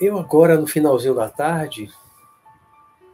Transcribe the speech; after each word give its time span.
Eu 0.00 0.18
agora, 0.18 0.58
no 0.58 0.66
finalzinho 0.66 1.14
da 1.14 1.28
tarde, 1.28 1.90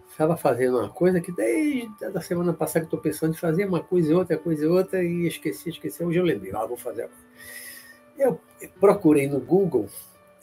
estava 0.09 0.37
fazendo 0.37 0.79
uma 0.79 0.89
coisa 0.89 1.21
que 1.21 1.33
desde 1.33 1.91
a 2.17 2.21
semana 2.21 2.53
passada 2.53 2.85
estou 2.85 3.01
pensando 3.01 3.35
em 3.35 3.37
fazer 3.37 3.67
uma 3.67 3.83
coisa 3.83 4.13
e 4.13 4.15
outra, 4.15 4.39
coisa 4.39 4.65
e 4.65 4.69
outra, 4.69 5.03
e 5.03 5.27
esqueci, 5.27 5.71
esqueci. 5.71 6.05
Hoje 6.05 6.19
eu 6.19 6.25
lembrei, 6.25 6.55
ah, 6.55 6.65
vou 6.65 6.77
fazer 6.77 7.03
agora. 7.03 7.19
Eu 8.17 8.41
procurei 8.79 9.29
no 9.29 9.41
Google 9.41 9.89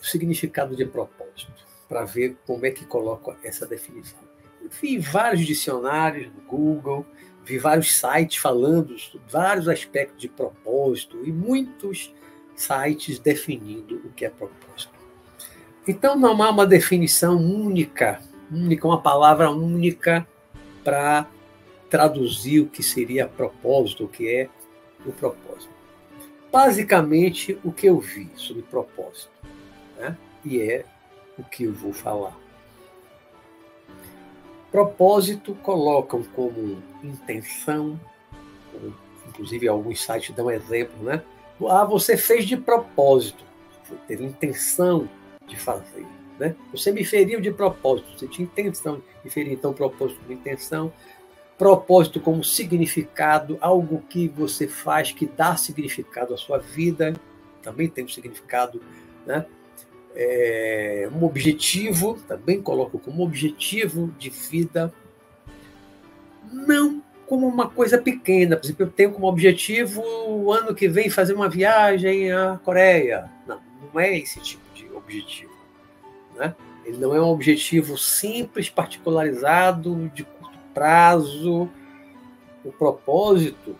o 0.01 0.05
significado 0.05 0.75
de 0.75 0.85
propósito, 0.85 1.65
para 1.87 2.03
ver 2.03 2.35
como 2.45 2.65
é 2.65 2.71
que 2.71 2.85
coloco 2.85 3.33
essa 3.41 3.65
definição. 3.65 4.32
Vi 4.81 4.97
vários 4.97 5.45
dicionários 5.45 6.27
no 6.33 6.41
Google, 6.41 7.05
vi 7.45 7.57
vários 7.57 7.97
sites 7.97 8.37
falando 8.37 8.97
sobre 8.97 9.27
vários 9.29 9.67
aspectos 9.67 10.19
de 10.19 10.27
propósito 10.27 11.23
e 11.23 11.31
muitos 11.31 12.13
sites 12.55 13.19
definindo 13.19 13.95
o 14.05 14.09
que 14.11 14.25
é 14.25 14.29
propósito. 14.29 14.93
Então 15.87 16.15
não 16.15 16.41
há 16.41 16.49
uma 16.49 16.65
definição 16.65 17.37
única, 17.37 18.21
única, 18.51 18.87
uma 18.87 19.01
palavra 19.01 19.49
única 19.51 20.25
para 20.83 21.27
traduzir 21.89 22.61
o 22.61 22.67
que 22.67 22.81
seria 22.81 23.27
propósito, 23.27 24.05
o 24.05 24.07
que 24.07 24.27
é 24.27 24.49
o 25.05 25.11
propósito. 25.11 25.73
Basicamente, 26.51 27.57
o 27.63 27.71
que 27.71 27.87
eu 27.87 27.99
vi 27.99 28.29
sobre 28.35 28.61
propósito, 28.63 29.31
né? 29.97 30.17
e 30.45 30.61
é 30.61 30.85
o 31.37 31.43
que 31.43 31.63
eu 31.63 31.73
vou 31.73 31.91
falar. 31.91 32.42
Propósito 34.73 35.53
colocam 35.61 36.23
como 36.35 36.81
intenção, 37.03 37.99
inclusive 39.29 39.67
alguns 39.67 40.01
sites 40.01 40.35
dão 40.35 40.49
exemplo, 40.49 41.03
né? 41.03 41.21
Ah, 41.69 41.85
você 41.85 42.17
fez 42.17 42.47
de 42.47 42.57
propósito, 42.57 43.43
você 43.83 43.95
teve 44.07 44.25
intenção 44.25 45.07
de 45.45 45.55
fazer. 45.55 46.07
Né? 46.39 46.55
Você 46.71 46.91
me 46.91 47.05
feriu 47.05 47.39
de 47.39 47.51
propósito, 47.51 48.17
você 48.17 48.27
tinha 48.27 48.45
intenção 48.45 48.99
de 49.23 49.29
ferir, 49.29 49.53
então, 49.53 49.73
propósito 49.73 50.19
como 50.21 50.33
intenção, 50.33 50.91
propósito 51.55 52.19
como 52.19 52.43
significado, 52.43 53.59
algo 53.61 54.01
que 54.09 54.27
você 54.27 54.67
faz 54.67 55.11
que 55.11 55.27
dá 55.27 55.55
significado 55.55 56.33
à 56.33 56.37
sua 56.37 56.57
vida, 56.57 57.13
também 57.61 57.87
tem 57.87 58.05
um 58.05 58.09
significado, 58.09 58.81
né? 59.23 59.45
É, 60.15 61.09
um 61.11 61.23
objetivo, 61.23 62.19
também 62.27 62.61
coloco 62.61 62.99
como 62.99 63.23
objetivo 63.23 64.13
de 64.17 64.29
vida, 64.29 64.93
não 66.51 67.01
como 67.25 67.47
uma 67.47 67.67
coisa 67.67 67.97
pequena. 67.97 68.55
Por 68.55 68.65
exemplo, 68.65 68.85
eu 68.85 68.91
tenho 68.91 69.11
como 69.11 69.27
objetivo 69.27 70.03
o 70.27 70.51
ano 70.53 70.75
que 70.75 70.87
vem 70.87 71.09
fazer 71.09 71.33
uma 71.33 71.49
viagem 71.49 72.31
à 72.31 72.59
Coreia. 72.63 73.29
Não, 73.47 73.59
não 73.91 73.99
é 73.99 74.17
esse 74.17 74.39
tipo 74.39 74.63
objetivo. 75.03 75.51
Né? 76.35 76.55
Ele 76.85 76.97
não 76.97 77.15
é 77.15 77.21
um 77.21 77.27
objetivo 77.27 77.97
simples, 77.97 78.69
particularizado, 78.69 80.11
de 80.13 80.23
curto 80.23 80.57
prazo. 80.73 81.69
O 82.63 82.71
propósito 82.71 83.75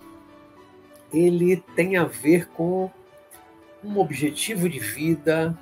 ele 1.12 1.64
tem 1.76 1.98
a 1.98 2.06
ver 2.06 2.48
com 2.50 2.90
um 3.84 4.00
objetivo 4.00 4.70
de 4.70 4.80
vida, 4.80 5.58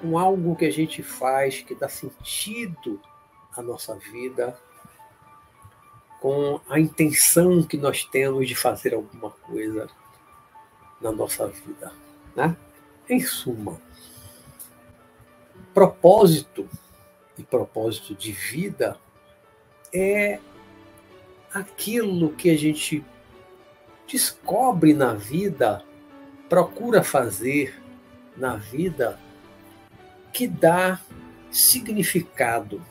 com 0.00 0.18
algo 0.18 0.56
que 0.56 0.64
a 0.64 0.72
gente 0.72 1.02
faz 1.02 1.60
que 1.60 1.74
dá 1.74 1.88
sentido 1.88 3.00
à 3.56 3.62
nossa 3.62 3.94
vida, 3.96 4.58
com 6.20 6.60
a 6.68 6.78
intenção 6.78 7.62
que 7.62 7.76
nós 7.76 8.04
temos 8.04 8.46
de 8.46 8.54
fazer 8.54 8.94
alguma 8.94 9.30
coisa 9.30 9.88
na 11.00 11.10
nossa 11.10 11.46
vida. 11.46 11.92
Né? 12.34 12.56
Em 13.08 13.20
suma, 13.20 13.80
propósito 15.74 16.68
e 17.36 17.42
propósito 17.42 18.14
de 18.14 18.32
vida 18.32 18.98
é 19.92 20.38
aquilo 21.52 22.32
que 22.32 22.50
a 22.50 22.56
gente 22.56 23.04
descobre 24.06 24.92
na 24.92 25.14
vida, 25.14 25.84
procura 26.48 27.02
fazer 27.02 27.80
na 28.36 28.56
vida, 28.56 29.18
que 30.32 30.46
dá 30.46 31.00
significado 31.50 32.82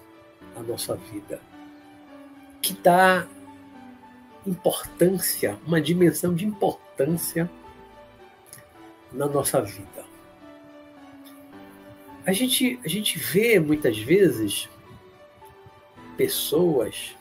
à 0.55 0.61
nossa 0.61 0.95
vida, 0.95 1.41
que 2.61 2.73
dá 2.73 3.27
importância, 4.45 5.57
uma 5.65 5.81
dimensão 5.81 6.33
de 6.33 6.45
importância 6.45 7.49
na 9.11 9.27
nossa 9.27 9.61
vida. 9.61 10.05
A 12.25 12.31
gente, 12.31 12.79
a 12.83 12.87
gente 12.87 13.17
vê 13.17 13.59
muitas 13.59 13.97
vezes 13.97 14.69
pessoas. 16.15 17.15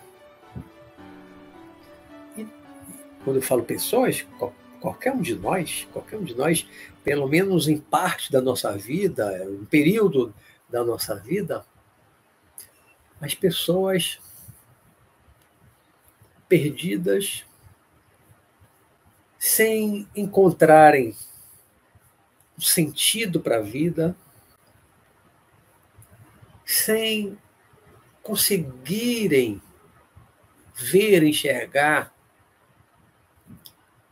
E 2.36 2.46
quando 3.24 3.36
eu 3.36 3.42
falo 3.42 3.62
pessoas, 3.62 4.26
qualquer 4.80 5.12
um 5.12 5.22
de 5.22 5.34
nós, 5.34 5.88
qualquer 5.92 6.18
um 6.18 6.24
de 6.24 6.34
nós, 6.34 6.66
pelo 7.08 7.26
menos 7.26 7.68
em 7.68 7.78
parte 7.78 8.30
da 8.30 8.38
nossa 8.38 8.76
vida, 8.76 9.42
um 9.48 9.64
período 9.64 10.34
da 10.68 10.84
nossa 10.84 11.14
vida, 11.14 11.64
as 13.18 13.34
pessoas 13.34 14.20
perdidas, 16.46 17.46
sem 19.38 20.06
encontrarem 20.14 21.16
um 22.58 22.60
sentido 22.60 23.40
para 23.40 23.56
a 23.56 23.62
vida, 23.62 24.14
sem 26.62 27.38
conseguirem 28.22 29.62
ver, 30.74 31.22
enxergar 31.22 32.14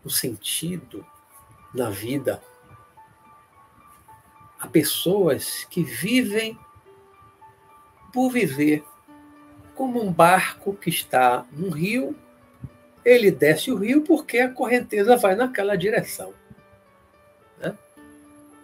o 0.03 0.09
sentido 0.09 1.07
na 1.75 1.91
vida. 1.91 2.43
Há 4.59 4.67
pessoas 4.67 5.65
que 5.71 5.83
vivem 5.83 6.59
por 8.13 8.31
viver 8.31 8.85
como 9.75 10.03
um 10.03 10.11
barco 10.11 10.75
que 10.75 10.89
está 10.89 11.45
num 11.53 11.71
rio, 11.71 12.17
ele 13.05 13.31
desce 13.31 13.71
o 13.71 13.77
rio 13.77 14.03
porque 14.03 14.39
a 14.39 14.51
correnteza 14.51 15.17
vai 15.17 15.35
naquela 15.35 15.77
direção 15.77 16.33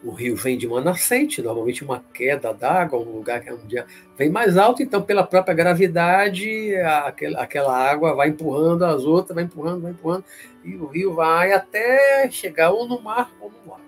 o 0.04 0.10
rio 0.10 0.34
vem 0.34 0.58
de 0.58 0.66
uma 0.66 0.80
nascente, 0.80 1.40
normalmente 1.40 1.84
uma 1.84 2.02
queda 2.12 2.52
d'água, 2.52 2.98
um 2.98 3.16
lugar 3.16 3.40
que 3.40 3.48
é 3.48 3.54
um 3.54 3.66
dia 3.66 3.86
vem 4.16 4.28
mais 4.28 4.56
alto, 4.56 4.82
então 4.82 5.00
pela 5.00 5.24
própria 5.24 5.54
gravidade 5.54 6.74
aquela, 7.04 7.42
aquela 7.42 7.90
água 7.90 8.14
vai 8.14 8.28
empurrando 8.28 8.84
as 8.84 9.04
outras, 9.04 9.34
vai 9.34 9.44
empurrando, 9.44 9.82
vai 9.82 9.92
empurrando, 9.92 10.24
e 10.64 10.74
o 10.76 10.86
rio 10.86 11.14
vai 11.14 11.52
até 11.52 12.28
chegar 12.30 12.70
ou 12.70 12.86
no 12.86 13.00
mar 13.00 13.30
ou 13.40 13.50
no 13.50 13.70
mar. 13.70 13.80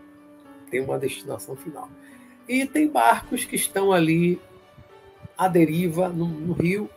Tem 0.75 0.83
uma 0.83 0.99
destinação 0.99 1.55
final. 1.55 1.89
E 2.49 2.67
tem 2.67 2.89
barcos 2.89 3.45
que 3.45 3.55
estão 3.55 3.93
ali 3.93 4.41
à 5.39 5.47
deriva 5.47 6.09
no, 6.09 6.27
no 6.27 6.53
rio, 6.53 6.91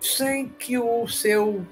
sem 0.00 0.48
que 0.48 0.76
o 0.76 1.06
seu 1.06 1.64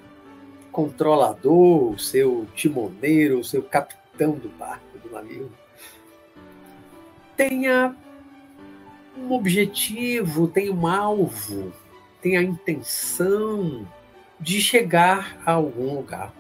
controlador, 0.71 1.91
o 1.91 1.99
seu 1.99 2.47
timoneiro, 2.55 3.41
o 3.41 3.45
seu 3.45 3.65
capitão 3.65 4.35
do 4.35 4.49
barco, 4.49 4.97
do 4.97 5.11
navio, 5.11 5.51
tenha 7.37 7.97
um 9.19 9.33
objetivo, 9.33 10.47
tenha 10.47 10.73
um 10.73 10.87
alvo, 10.87 11.73
tenha 12.23 12.39
a 12.39 12.45
intenção 12.45 13.85
de 14.39 14.61
chegar 14.61 15.37
a 15.45 15.51
algum 15.51 15.97
lugar. 15.97 16.33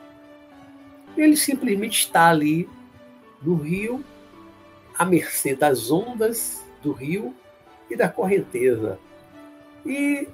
Ele 1.16 1.36
simplesmente 1.36 1.98
está 1.98 2.28
ali 2.28 2.68
no 3.44 3.56
rio, 3.56 4.04
à 4.98 5.04
mercê 5.04 5.54
das 5.54 5.90
ondas 5.90 6.64
do 6.82 6.92
rio 6.92 7.34
e 7.90 7.96
da 7.96 8.08
correnteza. 8.08 8.98
E 9.84 10.28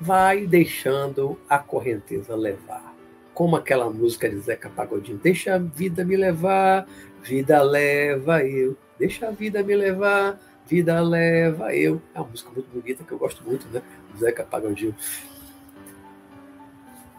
vai 0.00 0.46
deixando 0.46 1.38
a 1.48 1.58
correnteza 1.58 2.34
levar. 2.34 2.94
Como 3.32 3.54
aquela 3.54 3.88
música 3.88 4.28
de 4.28 4.38
Zeca 4.40 4.68
Pagodinho, 4.68 5.18
deixa 5.18 5.54
a 5.54 5.58
vida 5.58 6.04
me 6.04 6.16
levar, 6.16 6.88
Vida 7.22 7.62
leva 7.62 8.42
eu, 8.44 8.76
deixa 8.98 9.28
a 9.28 9.30
vida 9.30 9.62
me 9.62 9.74
levar, 9.74 10.40
vida 10.66 11.00
leva 11.00 11.74
eu. 11.74 12.00
É 12.14 12.20
uma 12.20 12.28
música 12.28 12.50
muito 12.50 12.68
bonita 12.70 13.04
que 13.04 13.12
eu 13.12 13.18
gosto 13.18 13.42
muito, 13.44 13.66
né? 13.68 13.82
Do 14.12 14.18
Zeca 14.18 14.44
Pagodinho. 14.44 14.94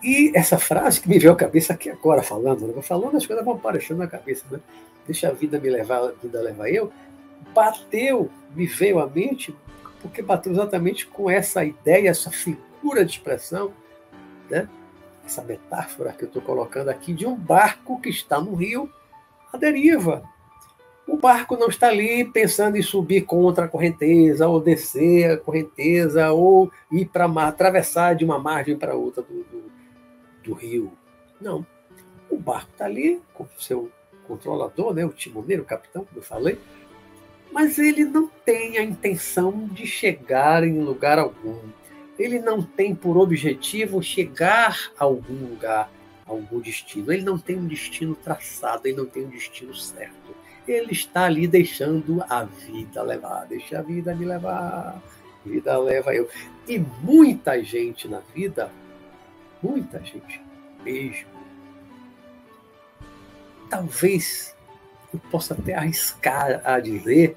E 0.01 0.31
essa 0.35 0.57
frase 0.57 1.01
que 1.01 1.09
me 1.09 1.19
veio 1.19 1.33
à 1.33 1.35
cabeça 1.35 1.73
aqui 1.73 1.89
agora, 1.89 2.23
falando, 2.23 2.67
né? 2.67 2.81
falando, 2.81 3.17
as 3.17 3.25
coisas 3.25 3.43
vão 3.43 3.55
aparecendo 3.55 3.97
na 3.97 4.07
cabeça, 4.07 4.45
né? 4.49 4.59
Deixa 5.05 5.27
a 5.27 5.33
vida 5.33 5.59
me 5.59 5.69
levar, 5.69 5.99
a 5.99 6.11
vida 6.11 6.41
leva 6.41 6.69
eu. 6.69 6.91
Bateu, 7.53 8.29
me 8.55 8.65
veio 8.65 8.99
à 8.99 9.07
mente, 9.07 9.55
porque 10.01 10.21
bateu 10.21 10.51
exatamente 10.51 11.05
com 11.07 11.29
essa 11.29 11.65
ideia, 11.65 12.09
essa 12.09 12.31
figura 12.31 13.03
de 13.03 13.11
expressão 13.11 13.73
né? 14.49 14.67
essa 15.25 15.43
metáfora 15.43 16.11
que 16.11 16.23
eu 16.23 16.27
estou 16.27 16.41
colocando 16.41 16.89
aqui 16.89 17.13
de 17.13 17.25
um 17.25 17.35
barco 17.35 18.01
que 18.01 18.09
está 18.09 18.41
no 18.41 18.55
rio 18.55 18.89
à 19.53 19.57
deriva. 19.57 20.23
O 21.07 21.17
barco 21.17 21.57
não 21.57 21.67
está 21.67 21.87
ali 21.87 22.25
pensando 22.25 22.77
em 22.77 22.81
subir 22.81 23.21
contra 23.21 23.65
a 23.65 23.67
correnteza, 23.67 24.47
ou 24.47 24.59
descer 24.59 25.31
a 25.31 25.37
correnteza, 25.37 26.31
ou 26.31 26.71
ir 26.91 27.05
para 27.05 27.27
mar, 27.27 27.47
atravessar 27.47 28.15
de 28.15 28.23
uma 28.25 28.37
margem 28.37 28.77
para 28.77 28.95
outra 28.95 29.23
do, 29.23 29.43
do, 29.43 29.71
do 30.49 30.55
rio. 30.55 30.91
Não. 31.39 31.65
O 32.29 32.37
barco 32.37 32.71
está 32.71 32.85
ali 32.85 33.21
com 33.33 33.43
o 33.43 33.61
seu 33.61 33.91
controlador, 34.27 34.93
né, 34.93 35.05
o 35.05 35.09
timoneiro, 35.09 35.63
o 35.63 35.65
capitão, 35.65 36.05
como 36.05 36.19
eu 36.19 36.23
falei, 36.23 36.59
mas 37.51 37.79
ele 37.79 38.05
não 38.05 38.27
tem 38.45 38.77
a 38.77 38.83
intenção 38.83 39.67
de 39.67 39.87
chegar 39.87 40.63
em 40.63 40.79
lugar 40.79 41.17
algum. 41.17 41.59
Ele 42.17 42.39
não 42.39 42.61
tem 42.61 42.93
por 42.93 43.17
objetivo 43.17 44.03
chegar 44.03 44.91
a 44.99 45.05
algum 45.05 45.47
lugar, 45.47 45.89
a 46.27 46.31
algum 46.31 46.59
destino. 46.59 47.11
Ele 47.11 47.23
não 47.23 47.39
tem 47.39 47.57
um 47.57 47.65
destino 47.65 48.13
traçado, 48.13 48.87
ele 48.87 48.97
não 48.97 49.05
tem 49.05 49.25
um 49.25 49.29
destino 49.29 49.73
certo. 49.73 50.35
Ele 50.67 50.91
está 50.91 51.23
ali 51.23 51.47
deixando 51.47 52.23
a 52.29 52.43
vida 52.43 53.01
levar. 53.01 53.45
Deixa 53.45 53.79
a 53.79 53.81
vida 53.81 54.13
me 54.13 54.25
levar. 54.25 55.01
Vida 55.43 55.75
leva 55.79 56.13
eu. 56.13 56.29
E 56.67 56.77
muita 56.77 57.63
gente 57.63 58.07
na 58.07 58.19
vida, 58.19 58.69
muita 59.61 59.99
gente 60.03 60.41
mesmo, 60.83 61.27
talvez 63.69 64.55
eu 65.13 65.19
possa 65.31 65.53
até 65.53 65.73
arriscar 65.73 66.61
a 66.63 66.79
dizer 66.79 67.35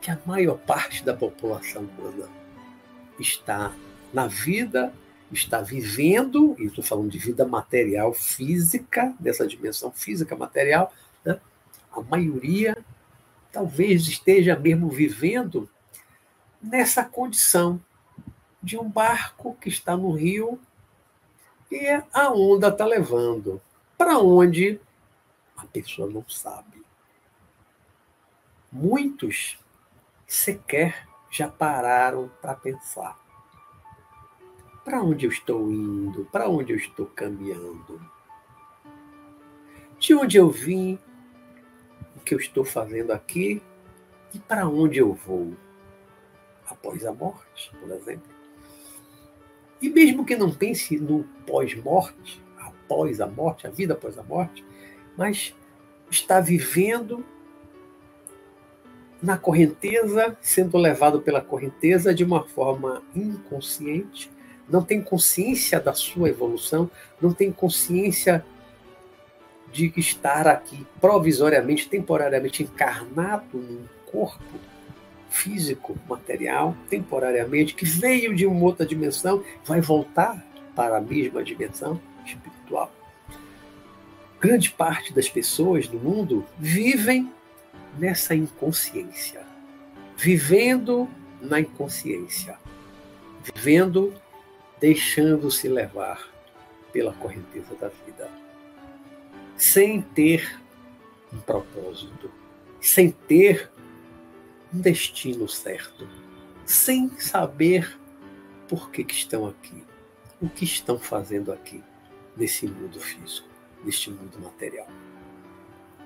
que 0.00 0.10
a 0.10 0.18
maior 0.24 0.58
parte 0.58 1.04
da 1.04 1.14
população 1.14 1.82
humana 1.82 2.28
está 3.18 3.74
na 4.12 4.26
vida, 4.26 4.92
está 5.32 5.60
vivendo, 5.60 6.54
e 6.58 6.66
estou 6.66 6.84
falando 6.84 7.10
de 7.10 7.18
vida 7.18 7.44
material, 7.44 8.12
física, 8.14 9.14
dessa 9.18 9.46
dimensão 9.46 9.90
física, 9.90 10.36
material, 10.36 10.92
né? 11.24 11.40
a 11.90 12.00
maioria 12.00 12.76
talvez 13.50 14.06
esteja 14.06 14.56
mesmo 14.56 14.88
vivendo 14.88 15.68
nessa 16.62 17.04
condição 17.04 17.80
de 18.62 18.76
um 18.76 18.88
barco 18.88 19.56
que 19.60 19.68
está 19.68 19.96
no 19.96 20.12
rio 20.12 20.60
e 21.70 21.88
a 22.12 22.30
onda 22.30 22.68
está 22.68 22.84
levando. 22.84 23.60
Para 23.96 24.18
onde 24.18 24.80
a 25.56 25.64
pessoa 25.66 26.08
não 26.08 26.28
sabe. 26.28 26.84
Muitos 28.70 29.58
sequer 30.26 31.08
já 31.30 31.48
pararam 31.48 32.30
para 32.40 32.54
pensar. 32.54 33.18
Para 34.84 35.02
onde 35.02 35.26
eu 35.26 35.30
estou 35.30 35.70
indo? 35.70 36.26
Para 36.26 36.48
onde 36.48 36.72
eu 36.72 36.76
estou 36.76 37.06
caminhando? 37.06 38.00
De 39.98 40.14
onde 40.14 40.36
eu 40.36 40.50
vim? 40.50 40.98
O 42.16 42.20
que 42.20 42.34
eu 42.34 42.38
estou 42.38 42.64
fazendo 42.64 43.12
aqui? 43.12 43.62
E 44.32 44.38
para 44.38 44.68
onde 44.68 44.98
eu 44.98 45.14
vou? 45.14 45.56
Após 46.66 47.04
a 47.04 47.12
morte, 47.12 47.72
por 47.80 47.90
exemplo. 47.90 48.35
E 49.80 49.88
mesmo 49.88 50.24
que 50.24 50.36
não 50.36 50.50
pense 50.50 50.98
no 50.98 51.24
pós-morte, 51.46 52.42
após 52.58 53.20
a 53.20 53.26
morte, 53.26 53.66
a 53.66 53.70
vida 53.70 53.94
após 53.94 54.18
a 54.18 54.22
morte, 54.22 54.64
mas 55.16 55.54
está 56.10 56.40
vivendo 56.40 57.24
na 59.22 59.36
correnteza, 59.36 60.36
sendo 60.40 60.76
levado 60.78 61.20
pela 61.20 61.40
correnteza 61.40 62.14
de 62.14 62.22
uma 62.22 62.44
forma 62.44 63.02
inconsciente, 63.14 64.30
não 64.68 64.82
tem 64.82 65.00
consciência 65.00 65.80
da 65.80 65.92
sua 65.92 66.28
evolução, 66.28 66.90
não 67.20 67.32
tem 67.32 67.50
consciência 67.52 68.44
de 69.72 69.92
estar 69.96 70.46
aqui 70.46 70.86
provisoriamente, 71.00 71.88
temporariamente 71.88 72.62
encarnado 72.62 73.58
num 73.58 73.84
corpo 74.06 74.42
físico, 75.36 75.96
material, 76.08 76.76
temporariamente, 76.88 77.74
que 77.74 77.84
veio 77.84 78.34
de 78.34 78.46
uma 78.46 78.64
outra 78.64 78.86
dimensão, 78.86 79.44
vai 79.64 79.80
voltar 79.80 80.44
para 80.74 80.96
a 80.96 81.00
mesma 81.00 81.44
dimensão 81.44 82.00
espiritual. 82.24 82.90
Grande 84.40 84.70
parte 84.70 85.12
das 85.12 85.28
pessoas 85.28 85.86
do 85.86 85.98
mundo 85.98 86.44
vivem 86.58 87.30
nessa 87.98 88.34
inconsciência, 88.34 89.42
vivendo 90.16 91.08
na 91.40 91.60
inconsciência, 91.60 92.58
vivendo 93.54 94.12
deixando-se 94.80 95.68
levar 95.68 96.28
pela 96.92 97.12
correnteza 97.14 97.74
da 97.74 97.88
vida, 97.88 98.30
sem 99.56 100.02
ter 100.02 100.60
um 101.32 101.38
propósito, 101.38 102.30
sem 102.80 103.10
ter 103.10 103.70
um 104.76 104.80
destino 104.80 105.48
certo, 105.48 106.06
sem 106.64 107.08
saber 107.18 107.98
por 108.68 108.90
que, 108.90 109.04
que 109.04 109.14
estão 109.14 109.46
aqui, 109.46 109.82
o 110.40 110.48
que 110.48 110.64
estão 110.64 110.98
fazendo 110.98 111.52
aqui 111.52 111.82
nesse 112.36 112.66
mundo 112.66 113.00
físico 113.00 113.56
neste 113.84 114.10
mundo 114.10 114.38
material. 114.40 114.88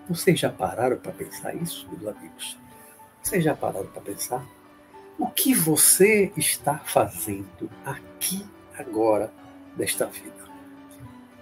Vocês 0.08 0.38
já 0.38 0.50
pararam 0.50 0.99
para 0.99 1.12
pensar 1.12 1.55
isso, 1.55 1.88
meus 1.90 2.14
amigos? 2.14 2.58
Vocês 3.22 3.43
já 3.43 3.55
pararam 3.55 3.87
para 3.87 4.02
pensar? 4.02 4.46
O 5.19 5.26
que 5.28 5.55
você 5.55 6.32
está 6.37 6.78
fazendo 6.78 7.70
aqui, 7.84 8.44
agora, 8.76 9.32
nesta 9.76 10.06
vida? 10.06 10.50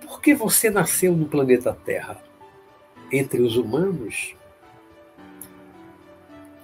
Por 0.01 0.21
que 0.21 0.35
você 0.35 0.71
nasceu 0.71 1.15
no 1.15 1.27
planeta 1.27 1.73
Terra? 1.73 2.23
Entre 3.11 3.41
os 3.41 3.57
humanos? 3.57 4.35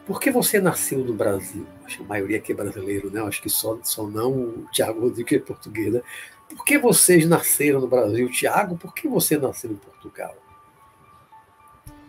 Por 0.07 0.21
que 0.21 0.31
você 0.31 0.61
nasceu 0.61 0.99
no 0.99 1.15
Brasil? 1.15 1.67
Acho 1.85 1.99
que 1.99 2.03
a 2.05 2.07
maioria 2.07 2.37
aqui 2.37 2.53
é 2.53 2.55
brasileiro, 2.55 3.11
né? 3.11 3.23
Acho 3.23 3.41
que 3.41 3.49
só, 3.49 3.79
só 3.83 4.07
não 4.07 4.33
o 4.33 4.69
Tiago 4.71 5.01
Rodrigues 5.01 5.33
é 5.33 5.39
português, 5.39 5.93
né? 5.93 6.03
Por 6.55 6.65
que 6.65 6.79
vocês 6.79 7.27
nasceram 7.27 7.81
no 7.81 7.89
Brasil? 7.89 8.31
Tiago, 8.31 8.77
por 8.77 8.95
que 8.95 9.09
você 9.09 9.39
nasceu 9.39 9.73
em 9.73 9.77
Portugal? 9.77 10.37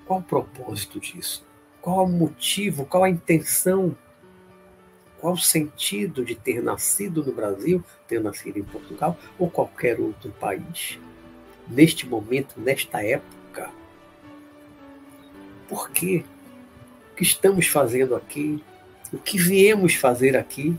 Qual 0.06 0.20
o 0.20 0.24
propósito 0.24 1.00
disso? 1.00 1.46
Qual 1.82 2.06
o 2.06 2.10
motivo? 2.10 2.86
Qual 2.86 3.04
a 3.04 3.10
intenção? 3.10 3.96
Qual 5.20 5.34
o 5.34 5.38
sentido 5.38 6.26
de 6.26 6.36
ter 6.36 6.62
nascido 6.62 7.24
no 7.24 7.32
Brasil, 7.32 7.84
ter 8.08 8.22
nascido 8.22 8.60
em 8.60 8.64
Portugal 8.64 9.18
ou 9.40 9.50
qualquer 9.50 10.00
outro 10.00 10.32
país? 10.32 11.00
Neste 11.68 12.06
momento, 12.06 12.60
nesta 12.60 13.04
época? 13.04 13.72
Por 15.68 15.90
quê? 15.90 16.24
Que 17.16 17.24
estamos 17.24 17.68
fazendo 17.68 18.16
aqui? 18.16 18.64
O 19.14 19.18
que 19.18 19.38
viemos 19.38 19.96
fazer 19.96 20.36
aqui, 20.36 20.78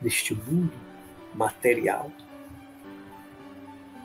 neste 0.00 0.34
mundo 0.34 0.72
material? 1.34 2.10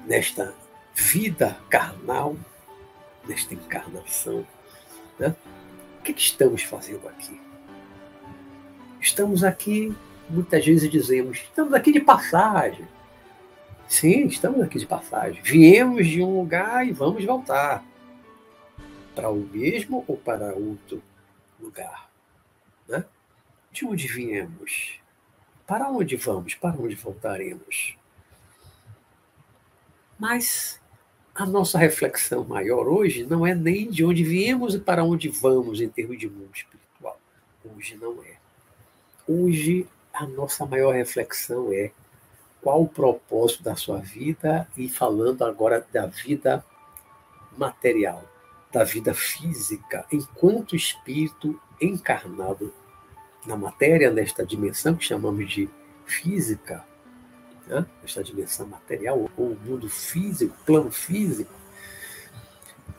nesta 0.05 0.53
vida 0.95 1.57
carnal, 1.69 2.35
nesta 3.27 3.53
encarnação. 3.53 4.45
Né? 5.19 5.35
O 5.99 6.03
que, 6.03 6.13
que 6.13 6.21
estamos 6.21 6.63
fazendo 6.63 7.07
aqui? 7.07 7.39
Estamos 8.99 9.43
aqui, 9.43 9.93
muitas 10.29 10.65
vezes 10.65 10.89
dizemos, 10.89 11.39
estamos 11.39 11.73
aqui 11.73 11.91
de 11.91 11.99
passagem. 11.99 12.87
Sim, 13.87 14.27
estamos 14.27 14.61
aqui 14.61 14.79
de 14.79 14.85
passagem. 14.85 15.41
Viemos 15.43 16.07
de 16.07 16.21
um 16.21 16.39
lugar 16.39 16.87
e 16.87 16.91
vamos 16.91 17.23
voltar. 17.25 17.83
Para 19.13 19.29
o 19.29 19.35
mesmo 19.35 20.05
ou 20.07 20.15
para 20.15 20.53
outro 20.53 21.01
lugar? 21.61 22.09
Né? 22.87 23.05
De 23.71 23.85
onde 23.85 24.07
viemos? 24.07 24.99
Para 25.65 25.89
onde 25.89 26.15
vamos? 26.17 26.55
Para 26.55 26.75
onde 26.75 26.95
voltaremos? 26.95 27.95
Mas 30.19 30.79
a 31.33 31.45
nossa 31.45 31.77
reflexão 31.77 32.43
maior 32.43 32.87
hoje 32.87 33.25
não 33.25 33.47
é 33.47 33.55
nem 33.55 33.89
de 33.89 34.03
onde 34.03 34.23
viemos 34.23 34.75
e 34.75 34.79
para 34.79 35.03
onde 35.03 35.29
vamos 35.29 35.79
em 35.79 35.89
termos 35.89 36.19
de 36.19 36.29
mundo 36.29 36.51
espiritual. 36.53 37.19
Hoje 37.63 37.95
não 37.95 38.21
é. 38.23 38.35
Hoje 39.27 39.87
a 40.13 40.25
nossa 40.25 40.65
maior 40.65 40.93
reflexão 40.93 41.71
é 41.71 41.91
qual 42.61 42.83
o 42.83 42.87
propósito 42.87 43.63
da 43.63 43.75
sua 43.75 43.97
vida 43.97 44.67
e 44.77 44.87
falando 44.89 45.43
agora 45.43 45.85
da 45.91 46.05
vida 46.05 46.63
material, 47.57 48.23
da 48.71 48.83
vida 48.83 49.13
física, 49.13 50.05
enquanto 50.11 50.75
espírito 50.75 51.59
encarnado 51.79 52.73
na 53.45 53.55
matéria, 53.55 54.11
nesta 54.11 54.45
dimensão 54.45 54.95
que 54.95 55.03
chamamos 55.03 55.49
de 55.49 55.69
física, 56.05 56.85
né? 57.67 57.85
esta 58.03 58.23
dimensão 58.23 58.67
material, 58.67 59.29
ou 59.35 59.51
o 59.51 59.59
mundo 59.59 59.89
físico, 59.89 60.55
plano 60.65 60.91
físico, 60.91 61.53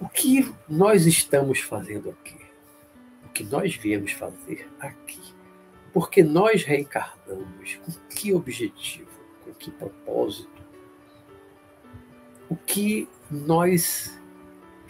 o 0.00 0.08
que 0.08 0.52
nós 0.68 1.06
estamos 1.06 1.60
fazendo 1.60 2.10
aqui? 2.10 2.40
O 3.24 3.28
que 3.28 3.44
nós 3.44 3.74
viemos 3.76 4.12
fazer 4.12 4.68
aqui? 4.80 5.22
Porque 5.92 6.22
nós 6.22 6.64
reencarnamos 6.64 7.76
com 7.76 7.92
que 8.08 8.34
objetivo, 8.34 9.10
com 9.44 9.54
que 9.54 9.70
propósito? 9.70 10.52
que 12.72 13.06
nós 13.30 14.18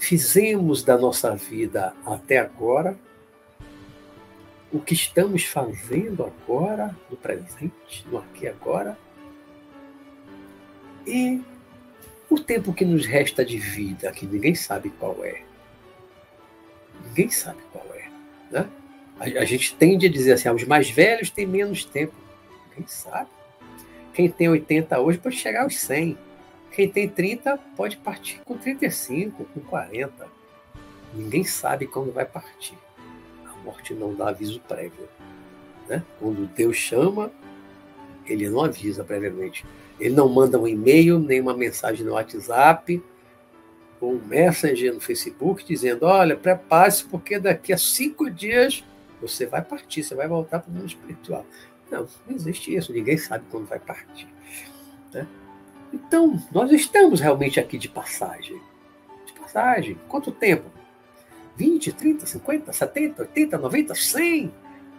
fizemos 0.03 0.83
da 0.83 0.99
nossa 0.99 1.33
vida 1.37 1.95
até 2.05 2.39
agora, 2.39 2.99
o 4.73 4.81
que 4.81 4.95
estamos 4.95 5.45
fazendo 5.45 6.25
agora, 6.25 6.97
no 7.09 7.17
presente, 7.17 8.05
no 8.11 8.19
aqui 8.19 8.47
e 8.47 8.49
agora, 8.49 8.99
e 11.07 11.41
o 12.29 12.41
tempo 12.41 12.75
que 12.75 12.85
nos 12.85 13.07
resta 13.07 13.45
de 13.45 13.59
vida, 13.59 14.11
que 14.11 14.27
ninguém 14.27 14.57
sabe 14.57 14.91
qual 14.91 15.25
é. 15.25 15.43
Ninguém 17.07 17.31
sabe 17.31 17.61
qual 17.71 17.87
é. 17.95 18.11
Né? 18.51 18.69
A, 19.21 19.43
a 19.43 19.45
gente 19.45 19.77
tende 19.77 20.07
a 20.07 20.11
dizer 20.11 20.33
assim, 20.33 20.49
ah, 20.49 20.53
os 20.53 20.65
mais 20.65 20.91
velhos 20.91 21.31
têm 21.31 21.47
menos 21.47 21.85
tempo. 21.85 22.15
Quem 22.75 22.85
sabe? 22.89 23.31
Quem 24.13 24.29
tem 24.29 24.49
80 24.49 24.99
hoje 24.99 25.19
pode 25.19 25.37
chegar 25.37 25.63
aos 25.63 25.79
100. 25.79 26.19
Quem 26.73 26.89
tem 26.89 27.09
30 27.09 27.59
pode 27.77 27.99
partir 27.99 28.41
com 28.45 28.57
35, 28.57 29.45
com 29.45 29.61
40. 29.61 30.27
Ninguém 31.15 31.45
sabe 31.45 31.87
quando 31.87 32.13
vai 32.13 32.25
partir. 32.25 32.79
A 33.47 33.55
morte 33.63 33.93
não 33.93 34.15
dá 34.15 34.29
aviso 34.29 34.59
prévio. 34.61 35.09
Né? 35.87 36.03
Quando 36.19 36.47
Deus 36.47 36.77
chama, 36.77 37.31
ele 38.27 38.49
não 38.49 38.65
avisa 38.65 39.05
previamente. 39.05 39.67
Ele 40.01 40.15
não 40.15 40.29
manda 40.29 40.59
um 40.59 40.67
e-mail, 40.67 41.19
nem 41.19 41.41
uma 41.41 41.55
mensagem 41.55 42.07
no 42.07 42.13
WhatsApp, 42.13 43.03
ou 44.01 44.15
um 44.15 44.25
Messenger 44.25 44.95
no 44.95 45.01
Facebook, 45.01 45.65
dizendo: 45.65 46.07
olha, 46.07 46.37
prepare-se, 46.37 47.05
porque 47.05 47.39
daqui 47.39 47.73
a 47.73 47.79
cinco 47.79 48.31
dias 48.31 48.83
você 49.21 49.45
vai 49.45 49.63
partir, 49.63 50.03
você 50.03 50.15
vai 50.15 50.27
voltar 50.27 50.61
para 50.61 50.71
o 50.71 50.75
mundo 50.75 50.87
espiritual. 50.87 51.47
Não, 51.91 52.09
não 52.27 52.35
existe 52.35 52.75
isso, 52.75 52.93
ninguém 52.93 53.19
sabe 53.19 53.45
quando 53.51 53.67
vai 53.67 53.79
partir. 53.79 54.27
Né? 55.13 55.27
Então, 55.93 56.41
nós 56.51 56.73
estamos 56.73 57.21
realmente 57.21 57.61
aqui 57.61 57.77
de 57.77 57.89
passagem. 57.89 58.61
De 59.27 59.33
passagem. 59.35 59.99
Quanto 60.09 60.33
tempo? 60.33 60.71
20, 61.57 61.93
30, 61.93 62.27
50, 62.27 62.73
70, 62.73 63.23
80, 63.23 63.59
90, 63.59 63.95
100? 63.95 64.55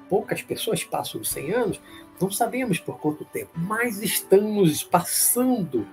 Poucas 0.07 0.41
pessoas 0.43 0.83
passam 0.83 1.19
os 1.19 1.29
100 1.29 1.51
anos. 1.51 1.81
Não 2.21 2.29
sabemos 2.29 2.79
por 2.79 3.00
quanto 3.00 3.25
tempo, 3.25 3.51
mas 3.55 4.01
estamos 4.01 4.83
passando 4.83 5.88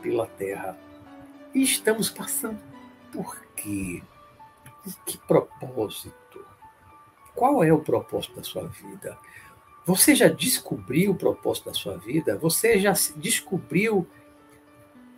pela 0.00 0.26
Terra. 0.26 0.78
E 1.54 1.62
estamos 1.62 2.08
passando 2.08 2.58
por 3.12 3.38
quê? 3.54 4.02
Com 4.82 4.90
que 5.04 5.18
propósito? 5.18 6.44
Qual 7.34 7.62
é 7.62 7.72
o 7.72 7.80
propósito 7.80 8.36
da 8.36 8.42
sua 8.42 8.66
vida? 8.66 9.18
Você 9.84 10.14
já 10.14 10.28
descobriu 10.28 11.12
o 11.12 11.14
propósito 11.14 11.66
da 11.66 11.74
sua 11.74 11.96
vida? 11.98 12.38
Você 12.38 12.78
já 12.78 12.92
descobriu 13.16 14.06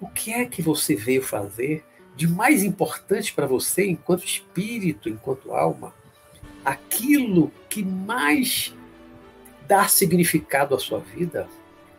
o 0.01 0.09
que 0.09 0.33
é 0.33 0.45
que 0.45 0.63
você 0.63 0.95
veio 0.95 1.23
fazer 1.23 1.85
de 2.17 2.27
mais 2.27 2.65
importante 2.65 3.33
para 3.33 3.47
você 3.47 3.87
enquanto 3.87 4.25
espírito, 4.25 5.09
enquanto 5.09 5.53
alma? 5.53 5.95
Aquilo 6.65 7.53
que 7.69 7.83
mais 7.83 8.75
dá 9.67 9.87
significado 9.89 10.75
à 10.75 10.79
sua 10.79 10.99
vida? 10.99 11.49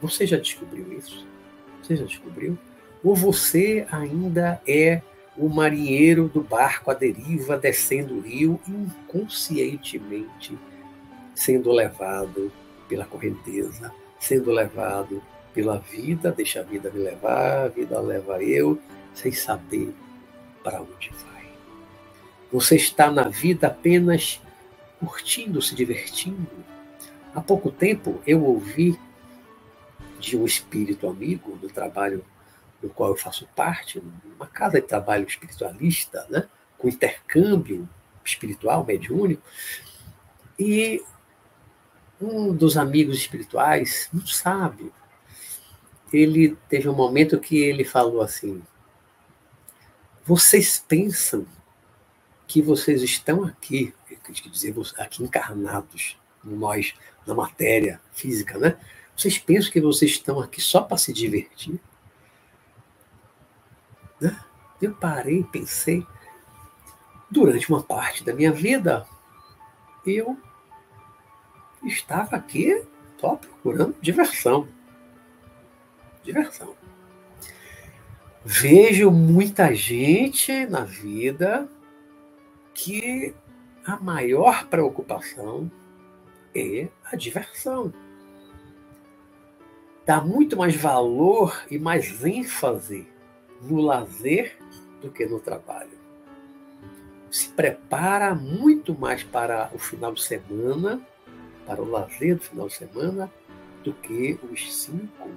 Você 0.02 0.26
já 0.26 0.38
descobriu 0.38 0.94
isso? 0.94 1.26
Você 1.82 1.96
já 1.96 2.06
descobriu? 2.06 2.58
Ou 3.04 3.16
você 3.16 3.86
ainda 3.92 4.62
é 4.68 5.02
o 5.38 5.48
marinheiro 5.48 6.28
do 6.28 6.42
barco 6.42 6.92
à 6.92 6.94
deriva, 6.94 7.58
descendo 7.58 8.16
o 8.16 8.22
rio 8.22 8.60
inconscientemente 8.68 10.58
sendo 11.40 11.72
levado 11.72 12.52
pela 12.90 13.06
correnteza, 13.06 13.94
sendo 14.20 14.52
levado 14.52 15.24
pela 15.54 15.78
vida, 15.80 16.32
deixa 16.32 16.60
a 16.60 16.64
vida 16.64 16.90
me 16.92 17.00
levar, 17.00 17.66
a 17.66 17.68
vida 17.68 18.00
leva 18.00 18.44
eu, 18.44 18.80
sem 19.14 19.32
saber 19.32 19.94
para 20.64 20.82
onde 20.82 21.10
vai. 21.10 21.50
Você 22.52 22.76
está 22.76 23.12
na 23.12 23.28
vida 23.28 23.68
apenas 23.68 24.42
curtindo, 25.00 25.62
se 25.62 25.76
divertindo. 25.76 26.48
Há 27.34 27.42
pouco 27.42 27.72
tempo 27.72 28.22
eu 28.26 28.44
ouvi 28.44 29.00
de 30.20 30.38
um 30.38 30.46
espírito 30.46 31.08
amigo 31.08 31.56
do 31.58 31.70
trabalho 31.70 32.26
do 32.82 32.90
qual 32.90 33.10
eu 33.10 33.16
faço 33.16 33.48
parte, 33.56 34.02
uma 34.36 34.48
casa 34.48 34.80
de 34.80 34.88
trabalho 34.88 35.28
espiritualista, 35.28 36.26
né, 36.30 36.48
com 36.78 36.88
intercâmbio 36.88 37.88
espiritual, 38.24 38.86
mediúnico, 38.86 39.42
e 40.58 41.02
um 42.22 42.54
dos 42.54 42.78
amigos 42.78 43.18
espirituais, 43.18 44.10
muito 44.12 44.30
sábio, 44.30 44.92
ele 46.12 46.58
teve 46.68 46.88
um 46.90 46.96
momento 46.96 47.40
que 47.40 47.58
ele 47.58 47.84
falou 47.84 48.22
assim: 48.22 48.62
vocês 50.26 50.84
pensam 50.88 51.46
que 52.48 52.62
vocês 52.62 53.02
estão 53.04 53.44
aqui, 53.44 53.94
quer 54.08 54.50
dizer, 54.50 54.76
aqui 54.98 55.24
encarnados, 55.24 56.18
nós, 56.44 56.96
na 57.26 57.34
matéria 57.34 58.02
física, 58.14 58.58
né? 58.58 58.78
Vocês 59.16 59.38
pensam 59.38 59.72
que 59.72 59.82
vocês 59.82 60.12
estão 60.12 60.40
aqui 60.40 60.62
só 60.62 60.82
para 60.82 60.98
se 60.98 61.12
divertir? 61.12 61.80
Né? 64.20 64.40
Eu 64.82 64.94
parei, 64.96 65.44
pensei. 65.44 66.06
Durante 67.30 67.70
uma 67.70 67.84
parte 67.84 68.24
da 68.24 68.34
minha 68.34 68.52
vida, 68.52 69.06
eu 70.06 70.38
estava 71.84 72.36
aqui 72.36 72.84
só 73.20 73.36
procurando 73.36 73.96
diversão. 74.02 74.68
Diversão. 76.24 76.76
Vejo 78.44 79.12
muita 79.12 79.74
gente 79.74 80.66
na 80.66 80.84
vida 80.84 81.68
que 82.74 83.34
a 83.86 83.98
maior 83.98 84.66
preocupação 84.68 85.72
é 86.56 86.88
a 87.04 87.16
diversão. 87.16 87.94
Dá 90.06 90.22
muito 90.22 90.58
mais 90.58 90.76
valor 90.76 91.66
e 91.70 91.78
mais 91.78 92.24
ênfase 92.24 93.08
no 93.62 93.82
lazer 93.82 94.58
do 95.02 95.12
que 95.12 95.26
no 95.26 95.40
trabalho. 95.40 96.00
Se 97.30 97.50
prepara 97.50 98.34
muito 98.34 98.98
mais 98.98 99.22
para 99.24 99.70
o 99.74 99.78
final 99.78 100.14
de 100.14 100.24
semana 100.24 101.06
para 101.70 101.84
o 101.84 101.88
lazer 101.88 102.36
do 102.36 102.42
final 102.42 102.68
de 102.68 102.74
semana 102.74 103.32
do 103.84 103.94
que 103.94 104.40
os 104.52 104.76
cinco, 104.76 105.30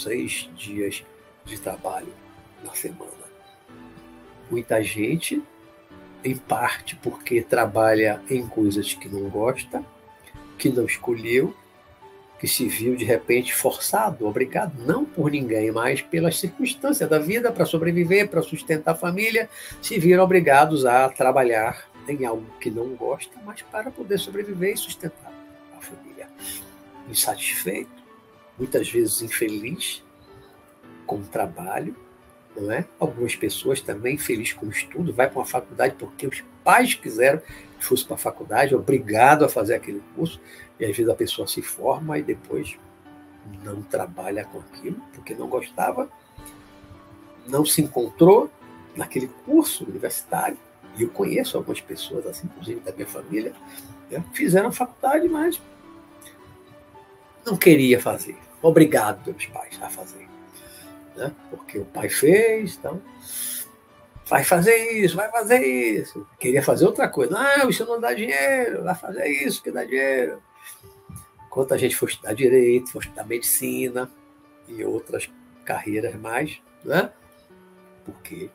seis 0.00 0.48
dias 0.56 1.04
de 1.44 1.60
trabalho 1.60 2.12
na 2.64 2.72
semana. 2.74 3.10
Muita 4.50 4.82
gente, 4.82 5.42
em 6.24 6.36
parte 6.36 6.96
porque 6.96 7.42
trabalha 7.42 8.22
em 8.30 8.46
coisas 8.46 8.94
que 8.94 9.08
não 9.08 9.28
gosta, 9.28 9.84
que 10.58 10.68
não 10.68 10.84
escolheu, 10.84 11.54
que 12.38 12.48
se 12.48 12.68
viu 12.68 12.96
de 12.96 13.04
repente 13.04 13.54
forçado, 13.54 14.26
obrigado, 14.26 14.74
não 14.84 15.04
por 15.04 15.30
ninguém, 15.30 15.70
mas 15.70 16.02
pelas 16.02 16.40
circunstâncias 16.40 17.08
da 17.08 17.18
vida 17.18 17.52
para 17.52 17.64
sobreviver, 17.64 18.28
para 18.28 18.42
sustentar 18.42 18.92
a 18.92 18.96
família, 18.96 19.48
se 19.80 19.96
viram 19.96 20.24
obrigados 20.24 20.84
a 20.84 21.08
trabalhar 21.08 21.88
em 22.08 22.24
algo 22.24 22.44
que 22.58 22.68
não 22.68 22.96
gosta, 22.96 23.32
mas 23.46 23.62
para 23.62 23.92
poder 23.92 24.18
sobreviver 24.18 24.74
e 24.74 24.76
sustentar 24.76 25.32
a 25.78 25.80
família. 25.80 26.28
Insatisfeito, 27.08 28.01
muitas 28.62 28.88
vezes 28.88 29.20
infeliz 29.22 30.04
com 31.04 31.16
o 31.16 31.24
trabalho, 31.24 31.96
não 32.56 32.70
é? 32.70 32.86
Algumas 33.00 33.34
pessoas 33.34 33.80
também 33.80 34.16
felizes 34.16 34.52
com 34.52 34.66
o 34.66 34.70
estudo, 34.70 35.12
vai 35.12 35.28
para 35.28 35.40
uma 35.40 35.44
faculdade 35.44 35.96
porque 35.98 36.28
os 36.28 36.44
pais 36.62 36.94
quiseram 36.94 37.40
que 37.40 37.84
fosse 37.84 38.04
para 38.04 38.14
a 38.14 38.18
faculdade, 38.18 38.72
obrigado 38.72 39.44
a 39.44 39.48
fazer 39.48 39.74
aquele 39.74 40.00
curso, 40.14 40.40
e 40.78 40.84
às 40.84 40.96
vezes 40.96 41.10
a 41.10 41.14
pessoa 41.16 41.48
se 41.48 41.60
forma 41.60 42.18
e 42.18 42.22
depois 42.22 42.76
não 43.64 43.82
trabalha 43.82 44.44
com 44.44 44.60
aquilo 44.60 45.02
porque 45.12 45.34
não 45.34 45.48
gostava, 45.48 46.08
não 47.48 47.66
se 47.66 47.82
encontrou 47.82 48.48
naquele 48.94 49.26
curso 49.44 49.84
universitário 49.84 50.56
e 50.96 51.02
eu 51.02 51.08
conheço 51.08 51.56
algumas 51.56 51.80
pessoas, 51.80 52.26
assim, 52.26 52.46
inclusive 52.46 52.78
da 52.78 52.92
minha 52.92 53.08
família, 53.08 53.52
né, 54.08 54.22
fizeram 54.32 54.68
a 54.68 54.72
faculdade, 54.72 55.28
mas 55.28 55.60
não 57.44 57.56
queria 57.56 58.00
fazer. 58.00 58.36
Obrigado 58.62 59.24
pelos 59.24 59.46
pais 59.46 59.78
a 59.82 59.88
fazer. 59.88 60.28
Né? 61.16 61.32
Porque 61.50 61.78
o 61.78 61.84
pai 61.84 62.08
fez, 62.08 62.76
então. 62.76 63.02
Vai 64.26 64.44
fazer 64.44 64.92
isso, 64.92 65.16
vai 65.16 65.30
fazer 65.30 65.58
isso. 65.66 66.26
Queria 66.38 66.62
fazer 66.62 66.86
outra 66.86 67.08
coisa. 67.08 67.32
Não, 67.32 67.68
isso 67.68 67.84
não 67.84 68.00
dá 68.00 68.14
dinheiro, 68.14 68.84
vai 68.84 68.94
fazer 68.94 69.26
isso 69.26 69.62
que 69.62 69.70
dá 69.70 69.84
dinheiro. 69.84 70.42
Enquanto 71.46 71.74
a 71.74 71.76
gente 71.76 71.96
for 71.96 72.08
estudar 72.08 72.32
direito, 72.32 72.90
for 72.90 73.02
estudar 73.02 73.26
medicina 73.26 74.10
e 74.68 74.82
outras 74.84 75.28
carreiras 75.64 76.14
mais, 76.14 76.62
né? 76.82 77.10
Porque 78.04 78.48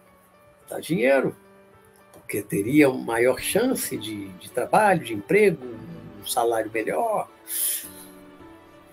dá 0.67 0.79
dinheiro 0.79 1.35
porque 2.27 2.41
teria 2.41 2.89
maior 2.89 3.39
chance 3.39 3.95
de, 3.95 4.27
de 4.27 4.51
trabalho, 4.51 5.01
de 5.01 5.13
emprego, 5.13 5.65
um 6.21 6.25
salário 6.25 6.69
melhor. 6.73 7.29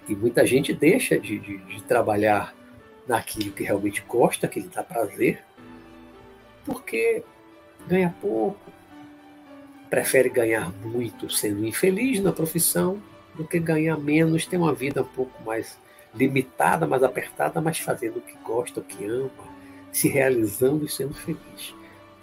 E 0.08 0.14
muita 0.14 0.46
gente 0.46 0.72
deixa 0.72 1.18
de, 1.18 1.38
de, 1.38 1.58
de 1.58 1.82
trabalhar 1.82 2.54
naquilo 3.06 3.52
que 3.52 3.64
realmente 3.64 4.02
gosta, 4.06 4.48
que 4.48 4.60
lhe 4.60 4.68
dá 4.68 4.82
prazer, 4.82 5.42
porque 6.64 7.22
ganha 7.86 8.14
pouco, 8.20 8.58
prefere 9.88 10.28
ganhar 10.28 10.72
muito 10.84 11.30
sendo 11.30 11.66
infeliz 11.66 12.20
na 12.20 12.32
profissão 12.32 13.00
do 13.34 13.46
que 13.46 13.58
ganhar 13.58 13.98
menos, 13.98 14.46
ter 14.46 14.56
uma 14.56 14.74
vida 14.74 15.02
um 15.02 15.06
pouco 15.06 15.42
mais 15.42 15.78
limitada, 16.14 16.86
mais 16.86 17.02
apertada, 17.02 17.60
mas 17.60 17.78
fazendo 17.78 18.18
o 18.18 18.22
que 18.22 18.36
gosta, 18.44 18.80
o 18.80 18.84
que 18.84 19.04
ama, 19.04 19.30
se 19.92 20.08
realizando 20.08 20.84
e 20.84 20.88
sendo 20.88 21.14
feliz. 21.14 21.74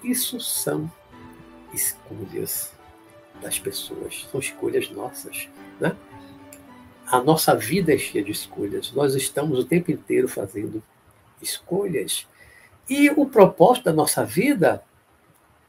Isso 0.04 0.40
são 0.40 0.92
escolhas 1.74 2.74
das 3.42 3.60
pessoas, 3.60 4.28
são 4.32 4.40
escolhas 4.40 4.90
nossas. 4.90 5.50
Né? 5.80 5.96
A 7.12 7.22
nossa 7.22 7.54
vida 7.54 7.94
é 7.94 7.98
cheia 7.98 8.24
de 8.24 8.32
escolhas, 8.32 8.94
nós 8.94 9.16
estamos 9.16 9.60
o 9.60 9.66
tempo 9.66 9.92
inteiro 9.92 10.30
fazendo 10.30 10.82
escolhas. 11.42 12.26
E 12.90 13.10
o 13.10 13.26
propósito 13.26 13.84
da 13.84 13.94
nossa 13.94 14.24
vida 14.24 14.82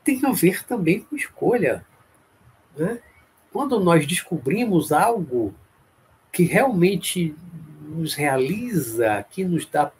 tem 0.04 0.24
a 0.24 0.30
ver 0.30 0.64
também 0.64 1.00
com 1.00 1.16
escolha. 1.16 1.84
Né? 2.76 3.00
Quando 3.52 3.80
nós 3.80 4.06
descobrimos 4.06 4.92
algo 4.92 5.52
que 6.30 6.44
realmente 6.44 7.34
nos 7.88 8.14
realiza, 8.14 9.26
que 9.28 9.44
nos 9.44 9.66
dá 9.66 9.90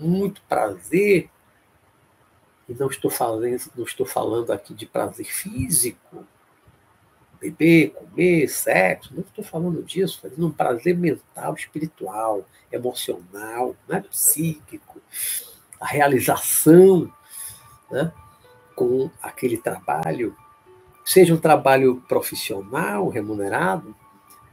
muito 0.00 0.40
prazer, 0.42 1.28
e 2.68 2.74
não 2.74 2.86
estou 2.86 3.10
falando, 3.10 3.60
não 3.76 3.84
estou 3.84 4.06
falando 4.06 4.52
aqui 4.52 4.72
de 4.72 4.86
prazer 4.86 5.26
físico, 5.26 6.24
beber, 7.42 7.90
comer, 7.90 8.48
sexo, 8.48 9.12
não 9.12 9.22
estou 9.22 9.44
falando 9.44 9.82
disso, 9.82 10.20
fazendo 10.22 10.46
um 10.46 10.52
prazer 10.52 10.96
mental, 10.96 11.54
espiritual, 11.54 12.46
emocional, 12.70 13.74
né, 13.88 14.04
psíquico, 14.08 15.00
a 15.80 15.86
realização 15.86 17.12
né, 17.90 18.12
com 18.76 19.10
aquele 19.20 19.58
trabalho 19.58 20.36
seja 21.04 21.34
um 21.34 21.38
trabalho 21.38 22.00
profissional, 22.08 23.08
remunerado, 23.08 23.94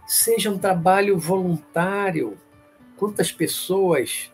seja 0.08 0.50
um 0.50 0.58
trabalho 0.58 1.17
voluntário. 1.17 2.38
Quantas 2.98 3.31
pessoas 3.31 4.31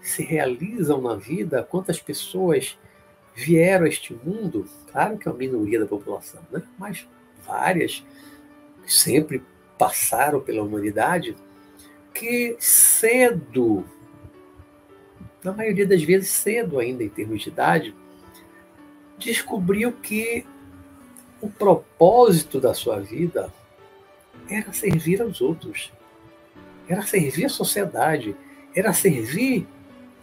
se 0.00 0.22
realizam 0.22 1.00
na 1.02 1.14
vida, 1.14 1.62
quantas 1.62 2.00
pessoas 2.00 2.78
vieram 3.34 3.84
a 3.84 3.88
este 3.88 4.14
mundo, 4.14 4.66
claro 4.90 5.18
que 5.18 5.28
é 5.28 5.30
uma 5.30 5.36
minoria 5.36 5.80
da 5.80 5.86
população, 5.86 6.40
né? 6.50 6.62
mas 6.78 7.06
várias 7.46 8.04
que 8.84 8.92
sempre 8.92 9.42
passaram 9.78 10.40
pela 10.40 10.62
humanidade, 10.62 11.36
que 12.14 12.56
cedo, 12.58 13.84
na 15.42 15.52
maioria 15.52 15.86
das 15.86 16.02
vezes 16.02 16.30
cedo 16.30 16.78
ainda 16.78 17.04
em 17.04 17.08
termos 17.08 17.42
de 17.42 17.48
idade, 17.48 17.94
descobriu 19.18 19.92
que 19.92 20.46
o 21.40 21.50
propósito 21.50 22.60
da 22.60 22.72
sua 22.72 23.00
vida 23.00 23.52
era 24.48 24.72
servir 24.72 25.20
aos 25.20 25.40
outros, 25.40 25.92
era 26.88 27.02
servir 27.02 27.46
a 27.46 27.50
sociedade, 27.50 28.36
era 28.74 28.92
servir 28.92 29.66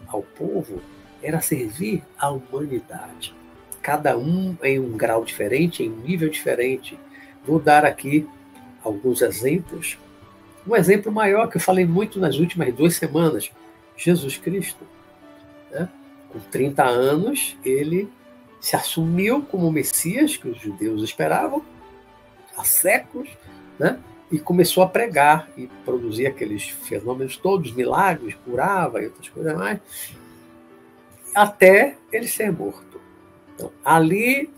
ao 0.08 0.22
povo, 0.22 0.82
era 1.22 1.42
servir 1.42 2.04
à 2.18 2.30
humanidade. 2.30 3.36
Cada 3.82 4.18
um 4.18 4.56
em 4.64 4.80
um 4.80 4.96
grau 4.96 5.26
diferente, 5.26 5.84
em 5.84 5.92
um 5.92 5.98
nível 5.98 6.30
diferente. 6.30 6.98
Vou 7.46 7.60
dar 7.60 7.86
aqui 7.86 8.28
alguns 8.84 9.22
exemplos. 9.22 9.98
Um 10.68 10.76
exemplo 10.76 11.12
maior 11.12 11.48
que 11.48 11.58
eu 11.58 11.62
falei 11.62 11.86
muito 11.86 12.20
nas 12.20 12.38
últimas 12.38 12.74
duas 12.74 12.96
semanas: 12.96 13.52
Jesus 13.98 14.38
Cristo. 14.38 14.86
Né? 15.72 15.90
Com 16.30 16.40
30 16.40 16.84
anos, 16.84 17.58
ele 17.64 18.10
se 18.60 18.76
assumiu 18.76 19.42
como 19.42 19.68
o 19.68 19.72
Messias 19.72 20.38
que 20.38 20.48
os 20.48 20.60
judeus 20.60 21.04
esperavam 21.04 21.62
há 22.56 22.64
séculos, 22.64 23.30
né? 23.78 24.00
e 24.32 24.40
começou 24.40 24.82
a 24.82 24.88
pregar 24.88 25.48
e 25.56 25.68
produzir 25.86 26.26
aqueles 26.26 26.68
fenômenos 26.68 27.38
todos, 27.38 27.72
milagres, 27.72 28.36
curava 28.46 29.00
e 29.00 29.06
outras 29.06 29.30
coisas 29.30 29.56
mais, 29.56 29.80
até 31.36 31.98
ele 32.12 32.28
ser 32.28 32.52
morto. 32.52 32.93
Então, 33.56 33.72
ali, 33.84 34.52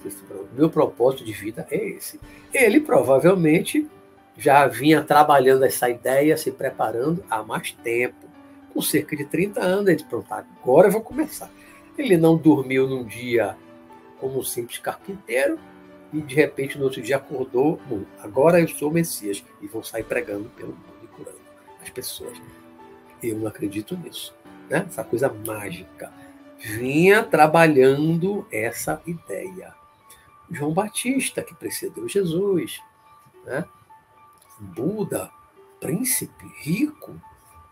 meu 0.53 0.69
propósito 0.69 1.23
de 1.25 1.34
vida 1.34 1.67
é 1.69 1.89
esse. 1.89 2.19
Ele 2.53 2.79
provavelmente 2.79 3.89
já 4.38 4.67
vinha 4.67 5.01
trabalhando 5.01 5.63
essa 5.63 5.89
ideia, 5.89 6.38
se 6.38 6.51
preparando 6.51 7.23
há 7.29 7.43
mais 7.43 7.71
tempo. 7.71 8.25
Com 8.73 8.81
cerca 8.81 9.15
de 9.15 9.25
30 9.25 9.62
anos, 9.62 9.88
ele 9.88 10.03
pronto, 10.03 10.31
agora 10.31 10.88
eu 10.88 10.91
vou 10.91 11.01
começar. 11.01 11.49
Ele 11.97 12.17
não 12.17 12.36
dormiu 12.36 12.88
num 12.88 13.05
dia 13.05 13.55
como 14.19 14.39
um 14.39 14.43
simples 14.43 14.79
carpinteiro 14.79 15.58
e 16.12 16.21
de 16.21 16.36
repente 16.36 16.77
no 16.77 16.86
outro 16.86 17.01
dia 17.01 17.17
acordou, 17.17 17.79
bom, 17.88 18.01
agora 18.19 18.60
eu 18.60 18.67
sou 18.67 18.89
o 18.89 18.93
Messias 18.93 19.43
e 19.62 19.67
vou 19.67 19.84
sair 19.84 20.03
pregando 20.03 20.49
pelo 20.49 20.69
mundo 20.69 21.03
e 21.03 21.08
curando 21.08 21.39
as 21.81 21.89
pessoas. 21.89 22.38
Eu 23.23 23.38
não 23.38 23.47
acredito 23.47 23.97
nisso, 23.97 24.36
né? 24.69 24.86
Essa 24.88 25.03
coisa 25.03 25.34
mágica. 25.45 26.12
Vinha 26.60 27.24
trabalhando 27.24 28.48
essa 28.52 29.02
ideia. 29.06 29.74
João 30.50 30.74
Batista, 30.74 31.41
que 31.41 31.54
precedeu 31.54 32.08
Jesus, 32.08 32.80
né? 33.46 33.65
Buda, 34.60 35.30
príncipe, 35.80 36.46
rico, 36.60 37.20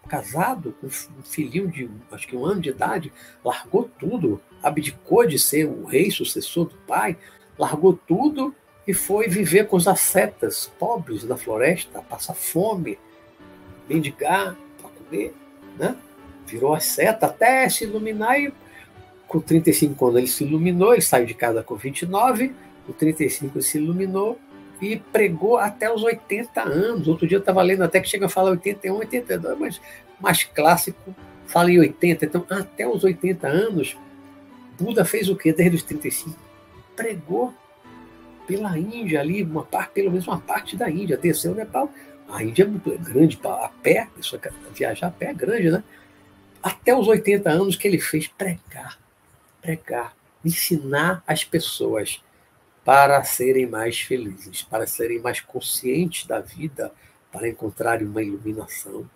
casado 0.07 0.75
com 0.79 0.87
um 0.87 1.23
filhinho 1.23 1.67
de 1.69 1.89
acho 2.11 2.27
que 2.27 2.35
um 2.35 2.45
ano 2.45 2.61
de 2.61 2.69
idade, 2.69 3.11
largou 3.43 3.89
tudo, 3.97 4.41
abdicou 4.61 5.25
de 5.25 5.39
ser 5.39 5.65
o 5.65 5.85
rei 5.85 6.11
sucessor 6.11 6.65
do 6.65 6.75
pai, 6.87 7.17
largou 7.57 7.93
tudo 7.93 8.53
e 8.87 8.93
foi 8.93 9.27
viver 9.27 9.67
com 9.67 9.77
os 9.77 9.87
ascetas 9.87 10.71
pobres 10.77 11.23
da 11.23 11.37
floresta, 11.37 12.01
passar 12.01 12.33
fome, 12.33 12.99
mendigar 13.87 14.57
para 14.79 14.89
comer, 14.89 15.33
né? 15.77 15.95
Virou 16.45 16.73
asceta 16.73 17.27
até 17.27 17.67
se 17.69 17.85
iluminar 17.85 18.39
e 18.39 18.53
com 19.33 19.39
35 19.39 20.05
anos 20.05 20.17
ele 20.19 20.27
se 20.27 20.43
iluminou, 20.43 20.93
ele 20.93 21.01
saiu 21.01 21.25
de 21.25 21.33
casa 21.33 21.63
com 21.63 21.75
29, 21.75 22.53
com 22.85 22.93
35 22.93 23.57
ele 23.57 23.63
se 23.63 23.79
iluminou 23.79 24.37
e 24.79 24.97
pregou 24.97 25.57
até 25.57 25.91
os 25.91 26.03
80 26.03 26.61
anos. 26.61 27.07
Outro 27.07 27.27
dia 27.27 27.37
eu 27.37 27.39
estava 27.39 27.63
lendo 27.63 27.83
até 27.83 27.99
que 27.99 28.07
chega 28.07 28.27
a 28.27 28.29
falar 28.29 28.51
81, 28.51 28.95
82, 28.95 29.57
mas 29.57 29.81
mais 30.19 30.43
clássico 30.43 31.15
fala 31.47 31.71
em 31.71 31.79
80. 31.79 32.25
Então, 32.25 32.45
até 32.47 32.87
os 32.87 33.03
80 33.03 33.47
anos, 33.47 33.97
Buda 34.79 35.03
fez 35.03 35.27
o 35.29 35.35
quê 35.35 35.51
desde 35.51 35.77
os 35.77 35.83
35? 35.83 36.37
Pregou 36.95 37.51
pela 38.45 38.77
Índia 38.77 39.19
ali, 39.19 39.41
uma 39.41 39.63
parte, 39.63 39.93
pelo 39.93 40.11
menos 40.11 40.27
uma 40.27 40.39
parte 40.39 40.77
da 40.77 40.91
Índia, 40.91 41.17
desceu 41.17 41.53
o 41.53 41.55
Nepal. 41.55 41.91
A 42.29 42.43
Índia 42.43 42.63
é 42.63 42.67
muito 42.67 42.95
grande, 42.99 43.39
a 43.43 43.71
pé, 43.81 44.01
a 44.01 44.05
pessoa 44.07 44.39
viajar 44.75 45.07
a 45.07 45.11
pé 45.11 45.27
é 45.27 45.33
grande, 45.33 45.71
né? 45.71 45.83
Até 46.61 46.95
os 46.95 47.07
80 47.07 47.49
anos 47.49 47.75
que 47.75 47.87
ele 47.87 47.99
fez 47.99 48.27
pregar, 48.27 48.97
pregar, 49.63 50.13
ensinar 50.43 51.23
as 51.25 51.45
pessoas 51.45 52.21
para 52.83 53.23
serem 53.23 53.65
mais 53.65 54.01
felizes, 54.01 54.61
para 54.61 54.85
serem 54.85 55.21
mais 55.21 55.39
conscientes 55.39 56.27
da 56.27 56.41
vida, 56.41 56.91
para 57.31 57.47
encontrarem 57.47 58.05
uma 58.05 58.21
iluminação, 58.21 59.09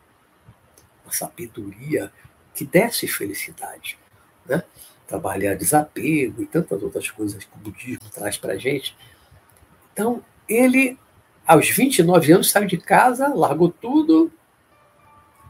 uma 1.03 1.11
sabedoria 1.11 2.11
que 2.55 2.65
desse 2.65 3.07
felicidade. 3.07 3.99
Né? 4.45 4.63
Trabalhar 5.05 5.55
desapego 5.55 6.41
e 6.41 6.45
tantas 6.45 6.81
outras 6.81 7.11
coisas 7.11 7.43
que 7.43 7.55
o 7.55 7.59
budismo 7.59 8.09
traz 8.09 8.37
para 8.37 8.53
a 8.53 8.57
gente. 8.57 8.95
Então, 9.91 10.23
ele, 10.47 10.97
aos 11.45 11.69
29 11.69 12.31
anos, 12.31 12.49
saiu 12.49 12.67
de 12.67 12.77
casa, 12.77 13.27
largou 13.27 13.69
tudo. 13.69 14.31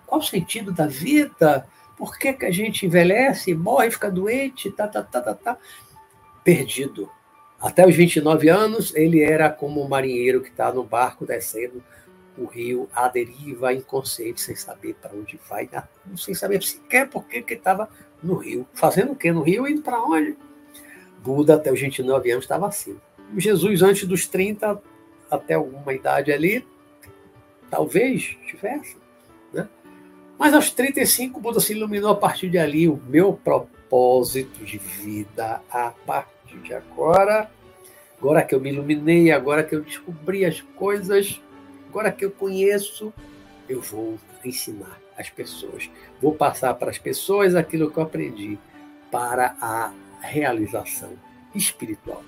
Qual 0.08 0.20
o 0.20 0.24
sentido 0.24 0.72
da 0.72 0.88
vida? 0.88 1.68
Por 1.98 2.18
que, 2.18 2.34
que 2.34 2.46
a 2.46 2.52
gente 2.52 2.86
envelhece, 2.86 3.54
morre, 3.56 3.90
fica 3.90 4.12
doente, 4.12 4.72
tá, 4.72 4.88
tá, 4.88 5.02
tá, 5.02 5.22
tá, 5.22 5.34
tá? 5.34 5.58
Perdido 6.44 7.10
até 7.60 7.88
os 7.88 7.96
29 7.96 8.50
anos, 8.50 8.94
ele 8.96 9.22
era 9.22 9.50
como 9.50 9.84
um 9.84 9.88
marinheiro 9.88 10.42
que 10.42 10.50
está 10.50 10.72
no 10.72 10.84
barco 10.84 11.26
descendo 11.26 11.84
o 12.38 12.46
rio 12.46 12.88
à 12.94 13.08
deriva, 13.08 13.74
inconsciente, 13.74 14.42
sem 14.42 14.56
saber 14.56 14.94
para 15.02 15.16
onde 15.16 15.40
vai, 15.50 15.68
sem 16.16 16.36
saber 16.36 16.62
sequer 16.62 17.10
por 17.10 17.26
que 17.26 17.44
estava 17.52 17.90
no 18.22 18.36
rio. 18.36 18.68
Fazendo 18.74 19.14
o 19.14 19.16
quê 19.16 19.32
no 19.32 19.42
rio? 19.42 19.68
Indo 19.68 19.82
para 19.82 20.00
onde? 20.04 20.38
Buda, 21.24 21.56
até 21.56 21.72
os 21.74 21.82
29 21.82 22.30
anos, 22.30 22.46
estava 22.46 22.68
assim. 22.68 23.00
Jesus, 23.36 23.82
antes 23.82 24.08
dos 24.08 24.28
30, 24.28 24.80
até 25.32 25.56
alguma 25.56 25.92
idade 25.92 26.32
ali, 26.32 26.66
talvez 27.72 28.38
tivesse. 28.46 28.98
Mas 30.38 30.54
aos 30.54 30.70
35, 30.72 31.40
Buda 31.40 31.60
se 31.60 31.74
iluminou 31.74 32.12
a 32.12 32.16
partir 32.16 32.50
de 32.50 32.58
ali. 32.58 32.88
O 32.88 33.02
meu 33.08 33.34
propósito 33.34 34.64
de 34.64 34.78
vida 34.78 35.62
a 35.70 35.92
partir 36.06 36.58
de 36.60 36.74
agora, 36.74 37.50
agora 38.20 38.44
que 38.44 38.54
eu 38.54 38.60
me 38.60 38.72
iluminei, 38.72 39.32
agora 39.32 39.64
que 39.64 39.76
eu 39.76 39.82
descobri 39.82 40.46
as 40.46 40.62
coisas, 40.62 41.42
agora 41.90 42.12
que 42.12 42.24
eu 42.24 42.32
conheço, 42.32 43.14
eu 43.68 43.82
vou 43.82 44.20
ensinar 44.46 45.00
às 45.18 45.30
pessoas. 45.30 45.90
Vou 46.22 46.34
passar 46.34 46.74
para 46.76 46.92
as 46.92 46.98
pessoas 46.98 47.56
aquilo 47.56 47.90
que 47.90 47.98
eu 47.98 48.04
aprendi 48.04 48.60
para 49.12 49.56
a 49.60 49.92
realização 50.22 51.14
espiritual 51.56 52.24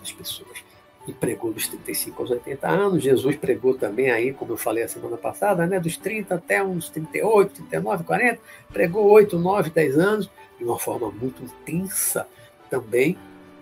das 0.00 0.12
pessoas. 0.12 0.63
E 1.06 1.12
pregou 1.12 1.52
dos 1.52 1.68
35 1.68 2.22
aos 2.22 2.30
80 2.30 2.68
anos. 2.68 3.02
Jesus 3.02 3.36
pregou 3.36 3.74
também 3.74 4.10
aí, 4.10 4.32
como 4.32 4.52
eu 4.52 4.56
falei 4.56 4.84
a 4.84 4.88
semana 4.88 5.16
passada, 5.16 5.66
né, 5.66 5.78
dos 5.78 5.96
30 5.96 6.34
até 6.34 6.62
uns 6.62 6.88
38, 6.88 7.52
39, 7.54 8.04
40. 8.04 8.40
Pregou 8.72 9.10
8, 9.10 9.38
9, 9.38 9.70
10 9.70 9.98
anos, 9.98 10.30
de 10.58 10.64
uma 10.64 10.78
forma 10.78 11.10
muito 11.10 11.42
intensa 11.42 12.26
também, 12.70 13.18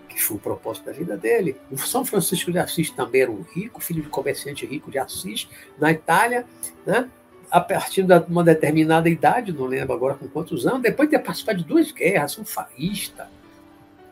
que 0.07 0.21
foi 0.21 0.37
o 0.37 0.39
propósito 0.39 0.85
da 0.85 0.91
vida 0.93 1.17
dele. 1.17 1.57
O 1.69 1.77
São 1.77 2.05
Francisco 2.05 2.51
de 2.51 2.59
Assis 2.59 2.89
também 2.89 3.23
era 3.23 3.31
um 3.31 3.41
rico, 3.41 3.81
filho 3.81 4.01
de 4.01 4.09
comerciante 4.09 4.65
rico 4.65 4.89
de 4.89 4.97
Assis, 4.97 5.49
na 5.77 5.91
Itália, 5.91 6.45
né? 6.85 7.09
a 7.53 7.61
partir 7.61 8.01
de 8.01 8.13
uma 8.27 8.43
determinada 8.43 9.07
idade, 9.07 9.53
não 9.53 9.67
lembro 9.67 9.93
agora 9.93 10.15
com 10.15 10.27
quantos 10.27 10.65
anos, 10.65 10.81
depois 10.81 11.07
de 11.07 11.15
ter 11.15 11.23
participado 11.23 11.59
de 11.59 11.63
duas 11.63 11.91
guerras, 11.91 12.39
um 12.39 12.43
faísta, 12.43 13.29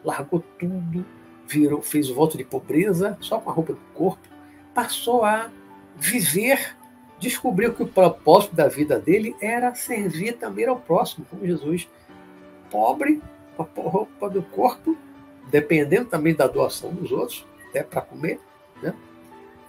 largou 0.06 0.44
tudo, 0.60 1.04
virou, 1.52 1.82
fez 1.82 2.10
o 2.10 2.16
voto 2.16 2.38
de 2.38 2.44
pobreza, 2.44 3.18
só 3.20 3.40
com 3.40 3.50
a 3.50 3.54
roupa 3.54 3.74
do 3.74 3.80
corpo, 3.94 4.28
passou 4.74 5.26
a 5.26 5.50
viver, 5.98 6.76
descobriu 7.20 7.74
que 7.74 7.84
o 7.84 7.88
propósito 7.88 8.56
da 8.56 8.68
vida 8.68 9.00
dele 9.00 9.36
era 9.42 9.76
servir 9.76 10.38
também 10.38 10.66
ao 10.66 10.80
próximo, 10.80 11.26
como 11.30 11.46
Jesus, 11.46 11.88
pobre, 12.70 13.22
com 13.56 13.64
a 13.64 13.90
roupa 13.90 14.30
do 14.30 14.42
corpo, 14.42 14.98
dependendo 15.50 16.10
também 16.10 16.34
da 16.34 16.48
doação 16.48 16.94
dos 16.94 17.12
outros, 17.12 17.46
até 17.70 17.84
para 17.84 18.02
comer, 18.02 18.40
né? 18.82 18.96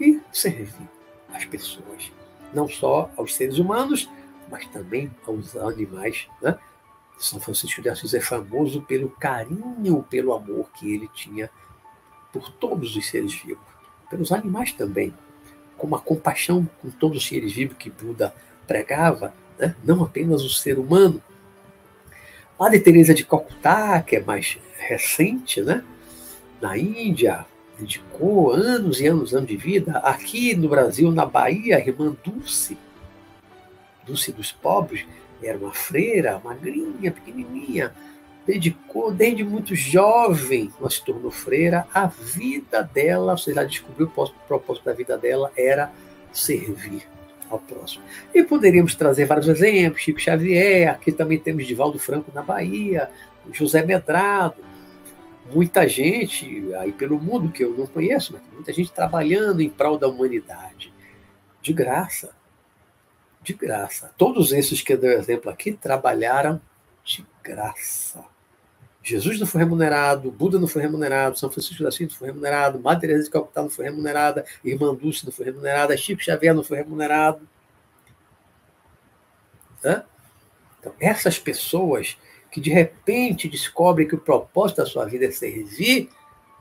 e 0.01 0.21
servir 0.33 0.89
as 1.33 1.45
pessoas, 1.45 2.13
não 2.55 2.69
só 2.69 3.11
aos 3.17 3.35
seres 3.35 3.59
humanos, 3.59 4.09
mas 4.51 4.67
também 4.67 5.11
aos 5.27 5.57
animais. 5.57 6.29
Né? 6.41 6.57
São 7.19 7.41
Francisco 7.41 7.83
de 7.83 7.89
Assis 7.89 8.15
é 8.15 8.21
famoso 8.21 8.83
pelo 8.83 9.11
carinho, 9.11 10.05
pelo 10.09 10.33
amor 10.33 10.71
que 10.73 10.93
ele 10.93 11.09
tinha 11.09 11.51
por 12.33 12.51
todos 12.51 12.97
os 12.97 13.07
seres 13.09 13.35
vivos, 13.35 13.63
pelos 14.11 14.33
animais 14.33 14.73
também, 14.73 15.13
com 15.77 15.87
uma 15.87 16.01
compaixão 16.01 16.69
com 16.81 16.91
todos 16.91 17.19
os 17.19 17.27
seres 17.27 17.53
vivos 17.53 17.77
que 17.77 17.91
Buda 17.91 18.35
pregava, 18.67 19.35
né? 19.59 19.75
não 19.85 20.03
apenas 20.03 20.43
o 20.43 20.51
ser 20.51 20.79
humano. 20.79 21.23
Madre 22.59 22.81
Teresa 22.81 23.13
de 23.13 23.25
Calcutá, 23.25 24.01
que 24.03 24.17
é 24.17 24.21
mais 24.21 24.59
recente, 24.79 25.61
né? 25.61 25.85
na 26.61 26.79
Índia, 26.79 27.45
dedicou 27.79 28.53
anos 28.53 29.01
e 29.01 29.07
anos, 29.07 29.35
anos 29.35 29.49
de 29.49 29.57
vida. 29.57 29.99
Aqui 29.99 30.55
no 30.55 30.69
Brasil, 30.69 31.11
na 31.11 31.27
Bahia, 31.27 31.77
a 31.77 31.81
irmã 31.81 32.17
Dulce, 32.23 32.79
Dulce 34.07 34.33
dos 34.33 34.53
Pobres, 34.53 35.05
era 35.43 35.59
uma 35.59 35.73
freira, 35.73 36.41
magrinha, 36.45 37.11
pequenininha, 37.11 37.93
dedicou 38.47 39.13
desde 39.13 39.45
muito 39.45 39.75
jovem, 39.75 40.73
ela 40.79 40.91
se 40.91 41.05
tornou 41.05 41.31
freira, 41.31 41.87
a 41.93 42.07
vida 42.07 42.83
dela, 42.83 43.37
seja, 43.37 43.61
ela 43.61 43.69
descobriu 43.69 44.11
o 44.15 44.29
propósito 44.47 44.85
da 44.85 44.93
vida 44.93 45.17
dela 45.17 45.53
era 45.57 45.93
servir 46.33 47.07
ao 47.49 47.59
próximo. 47.59 48.03
E 48.35 48.43
poderíamos 48.43 48.95
trazer 48.95 49.27
vários 49.27 49.49
exemplos, 49.49 50.03
Chico 50.03 50.21
Xavier, 50.21 50.91
aqui 50.91 51.13
também 51.13 51.39
temos 51.39 51.67
Divaldo 51.67 51.99
Franco 51.99 52.33
na 52.35 52.43
Bahia, 52.43 53.11
José 53.53 53.85
Medrado, 53.85 54.57
muita 55.53 55.87
gente 55.89 56.75
aí 56.77 56.93
pelo 56.93 57.21
mundo 57.21 57.53
que 57.53 57.63
eu 57.63 57.73
não 57.77 57.87
conheço, 57.87 58.33
mas 58.33 58.43
muita 58.53 58.73
gente 58.73 58.93
trabalhando 58.93 59.61
em 59.61 59.69
prol 59.69 59.99
da 59.99 60.09
humanidade, 60.09 60.93
de 61.61 61.73
graça, 61.73 62.31
de 63.43 63.53
graça. 63.53 64.13
Todos 64.17 64.53
esses 64.53 64.81
que 64.81 64.93
eu 64.93 64.99
dei 64.99 65.15
exemplo 65.15 65.51
aqui 65.51 65.73
trabalharam 65.73 66.61
de 67.05 67.27
graça. 67.43 68.32
Jesus 69.03 69.41
não 69.41 69.47
foi 69.47 69.61
remunerado, 69.61 70.31
Buda 70.31 70.61
não 70.61 70.69
foi 70.69 70.81
remunerado, 70.81 71.37
São 71.37 71.51
Francisco 71.51 71.83
da 71.83 71.89
Assis 71.89 72.09
não 72.09 72.17
foi 72.17 72.29
remunerado, 72.29 72.79
Madre 72.79 73.09
Teresa 73.09 73.25
de 73.25 73.31
Calcutá 73.31 73.61
não 73.61 73.71
foi 73.71 73.87
remunerada, 73.87 74.47
Irmã 74.65 74.95
Dulce 74.95 75.25
não 75.25 75.33
foi 75.33 75.47
remunerada, 75.47 75.97
Chico 75.97 76.23
Xavier 76.23 76.55
não 76.55 76.63
foi 76.63 76.77
remunerado. 76.77 77.49
Hã? 79.85 80.05
Então, 80.79 80.95
essas 81.01 81.37
pessoas 81.37 82.17
que 82.51 82.61
de 82.61 82.71
repente 82.71 83.49
descobrem 83.49 84.07
que 84.07 84.15
o 84.15 84.21
propósito 84.21 84.77
da 84.77 84.87
sua 84.87 85.05
vida 85.05 85.25
é 85.25 85.31
servir, 85.33 86.09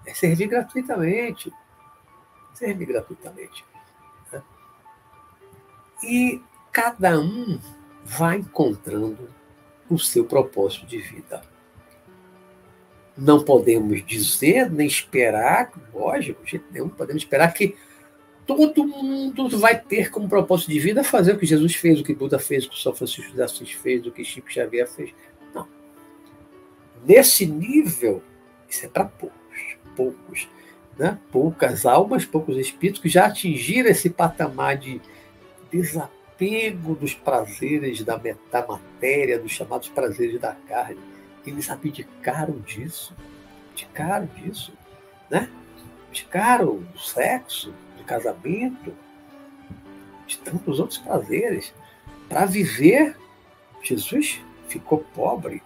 é 0.05 0.13
servir 0.13 0.47
gratuitamente. 0.47 1.53
Servir 2.55 2.85
gratuitamente. 2.85 3.63
E 6.03 6.41
cada 6.71 7.19
um 7.19 7.59
vai 8.03 8.37
encontrando 8.37 9.29
o 9.87 9.99
seu 9.99 10.25
propósito 10.25 10.87
de 10.87 10.97
vida 10.97 11.50
não 13.17 13.43
podemos 13.43 14.05
dizer 14.05 14.71
nem 14.71 14.87
esperar, 14.87 15.71
lógico, 15.93 16.43
de 16.43 16.51
jeito 16.51 16.65
nenhum, 16.71 16.89
podemos 16.89 17.23
esperar 17.23 17.53
que 17.53 17.75
todo 18.45 18.85
mundo 18.85 19.49
vai 19.57 19.79
ter 19.79 20.09
como 20.09 20.27
propósito 20.27 20.71
de 20.71 20.79
vida 20.79 21.03
fazer 21.03 21.33
o 21.33 21.37
que 21.37 21.45
Jesus 21.45 21.75
fez, 21.75 21.99
o 21.99 22.03
que 22.03 22.13
Buda 22.13 22.39
fez, 22.39 22.65
o 22.65 22.69
que 22.69 22.79
São 22.79 22.93
Francisco 22.93 23.33
de 23.33 23.41
Assis 23.41 23.71
fez, 23.71 24.05
o 24.05 24.11
que 24.11 24.23
Chico 24.23 24.51
Xavier 24.51 24.87
fez. 24.87 25.13
Não. 25.53 25.67
Nesse 27.05 27.45
nível, 27.45 28.21
isso 28.67 28.85
é 28.85 28.89
para 28.89 29.05
poucos, 29.05 29.77
poucos. 29.95 30.49
Né? 30.97 31.17
Poucas 31.31 31.85
almas, 31.85 32.25
poucos 32.25 32.57
espíritos 32.57 33.01
que 33.01 33.09
já 33.09 33.25
atingiram 33.25 33.89
esse 33.89 34.09
patamar 34.09 34.77
de 34.77 35.01
desapego 35.71 36.95
dos 36.95 37.13
prazeres 37.13 38.03
da, 38.03 38.17
da 38.51 38.67
matéria, 38.67 39.39
dos 39.39 39.51
chamados 39.51 39.87
prazeres 39.89 40.39
da 40.39 40.53
carne 40.67 41.10
eles 41.45 41.69
abdicaram 41.69 42.59
disso, 42.59 43.15
abdicaram 43.71 44.27
disso, 44.35 44.73
né? 45.29 45.49
Abdicaram 46.07 46.77
do 46.77 46.99
sexo, 46.99 47.73
do 47.97 48.03
casamento, 48.03 48.93
de 50.27 50.37
tantos 50.39 50.79
outros 50.79 50.99
prazeres, 50.99 51.73
para 52.29 52.45
viver. 52.45 53.17
Jesus 53.83 54.39
ficou 54.67 54.99
pobre. 55.15 55.63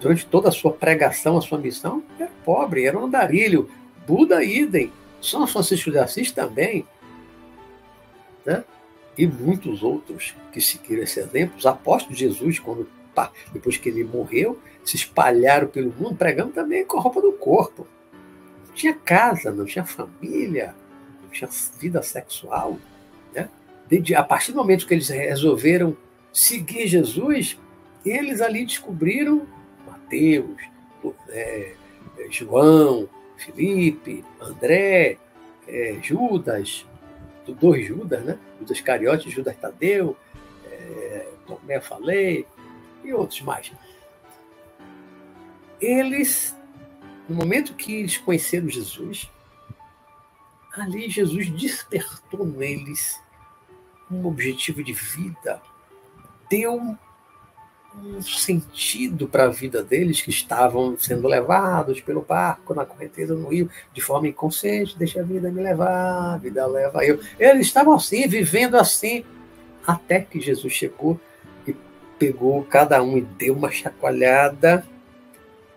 Durante 0.00 0.26
toda 0.26 0.48
a 0.50 0.52
sua 0.52 0.72
pregação, 0.72 1.38
a 1.38 1.42
sua 1.42 1.58
missão, 1.58 2.02
era 2.18 2.30
pobre, 2.44 2.84
era 2.84 2.98
um 2.98 3.06
andarilho. 3.06 3.70
Buda, 4.06 4.44
idem. 4.44 4.92
São 5.20 5.46
Francisco 5.46 5.90
de 5.90 5.98
Assis 5.98 6.30
também. 6.30 6.86
Né? 8.44 8.62
E 9.16 9.26
muitos 9.26 9.82
outros 9.82 10.34
que 10.52 10.60
seguiram 10.60 11.02
esse 11.02 11.18
exemplo. 11.18 11.56
Os 11.56 11.64
apóstolos 11.64 12.18
de 12.18 12.26
Jesus, 12.26 12.58
quando 12.58 12.88
depois 13.52 13.76
que 13.76 13.88
ele 13.88 14.04
morreu, 14.04 14.58
se 14.84 14.96
espalharam 14.96 15.68
pelo 15.68 15.92
mundo 15.92 16.16
pregando 16.16 16.52
também 16.52 16.84
com 16.84 16.98
a 16.98 17.00
roupa 17.00 17.20
do 17.20 17.32
corpo. 17.32 17.86
Não 18.68 18.74
tinha 18.74 18.94
casa, 18.94 19.50
não 19.50 19.64
tinha 19.64 19.84
família, 19.84 20.74
não 21.22 21.30
tinha 21.30 21.48
vida 21.78 22.02
sexual. 22.02 22.78
Né? 23.34 23.48
A 24.16 24.22
partir 24.22 24.52
do 24.52 24.58
momento 24.58 24.86
que 24.86 24.94
eles 24.94 25.08
resolveram 25.08 25.96
seguir 26.32 26.86
Jesus, 26.86 27.58
eles 28.04 28.40
ali 28.40 28.64
descobriram 28.64 29.46
Mateus, 29.86 30.60
é, 31.30 31.74
João, 32.30 33.08
Felipe, 33.36 34.24
André, 34.40 35.18
é, 35.66 35.96
Judas, 36.02 36.86
dois 37.60 37.86
Judas, 37.86 38.24
né? 38.24 38.38
Judas 38.58 38.80
Cariote, 38.80 39.30
Judas 39.30 39.56
Tadeu, 39.56 40.16
é, 40.70 41.28
Tomé 41.46 41.80
falei, 41.80 42.46
e 43.06 43.14
outros 43.14 43.40
mais. 43.42 43.72
Eles, 45.80 46.56
no 47.28 47.36
momento 47.36 47.74
que 47.74 47.94
eles 47.94 48.16
conheceram 48.16 48.68
Jesus, 48.68 49.30
ali 50.72 51.08
Jesus 51.08 51.48
despertou 51.50 52.44
neles 52.44 53.20
um 54.10 54.26
objetivo 54.26 54.82
de 54.82 54.92
vida, 54.92 55.60
deu 56.48 56.96
um 57.98 58.20
sentido 58.22 59.26
para 59.26 59.44
a 59.44 59.48
vida 59.48 59.82
deles 59.82 60.20
que 60.20 60.30
estavam 60.30 60.98
sendo 60.98 61.26
levados 61.26 62.00
pelo 62.00 62.20
barco 62.20 62.74
na 62.74 62.84
correnteza 62.84 63.34
no 63.34 63.48
rio 63.48 63.70
de 63.92 64.00
forma 64.00 64.28
inconsciente, 64.28 64.98
deixa 64.98 65.20
a 65.20 65.24
vida 65.24 65.50
me 65.50 65.62
levar, 65.62 66.34
a 66.34 66.36
vida 66.36 66.66
leva 66.66 67.04
eu. 67.04 67.18
Eles 67.38 67.66
estavam 67.66 67.94
assim, 67.94 68.28
vivendo 68.28 68.76
assim, 68.76 69.24
até 69.86 70.20
que 70.20 70.40
Jesus 70.40 70.72
chegou 70.72 71.18
pegou 72.18 72.64
cada 72.64 73.02
um 73.02 73.18
e 73.18 73.20
deu 73.20 73.54
uma 73.54 73.70
chacoalhada, 73.70 74.86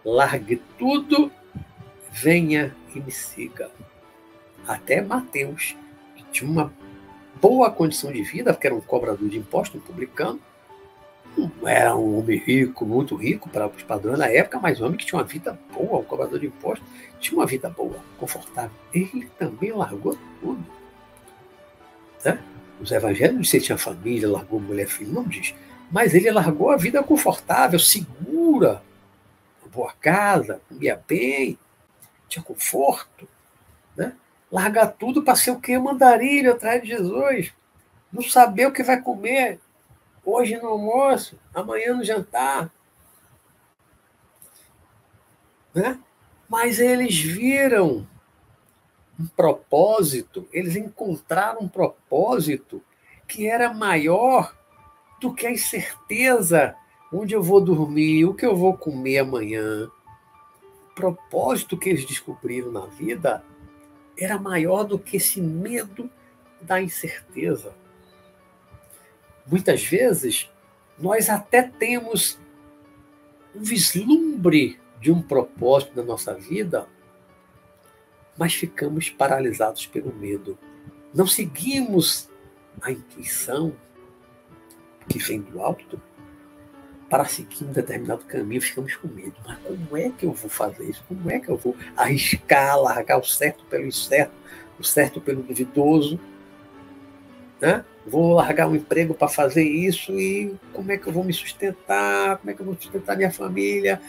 largue 0.04 0.62
tudo, 0.78 1.32
venha 2.12 2.76
e 2.96 3.00
me 3.00 3.12
siga. 3.12 3.70
Até 4.68 5.02
Mateus, 5.02 5.76
que 6.16 6.24
tinha 6.32 6.50
uma 6.50 6.74
boa 7.42 7.72
condição 7.72 8.12
de 8.12 8.22
vida, 8.22 8.54
porque 8.54 8.68
era 8.68 8.76
um 8.76 8.82
cobrador 8.82 9.28
de 9.28 9.38
impostos, 9.38 9.82
um 9.82 9.84
publicano, 9.84 10.40
era 11.66 11.96
um 11.96 12.20
homem 12.20 12.38
rico, 12.38 12.86
muito 12.86 13.16
rico 13.16 13.50
para 13.50 13.68
os 13.68 13.84
padrões 13.84 14.20
da 14.20 14.32
época, 14.32 14.60
mas 14.60 14.82
um 14.82 14.86
homem 14.86 14.98
que 14.98 15.06
tinha 15.06 15.20
uma 15.20 15.26
vida 15.26 15.58
boa, 15.74 16.00
um 16.00 16.04
cobrador 16.04 16.40
de 16.40 16.48
impostos, 16.48 16.86
tinha 17.20 17.40
uma 17.40 17.46
vida 17.46 17.70
boa, 17.70 18.00
confortável. 18.18 18.72
Ele 18.94 19.30
também 19.38 19.72
largou 19.72 20.18
tudo. 20.42 20.66
Né? 22.26 22.40
Os 22.82 22.92
evangelhos 22.92 23.50
se 23.50 23.62
tinha 23.62 23.78
família, 23.78 24.30
largou 24.30 24.60
mulher, 24.60 24.88
filho, 24.88 25.14
não 25.14 25.24
diz 25.24 25.54
Mas 25.92 26.14
ele 26.14 26.30
largou 26.30 26.70
a 26.70 26.78
vida 26.78 27.02
confortável, 27.02 27.80
segura, 27.80 28.82
uma 29.62 29.72
boa 29.72 29.94
casa, 30.00 30.62
comia 30.70 31.02
bem, 31.08 31.58
tinha 32.28 32.44
conforto. 32.44 33.28
Né? 33.98 34.16
Largar 34.52 34.88
tudo 34.88 35.24
para 35.24 35.36
ser 35.36 35.52
o 35.52 35.60
quê? 35.60 35.78
Mandarilho 35.78 36.54
atrás 36.54 36.82
de 36.82 36.90
Jesus. 36.90 37.52
Não 38.12 38.22
saber 38.22 38.68
o 38.68 38.72
que 38.72 38.84
vai 38.84 39.02
comer 39.02 39.60
hoje 40.24 40.58
no 40.58 40.68
almoço, 40.68 41.40
amanhã 41.54 41.96
no 41.96 42.04
jantar. 42.04 42.72
Né? 45.74 46.00
Mas 46.48 46.80
eles 46.80 47.20
viram 47.20 48.08
um 49.20 49.28
propósito, 49.28 50.48
eles 50.52 50.76
encontraram 50.76 51.62
um 51.62 51.68
propósito 51.68 52.82
que 53.28 53.48
era 53.48 53.74
maior 53.74 54.56
do 55.20 55.34
que 55.34 55.46
a 55.46 55.52
incerteza 55.52 56.76
onde 57.12 57.34
eu 57.34 57.42
vou 57.42 57.60
dormir, 57.60 58.26
o 58.26 58.34
que 58.34 58.46
eu 58.46 58.56
vou 58.56 58.78
comer 58.78 59.20
amanhã. 59.20 59.90
O 60.92 60.96
propósito 60.96 61.78
que 61.78 61.90
eles 61.90 62.06
descobriram 62.06 62.72
na 62.72 62.86
vida 62.86 63.44
era 64.18 64.38
maior 64.38 64.84
do 64.84 65.00
que 65.00 65.18
esse 65.18 65.42
medo 65.42 66.10
da 66.62 66.82
incerteza. 66.82 67.74
Muitas 69.48 69.84
vezes, 69.84 70.50
nós 70.98 71.30
até 71.30 71.64
temos 71.64 72.38
um 73.56 73.64
vislumbre 73.64 74.80
de 75.00 75.12
um 75.12 75.22
propósito 75.22 75.96
na 75.96 76.04
nossa 76.04 76.34
vida, 76.34 76.88
mas 78.38 78.54
ficamos 78.54 79.10
paralisados 79.10 79.88
pelo 79.88 80.14
medo. 80.14 80.58
Não 81.14 81.26
seguimos 81.26 82.30
a 82.82 82.92
intuição 82.92 83.76
que 85.10 85.20
vem 85.20 85.42
do 85.42 85.62
alto 85.62 86.00
para 87.10 87.26
seguir 87.26 87.66
um 87.66 87.72
determinado 87.72 88.24
caminho, 88.26 88.62
ficamos 88.62 88.96
com 88.96 89.08
medo. 89.08 89.34
Mas 89.46 89.58
como 89.58 89.98
é 89.98 90.10
que 90.10 90.26
eu 90.26 90.32
vou 90.32 90.50
fazer 90.50 90.88
isso? 90.88 91.04
Como 91.08 91.30
é 91.32 91.40
que 91.40 91.50
eu 91.50 91.58
vou 91.58 91.76
arriscar, 91.98 92.80
largar 92.80 93.18
o 93.18 93.24
certo 93.24 93.66
pelo 93.66 93.86
incerto, 93.86 94.34
o 94.80 94.84
certo 94.84 95.20
pelo 95.20 95.42
duvidoso? 95.42 96.20
Né? 97.60 97.84
Vou 98.06 98.34
largar 98.34 98.68
um 98.68 98.76
emprego 98.76 99.14
para 99.14 99.28
fazer 99.28 99.64
isso 99.64 100.12
e 100.18 100.56
como 100.72 100.92
é 100.92 100.98
que 100.98 101.08
eu 101.08 101.14
vou 101.14 101.24
me 101.24 101.34
sustentar? 101.34 102.38
Como 102.38 102.52
é 102.52 102.54
que 102.54 102.62
eu 102.62 102.66
vou 102.66 102.76
sustentar 102.76 103.18
minha 103.18 103.32
família? 103.32 104.00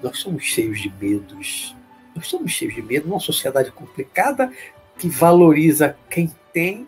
Nós 0.00 0.18
somos 0.18 0.44
cheios 0.44 0.80
de 0.80 0.92
medos. 1.00 1.74
Nós 2.14 2.28
somos 2.28 2.52
cheios 2.52 2.74
de 2.74 2.82
medo 2.82 3.08
numa 3.08 3.20
sociedade 3.20 3.72
complicada 3.72 4.50
que 4.96 5.08
valoriza 5.08 5.96
quem 6.08 6.32
tem, 6.52 6.86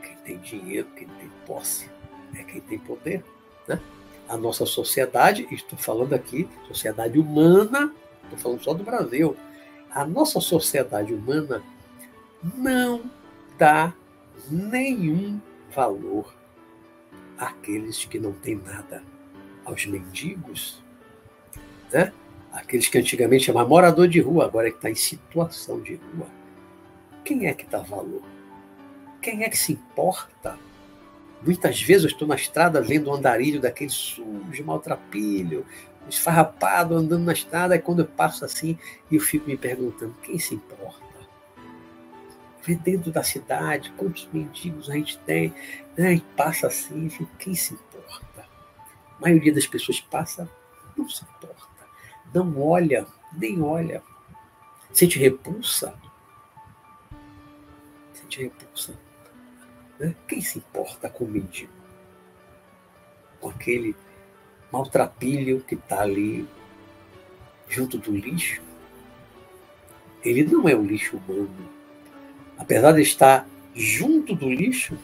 quem 0.00 0.16
tem 0.24 0.38
dinheiro, 0.38 0.86
quem 0.96 1.08
tem 1.08 1.28
posse, 1.44 1.90
é 2.34 2.42
quem 2.42 2.60
tem 2.60 2.78
poder. 2.78 3.24
Né? 3.66 3.80
A 4.28 4.36
nossa 4.36 4.64
sociedade, 4.66 5.46
estou 5.50 5.78
falando 5.78 6.14
aqui, 6.14 6.48
sociedade 6.66 7.18
humana, 7.18 7.92
estou 8.24 8.38
falando 8.38 8.62
só 8.62 8.72
do 8.72 8.84
Brasil, 8.84 9.36
a 9.90 10.06
nossa 10.06 10.40
sociedade 10.40 11.12
humana 11.12 11.62
não 12.42 13.02
dá 13.58 13.92
nenhum 14.50 15.40
valor 15.74 16.34
àqueles 17.38 18.04
que 18.04 18.18
não 18.18 18.32
têm 18.32 18.56
nada, 18.56 19.02
aos 19.64 19.86
mendigos, 19.86 20.82
né? 21.92 22.12
aqueles 22.52 22.88
que 22.88 22.98
antigamente 22.98 23.44
chamavam 23.44 23.70
morador 23.70 24.08
de 24.08 24.20
rua, 24.20 24.44
agora 24.44 24.68
é 24.68 24.70
que 24.70 24.76
está 24.76 24.90
em 24.90 24.94
situação 24.94 25.80
de 25.80 25.94
rua. 25.94 26.26
Quem 27.24 27.46
é 27.46 27.54
que 27.54 27.66
dá 27.66 27.78
valor? 27.78 28.22
Quem 29.20 29.44
é 29.44 29.48
que 29.48 29.56
se 29.56 29.72
importa? 29.72 30.58
Muitas 31.44 31.80
vezes 31.82 32.04
eu 32.04 32.10
estou 32.10 32.26
na 32.26 32.36
estrada 32.36 32.80
vendo 32.80 33.08
o 33.08 33.10
um 33.10 33.14
andarilho 33.14 33.60
daquele 33.60 33.90
sujo, 33.90 34.64
maltrapilho, 34.64 35.66
esfarrapado, 36.08 36.94
andando 36.94 37.24
na 37.24 37.32
estrada, 37.32 37.74
e 37.74 37.78
quando 37.78 38.00
eu 38.00 38.06
passo 38.06 38.44
assim, 38.44 38.78
eu 39.10 39.20
fico 39.20 39.48
me 39.48 39.56
perguntando, 39.56 40.14
quem 40.22 40.38
se 40.38 40.54
importa? 40.54 41.02
Vê 42.64 42.76
dentro 42.76 43.10
da 43.10 43.24
cidade, 43.24 43.92
quantos 43.96 44.28
mendigos 44.32 44.88
a 44.88 44.94
gente 44.94 45.18
tem, 45.18 45.52
né? 45.96 46.14
e 46.14 46.20
passa 46.36 46.68
assim, 46.68 47.10
quem 47.38 47.54
se 47.54 47.74
importa? 47.74 48.46
A 49.18 49.20
maioria 49.20 49.52
das 49.52 49.66
pessoas 49.66 50.00
passa, 50.00 50.48
não 50.96 51.08
se 51.08 51.24
importa 51.24 51.72
não 52.32 52.60
olha, 52.60 53.06
nem 53.32 53.62
olha. 53.62 54.02
Sente 54.92 55.18
repulsa. 55.18 55.94
Sente 58.14 58.42
repulsa. 58.42 58.94
Né? 60.02 60.14
Quem 60.26 60.40
se 60.40 60.58
importa 60.58 61.08
com 61.08 61.24
o 61.24 61.28
mendigo? 61.28 61.72
Com 63.40 63.50
aquele 63.50 63.94
maltrapilho 64.72 65.60
que 65.60 65.76
está 65.76 66.02
ali 66.02 66.46
junto 67.68 67.96
do 67.96 68.10
lixo? 68.10 68.60
Ele 70.24 70.44
não 70.44 70.68
é 70.68 70.74
o 70.74 70.84
lixo 70.84 71.16
humano. 71.16 71.70
Apesar 72.58 72.92
de 72.92 73.02
estar 73.02 73.48
junto 73.74 74.34
do 74.34 74.50
lixo, 74.50 74.98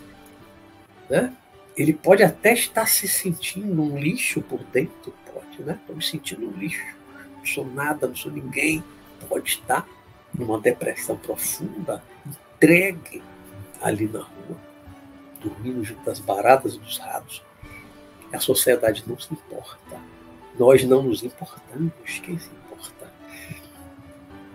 né? 1.08 1.32
ele 1.76 1.92
pode 1.92 2.24
até 2.24 2.52
estar 2.52 2.86
se 2.86 3.06
sentindo 3.06 3.80
um 3.80 3.96
lixo 3.98 4.42
por 4.42 4.62
dentro, 4.64 5.14
pode, 5.32 5.62
né? 5.62 5.78
Estou 5.80 5.96
me 5.96 6.02
sentindo 6.02 6.46
um 6.46 6.52
lixo 6.52 6.98
sou 7.48 7.64
nada, 7.64 8.06
não 8.06 8.14
sou 8.14 8.30
ninguém, 8.30 8.84
pode 9.28 9.48
estar 9.48 9.86
numa 10.34 10.60
depressão 10.60 11.16
profunda, 11.16 12.02
entregue 12.26 13.22
ali 13.80 14.06
na 14.06 14.20
rua, 14.20 14.67
dormindo 15.38 15.84
junto 15.84 16.04
das 16.04 16.20
baratas 16.20 16.74
e 16.74 16.78
dos 16.78 16.98
ratos. 16.98 17.42
A 18.32 18.38
sociedade 18.38 19.04
não 19.06 19.18
se 19.18 19.32
importa. 19.32 20.00
Nós 20.58 20.84
não 20.84 21.02
nos 21.02 21.22
importamos. 21.22 21.92
Quem 22.22 22.38
se 22.38 22.50
importa? 22.50 23.12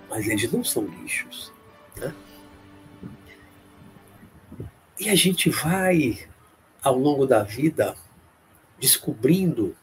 Mas 0.09 0.27
eles 0.27 0.51
não 0.51 0.63
são 0.63 0.85
lixos. 0.85 1.51
Né? 1.95 2.13
E 4.99 5.09
a 5.09 5.15
gente 5.15 5.49
vai, 5.49 6.27
ao 6.81 6.97
longo 6.97 7.25
da 7.25 7.43
vida, 7.43 7.95
descobrindo 8.79 9.75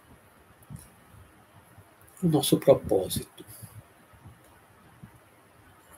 o 2.22 2.28
nosso 2.28 2.58
propósito. 2.58 3.44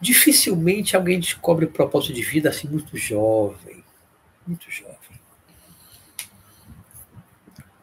Dificilmente 0.01 0.97
alguém 0.97 1.21
descobre 1.21 1.67
o 1.67 1.71
propósito 1.71 2.15
de 2.15 2.23
vida 2.23 2.49
assim 2.49 2.69
muito 2.69 2.97
jovem, 2.97 3.82
muito 4.47 4.71
jovem. 4.71 5.21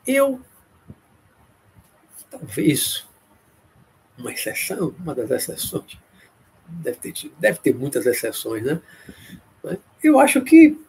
Eu, 0.06 0.42
talvez, 2.30 3.08
uma 4.18 4.32
exceção, 4.32 4.96
uma 5.00 5.14
das 5.14 5.30
exceções, 5.30 5.98
deve 6.68 6.98
ter, 6.98 7.32
deve 7.40 7.60
ter 7.60 7.74
muitas 7.74 8.06
exceções, 8.06 8.64
né? 8.64 8.82
Eu 10.02 10.20
acho 10.20 10.42
que 10.42 10.80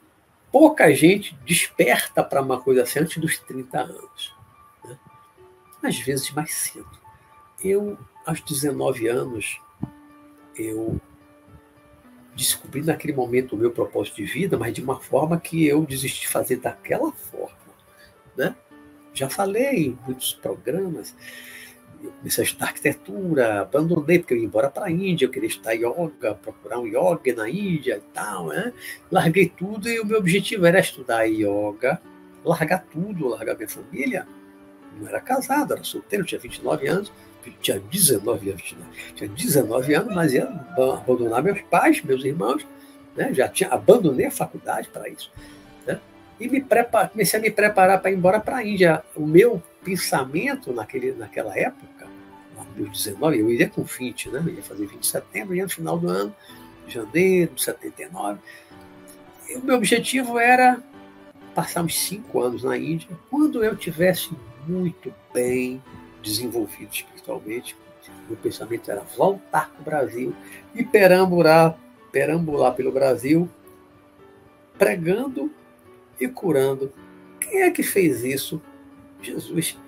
pouca 0.52 0.92
gente 0.94 1.34
desperta 1.44 2.22
para 2.22 2.42
uma 2.42 2.60
coisa 2.60 2.82
assim 2.82 3.00
antes 3.00 3.18
dos 3.18 3.38
30 3.38 3.80
anos. 3.80 4.34
Né? 4.84 4.98
Às 5.82 5.98
vezes 5.98 6.30
mais 6.30 6.52
cedo. 6.54 6.90
Eu, 7.62 7.98
aos 8.24 8.40
19 8.40 9.08
anos, 9.08 9.60
eu 10.56 11.00
descobri 12.40 12.82
naquele 12.82 13.12
momento 13.12 13.54
o 13.54 13.58
meu 13.58 13.70
propósito 13.70 14.16
de 14.16 14.24
vida, 14.24 14.58
mas 14.58 14.72
de 14.72 14.82
uma 14.82 14.98
forma 14.98 15.38
que 15.38 15.66
eu 15.66 15.84
desisti 15.84 16.22
de 16.22 16.28
fazer 16.28 16.56
daquela 16.56 17.12
forma. 17.12 17.56
Né? 18.36 18.54
Já 19.12 19.28
falei 19.28 19.88
em 19.88 19.98
muitos 20.06 20.32
programas, 20.32 21.14
eu 22.02 22.10
comecei 22.12 22.42
a 22.42 22.46
estudar 22.46 22.66
arquitetura, 22.66 23.60
abandonei 23.60 24.18
porque 24.18 24.32
eu 24.32 24.38
ia 24.38 24.44
embora 24.44 24.70
para 24.70 24.86
a 24.86 24.90
Índia, 24.90 25.26
eu 25.26 25.30
queria 25.30 25.48
estudar 25.48 25.72
yoga, 25.72 26.34
procurar 26.34 26.78
um 26.78 26.86
yoga 26.86 27.34
na 27.36 27.48
Índia 27.48 27.98
e 27.98 28.12
tal, 28.14 28.46
né? 28.48 28.72
Larguei 29.10 29.48
tudo 29.48 29.86
e 29.88 30.00
o 30.00 30.06
meu 30.06 30.18
objetivo 30.18 30.64
era 30.64 30.80
estudar 30.80 31.24
yoga, 31.24 32.00
largar 32.42 32.86
tudo, 32.90 33.28
largar 33.28 33.54
minha 33.54 33.68
família. 33.68 34.26
Não 34.98 35.06
era 35.06 35.20
casado, 35.20 35.74
era 35.74 35.84
solteiro, 35.84 36.24
tinha 36.24 36.40
29 36.40 36.88
anos, 36.88 37.12
tinha 37.60 37.78
19 37.78 38.50
anos, 38.50 38.76
tinha 39.14 39.28
19 39.28 39.94
anos, 39.94 40.14
mas 40.14 40.32
ia 40.32 40.44
abandonar 40.76 41.42
meus 41.42 41.60
pais, 41.62 42.02
meus 42.02 42.24
irmãos, 42.24 42.66
né? 43.16 43.32
já 43.32 43.48
tinha 43.48 43.70
abandonei 43.70 44.26
a 44.26 44.30
faculdade 44.30 44.88
para 44.88 45.08
isso. 45.08 45.30
Né? 45.86 45.98
E 46.38 46.48
me 46.48 46.60
prepar, 46.60 47.10
comecei 47.10 47.38
a 47.38 47.42
me 47.42 47.50
preparar 47.50 48.00
para 48.00 48.10
ir 48.10 48.16
embora 48.16 48.40
para 48.40 48.58
a 48.58 48.64
Índia. 48.64 49.02
O 49.14 49.26
meu 49.26 49.62
pensamento 49.82 50.72
naquele, 50.72 51.12
naquela 51.12 51.56
época, 51.56 52.06
meus 52.76 52.90
19, 52.90 53.38
eu 53.38 53.50
iria 53.50 53.68
com 53.68 53.82
20, 53.82 54.30
né? 54.30 54.44
ia 54.48 54.62
fazer 54.62 54.86
20 54.86 55.00
de 55.00 55.06
setembro, 55.06 55.54
ia 55.54 55.64
no 55.64 55.70
final 55.70 55.98
do 55.98 56.08
ano, 56.08 56.34
janeiro 56.86 57.52
de 57.54 57.62
79. 57.62 58.38
E 59.48 59.56
o 59.56 59.64
meu 59.64 59.76
objetivo 59.76 60.38
era 60.38 60.82
passar 61.54 61.82
uns 61.82 61.98
cinco 61.98 62.40
anos 62.40 62.62
na 62.62 62.76
Índia, 62.76 63.08
quando 63.28 63.64
eu 63.64 63.76
tivesse 63.76 64.30
muito 64.66 65.12
bem 65.32 65.82
desenvolvido 66.22 66.92
espiritualmente, 66.92 67.76
meu 68.28 68.36
pensamento 68.36 68.90
era 68.90 69.02
voltar 69.16 69.70
para 69.70 69.80
o 69.80 69.84
Brasil 69.84 70.34
e 70.74 70.84
perambular, 70.84 71.76
perambular 72.10 72.74
pelo 72.74 72.90
Brasil, 72.90 73.48
pregando 74.78 75.50
e 76.18 76.26
curando. 76.26 76.92
Quem 77.40 77.62
é 77.62 77.70
que 77.70 77.82
fez 77.82 78.24
isso 78.24 78.60
Jesus. 79.22 79.78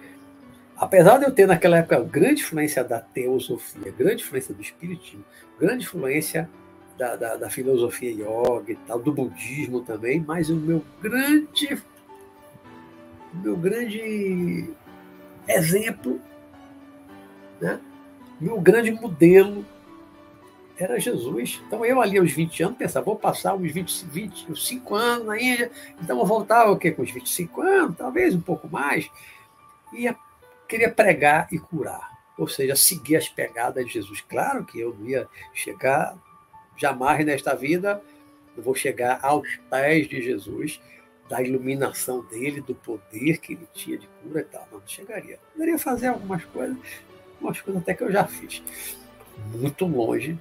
Apesar 0.76 1.18
de 1.18 1.24
eu 1.24 1.32
ter 1.32 1.46
naquela 1.46 1.78
época 1.78 2.00
grande 2.00 2.42
influência 2.42 2.82
da 2.82 3.00
teosofia, 3.00 3.92
grande 3.92 4.22
influência 4.22 4.54
do 4.54 4.60
espiritismo, 4.60 5.24
grande 5.58 5.84
influência 5.84 6.48
da, 6.98 7.16
da, 7.16 7.36
da 7.36 7.50
filosofia 7.50 8.10
yoga 8.10 8.72
e 8.72 8.76
tal, 8.76 8.98
do 8.98 9.12
budismo 9.12 9.82
também, 9.82 10.20
mas 10.26 10.50
o 10.50 10.56
meu 10.56 10.84
grande, 11.00 11.80
meu 13.32 13.56
grande 13.56 14.70
exemplo, 15.48 16.20
né? 17.61 17.81
meu 18.40 18.61
grande 18.61 18.90
modelo 18.90 19.64
era 20.76 20.98
Jesus. 20.98 21.62
Então 21.66 21.85
eu 21.85 22.00
ali 22.00 22.18
aos 22.18 22.33
20 22.33 22.62
anos 22.62 22.78
pensava, 22.78 23.05
vou 23.05 23.16
passar 23.16 23.55
uns 23.55 23.70
20, 23.70 24.07
25 24.07 24.94
anos 24.94 25.26
na 25.26 25.40
Índia, 25.40 25.70
então 26.00 26.16
vou 26.16 26.26
voltar 26.26 26.70
o 26.70 26.76
quê? 26.76 26.90
com 26.90 27.02
os 27.02 27.11
25 27.11 27.61
anos, 27.61 27.96
talvez 27.96 28.35
um 28.35 28.40
pouco 28.40 28.68
mais. 28.68 29.09
E 29.92 30.12
queria 30.68 30.90
pregar 30.90 31.48
e 31.52 31.59
curar. 31.59 32.11
Ou 32.38 32.48
seja, 32.48 32.74
seguir 32.74 33.16
as 33.16 33.28
pegadas 33.28 33.85
de 33.85 33.92
Jesus. 33.92 34.22
Claro 34.22 34.64
que 34.64 34.81
eu 34.81 34.96
não 34.98 35.07
ia 35.07 35.28
chegar 35.52 36.16
jamais 36.76 37.24
nesta 37.24 37.55
vida, 37.55 38.02
não 38.57 38.64
vou 38.64 38.74
chegar 38.74 39.20
aos 39.22 39.48
pés 39.70 40.09
de 40.09 40.22
Jesus, 40.22 40.81
da 41.32 41.40
iluminação 41.40 42.22
dele, 42.26 42.60
do 42.60 42.74
poder 42.74 43.38
que 43.38 43.54
ele 43.54 43.66
tinha 43.72 43.96
de 43.96 44.06
cura 44.22 44.42
e 44.42 44.44
tal. 44.44 44.68
Não, 44.70 44.82
chegaria. 44.86 45.38
Poderia 45.54 45.78
fazer 45.78 46.08
algumas 46.08 46.44
coisas, 46.44 46.76
algumas 47.36 47.58
coisas 47.58 47.80
até 47.80 47.94
que 47.94 48.04
eu 48.04 48.12
já 48.12 48.26
fiz. 48.26 48.62
Muito 49.50 49.86
longe 49.86 50.38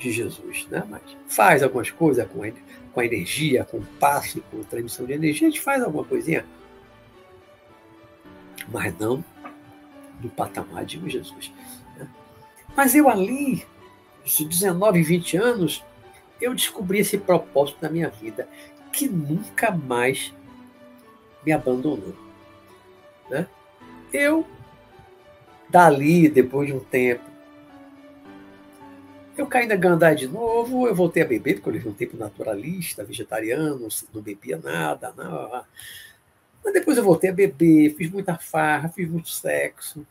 de 0.00 0.10
Jesus, 0.10 0.66
né? 0.66 0.84
Mas 0.90 1.02
faz 1.28 1.62
algumas 1.62 1.92
coisas 1.92 2.26
com, 2.26 2.44
ele, 2.44 2.60
com 2.92 2.98
a 2.98 3.06
energia, 3.06 3.64
com 3.64 3.76
o 3.76 3.86
passe, 4.00 4.40
com 4.50 4.62
a 4.62 4.64
transmissão 4.64 5.06
de 5.06 5.12
energia, 5.12 5.46
a 5.46 5.50
gente 5.52 5.62
faz 5.62 5.80
alguma 5.80 6.02
coisinha. 6.02 6.44
Mas 8.66 8.98
não 8.98 9.24
do 10.18 10.28
patamar 10.28 10.84
de 10.84 11.08
Jesus. 11.08 11.52
Né? 11.96 12.08
Mas 12.76 12.96
eu 12.96 13.08
ali, 13.08 13.64
de 14.24 14.44
19, 14.44 15.04
20 15.04 15.36
anos, 15.36 15.84
eu 16.40 16.52
descobri 16.52 16.98
esse 16.98 17.16
propósito 17.16 17.78
na 17.80 17.88
minha 17.88 18.08
vida 18.10 18.48
que 18.96 19.06
nunca 19.06 19.70
mais 19.70 20.34
me 21.44 21.52
abandonou. 21.52 22.16
Né? 23.28 23.46
Eu, 24.10 24.46
dali, 25.68 26.30
depois 26.30 26.68
de 26.68 26.72
um 26.72 26.80
tempo, 26.80 27.22
eu 29.36 29.46
caí 29.46 29.66
na 29.66 29.76
gandai 29.76 30.14
de 30.14 30.26
novo, 30.26 30.88
eu 30.88 30.94
voltei 30.94 31.22
a 31.22 31.26
beber, 31.26 31.56
porque 31.56 31.68
eu 31.68 31.72
levei 31.74 31.92
um 31.92 31.94
tempo 31.94 32.16
naturalista, 32.16 33.04
vegetariano, 33.04 33.86
não 34.14 34.22
bebia 34.22 34.56
nada, 34.56 35.12
não. 35.14 35.62
Mas 36.64 36.72
depois 36.72 36.96
eu 36.96 37.04
voltei 37.04 37.28
a 37.28 37.34
beber, 37.34 37.94
fiz 37.96 38.10
muita 38.10 38.38
farra, 38.38 38.88
fiz 38.88 39.06
muito 39.10 39.28
sexo. 39.28 40.06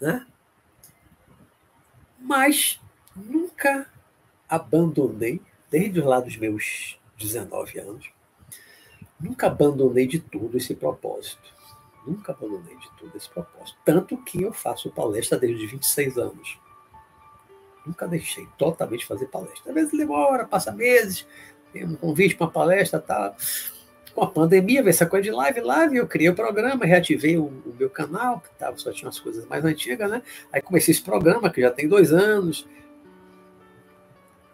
Né? 0.00 0.24
Mas 2.20 2.80
nunca 3.16 3.90
abandonei, 4.48 5.42
desde 5.68 6.00
lá 6.00 6.20
dos 6.20 6.36
meus 6.36 6.96
19 7.18 7.78
anos, 7.78 8.10
nunca 9.18 9.46
abandonei 9.46 10.06
de 10.06 10.18
tudo 10.18 10.56
esse 10.56 10.74
propósito. 10.74 11.54
Nunca 12.06 12.32
abandonei 12.32 12.76
de 12.76 12.90
tudo 12.98 13.16
esse 13.16 13.28
propósito. 13.28 13.76
Tanto 13.84 14.16
que 14.18 14.42
eu 14.42 14.52
faço 14.52 14.90
palestra 14.90 15.38
desde 15.38 15.64
os 15.64 15.70
26 15.70 16.18
anos. 16.18 16.58
Nunca 17.84 18.06
deixei 18.06 18.46
totalmente 18.56 19.06
fazer 19.06 19.26
palestra. 19.26 19.70
Às 19.70 19.74
vezes 19.74 19.98
demora, 19.98 20.46
passa 20.46 20.70
meses, 20.70 21.26
tem 21.72 21.84
um 21.84 21.96
convite 21.96 22.36
para 22.36 22.46
uma 22.46 22.52
palestra, 22.52 23.00
tá? 23.00 23.34
Com 24.14 24.22
a 24.22 24.30
pandemia, 24.30 24.82
veio 24.82 24.90
essa 24.90 25.04
coisa 25.04 25.24
de 25.24 25.30
live, 25.30 25.60
live, 25.60 25.96
eu 25.96 26.06
criei 26.06 26.30
o 26.30 26.34
programa, 26.34 26.86
reativei 26.86 27.36
o, 27.36 27.44
o 27.44 27.74
meu 27.78 27.90
canal, 27.90 28.40
que 28.40 28.48
tava, 28.58 28.78
só 28.78 28.90
tinha 28.90 29.06
umas 29.06 29.20
coisas 29.20 29.44
mais 29.46 29.64
antigas, 29.64 30.10
né? 30.10 30.22
Aí 30.52 30.62
comecei 30.62 30.92
esse 30.92 31.02
programa, 31.02 31.50
que 31.50 31.60
já 31.60 31.70
tem 31.70 31.86
dois 31.86 32.12
anos. 32.12 32.66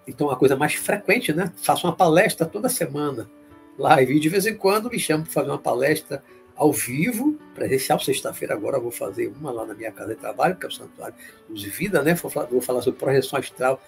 Então, 0.06 0.28
uma 0.28 0.36
coisa 0.36 0.56
mais 0.56 0.74
frequente, 0.74 1.32
né? 1.32 1.52
Faço 1.56 1.86
uma 1.86 1.94
palestra 1.94 2.46
toda 2.46 2.68
semana, 2.68 3.30
live, 3.78 4.16
e 4.16 4.20
de 4.20 4.28
vez 4.28 4.46
em 4.46 4.54
quando 4.56 4.90
me 4.90 4.98
chamo 4.98 5.24
para 5.24 5.32
fazer 5.32 5.50
uma 5.50 5.58
palestra 5.58 6.22
ao 6.56 6.72
vivo, 6.72 7.38
presencial, 7.54 7.98
sexta-feira 7.98 8.54
agora 8.54 8.78
vou 8.78 8.90
fazer 8.90 9.28
uma 9.28 9.50
lá 9.50 9.64
na 9.64 9.74
minha 9.74 9.90
casa 9.90 10.14
de 10.14 10.20
trabalho, 10.20 10.56
que 10.56 10.66
é 10.66 10.68
o 10.68 10.72
Santuário 10.72 11.14
Luz 11.48 11.62
e 11.62 11.68
Vida, 11.68 12.02
né? 12.02 12.14
Vou 12.14 12.30
falar, 12.30 12.46
vou 12.46 12.60
falar 12.60 12.82
sobre 12.82 12.98
projeção 12.98 13.38
astral 13.38 13.80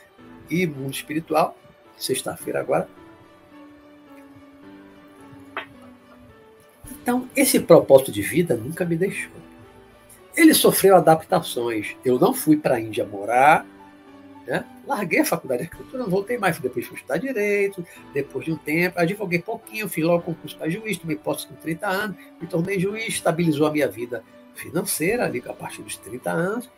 e 0.49 0.67
mundo 0.67 0.93
espiritual, 0.93 1.57
sexta-feira 1.97 2.61
agora. 2.61 2.89
Então, 6.91 7.29
esse 7.37 7.61
propósito 7.61 8.11
de 8.11 8.23
vida 8.23 8.57
nunca 8.57 8.85
me 8.85 8.97
deixou. 8.97 9.33
Ele 10.35 10.55
sofreu 10.55 10.97
adaptações. 10.97 11.95
Eu 12.05 12.19
não 12.19 12.33
fui 12.33 12.57
para 12.57 12.77
a 12.77 12.81
Índia 12.81 13.05
morar, 13.05 13.67
né? 14.47 14.65
Larguei 14.87 15.21
a 15.21 15.25
faculdade 15.25 15.63
de 15.63 15.69
arquitetura, 15.69 16.03
não 16.03 16.11
voltei 16.11 16.37
mais, 16.37 16.59
depois 16.59 16.87
fui 16.87 16.97
estudar 16.97 17.19
direito, 17.19 17.85
depois 18.13 18.45
de 18.45 18.53
um 18.53 18.57
tempo, 18.57 18.99
advoguei 18.99 19.39
pouquinho, 19.39 19.89
fiz 19.89 20.05
logo 20.05 20.23
concurso 20.23 20.57
para 20.57 20.69
juiz, 20.69 20.99
tomei 20.99 21.17
posse 21.17 21.47
com 21.47 21.55
30 21.55 21.87
anos, 21.87 22.17
me 22.41 22.47
tornei 22.47 22.79
juiz, 22.79 23.09
estabilizou 23.09 23.67
a 23.67 23.71
minha 23.71 23.89
vida 23.89 24.23
financeira 24.55 25.25
ali 25.25 25.43
a 25.47 25.53
partir 25.53 25.83
dos 25.83 25.97
30 25.97 26.31
anos. 26.31 26.71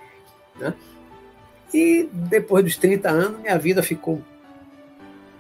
Né? 0.57 0.75
E 1.75 2.09
depois 2.13 2.65
dos 2.65 2.77
30 2.77 3.11
anos, 3.11 3.41
minha 3.41 3.59
vida 3.59 3.83
ficou 3.83 4.23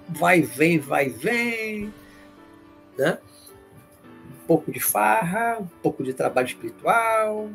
vai 0.08 0.40
vem, 0.42 0.78
vai 0.78 1.08
vem, 1.08 1.92
né? 2.96 3.18
Um 4.42 4.46
pouco 4.46 4.70
de 4.70 4.78
farra, 4.78 5.58
um 5.60 5.66
pouco 5.82 6.04
de 6.04 6.14
trabalho 6.14 6.46
espiritual, 6.46 7.50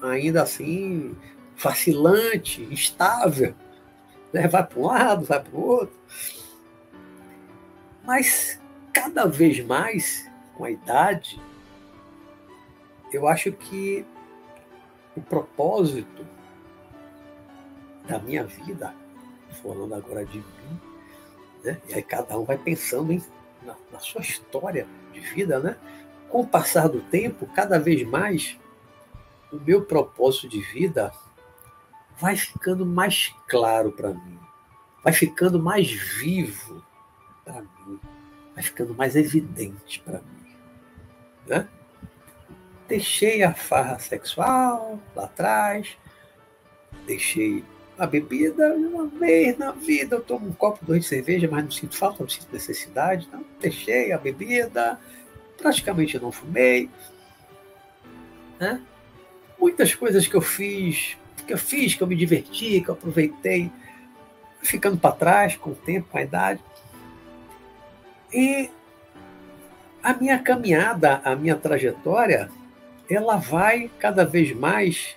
ainda 0.00 0.42
assim 0.42 1.14
vacilante, 1.56 2.62
instável, 2.70 3.54
né? 4.34 4.48
vai 4.48 4.66
para 4.66 4.78
um 4.80 4.86
lado, 4.86 5.24
vai 5.24 5.40
para 5.40 5.56
o 5.56 5.64
outro. 5.64 5.96
Mas 8.02 8.60
cada 8.92 9.26
vez 9.26 9.64
mais, 9.64 10.28
com 10.56 10.64
a 10.64 10.70
idade, 10.70 11.40
eu 13.12 13.28
acho 13.28 13.52
que 13.52 14.04
o 15.16 15.22
propósito 15.22 16.26
da 18.08 18.18
minha 18.18 18.44
vida, 18.44 18.92
falando 19.62 19.94
agora 19.94 20.26
de 20.26 20.38
mim, 20.38 20.80
né? 21.62 21.80
e 21.88 21.94
aí 21.94 22.02
cada 22.02 22.36
um 22.36 22.44
vai 22.44 22.58
pensando 22.58 23.12
em, 23.12 23.22
na, 23.62 23.76
na 23.92 24.00
sua 24.00 24.20
história 24.20 24.86
de 25.12 25.20
vida, 25.20 25.60
né? 25.60 25.76
com 26.28 26.40
o 26.40 26.46
passar 26.46 26.88
do 26.88 27.00
tempo, 27.00 27.46
cada 27.54 27.78
vez 27.78 28.02
mais, 28.02 28.58
o 29.52 29.56
meu 29.56 29.84
propósito 29.84 30.48
de 30.48 30.60
vida 30.60 31.12
vai 32.18 32.36
ficando 32.36 32.86
mais 32.86 33.34
claro 33.48 33.92
para 33.92 34.10
mim, 34.10 34.38
vai 35.02 35.12
ficando 35.12 35.58
mais 35.58 35.90
vivo 35.90 36.84
para 37.44 37.62
mim, 37.62 38.00
vai 38.54 38.62
ficando 38.62 38.94
mais 38.94 39.16
evidente 39.16 40.00
para 40.00 40.18
mim. 40.18 40.54
Né? 41.46 41.68
Deixei 42.88 43.42
a 43.42 43.54
farra 43.54 43.98
sexual 43.98 45.00
lá 45.14 45.24
atrás, 45.24 45.96
deixei 47.06 47.64
a 47.98 48.06
bebida, 48.06 48.74
uma 48.74 49.06
vez 49.06 49.56
na 49.56 49.70
vida 49.70 50.16
eu 50.16 50.20
tomo 50.20 50.48
um 50.48 50.52
copo, 50.52 50.84
dois 50.84 51.02
de 51.02 51.08
cerveja, 51.08 51.48
mas 51.50 51.64
não 51.64 51.70
sinto 51.70 51.96
falta, 51.96 52.22
não 52.22 52.28
sinto 52.28 52.52
necessidade, 52.52 53.26
então 53.26 53.44
deixei 53.60 54.12
a 54.12 54.18
bebida, 54.18 54.98
praticamente 55.56 56.18
não 56.18 56.32
fumei. 56.32 56.90
Né? 58.58 58.82
Muitas 59.58 59.94
coisas 59.94 60.26
que 60.26 60.34
eu 60.34 60.40
fiz 60.40 61.16
que 61.46 61.52
eu 61.52 61.58
fiz, 61.58 61.94
que 61.94 62.02
eu 62.02 62.06
me 62.06 62.16
diverti, 62.16 62.80
que 62.80 62.88
eu 62.88 62.94
aproveitei, 62.94 63.70
ficando 64.62 64.96
para 64.96 65.14
trás 65.14 65.56
com 65.56 65.70
o 65.70 65.74
tempo, 65.74 66.08
com 66.10 66.18
a 66.18 66.22
idade. 66.22 66.60
E 68.32 68.70
a 70.02 70.14
minha 70.14 70.38
caminhada, 70.38 71.20
a 71.24 71.36
minha 71.36 71.56
trajetória, 71.56 72.50
ela 73.08 73.36
vai 73.36 73.90
cada 73.98 74.24
vez 74.24 74.54
mais 74.54 75.16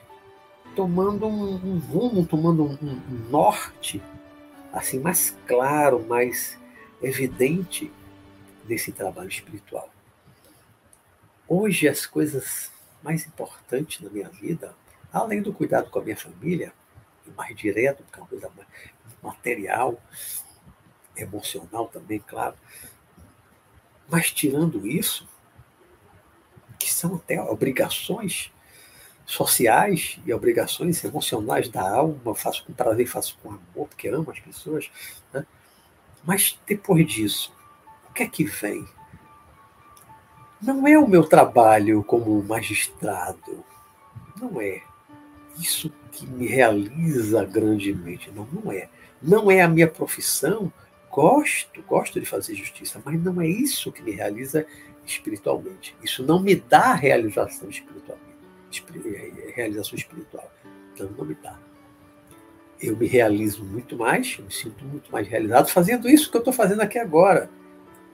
tomando 0.76 1.26
um, 1.26 1.56
um 1.56 1.80
rumo, 1.80 2.26
tomando 2.26 2.64
um, 2.64 2.78
um, 2.82 3.30
norte 3.30 4.02
assim 4.72 5.00
mais 5.00 5.36
claro, 5.48 6.06
mais 6.08 6.58
evidente 7.02 7.92
desse 8.66 8.92
trabalho 8.92 9.30
espiritual. 9.30 9.90
Hoje 11.48 11.88
as 11.88 12.06
coisas 12.06 12.72
mais 13.02 13.26
importantes 13.26 14.02
na 14.02 14.10
minha 14.10 14.30
vida 14.30 14.76
Além 15.18 15.42
do 15.42 15.54
cuidado 15.54 15.90
com 15.90 16.00
a 16.00 16.04
minha 16.04 16.18
família, 16.18 16.74
mais 17.36 17.56
direto, 17.56 18.04
que 18.12 18.20
é 18.20 18.22
uma 18.22 18.28
coisa 18.28 18.52
material, 19.22 20.02
emocional 21.16 21.88
também, 21.88 22.20
claro. 22.20 22.56
Mas 24.10 24.32
tirando 24.32 24.88
isso, 24.88 25.28
que 26.80 26.92
são 26.92 27.16
até 27.16 27.42
obrigações 27.42 28.54
sociais 29.26 30.20
e 30.26 30.34
obrigações 30.34 31.04
emocionais 31.04 31.68
da 31.68 31.82
alma, 31.82 32.34
faço 32.34 32.66
com 32.66 32.74
prazer, 32.74 33.08
faço 33.08 33.38
com 33.42 33.50
amor, 33.50 33.88
porque 33.90 34.08
amo 34.08 34.32
as 34.32 34.40
pessoas. 34.40 34.90
Né? 35.34 35.46
Mas 36.24 36.58
depois 36.66 37.06
disso, 37.06 37.54
o 38.10 38.14
que 38.14 38.24
é 38.24 38.28
que 38.28 38.46
vem? 38.46 38.88
não 40.62 40.88
é 40.88 40.98
o 40.98 41.08
meu 41.08 41.24
trabalho 41.24 42.04
como 42.04 42.42
magistrado. 42.44 43.64
Não 44.40 44.60
é. 44.60 44.82
Isso 45.60 45.92
que 46.12 46.26
me 46.26 46.48
realiza 46.48 47.44
grandemente. 47.46 48.32
Não, 48.32 48.48
não 48.52 48.72
é. 48.72 48.90
Não 49.22 49.52
é 49.52 49.62
a 49.62 49.68
minha 49.68 49.88
profissão. 49.88 50.72
Gosto, 51.10 51.82
gosto 51.84 52.20
de 52.20 52.26
fazer 52.26 52.54
justiça, 52.54 53.02
mas 53.04 53.22
não 53.24 53.42
é 53.42 53.48
isso 53.48 53.92
que 53.92 54.04
me 54.04 54.12
realiza 54.12 54.66
espiritualmente. 55.06 55.96
Isso 56.04 56.24
não 56.24 56.40
me 56.40 56.56
dá 56.56 56.94
realização 56.94 57.70
espiritual. 57.70 58.20
Realização 59.56 59.98
espiritual. 59.98 60.52
Não, 61.00 61.10
não 61.12 61.26
me 61.26 61.36
dá. 61.36 61.58
Eu 62.80 62.96
me 62.96 63.08
realizo 63.08 63.64
muito 63.64 63.98
mais, 63.98 64.38
me 64.38 64.52
sinto 64.54 64.86
muito 64.86 65.12
mais 65.12 65.28
realizado 65.28 65.70
fazendo 65.70 66.08
isso 66.08 66.30
que 66.30 66.38
eu 66.38 66.40
estou 66.40 66.54
fazendo 66.54 66.82
aqui 66.82 67.00
agora 67.00 67.50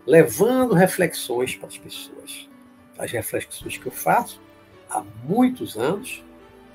levando 0.06 0.74
reflexões 0.74 1.56
para 1.56 1.68
as 1.68 1.78
pessoas. 1.78 2.50
As 2.98 3.12
reflexões 3.12 3.78
que 3.78 3.86
eu 3.86 3.92
faço 3.92 4.42
há 4.90 5.04
muitos 5.24 5.78
anos, 5.78 6.24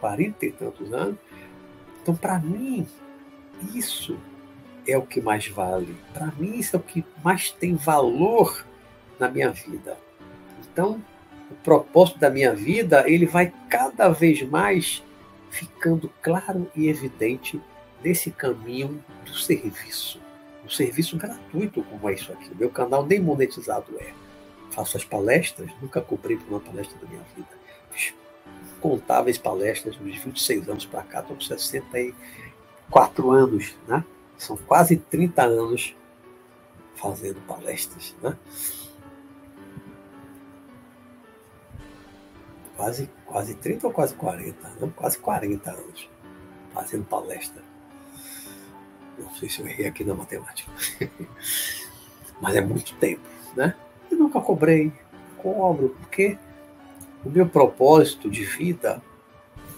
quarenta 0.00 0.46
e 0.46 0.52
tantos 0.52 0.92
anos. 0.92 1.16
Então, 2.02 2.14
para 2.14 2.38
mim, 2.38 2.86
isso 3.74 4.18
é 4.86 4.96
o 4.96 5.02
que 5.02 5.20
mais 5.20 5.46
vale. 5.48 5.94
Para 6.12 6.26
mim, 6.38 6.58
isso 6.58 6.76
é 6.76 6.78
o 6.78 6.82
que 6.82 7.04
mais 7.22 7.50
tem 7.50 7.74
valor 7.74 8.64
na 9.18 9.28
minha 9.28 9.50
vida. 9.50 9.96
Então, 10.72 11.02
o 11.50 11.54
propósito 11.56 12.18
da 12.18 12.30
minha 12.30 12.54
vida, 12.54 13.08
ele 13.08 13.26
vai 13.26 13.52
cada 13.68 14.08
vez 14.08 14.42
mais 14.42 15.02
ficando 15.50 16.10
claro 16.22 16.70
e 16.74 16.88
evidente 16.88 17.60
nesse 18.02 18.30
caminho 18.30 19.02
do 19.24 19.34
serviço 19.34 20.20
um 20.68 20.70
serviço 20.70 21.16
gratuito 21.16 21.82
como 21.82 22.10
é 22.10 22.14
isso 22.14 22.30
aqui. 22.30 22.54
Meu 22.54 22.68
canal 22.68 23.04
nem 23.04 23.18
monetizado 23.18 23.86
é. 23.98 24.12
Faço 24.70 24.98
as 24.98 25.04
palestras, 25.04 25.70
nunca 25.80 26.00
cobrei 26.00 26.36
por 26.36 26.50
uma 26.50 26.60
palestra 26.60 26.96
da 26.98 27.06
minha 27.08 27.22
vida. 27.34 27.48
Contáveis 28.80 29.38
palestras 29.38 29.96
dos 29.96 30.16
26 30.16 30.68
anos 30.68 30.86
para 30.86 31.02
cá, 31.02 31.20
estou 31.20 31.36
com 31.36 31.42
64 31.42 33.30
anos, 33.30 33.74
né? 33.86 34.04
São 34.36 34.56
quase 34.56 34.96
30 34.96 35.42
anos 35.42 35.96
fazendo 36.94 37.40
palestras, 37.46 38.14
né? 38.22 38.36
Quase, 42.76 43.10
quase 43.26 43.54
30 43.54 43.88
ou 43.88 43.92
quase 43.92 44.14
40? 44.14 44.70
Não, 44.80 44.90
quase 44.90 45.18
40 45.18 45.70
anos 45.70 46.08
fazendo 46.72 47.04
palestra. 47.04 47.62
Não 49.18 49.34
sei 49.34 49.48
se 49.48 49.60
eu 49.60 49.66
errei 49.66 49.88
aqui 49.88 50.04
na 50.04 50.14
matemática. 50.14 50.70
Mas 52.40 52.54
é 52.54 52.60
muito 52.60 52.94
tempo, 52.96 53.22
né? 53.56 53.74
Eu 54.08 54.18
nunca 54.18 54.40
cobrei, 54.40 54.92
cobro, 55.38 55.96
porque 56.00 56.38
o 57.28 57.30
meu 57.30 57.46
propósito 57.46 58.30
de 58.30 58.42
vida, 58.42 59.02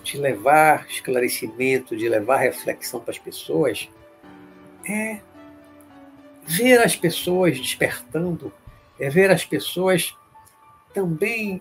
de 0.04 0.16
levar 0.16 0.86
esclarecimento, 0.88 1.96
de 1.96 2.08
levar 2.08 2.36
reflexão 2.36 3.00
para 3.00 3.10
as 3.10 3.18
pessoas, 3.18 3.88
é 4.88 5.20
ver 6.46 6.78
as 6.78 6.94
pessoas 6.94 7.58
despertando, 7.58 8.52
é 9.00 9.10
ver 9.10 9.32
as 9.32 9.44
pessoas 9.44 10.16
também 10.94 11.60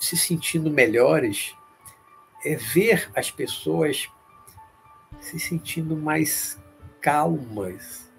se 0.00 0.16
sentindo 0.16 0.72
melhores, 0.72 1.54
é 2.44 2.56
ver 2.56 3.08
as 3.14 3.30
pessoas 3.30 4.08
se 5.20 5.38
sentindo 5.38 5.96
mais 5.96 6.58
calmas, 7.00 8.10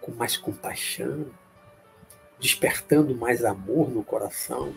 com 0.00 0.12
mais 0.12 0.36
compaixão, 0.36 1.26
despertando 2.38 3.16
mais 3.16 3.44
amor 3.44 3.90
no 3.90 4.04
coração. 4.04 4.72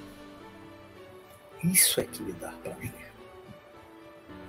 Isso 1.64 2.00
é 2.00 2.04
que 2.04 2.22
me 2.22 2.32
dá 2.34 2.52
prazer. 2.64 3.12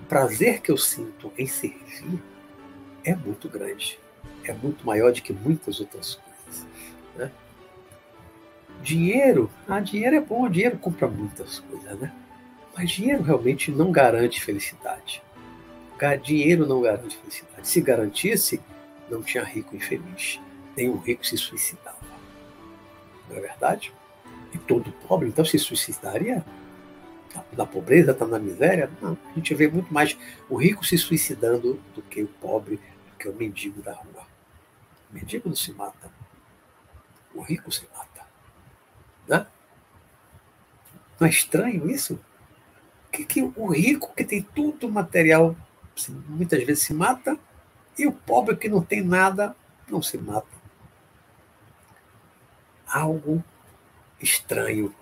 O 0.02 0.04
prazer 0.06 0.60
que 0.60 0.70
eu 0.70 0.76
sinto 0.76 1.32
em 1.36 1.46
servir 1.46 2.22
é 3.04 3.14
muito 3.14 3.48
grande, 3.48 3.98
é 4.44 4.52
muito 4.52 4.84
maior 4.84 5.12
do 5.12 5.22
que 5.22 5.32
muitas 5.32 5.80
outras 5.80 6.16
coisas. 6.16 6.66
Né? 7.16 7.30
Dinheiro, 8.82 9.50
ah, 9.68 9.80
dinheiro 9.80 10.16
é 10.16 10.20
bom, 10.20 10.48
dinheiro 10.48 10.78
compra 10.78 11.06
muitas 11.08 11.58
coisas, 11.60 11.98
né? 11.98 12.12
Mas 12.76 12.90
dinheiro 12.90 13.22
realmente 13.22 13.70
não 13.70 13.92
garante 13.92 14.42
felicidade. 14.42 15.22
Dinheiro 16.22 16.66
não 16.66 16.80
garante 16.80 17.18
felicidade. 17.18 17.68
Se 17.68 17.80
garantisse, 17.80 18.60
não 19.10 19.22
tinha 19.22 19.44
rico 19.44 19.76
infeliz. 19.76 20.40
Nenhum 20.74 20.96
rico 20.96 21.26
se 21.26 21.36
suicidava. 21.36 21.98
Não 23.28 23.36
é 23.36 23.40
verdade? 23.40 23.92
E 24.54 24.58
todo 24.58 24.90
pobre, 25.06 25.28
então, 25.28 25.44
se 25.44 25.58
suicidaria? 25.58 26.44
Na 27.52 27.64
pobreza, 27.64 28.12
está 28.12 28.26
na 28.26 28.38
miséria? 28.38 28.90
Não. 29.00 29.16
A 29.30 29.32
gente 29.34 29.54
vê 29.54 29.68
muito 29.68 29.92
mais 29.92 30.16
o 30.48 30.56
rico 30.56 30.84
se 30.84 30.98
suicidando 30.98 31.80
do 31.94 32.02
que 32.02 32.22
o 32.22 32.28
pobre, 32.28 32.76
do 32.76 33.16
que 33.18 33.28
o 33.28 33.34
mendigo 33.34 33.80
da 33.82 33.92
rua. 33.92 34.26
O 35.10 35.14
mendigo 35.14 35.48
não 35.48 35.56
se 35.56 35.72
mata. 35.72 36.10
O 37.34 37.40
rico 37.40 37.70
se 37.70 37.86
mata. 37.96 38.26
Né? 39.28 39.46
Não 41.18 41.26
é 41.26 41.30
estranho 41.30 41.88
isso? 41.88 42.18
Que, 43.12 43.24
que 43.24 43.42
o 43.42 43.66
rico 43.68 44.14
que 44.14 44.24
tem 44.24 44.42
tudo 44.42 44.90
material 44.90 45.56
muitas 46.28 46.62
vezes 46.64 46.84
se 46.84 46.94
mata, 46.94 47.38
e 47.98 48.06
o 48.06 48.12
pobre 48.12 48.56
que 48.56 48.68
não 48.68 48.82
tem 48.82 49.02
nada 49.02 49.54
não 49.88 50.00
se 50.00 50.16
mata. 50.16 50.48
Algo 52.86 53.44
estranho 54.20 54.94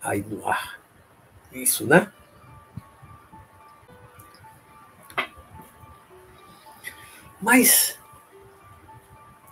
aí 0.00 0.22
no 0.22 0.46
ar. 0.46 0.80
Isso, 1.56 1.86
né? 1.86 2.12
Mas 7.40 7.98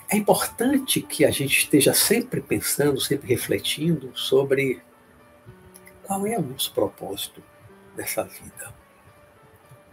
é 0.08 0.16
importante 0.16 1.00
que 1.00 1.24
a 1.24 1.30
gente 1.30 1.56
esteja 1.56 1.94
sempre 1.94 2.40
pensando, 2.40 3.00
sempre 3.00 3.28
refletindo 3.28 4.10
sobre 4.14 4.82
qual 6.02 6.26
é 6.26 6.38
o 6.38 6.42
nosso 6.42 6.72
propósito 6.74 7.42
nessa 7.96 8.22
vida. 8.24 8.74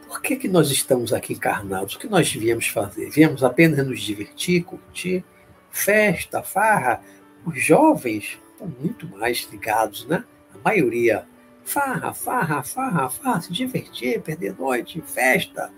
Por 0.08 0.22
que, 0.22 0.36
que 0.36 0.50
nós 0.50 0.70
estamos 0.70 1.14
aqui 1.14 1.34
encarnados? 1.34 1.96
O 1.96 2.00
que 2.00 2.08
nós 2.08 2.32
viemos 2.32 2.68
fazer? 2.68 3.10
Viemos 3.10 3.44
apenas 3.44 3.88
nos 3.88 4.02
divertir, 4.02 4.66
curtir, 4.66 5.24
festa, 5.70 6.44
farra? 6.44 7.02
Os 7.46 7.64
jovens 7.64 8.38
estão 8.52 8.68
muito 8.68 9.08
mais 9.08 9.48
ligados, 9.50 10.06
né? 10.06 10.26
A 10.54 10.58
maioria. 10.58 11.26
Farra, 11.64 12.14
farra, 12.14 12.64
farra, 12.64 13.10
farra, 13.10 13.42
se 13.42 13.54
divertir, 13.54 14.22
perder 14.22 14.56
noite, 14.58 15.02
festa. 15.02 15.72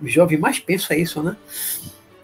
O 0.00 0.06
jovem 0.06 0.38
mais 0.38 0.58
pensa 0.58 0.94
isso, 0.94 1.22
né? 1.22 1.36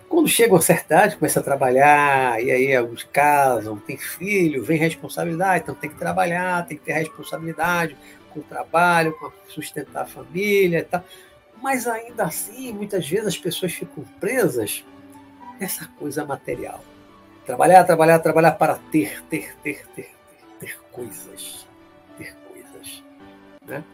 Quando 0.09 0.29
chega 0.29 0.57
a 0.57 0.61
certa 0.61 0.95
idade, 0.95 1.17
começa 1.17 1.39
a 1.39 1.43
trabalhar, 1.43 2.43
e 2.43 2.51
aí 2.51 2.75
alguns 2.75 3.05
casam, 3.05 3.77
tem 3.79 3.97
filho, 3.97 4.65
vem 4.65 4.77
responsabilidade, 4.77 5.63
então 5.63 5.75
tem 5.75 5.89
que 5.89 5.97
trabalhar, 5.97 6.67
tem 6.67 6.77
que 6.77 6.85
ter 6.85 6.93
responsabilidade, 6.95 7.97
com 8.31 8.41
o 8.41 8.43
trabalho, 8.43 9.17
com 9.19 9.31
sustentar 9.49 10.03
a 10.03 10.07
família 10.07 10.81
e 10.81 10.85
tal. 10.85 11.05
Mas 11.63 11.87
ainda 11.87 12.25
assim, 12.25 12.73
muitas 12.73 13.09
vezes 13.09 13.29
as 13.29 13.39
pessoas 13.39 13.73
ficam 13.73 14.05
presas 14.19 14.85
nessa 15.61 15.87
coisa 15.99 16.25
material. 16.25 16.83
Trabalhar, 17.45 17.85
trabalhar, 17.85 18.19
trabalhar 18.19 18.53
para 18.53 18.77
ter, 18.91 19.23
ter, 19.25 19.55
ter, 19.63 19.87
ter, 19.95 19.95
ter, 19.95 20.11
ter 20.59 20.79
coisas. 20.91 21.70
Né? 23.67 23.85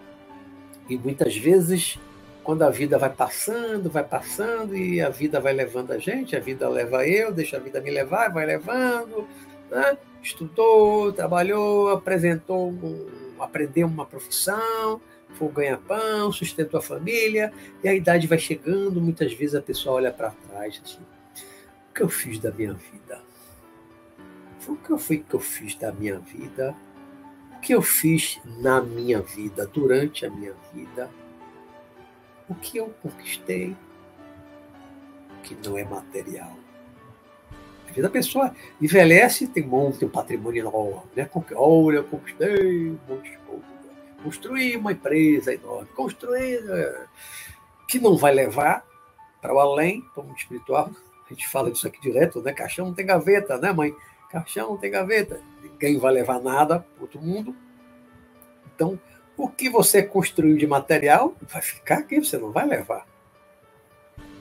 E 0.89 0.97
muitas 0.97 1.37
vezes, 1.37 1.99
quando 2.43 2.63
a 2.63 2.71
vida 2.71 2.99
vai 2.99 3.11
passando, 3.11 3.91
vai 3.91 4.05
passando, 4.05 4.77
e 4.77 5.01
a 5.01 5.09
vida 5.09 5.41
vai 5.41 5.53
levando 5.53 5.93
a 5.93 5.99
gente, 5.99 6.37
a 6.37 6.41
vida 6.41 6.69
leva 6.69 7.07
eu, 7.07 7.33
deixa 7.33 7.57
a 7.57 7.61
vida 7.61 7.81
me 7.81 7.91
levar, 7.91 8.33
vai 8.33 8.47
levando. 8.47 9.27
Né? 9.71 9.99
Estudou, 10.23 11.13
trabalhou, 11.13 11.91
apresentou 11.91 12.73
aprendeu 13.39 13.87
uma 13.87 14.07
profissão, 14.07 15.01
foi 15.35 15.49
ganhar 15.49 15.79
pão, 15.79 16.33
sustentou 16.33 16.79
a 16.79 16.83
família, 16.83 17.53
e 17.83 17.89
a 17.89 17.95
idade 17.95 18.27
vai 18.27 18.39
chegando, 18.39 19.01
muitas 19.01 19.33
vezes 19.33 19.55
a 19.55 19.61
pessoa 19.61 19.97
olha 19.97 20.13
para 20.13 20.31
trás 20.31 20.81
assim, 20.85 21.03
o 21.91 21.95
que 21.95 22.03
eu 22.03 22.09
fiz 22.09 22.39
da 22.39 22.51
minha 22.51 22.75
vida? 22.75 23.21
O 24.69 24.77
que 24.77 24.99
foi 24.99 25.19
que 25.19 25.35
eu 25.35 25.41
fiz 25.41 25.77
da 25.77 25.93
minha 25.93 26.19
vida? 26.19 26.75
O 27.57 27.61
que 27.61 27.75
eu 27.75 27.83
fiz 27.83 28.41
na 28.59 28.81
minha 28.81 29.21
vida, 29.21 29.67
durante 29.67 30.25
a 30.25 30.31
minha 30.31 30.55
vida? 30.73 31.11
O 32.49 32.55
que 32.55 32.77
eu 32.77 32.95
conquistei 33.03 33.77
que 35.43 35.57
não 35.65 35.77
é 35.77 35.85
material? 35.85 36.57
vida. 37.97 38.07
A 38.07 38.11
pessoa 38.11 38.55
envelhece 38.81 39.47
tem 39.49 39.65
um 39.65 39.69
monte, 39.69 40.05
um 40.05 40.09
patrimônio 40.09 40.61
enorme. 40.61 41.11
Né? 41.17 41.29
Olha, 41.55 41.97
eu 41.97 42.05
conquistei 42.05 42.91
um 42.91 42.99
monte 43.09 43.31
de 43.31 43.39
coisa. 43.39 43.65
Construí 44.23 44.77
uma 44.77 44.93
empresa 44.93 45.55
enorme. 45.55 45.89
Construí. 45.97 46.61
Né? 46.61 47.07
Que 47.89 47.99
não 47.99 48.17
vai 48.17 48.35
levar 48.35 48.85
para 49.41 49.55
o 49.55 49.59
além, 49.59 50.03
para 50.15 50.23
o 50.23 50.27
mundo 50.27 50.37
espiritual. 50.37 50.91
A 51.25 51.35
gente 51.35 51.49
fala 51.49 51.71
disso 51.71 51.87
aqui 51.87 52.01
direto, 52.01 52.41
né? 52.41 52.53
Caixão 52.53 52.87
não 52.87 52.95
tem 52.95 53.07
gaveta, 53.07 53.59
né, 53.59 53.73
mãe? 53.73 53.95
caixão, 54.31 54.71
não 54.71 54.77
tem 54.77 54.91
gaveta. 54.91 55.41
Ninguém 55.77 55.99
vai 55.99 56.13
levar 56.13 56.41
nada 56.41 56.81
para 56.81 57.03
outro 57.03 57.21
mundo. 57.21 57.55
Então, 58.75 58.99
o 59.37 59.47
que 59.47 59.69
você 59.69 60.03
construiu 60.03 60.57
de 60.57 60.67
material 60.67 61.37
vai 61.43 61.61
ficar 61.61 61.99
aqui, 61.99 62.19
você 62.19 62.39
não 62.39 62.51
vai 62.51 62.67
levar. 62.67 63.07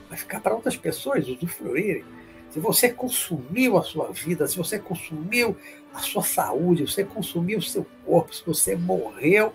Vai 0.08 0.16
ficar 0.16 0.40
para 0.40 0.54
outras 0.54 0.76
pessoas 0.76 1.28
usufruírem. 1.28 2.04
Se 2.50 2.58
você 2.58 2.88
consumiu 2.88 3.76
a 3.76 3.82
sua 3.82 4.10
vida, 4.10 4.46
se 4.46 4.56
você 4.56 4.78
consumiu 4.78 5.56
a 5.92 5.98
sua 5.98 6.22
saúde, 6.22 6.86
se 6.86 6.94
você 6.94 7.04
consumiu 7.04 7.58
o 7.58 7.62
seu 7.62 7.86
corpo, 8.04 8.34
se 8.34 8.44
você 8.46 8.74
morreu 8.74 9.52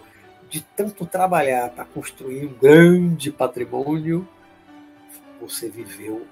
de 0.47 0.61
tanto 0.61 1.05
trabalhar 1.05 1.71
para 1.71 1.85
construir 1.85 2.45
um 2.45 2.53
grande 2.53 3.31
patrimônio, 3.31 4.27
você 5.39 5.67
viveu 5.67 6.27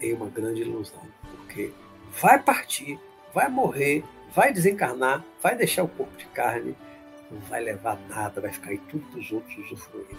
em 0.00 0.14
uma 0.14 0.30
grande 0.30 0.62
ilusão. 0.62 1.02
Porque 1.36 1.72
vai 2.22 2.42
partir, 2.42 2.98
vai 3.34 3.50
morrer, 3.50 4.02
vai 4.34 4.52
desencarnar, 4.52 5.24
vai 5.40 5.56
deixar 5.56 5.84
o 5.84 5.88
corpo 5.88 6.16
de 6.16 6.26
carne, 6.26 6.76
não 7.30 7.40
vai 7.42 7.62
levar 7.62 7.98
nada, 8.08 8.40
vai 8.40 8.52
ficar 8.52 8.70
aí 8.70 8.78
tudo 8.78 9.06
para 9.06 9.20
os 9.20 9.32
outros 9.32 9.56
usufruírem. 9.58 10.16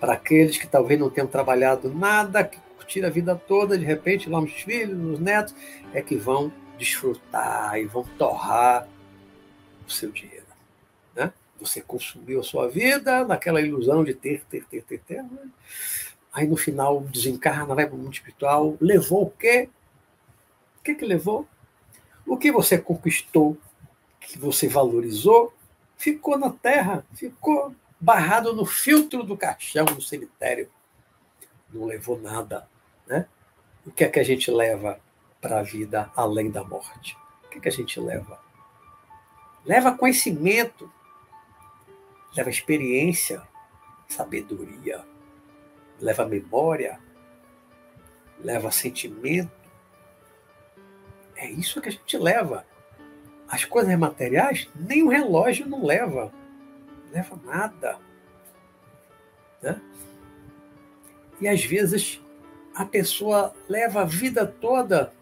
Para 0.00 0.14
aqueles 0.14 0.58
que 0.58 0.66
talvez 0.66 0.98
não 0.98 1.10
tenham 1.10 1.26
trabalhado 1.26 1.92
nada, 1.92 2.44
que 2.44 2.58
curtiram 2.76 3.08
a 3.08 3.10
vida 3.10 3.34
toda, 3.34 3.78
de 3.78 3.84
repente, 3.84 4.28
lá 4.28 4.40
nos 4.40 4.52
filhos, 4.52 4.96
nos 4.96 5.20
netos, 5.20 5.54
é 5.92 6.02
que 6.02 6.16
vão 6.16 6.52
desfrutar 6.78 7.78
e 7.78 7.86
vão 7.86 8.04
torrar 8.16 8.86
o 9.86 9.90
seu 9.90 10.10
dinheiro. 10.10 10.46
Né? 11.14 11.32
Você 11.60 11.80
consumiu 11.80 12.40
a 12.40 12.44
sua 12.44 12.68
vida 12.68 13.24
naquela 13.24 13.60
ilusão 13.60 14.04
de 14.04 14.14
ter, 14.14 14.44
ter, 14.48 14.64
ter, 14.64 14.82
ter, 14.82 15.00
ter. 15.00 15.22
Né? 15.22 15.48
Aí 16.32 16.46
no 16.46 16.56
final 16.56 17.00
desencarna, 17.00 17.74
vai 17.74 17.86
para 17.86 17.96
o 17.96 17.98
mundo 17.98 18.12
espiritual. 18.12 18.76
Levou 18.80 19.24
o 19.24 19.30
quê? 19.30 19.68
O 20.78 20.82
que, 20.84 20.94
que 20.94 21.04
levou? 21.04 21.48
O 22.28 22.36
que 22.36 22.52
você 22.52 22.76
conquistou, 22.76 23.56
que 24.20 24.38
você 24.38 24.68
valorizou, 24.68 25.54
ficou 25.96 26.38
na 26.38 26.50
terra, 26.50 27.04
ficou 27.14 27.74
barrado 27.98 28.54
no 28.54 28.66
filtro 28.66 29.22
do 29.22 29.36
caixão 29.36 29.86
no 29.86 30.02
cemitério. 30.02 30.70
Não 31.72 31.86
levou 31.86 32.20
nada. 32.20 32.68
Né? 33.06 33.26
O 33.86 33.90
que 33.90 34.04
é 34.04 34.08
que 34.08 34.20
a 34.20 34.22
gente 34.22 34.50
leva 34.50 35.00
para 35.40 35.60
a 35.60 35.62
vida 35.62 36.10
além 36.14 36.50
da 36.50 36.62
morte? 36.62 37.16
O 37.44 37.48
que 37.48 37.58
é 37.58 37.60
que 37.62 37.68
a 37.68 37.72
gente 37.72 37.98
leva? 37.98 38.38
Leva 39.64 39.96
conhecimento, 39.96 40.90
leva 42.36 42.50
experiência, 42.50 43.42
sabedoria, 44.06 45.04
leva 46.00 46.26
memória, 46.26 47.00
leva 48.38 48.70
sentimento. 48.70 49.57
É 51.38 51.48
isso 51.48 51.80
que 51.80 51.88
a 51.88 51.92
gente 51.92 52.18
leva. 52.18 52.66
As 53.48 53.64
coisas 53.64 53.96
materiais, 53.96 54.68
nem 54.74 55.02
o 55.02 55.08
relógio 55.08 55.66
não 55.66 55.84
leva. 55.84 56.32
Não 57.06 57.12
leva 57.12 57.40
nada. 57.46 57.98
Né? 59.62 59.80
E 61.40 61.48
às 61.48 61.64
vezes 61.64 62.20
a 62.74 62.84
pessoa 62.84 63.54
leva 63.68 64.02
a 64.02 64.04
vida 64.04 64.44
toda 64.44 65.12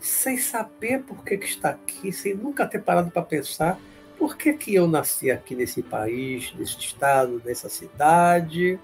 sem 0.00 0.36
saber 0.36 1.02
por 1.02 1.22
que, 1.24 1.38
que 1.38 1.46
está 1.46 1.70
aqui, 1.70 2.12
sem 2.12 2.34
nunca 2.34 2.66
ter 2.66 2.82
parado 2.82 3.10
para 3.10 3.22
pensar 3.22 3.78
por 4.18 4.36
que, 4.36 4.52
que 4.52 4.74
eu 4.74 4.86
nasci 4.86 5.30
aqui 5.30 5.54
nesse 5.54 5.82
país, 5.82 6.52
nesse 6.54 6.78
estado, 6.78 7.42
nessa 7.44 7.68
cidade, 7.68 8.78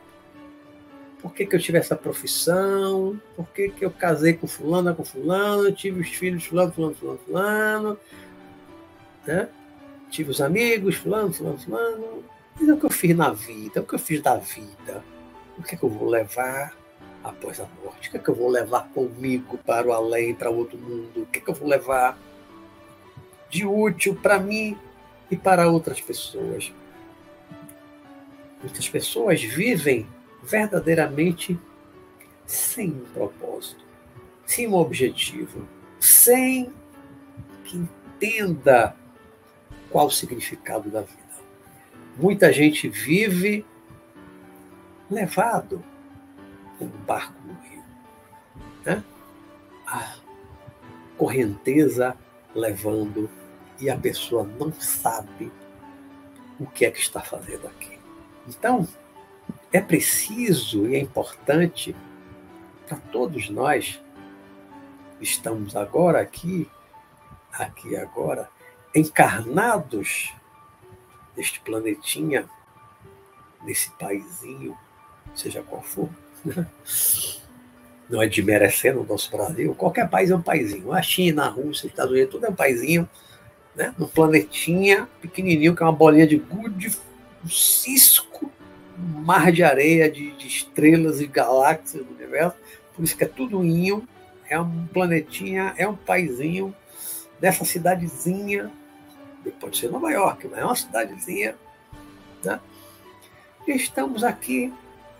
por 1.20 1.34
que, 1.34 1.46
que 1.46 1.54
eu 1.54 1.60
tive 1.60 1.78
essa 1.78 1.94
profissão, 1.94 3.20
por 3.36 3.46
que, 3.48 3.68
que 3.68 3.84
eu 3.84 3.90
casei 3.90 4.32
com 4.32 4.46
fulano, 4.46 4.94
com 4.94 5.04
fulano, 5.04 5.70
tive 5.72 6.00
os 6.00 6.08
filhos 6.08 6.44
fulano, 6.44 6.72
fulano, 6.72 6.94
fulano, 6.94 7.18
fulano, 7.24 7.98
né? 9.26 9.48
tive 10.10 10.30
os 10.30 10.40
amigos 10.40 10.96
fulano, 10.96 11.32
fulano, 11.32 11.58
fulano. 11.58 12.24
Mas 12.58 12.68
é 12.68 12.72
o 12.72 12.76
que 12.76 12.86
eu 12.86 12.90
fiz 12.90 13.16
na 13.16 13.32
vida, 13.32 13.78
é 13.78 13.80
o 13.80 13.84
que 13.84 13.94
eu 13.94 13.98
fiz 13.98 14.20
da 14.20 14.36
vida. 14.36 15.04
O 15.58 15.62
que, 15.62 15.74
é 15.74 15.78
que 15.78 15.84
eu 15.84 15.88
vou 15.88 16.08
levar 16.08 16.74
após 17.22 17.60
a 17.60 17.66
morte? 17.82 18.08
O 18.08 18.10
que, 18.10 18.16
é 18.16 18.20
que 18.20 18.28
eu 18.28 18.34
vou 18.34 18.48
levar 18.48 18.88
comigo 18.88 19.58
para 19.58 19.86
o 19.86 19.92
além, 19.92 20.34
para 20.34 20.50
outro 20.50 20.78
mundo? 20.78 21.22
O 21.22 21.26
que, 21.26 21.38
é 21.38 21.42
que 21.42 21.50
eu 21.50 21.54
vou 21.54 21.68
levar 21.68 22.18
de 23.48 23.66
útil 23.66 24.14
para 24.14 24.38
mim 24.38 24.76
e 25.30 25.36
para 25.36 25.68
outras 25.68 26.00
pessoas? 26.00 26.72
Muitas 28.62 28.88
pessoas 28.88 29.42
vivem 29.42 30.06
verdadeiramente 30.42 31.58
sem 32.46 32.90
um 32.90 33.04
propósito, 33.12 33.84
sem 34.44 34.66
um 34.66 34.74
objetivo, 34.74 35.66
sem 36.00 36.72
que 37.64 37.76
entenda 37.76 38.96
qual 39.90 40.06
o 40.06 40.10
significado 40.10 40.90
da 40.90 41.02
vida. 41.02 41.20
Muita 42.16 42.52
gente 42.52 42.88
vive 42.88 43.64
levado 45.10 45.84
como 46.78 46.92
um 46.94 46.98
barco 47.04 47.40
no 47.46 47.54
rio. 47.60 47.84
Né? 48.84 49.04
A 49.86 50.16
correnteza 51.16 52.16
levando 52.54 53.28
e 53.80 53.88
a 53.88 53.96
pessoa 53.96 54.44
não 54.58 54.72
sabe 54.72 55.50
o 56.58 56.66
que 56.66 56.84
é 56.84 56.90
que 56.90 57.00
está 57.00 57.20
fazendo 57.20 57.66
aqui. 57.66 57.98
Então, 58.48 58.86
é 59.72 59.80
preciso 59.80 60.86
e 60.86 60.96
é 60.96 60.98
importante 60.98 61.94
para 62.86 62.98
todos 63.12 63.48
nós 63.48 64.00
estamos 65.20 65.76
agora 65.76 66.20
aqui, 66.20 66.68
aqui 67.52 67.96
agora, 67.96 68.48
encarnados 68.94 70.32
neste 71.36 71.60
planetinha, 71.60 72.48
nesse 73.62 73.90
paizinho, 73.92 74.76
seja 75.34 75.62
qual 75.62 75.82
for. 75.82 76.08
Não 78.08 78.20
é 78.20 78.26
de 78.26 78.42
merecer 78.42 78.92
no 78.92 79.04
nosso 79.04 79.30
Brasil. 79.30 79.72
Qualquer 79.76 80.08
país 80.10 80.32
é 80.32 80.36
um 80.36 80.42
paizinho. 80.42 80.92
A 80.92 81.00
China, 81.00 81.44
a 81.44 81.48
Rússia, 81.48 81.86
os 81.86 81.92
Estados 81.92 82.10
Unidos, 82.10 82.32
tudo 82.32 82.46
é 82.46 82.48
um 82.48 82.54
paizinho. 82.54 83.08
Né? 83.76 83.94
Um 84.00 84.06
planetinha 84.06 85.08
pequenininho, 85.20 85.76
que 85.76 85.82
é 85.82 85.86
uma 85.86 85.92
bolinha 85.92 86.26
de 86.26 86.36
gude, 86.36 86.98
um 87.44 87.48
cisco 87.48 88.50
mar 89.00 89.50
de 89.52 89.62
areia, 89.62 90.10
de, 90.10 90.32
de 90.32 90.46
estrelas 90.46 91.20
e 91.20 91.26
galáxias 91.26 92.04
do 92.04 92.14
universo. 92.14 92.56
Por 92.94 93.04
isso 93.04 93.16
que 93.16 93.24
é 93.24 93.28
tudo 93.28 93.64
inho, 93.64 94.06
é 94.48 94.58
um 94.60 94.86
planetinha, 94.86 95.74
é 95.76 95.88
um 95.88 95.96
paizinho 95.96 96.74
dessa 97.40 97.64
cidadezinha, 97.64 98.70
pode 99.58 99.78
ser 99.78 99.90
Nova 99.90 100.10
York, 100.10 100.46
mas 100.48 100.60
é 100.60 100.64
uma 100.64 100.76
cidadezinha. 100.76 101.56
Né? 102.44 102.60
E 103.66 103.72
estamos 103.72 104.22
aqui 104.22 104.72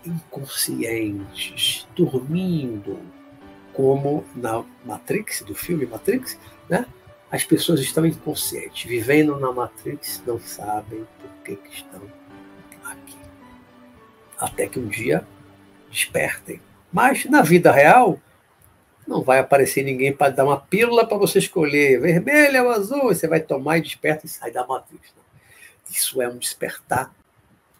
inconscientes, 0.05 1.87
dormindo, 1.95 2.99
como 3.73 4.25
na 4.35 4.63
Matrix, 4.85 5.41
do 5.43 5.55
filme 5.55 5.85
Matrix, 5.85 6.37
né? 6.69 6.85
As 7.31 7.45
pessoas 7.45 7.79
estão 7.79 8.05
inconscientes, 8.05 8.83
vivendo 8.83 9.39
na 9.39 9.51
Matrix, 9.53 10.21
não 10.25 10.39
sabem 10.39 11.07
por 11.21 11.29
que, 11.45 11.55
que 11.55 11.75
estão 11.75 12.01
até 14.41 14.67
que 14.67 14.79
um 14.79 14.87
dia 14.87 15.25
despertem. 15.89 16.59
Mas 16.91 17.25
na 17.25 17.43
vida 17.43 17.71
real, 17.71 18.19
não 19.07 19.21
vai 19.21 19.39
aparecer 19.39 19.83
ninguém 19.83 20.11
para 20.11 20.31
dar 20.31 20.45
uma 20.45 20.59
pílula 20.59 21.05
para 21.05 21.17
você 21.17 21.39
escolher. 21.39 22.01
Vermelho 22.01 22.65
ou 22.65 22.71
azul, 22.71 23.03
você 23.03 23.27
vai 23.27 23.39
tomar 23.39 23.77
e 23.77 23.81
desperta 23.81 24.25
e 24.25 24.29
sai 24.29 24.51
da 24.51 24.65
matriz. 24.65 25.01
Isso 25.89 26.21
é 26.21 26.27
um 26.27 26.37
despertar 26.37 27.13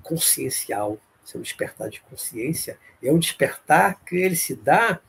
consciencial, 0.03 0.99
isso 1.23 1.37
é 1.37 1.39
um 1.39 1.43
despertar 1.43 1.89
de 1.89 2.01
consciência, 2.01 2.77
é 3.01 3.11
um 3.11 3.19
despertar 3.19 3.99
que 4.05 4.17
ele 4.17 4.35
se 4.35 4.55
dá 4.55 4.99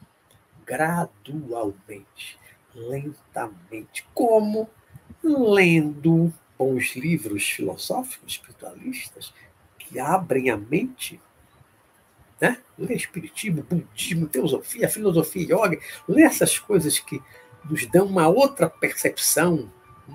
gradualmente, 0.65 2.39
lentamente, 2.75 4.07
como? 4.15 4.71
Lendo 5.23 6.33
bons 6.57 6.95
livros 6.95 7.49
filosóficos, 7.49 8.35
espiritualistas, 8.35 9.35
que 9.79 9.99
abrem 9.99 10.51
a 10.51 10.57
mente 10.57 11.21
né? 12.43 12.59
Lê 12.77 12.97
Espiritismo, 12.97 13.63
Budismo, 13.63 14.27
Teosofia, 14.27 14.89
Filosofia 14.89 15.45
Yoga, 15.45 15.79
lê 16.09 16.23
essas 16.23 16.59
coisas 16.59 16.99
que 16.99 17.23
nos 17.71 17.87
dão 17.87 18.05
uma 18.05 18.27
outra 18.27 18.69
percepção, 18.69 19.73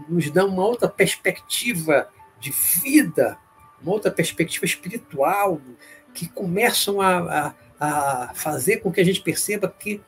nos 0.09 0.29
dão 0.29 0.49
uma 0.49 0.65
outra 0.65 0.89
perspectiva 0.89 2.09
de 2.37 2.51
vida, 2.51 3.37
uma 3.81 3.93
outra 3.93 4.11
perspectiva 4.11 4.65
espiritual, 4.65 5.61
que 6.13 6.27
começam 6.27 6.99
a, 6.99 7.53
a, 7.79 8.25
a 8.27 8.33
fazer 8.33 8.81
com 8.81 8.91
que 8.91 8.99
a 8.99 9.05
gente 9.05 9.21
perceba 9.21 9.69
que 9.69 10.01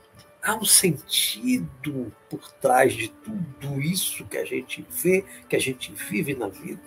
há 0.43 0.55
um 0.55 0.65
sentido 0.65 2.11
por 2.30 2.51
trás 2.51 2.93
de 2.93 3.07
tudo 3.07 3.80
isso 3.80 4.26
que 4.26 4.38
a 4.38 4.43
gente 4.43 4.86
vê, 4.89 5.24
que 5.47 5.55
a 5.55 5.59
gente 5.59 5.93
vive 5.93 6.36
na 6.36 6.49
vida. 6.49 6.82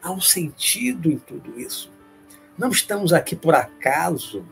Há 0.00 0.12
um 0.12 0.20
sentido 0.20 1.10
em 1.10 1.18
tudo 1.18 1.58
isso. 1.58 1.90
Não 2.60 2.68
estamos 2.68 3.14
aqui 3.14 3.34
por 3.34 3.54
acaso. 3.54 4.44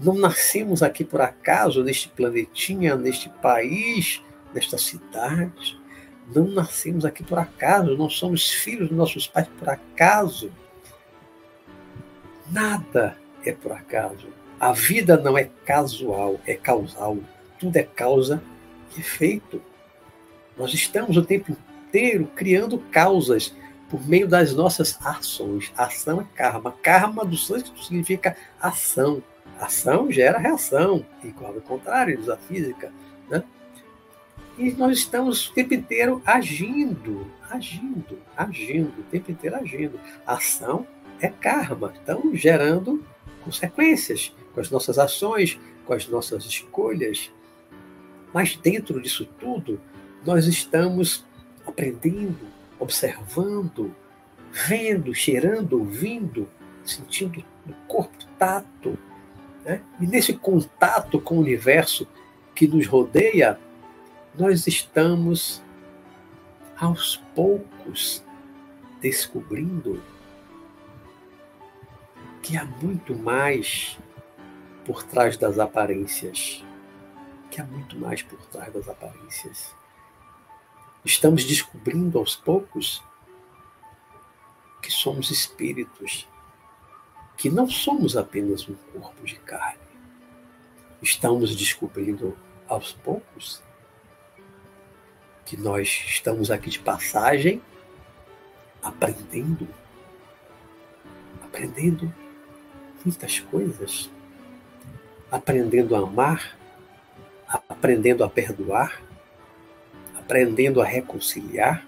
Não 0.00 0.14
nascemos 0.14 0.82
aqui 0.82 1.04
por 1.04 1.20
acaso 1.20 1.84
neste 1.84 2.08
planetinha, 2.08 2.96
neste 2.96 3.28
país, 3.28 4.24
nesta 4.54 4.78
cidade. 4.78 5.78
Não 6.34 6.46
nascemos 6.46 7.04
aqui 7.04 7.22
por 7.22 7.38
acaso, 7.38 7.98
não 7.98 8.08
somos 8.08 8.50
filhos 8.50 8.88
dos 8.88 8.96
nossos 8.96 9.26
pais 9.26 9.46
por 9.58 9.68
acaso. 9.68 10.50
Nada 12.50 13.18
é 13.44 13.52
por 13.52 13.72
acaso. 13.72 14.28
A 14.58 14.72
vida 14.72 15.18
não 15.18 15.36
é 15.36 15.50
casual, 15.66 16.40
é 16.46 16.54
causal. 16.54 17.18
Tudo 17.60 17.76
é 17.76 17.82
causa 17.82 18.42
e 18.96 19.00
efeito. 19.00 19.60
Nós 20.56 20.72
estamos 20.72 21.18
o 21.18 21.22
tempo 21.22 21.52
inteiro 21.52 22.26
criando 22.34 22.78
causas 22.90 23.54
por 23.88 24.06
meio 24.06 24.28
das 24.28 24.54
nossas 24.54 24.98
ações. 25.04 25.72
Ação 25.76 26.20
é 26.20 26.26
karma. 26.34 26.74
Karma 26.82 27.24
do 27.24 27.36
sânscrito 27.36 27.82
significa 27.82 28.36
ação. 28.60 29.22
Ação 29.58 30.10
gera 30.10 30.38
reação, 30.38 31.04
igual 31.24 31.54
ao 31.54 31.60
contrário, 31.60 32.16
diz 32.16 32.28
a 32.28 32.36
física. 32.36 32.92
Né? 33.28 33.42
E 34.56 34.70
nós 34.72 34.98
estamos 34.98 35.48
o 35.48 35.52
tempo 35.52 35.74
inteiro 35.74 36.22
agindo, 36.24 37.26
agindo, 37.50 38.18
agindo, 38.36 39.00
o 39.00 39.04
tempo 39.04 39.32
inteiro 39.32 39.56
agindo. 39.56 39.98
ação 40.26 40.86
é 41.20 41.28
karma, 41.28 41.92
então 42.00 42.30
gerando 42.34 43.04
consequências 43.44 44.32
com 44.54 44.60
as 44.60 44.70
nossas 44.70 44.98
ações, 44.98 45.58
com 45.84 45.92
as 45.92 46.06
nossas 46.06 46.44
escolhas. 46.44 47.30
Mas 48.32 48.56
dentro 48.56 49.00
disso 49.00 49.26
tudo, 49.40 49.80
nós 50.24 50.46
estamos 50.46 51.24
aprendendo, 51.66 52.57
observando, 52.78 53.94
vendo, 54.52 55.14
cheirando, 55.14 55.78
ouvindo, 55.78 56.48
sentindo 56.84 57.44
no 57.66 57.74
corpo 57.86 58.16
tato. 58.38 58.98
Né? 59.64 59.82
E 60.00 60.06
nesse 60.06 60.32
contato 60.34 61.20
com 61.20 61.36
o 61.36 61.40
universo 61.40 62.06
que 62.54 62.66
nos 62.66 62.86
rodeia, 62.86 63.58
nós 64.34 64.66
estamos 64.66 65.62
aos 66.76 67.16
poucos 67.34 68.24
descobrindo 69.00 70.02
que 72.42 72.56
há 72.56 72.64
muito 72.64 73.14
mais 73.14 73.98
por 74.84 75.02
trás 75.02 75.36
das 75.36 75.58
aparências. 75.58 76.64
Que 77.50 77.60
há 77.60 77.64
muito 77.64 77.98
mais 77.98 78.22
por 78.22 78.38
trás 78.46 78.72
das 78.72 78.88
aparências. 78.88 79.77
Estamos 81.04 81.44
descobrindo 81.44 82.18
aos 82.18 82.34
poucos 82.34 83.02
que 84.82 84.90
somos 84.90 85.30
espíritos, 85.30 86.28
que 87.36 87.48
não 87.48 87.68
somos 87.68 88.16
apenas 88.16 88.68
um 88.68 88.74
corpo 88.74 89.24
de 89.24 89.36
carne. 89.36 89.78
Estamos 91.00 91.54
descobrindo 91.54 92.36
aos 92.66 92.92
poucos 92.92 93.62
que 95.46 95.56
nós 95.56 96.04
estamos 96.06 96.50
aqui 96.50 96.68
de 96.68 96.80
passagem, 96.80 97.62
aprendendo, 98.82 99.68
aprendendo 101.42 102.12
muitas 103.04 103.40
coisas, 103.40 104.10
aprendendo 105.30 105.94
a 105.94 106.00
amar, 106.00 106.58
aprendendo 107.68 108.24
a 108.24 108.28
perdoar, 108.28 109.00
aprendendo 110.28 110.82
a 110.82 110.84
reconciliar. 110.84 111.86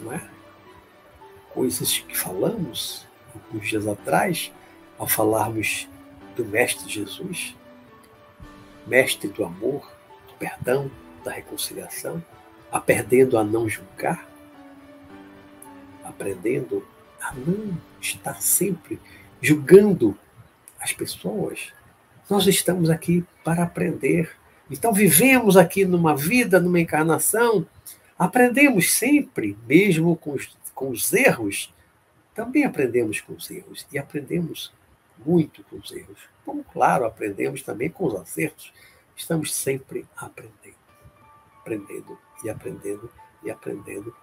Não 0.00 0.10
é? 0.10 0.26
Coisas 1.50 1.98
que 1.98 2.16
falamos 2.16 3.06
alguns 3.34 3.68
dias 3.68 3.86
atrás, 3.86 4.50
ao 4.96 5.06
falarmos 5.06 5.86
do 6.34 6.46
Mestre 6.46 6.90
Jesus, 6.90 7.54
Mestre 8.86 9.28
do 9.28 9.44
amor, 9.44 9.94
do 10.28 10.34
perdão, 10.38 10.90
da 11.22 11.30
reconciliação, 11.30 12.24
aprendendo 12.72 13.36
a 13.36 13.44
não 13.44 13.68
julgar, 13.68 14.26
aprendendo 16.02 16.86
a 17.20 17.34
não 17.34 17.78
estar 18.00 18.40
sempre 18.40 18.98
julgando 19.42 20.18
as 20.80 20.94
pessoas. 20.94 21.70
Nós 22.30 22.46
estamos 22.46 22.88
aqui 22.88 23.22
para 23.44 23.62
aprender 23.62 24.34
então, 24.70 24.92
vivemos 24.92 25.56
aqui 25.56 25.84
numa 25.84 26.16
vida, 26.16 26.58
numa 26.58 26.80
encarnação, 26.80 27.66
aprendemos 28.18 28.92
sempre, 28.94 29.56
mesmo 29.66 30.16
com 30.16 30.32
os, 30.32 30.56
com 30.74 30.90
os 30.90 31.12
erros, 31.12 31.72
também 32.34 32.64
aprendemos 32.64 33.20
com 33.20 33.34
os 33.34 33.50
erros, 33.50 33.86
e 33.92 33.98
aprendemos 33.98 34.72
muito 35.24 35.62
com 35.64 35.76
os 35.76 35.92
erros. 35.92 36.18
Como, 36.44 36.64
claro, 36.64 37.04
aprendemos 37.04 37.62
também 37.62 37.88
com 37.88 38.06
os 38.06 38.14
acertos. 38.16 38.72
Estamos 39.16 39.54
sempre 39.54 40.06
aprendendo, 40.16 40.76
aprendendo 41.60 42.18
e 42.44 42.50
aprendendo 42.50 43.10
e 43.44 43.50
aprendendo 43.50 44.14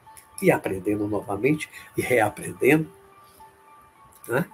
e 0.41 0.51
aprendendo 0.51 1.07
novamente 1.07 1.69
e 1.95 2.01
reaprendendo. 2.01 2.91
Né? 4.27 4.45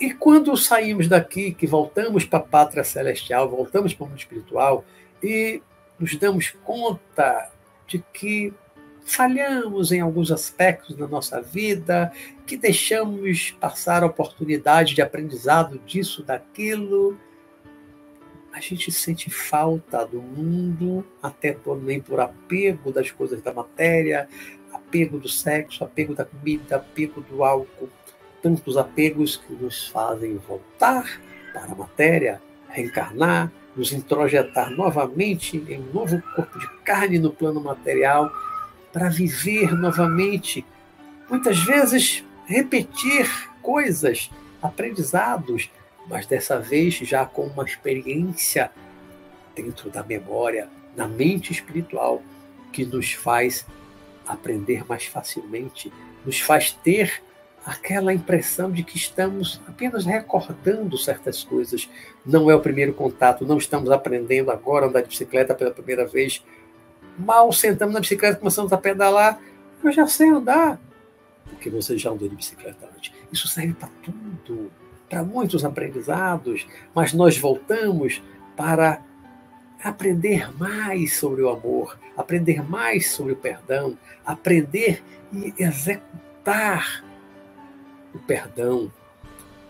E 0.00 0.12
quando 0.12 0.56
saímos 0.56 1.08
daqui, 1.08 1.54
que 1.54 1.66
voltamos 1.66 2.24
para 2.24 2.40
a 2.40 2.42
pátria 2.42 2.84
celestial, 2.84 3.48
voltamos 3.48 3.94
para 3.94 4.04
o 4.04 4.08
mundo 4.08 4.18
espiritual, 4.18 4.84
e 5.22 5.62
nos 5.98 6.16
damos 6.16 6.50
conta 6.64 7.50
de 7.86 7.98
que 8.12 8.52
falhamos 9.04 9.92
em 9.92 10.00
alguns 10.00 10.30
aspectos 10.30 10.96
da 10.96 11.06
nossa 11.06 11.40
vida, 11.40 12.12
que 12.46 12.56
deixamos 12.56 13.50
passar 13.60 14.04
oportunidade 14.04 14.94
de 14.94 15.02
aprendizado 15.02 15.78
disso, 15.80 16.22
daquilo. 16.22 17.18
A 18.52 18.60
gente 18.60 18.90
sente 18.92 19.30
falta 19.30 20.04
do 20.06 20.20
mundo, 20.20 21.04
até 21.22 21.52
também 21.52 22.00
por 22.00 22.20
apego 22.20 22.92
das 22.92 23.10
coisas 23.10 23.40
da 23.42 23.52
matéria, 23.52 24.28
apego 24.72 25.18
do 25.18 25.28
sexo, 25.28 25.84
apego 25.84 26.14
da 26.14 26.24
comida, 26.24 26.76
apego 26.76 27.20
do 27.22 27.44
álcool, 27.44 27.88
tantos 28.42 28.76
apegos 28.76 29.36
que 29.36 29.52
nos 29.52 29.88
fazem 29.88 30.36
voltar 30.36 31.04
para 31.52 31.72
a 31.72 31.74
matéria, 31.74 32.42
reencarnar, 32.72 33.52
nos 33.76 33.92
introjetar 33.92 34.70
novamente 34.70 35.56
em 35.56 35.80
um 35.80 35.92
novo 35.92 36.20
corpo 36.34 36.58
de 36.58 36.68
carne 36.84 37.18
no 37.18 37.30
plano 37.32 37.60
material, 37.60 38.30
para 38.92 39.08
viver 39.08 39.72
novamente, 39.74 40.64
muitas 41.28 41.58
vezes 41.60 42.24
repetir 42.46 43.26
coisas, 43.62 44.30
aprendizados, 44.60 45.70
mas 46.08 46.26
dessa 46.26 46.58
vez 46.58 46.94
já 46.94 47.24
com 47.24 47.46
uma 47.46 47.64
experiência 47.64 48.70
dentro 49.54 49.88
da 49.88 50.02
memória, 50.02 50.68
na 50.96 51.08
mente 51.08 51.52
espiritual, 51.52 52.22
que 52.72 52.84
nos 52.84 53.12
faz 53.12 53.66
aprender 54.26 54.84
mais 54.86 55.06
facilmente, 55.06 55.92
nos 56.24 56.40
faz 56.40 56.72
ter 56.72 57.22
aquela 57.64 58.12
impressão 58.12 58.70
de 58.70 58.82
que 58.82 58.96
estamos 58.96 59.60
apenas 59.66 60.04
recordando 60.04 60.98
certas 60.98 61.44
coisas. 61.44 61.88
Não 62.26 62.50
é 62.50 62.54
o 62.54 62.60
primeiro 62.60 62.92
contato, 62.92 63.46
não 63.46 63.58
estamos 63.58 63.90
aprendendo 63.90 64.50
agora 64.50 64.86
a 64.86 64.88
andar 64.88 65.02
de 65.02 65.08
bicicleta 65.08 65.54
pela 65.54 65.70
primeira 65.70 66.06
vez. 66.06 66.44
Mal 67.18 67.52
sentamos 67.52 67.94
na 67.94 68.00
bicicleta, 68.00 68.38
começamos 68.38 68.72
a 68.72 68.78
pedalar, 68.78 69.40
eu 69.82 69.92
já 69.92 70.06
sei 70.06 70.30
andar. 70.30 70.80
Porque 71.48 71.70
você 71.70 71.96
já 71.96 72.10
andou 72.10 72.28
de 72.28 72.34
bicicleta 72.34 72.88
antes. 72.96 73.12
Isso 73.32 73.46
serve 73.48 73.74
para 73.74 73.90
tudo, 74.02 74.70
para 75.08 75.22
muitos 75.22 75.64
aprendizados, 75.64 76.66
mas 76.94 77.12
nós 77.12 77.38
voltamos 77.38 78.22
para 78.56 79.02
aprender 79.82 80.56
mais 80.58 81.16
sobre 81.16 81.42
o 81.42 81.48
amor, 81.48 81.98
aprender 82.16 82.62
mais 82.68 83.10
sobre 83.10 83.32
o 83.32 83.36
perdão, 83.36 83.96
aprender 84.24 85.02
e 85.32 85.52
executar 85.58 87.04
o 88.14 88.18
perdão 88.18 88.90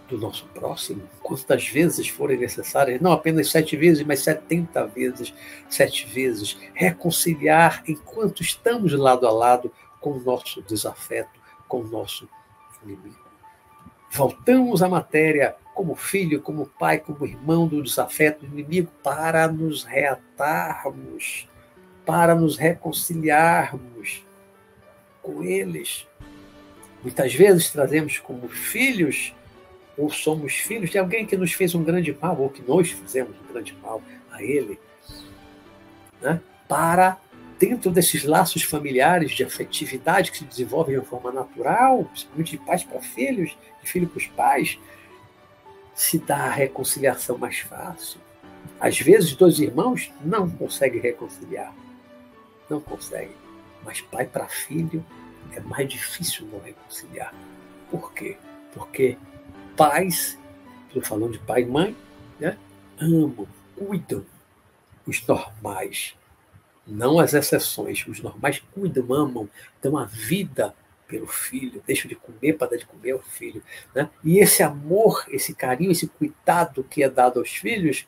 do 0.09 0.19
nosso 0.19 0.45
próximo, 0.47 1.03
quantas 1.23 1.67
vezes 1.67 2.09
forem 2.09 2.37
necessárias, 2.37 3.01
não 3.01 3.13
apenas 3.13 3.51
sete 3.51 3.77
vezes, 3.77 4.05
mas 4.05 4.21
setenta 4.21 4.87
vezes, 4.87 5.33
sete 5.71 6.07
vezes, 6.07 6.59
reconciliar 6.75 7.83
enquanto 7.89 8.43
estamos 8.43 8.93
lado 8.93 9.27
a 9.27 9.31
lado 9.31 9.73
com 10.01 10.13
o 10.13 10.21
nosso 10.21 10.61
desafeto, 10.63 11.41
com 11.67 11.81
o 11.81 11.87
nosso 11.87 12.29
inimigo. 12.85 13.23
Voltamos 14.11 14.83
à 14.83 14.89
matéria 14.89 15.57
como 15.75 15.95
filho, 15.95 16.43
como 16.43 16.67
pai, 16.67 16.99
como 16.99 17.27
irmão 17.27 17.67
do 17.67 17.83
desafeto 17.83 18.45
do 18.45 18.53
inimigo 18.53 18.91
para 19.03 19.49
nos 19.49 19.85
reatarmos, 19.85 21.49
para 22.05 22.35
nos 22.35 22.59
reconciliarmos 22.59 24.23
com 25.23 25.43
eles, 25.43 26.07
Muitas 27.03 27.35
vezes 27.35 27.71
trazemos 27.71 28.19
como 28.19 28.49
filhos, 28.49 29.35
ou 29.97 30.11
somos 30.11 30.55
filhos 30.55 30.91
de 30.91 30.99
alguém 30.99 31.27
que 31.27 31.37
nos 31.37 31.53
fez 31.53 31.75
um 31.75 31.83
grande 31.83 32.17
mal, 32.21 32.41
ou 32.41 32.49
que 32.49 32.63
nós 32.63 32.91
fizemos 32.91 33.37
um 33.41 33.53
grande 33.53 33.77
mal 33.83 34.01
a 34.31 34.43
ele, 34.43 34.79
né? 36.21 36.41
para, 36.69 37.19
dentro 37.59 37.91
desses 37.91 38.25
laços 38.25 38.63
familiares 38.63 39.33
de 39.33 39.45
afetividade 39.45 40.31
que 40.31 40.39
se 40.39 40.45
desenvolvem 40.45 40.95
de 40.95 41.01
uma 41.01 41.07
forma 41.07 41.33
natural, 41.33 42.05
principalmente 42.05 42.51
de 42.53 42.59
pais 42.59 42.85
para 42.85 43.01
filhos, 43.01 43.57
de 43.83 43.91
filho 43.91 44.09
para 44.09 44.19
os 44.19 44.27
pais, 44.29 44.79
se 45.95 46.19
dá 46.19 46.45
a 46.45 46.51
reconciliação 46.51 47.37
mais 47.37 47.59
fácil. 47.59 48.21
Às 48.81 48.99
vezes, 48.99 49.35
dois 49.35 49.59
irmãos 49.59 50.13
não 50.25 50.49
conseguem 50.49 51.01
reconciliar. 51.01 51.75
Não 52.69 52.81
conseguem. 52.81 53.37
Mas 53.85 54.01
pai 54.01 54.27
para 54.27 54.47
filho 54.47 55.05
é 55.55 55.61
mais 55.61 55.89
difícil 55.89 56.47
não 56.47 56.61
reconciliar. 56.61 57.35
Por 57.91 58.13
quê? 58.13 58.37
Porque 58.73 59.19
pais, 59.77 60.39
estou 60.89 61.03
falando 61.03 61.33
de 61.33 61.39
pai 61.41 61.63
e 61.63 61.67
mãe, 61.67 61.97
né, 62.39 62.57
amam, 62.99 63.47
cuidam 63.77 64.25
os 65.07 65.27
normais, 65.27 66.17
não 66.87 67.19
as 67.19 67.35
exceções. 67.35 68.07
Os 68.07 68.21
normais 68.21 68.63
cuidam, 68.73 69.13
amam, 69.13 69.49
dão 69.81 69.97
a 69.97 70.05
vida 70.05 70.75
pelo 71.07 71.27
filho, 71.27 71.83
deixam 71.87 72.09
de 72.09 72.15
comer 72.15 72.55
para 72.55 72.71
dar 72.71 72.77
de 72.77 72.87
comer 72.87 73.13
ao 73.13 73.21
filho. 73.21 73.63
Né? 73.95 74.09
E 74.25 74.39
esse 74.39 74.63
amor, 74.63 75.27
esse 75.29 75.55
carinho, 75.55 75.93
esse 75.93 76.07
cuidado 76.07 76.83
que 76.85 77.03
é 77.03 77.11
dado 77.11 77.39
aos 77.39 77.51
filhos 77.51 78.07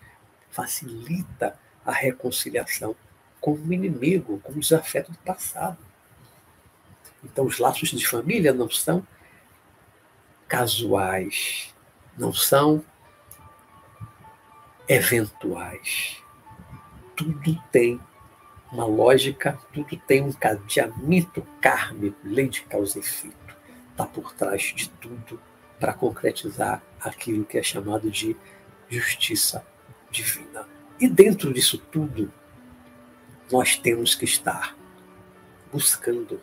facilita 0.50 1.58
a 1.84 1.92
reconciliação 1.92 2.96
com 3.40 3.52
o 3.52 3.72
inimigo, 3.72 4.40
com 4.40 4.52
os 4.58 4.72
afetos 4.72 5.14
do 5.14 5.22
passado. 5.22 5.76
Então, 7.24 7.46
os 7.46 7.58
laços 7.58 7.90
de 7.90 8.06
família 8.06 8.52
não 8.52 8.70
são 8.70 9.06
casuais, 10.46 11.74
não 12.16 12.32
são 12.32 12.84
eventuais. 14.88 16.22
Tudo 17.16 17.60
tem 17.72 18.00
uma 18.70 18.84
lógica, 18.84 19.58
tudo 19.72 19.96
tem 20.06 20.22
um 20.22 20.32
cadeamento 20.32 21.42
kármico, 21.60 22.18
lei 22.24 22.48
de 22.48 22.62
causa 22.62 22.98
e 22.98 23.00
efeito. 23.00 23.56
Está 23.90 24.04
por 24.04 24.32
trás 24.34 24.62
de 24.74 24.88
tudo 24.90 25.40
para 25.78 25.92
concretizar 25.92 26.82
aquilo 27.00 27.44
que 27.44 27.58
é 27.58 27.62
chamado 27.62 28.10
de 28.10 28.36
justiça 28.88 29.64
divina. 30.10 30.66
E 31.00 31.08
dentro 31.08 31.52
disso 31.52 31.78
tudo, 31.78 32.32
nós 33.50 33.76
temos 33.76 34.14
que 34.14 34.24
estar 34.24 34.76
buscando 35.72 36.40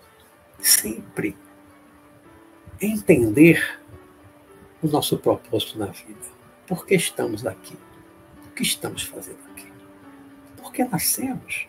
sempre 0.62 1.36
entender 2.82 3.80
o 4.82 4.88
nosso 4.88 5.18
propósito 5.18 5.78
na 5.78 5.88
vida. 5.88 6.32
Por 6.68 6.86
que 6.86 6.96
estamos 6.96 7.46
aqui? 7.46 7.78
O 8.46 8.50
que 8.52 8.64
estamos 8.64 9.04
fazendo 9.04 9.40
aqui? 9.52 9.72
Por 10.58 10.72
que 10.72 10.84
nascemos? 10.84 11.68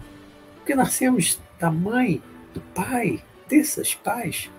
Porque 0.57 0.75
nascemos 0.75 1.41
da 1.59 1.71
mãe, 1.71 2.23
do 2.55 2.61
pai, 2.61 3.23
desses 3.49 3.95
pais. 3.95 4.51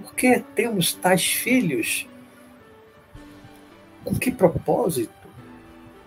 Por 0.00 0.14
que 0.14 0.40
temos 0.54 0.94
tais 0.94 1.26
filhos? 1.26 2.08
Com 4.04 4.18
que 4.18 4.30
propósito? 4.30 5.12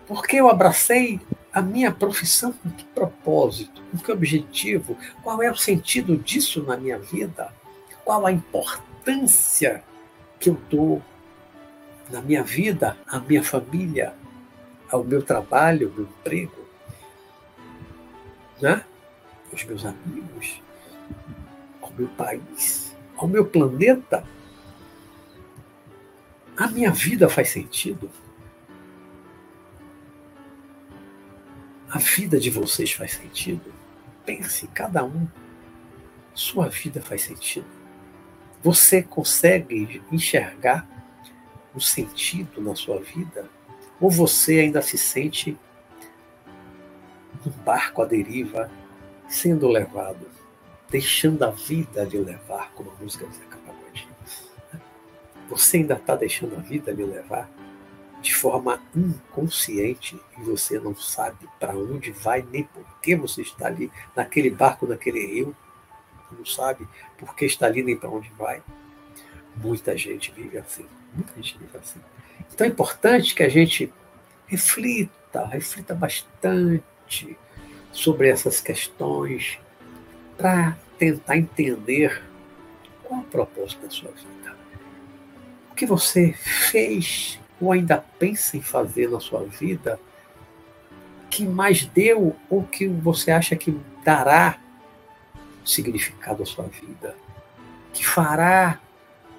Por 0.06 0.24
que 0.26 0.36
eu 0.36 0.48
abracei 0.48 1.20
a 1.52 1.60
minha 1.60 1.92
profissão 1.92 2.52
com 2.52 2.70
que 2.70 2.84
propósito, 2.84 3.82
com 3.90 3.98
que 3.98 4.10
objetivo, 4.10 4.96
qual 5.22 5.42
é 5.42 5.50
o 5.50 5.56
sentido 5.56 6.16
disso 6.16 6.62
na 6.62 6.76
minha 6.76 6.98
vida, 6.98 7.52
qual 8.04 8.24
a 8.24 8.32
importância 8.32 9.84
que 10.40 10.48
eu 10.48 10.58
dou 10.70 11.02
na 12.10 12.22
minha 12.22 12.42
vida, 12.42 12.96
à 13.06 13.18
minha 13.20 13.42
família, 13.42 14.14
ao 14.90 15.04
meu 15.04 15.22
trabalho, 15.22 15.88
ao 15.88 15.94
meu 15.94 16.04
emprego, 16.04 16.62
né? 18.60 18.84
aos 19.52 19.64
meus 19.64 19.84
amigos, 19.84 20.62
ao 21.80 21.92
meu 21.92 22.08
país, 22.08 22.96
ao 23.16 23.28
meu 23.28 23.44
planeta. 23.44 24.24
A 26.56 26.66
minha 26.68 26.90
vida 26.90 27.28
faz 27.28 27.50
sentido? 27.50 28.10
A 31.92 31.98
vida 31.98 32.40
de 32.40 32.48
vocês 32.48 32.90
faz 32.90 33.12
sentido? 33.12 33.70
Pense, 34.24 34.66
cada 34.68 35.04
um. 35.04 35.28
Sua 36.32 36.70
vida 36.70 37.02
faz 37.02 37.20
sentido. 37.20 37.66
Você 38.62 39.02
consegue 39.02 40.00
enxergar 40.10 40.88
o 41.74 41.80
sentido 41.82 42.62
na 42.62 42.74
sua 42.74 42.98
vida? 42.98 43.46
Ou 44.00 44.10
você 44.10 44.60
ainda 44.60 44.80
se 44.80 44.96
sente 44.96 45.54
num 47.44 47.52
barco 47.62 48.00
à 48.00 48.06
deriva, 48.06 48.70
sendo 49.28 49.68
levado, 49.68 50.26
deixando 50.88 51.42
a 51.42 51.50
vida 51.50 52.04
lhe 52.04 52.16
levar, 52.16 52.72
como 52.72 52.90
a 52.90 53.02
música 53.02 53.26
acabou 53.26 53.76
de 53.92 54.08
Você 55.46 55.76
ainda 55.76 55.96
está 55.96 56.16
deixando 56.16 56.56
a 56.56 56.60
vida 56.60 56.90
lhe 56.90 57.04
levar? 57.04 57.50
De 58.22 58.32
forma 58.32 58.80
inconsciente 58.94 60.18
e 60.38 60.42
você 60.42 60.78
não 60.78 60.94
sabe 60.94 61.48
para 61.58 61.76
onde 61.76 62.12
vai 62.12 62.46
nem 62.50 62.62
por 62.62 62.84
que 63.00 63.16
você 63.16 63.42
está 63.42 63.66
ali 63.66 63.90
naquele 64.14 64.48
barco, 64.48 64.86
naquele 64.86 65.26
rio. 65.26 65.56
Não 66.30 66.46
sabe 66.46 66.88
por 67.18 67.34
que 67.34 67.44
está 67.44 67.66
ali 67.66 67.82
nem 67.82 67.96
para 67.96 68.08
onde 68.08 68.30
vai. 68.38 68.62
Muita 69.56 69.96
gente 69.98 70.32
vive 70.32 70.56
assim. 70.56 70.86
Muita 71.12 71.34
gente 71.34 71.58
vive 71.58 71.76
assim. 71.76 72.00
Então 72.52 72.66
é 72.66 72.70
importante 72.70 73.34
que 73.34 73.42
a 73.42 73.48
gente 73.48 73.92
reflita, 74.46 75.44
reflita 75.46 75.94
bastante 75.94 77.36
sobre 77.90 78.28
essas 78.28 78.60
questões 78.60 79.58
para 80.38 80.78
tentar 80.96 81.36
entender 81.36 82.22
qual 83.02 83.20
é 83.20 83.22
o 83.22 83.26
propósito 83.26 83.82
da 83.82 83.90
sua 83.90 84.10
vida. 84.12 84.56
O 85.70 85.74
que 85.74 85.84
você 85.84 86.32
fez 86.32 87.41
ou 87.62 87.70
ainda 87.70 88.04
pensa 88.18 88.56
em 88.56 88.60
fazer 88.60 89.08
na 89.08 89.20
sua 89.20 89.44
vida 89.44 90.00
que 91.30 91.46
mais 91.46 91.86
deu 91.86 92.36
ou 92.50 92.64
que 92.64 92.88
você 92.88 93.30
acha 93.30 93.54
que 93.54 93.80
dará 94.04 94.58
significado 95.64 96.42
à 96.42 96.46
sua 96.46 96.64
vida, 96.64 97.16
que 97.92 98.04
fará 98.04 98.80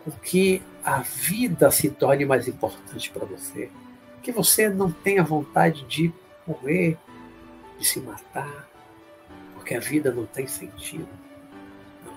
com 0.05 0.11
que 0.11 0.61
a 0.85 0.99
vida 1.01 1.69
se 1.69 1.89
torne 1.89 2.25
mais 2.25 2.47
importante 2.47 3.11
para 3.11 3.25
você, 3.25 3.69
que 4.21 4.31
você 4.31 4.69
não 4.69 4.89
tenha 4.89 5.21
vontade 5.21 5.83
de 5.83 6.11
morrer, 6.47 6.97
de 7.77 7.85
se 7.85 7.99
matar, 7.99 8.69
porque 9.53 9.75
a 9.75 9.81
vida 9.81 10.13
não 10.13 10.25
tem 10.25 10.47
sentido. 10.47 11.09
Não. 12.05 12.15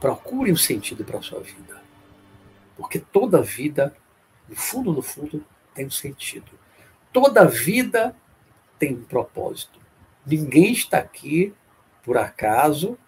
Procure 0.00 0.50
um 0.50 0.56
sentido 0.56 1.04
para 1.04 1.18
a 1.18 1.22
sua 1.22 1.40
vida, 1.40 1.80
porque 2.76 2.98
toda 2.98 3.40
vida 3.40 3.94
no 4.50 4.56
fundo, 4.56 4.92
no 4.92 5.00
fundo, 5.00 5.44
tem 5.72 5.86
um 5.86 5.90
sentido. 5.90 6.50
Toda 7.12 7.44
vida 7.44 8.14
tem 8.78 8.94
um 8.94 9.04
propósito. 9.04 9.78
Ninguém 10.26 10.72
está 10.72 10.98
aqui 10.98 11.54
por 12.02 12.18
acaso, 12.18 12.98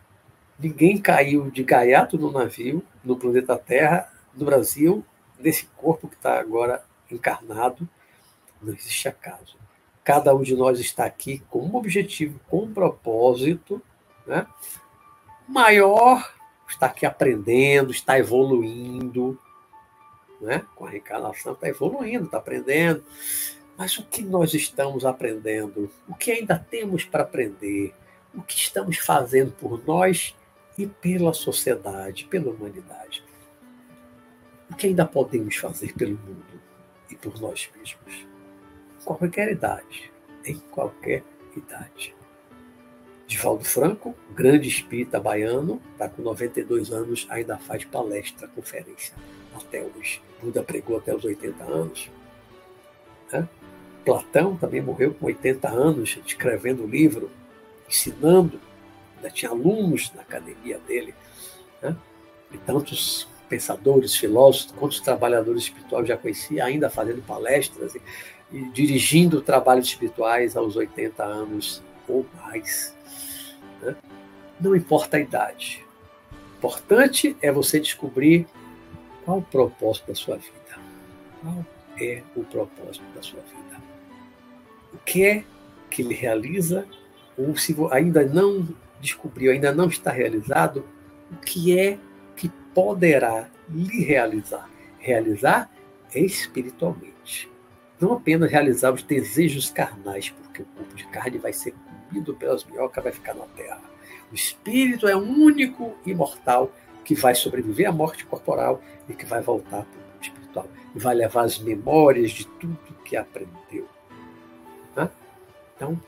ninguém 0.57 0.99
caiu 0.99 1.51
de 1.51 1.65
gaiato 1.65 2.17
no 2.17 2.31
navio, 2.31 2.85
no 3.03 3.17
planeta 3.17 3.59
Terra, 3.59 4.09
no 4.35 4.45
Brasil, 4.45 5.05
nesse 5.39 5.67
corpo 5.77 6.07
que 6.07 6.15
está 6.15 6.39
agora 6.39 6.85
encarnado. 7.11 7.89
Não 8.63 8.73
existe 8.73 9.09
acaso. 9.09 9.57
Cada 10.05 10.35
um 10.35 10.43
de 10.43 10.55
nós 10.55 10.79
está 10.79 11.05
aqui 11.05 11.43
com 11.51 11.61
um 11.67 11.75
objetivo, 11.75 12.41
com 12.49 12.65
um 12.65 12.73
propósito 12.73 13.83
né? 14.27 14.47
maior, 15.49 16.33
está 16.69 16.87
aqui 16.87 17.05
aprendendo, 17.05 17.91
está 17.91 18.19
evoluindo, 18.19 19.39
né? 20.43 20.67
com 20.75 20.85
a 20.85 20.91
reencarnação, 20.91 21.53
está 21.53 21.69
evoluindo, 21.69 22.25
está 22.25 22.39
aprendendo. 22.39 23.03
Mas 23.79 23.97
o 23.97 24.05
que 24.05 24.23
nós 24.23 24.53
estamos 24.53 25.05
aprendendo? 25.05 25.91
O 26.09 26.15
que 26.15 26.33
ainda 26.33 26.59
temos 26.59 27.05
para 27.05 27.23
aprender? 27.23 27.95
O 28.35 28.43
que 28.43 28.57
estamos 28.57 28.99
fazendo 28.99 29.53
por 29.53 29.83
nós 29.87 30.35
e 30.77 30.87
pela 30.87 31.33
sociedade, 31.33 32.25
pela 32.25 32.51
humanidade? 32.51 33.25
O 34.71 34.75
que 34.75 34.89
ainda 34.89 35.07
podemos 35.07 35.57
fazer 35.57 35.95
pelo 35.95 36.19
mundo 36.19 36.61
e 37.11 37.15
por 37.15 37.41
nós 37.41 37.71
mesmos? 37.77 38.27
Em 39.01 39.05
qualquer 39.05 39.53
idade, 39.53 40.13
em 40.45 40.59
qualquer 40.71 41.23
idade. 41.57 42.15
Divaldo 43.27 43.65
Franco, 43.65 44.15
grande 44.35 44.69
espírita 44.69 45.19
baiano, 45.19 45.81
está 45.93 46.09
com 46.09 46.23
92 46.23 46.91
anos, 46.91 47.27
ainda 47.31 47.57
faz 47.59 47.85
palestra, 47.85 48.49
conferência 48.49 49.15
até 49.55 49.83
hoje. 49.83 50.21
Buda 50.43 50.63
pregou 50.63 50.99
até 50.99 51.15
os 51.15 51.25
80 51.25 51.65
anos. 51.65 52.11
Né? 53.33 53.49
Platão 54.05 54.57
também 54.57 54.81
morreu 54.81 55.15
com 55.15 55.27
80 55.27 55.69
anos, 55.69 56.19
escrevendo 56.27 56.85
o 56.85 56.87
livro, 56.89 57.31
ensinando. 57.89 58.61
Ainda 59.17 59.31
tinha 59.31 59.51
alunos 59.51 60.13
na 60.15 60.23
academia 60.23 60.79
dele. 60.81 61.15
Né? 61.81 61.97
E 62.51 62.59
tantos 62.59 63.29
pensadores, 63.49 64.17
filósofos, 64.17 64.73
quantos 64.73 65.01
trabalhadores 65.01 65.65
espirituais 65.65 66.09
já 66.09 66.17
conhecia, 66.17 66.65
ainda 66.65 66.89
fazendo 66.89 67.23
palestras 67.23 67.95
e, 67.95 68.03
e 68.51 68.65
dirigindo 68.71 69.41
trabalhos 69.41 69.89
espirituais 69.89 70.57
aos 70.57 70.75
80 70.75 71.23
anos 71.23 71.83
ou 72.09 72.27
mais. 72.43 72.97
Né? 73.81 73.95
Não 74.61 74.75
importa 74.75 75.19
a 75.19 75.21
idade. 75.21 75.85
Importante 76.59 77.37
é 77.43 77.53
você 77.53 77.79
descobrir 77.79 78.47
qual 79.25 79.39
o 79.39 79.43
propósito 79.43 80.09
da 80.09 80.15
sua 80.15 80.37
vida? 80.37 80.79
Qual 81.41 81.65
é 82.01 82.23
o 82.37 82.45
propósito 82.45 83.05
da 83.15 83.23
sua 83.23 83.41
vida? 83.41 83.63
o 84.93 84.99
que 84.99 85.25
é 85.25 85.45
que 85.91 86.03
ele 86.03 86.15
realiza, 86.15 86.87
ou 87.37 87.57
se 87.57 87.75
ainda 87.91 88.25
não 88.25 88.69
descobriu, 89.01 89.53
ainda 89.53 89.73
não 89.73 89.89
está 89.89 90.11
realizado, 90.11 90.85
o 91.31 91.37
que 91.37 91.79
é 91.79 91.99
que 92.37 92.49
poderá 92.75 93.49
lhe 93.69 94.05
realizar. 94.05 94.69
Realizar 94.99 95.71
espiritualmente. 96.15 97.51
Não 98.01 98.15
apenas 98.15 98.51
realizar 98.51 98.93
os 98.93 99.03
desejos 99.03 99.71
carnais, 99.71 100.31
porque 100.31 100.63
o 100.63 100.67
corpo 100.67 100.95
de 100.95 101.07
carne 101.09 101.39
vai 101.39 101.53
ser 101.53 101.73
comido 101.73 102.35
pelas 102.35 102.65
minhocas, 102.65 103.03
vai 103.03 103.13
ficar 103.13 103.35
na 103.35 103.47
terra. 103.47 103.81
O 104.31 104.35
espírito 104.35 105.09
é 105.09 105.17
único 105.17 105.95
imortal 106.07 106.73
que 107.05 107.15
vai 107.15 107.35
sobreviver 107.35 107.89
à 107.89 107.93
morte 107.93 108.25
corporal 108.25 108.81
e 109.09 109.15
que 109.15 109.25
vai 109.25 109.41
voltar 109.41 109.85
para 109.85 109.99
o 109.99 110.03
mundo 110.03 110.23
espiritual. 110.23 110.69
E 110.95 110.99
vai 110.99 111.15
levar 111.15 111.43
as 111.43 111.59
memórias 111.59 112.31
de 112.31 112.47
tudo 112.47 112.79
que 113.05 113.17
aprendeu. 113.17 113.89
Então, 115.83 116.01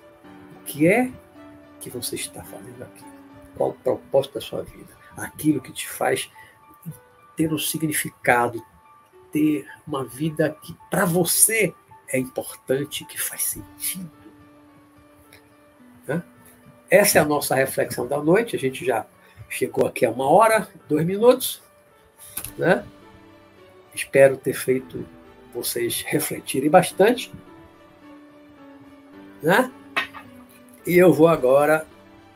o 0.61 0.65
que 0.65 0.87
é 0.87 1.11
que 1.81 1.91
você 1.91 2.15
está 2.15 2.45
fazendo 2.45 2.81
aqui? 2.83 3.05
Qual 3.57 3.71
o 3.71 3.75
propósito 3.75 4.35
da 4.35 4.41
sua 4.41 4.63
vida? 4.63 4.97
Aquilo 5.17 5.61
que 5.61 5.73
te 5.73 5.89
faz 5.89 6.31
ter 7.37 7.53
um 7.53 7.59
significado, 7.59 8.65
ter 9.33 9.67
uma 9.85 10.05
vida 10.05 10.57
que 10.63 10.77
para 10.89 11.05
você 11.05 11.75
é 12.09 12.19
importante, 12.19 13.05
que 13.05 13.21
faz 13.21 13.43
sentido. 13.43 14.13
Né? 16.07 16.23
Essa 16.89 17.19
é 17.19 17.23
a 17.23 17.25
nossa 17.25 17.57
reflexão 17.57 18.07
da 18.07 18.23
noite. 18.23 18.55
A 18.55 18.59
gente 18.59 18.85
já 18.85 19.05
chegou 19.55 19.87
aqui 19.87 20.05
a 20.05 20.11
uma 20.11 20.29
hora, 20.29 20.69
dois 20.89 21.07
minutos. 21.07 21.63
Né? 22.59 22.85
Espero 23.95 24.37
ter 24.37 24.55
feito 24.55 25.07
vocês 25.55 26.03
refletirem 26.03 26.69
bastante. 26.69 27.33
Né? 29.41 29.71
E 30.85 30.97
eu 30.97 31.13
vou 31.13 31.29
agora 31.29 31.87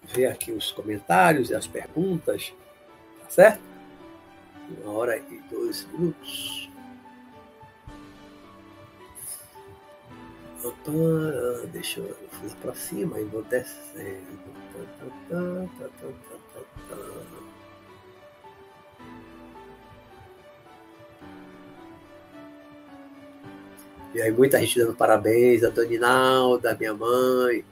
ver 0.04 0.26
aqui 0.26 0.52
os 0.52 0.70
comentários 0.70 1.50
e 1.50 1.54
as 1.54 1.66
perguntas, 1.66 2.54
tá 3.20 3.28
certo? 3.28 3.60
Uma 4.82 4.92
hora 4.92 5.18
e 5.18 5.40
dois 5.50 5.86
minutos. 5.92 6.70
Deixa 11.72 12.00
eu 12.00 12.16
fazer 12.30 12.56
para 12.56 12.74
cima 12.74 13.20
e 13.20 13.24
vou 13.24 13.42
descendo. 13.42 14.26
E 24.14 24.22
aí 24.22 24.32
muita 24.32 24.58
gente 24.58 24.78
dando 24.78 24.94
parabéns 24.94 25.62
a 25.62 25.70
Dona 25.70 25.94
Inalda, 25.94 26.76
minha 26.76 26.92
mãe. 26.92 27.64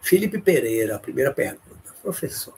Felipe 0.00 0.40
Pereira, 0.40 0.98
primeira 0.98 1.32
pergunta. 1.32 1.94
Professor, 2.02 2.54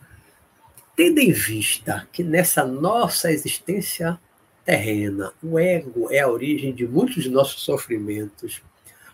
tendo 0.97 1.19
em 1.19 1.33
vista 1.33 2.09
que 2.11 2.23
nessa 2.23 2.65
nossa 2.65 3.31
existência 3.31 4.19
terrena, 4.65 5.33
o 5.43 5.59
ego 5.59 6.11
é 6.11 6.21
a 6.21 6.29
origem 6.29 6.73
de 6.73 6.87
muitos 6.87 7.25
de 7.25 7.29
nossos 7.29 7.61
sofrimentos, 7.63 8.63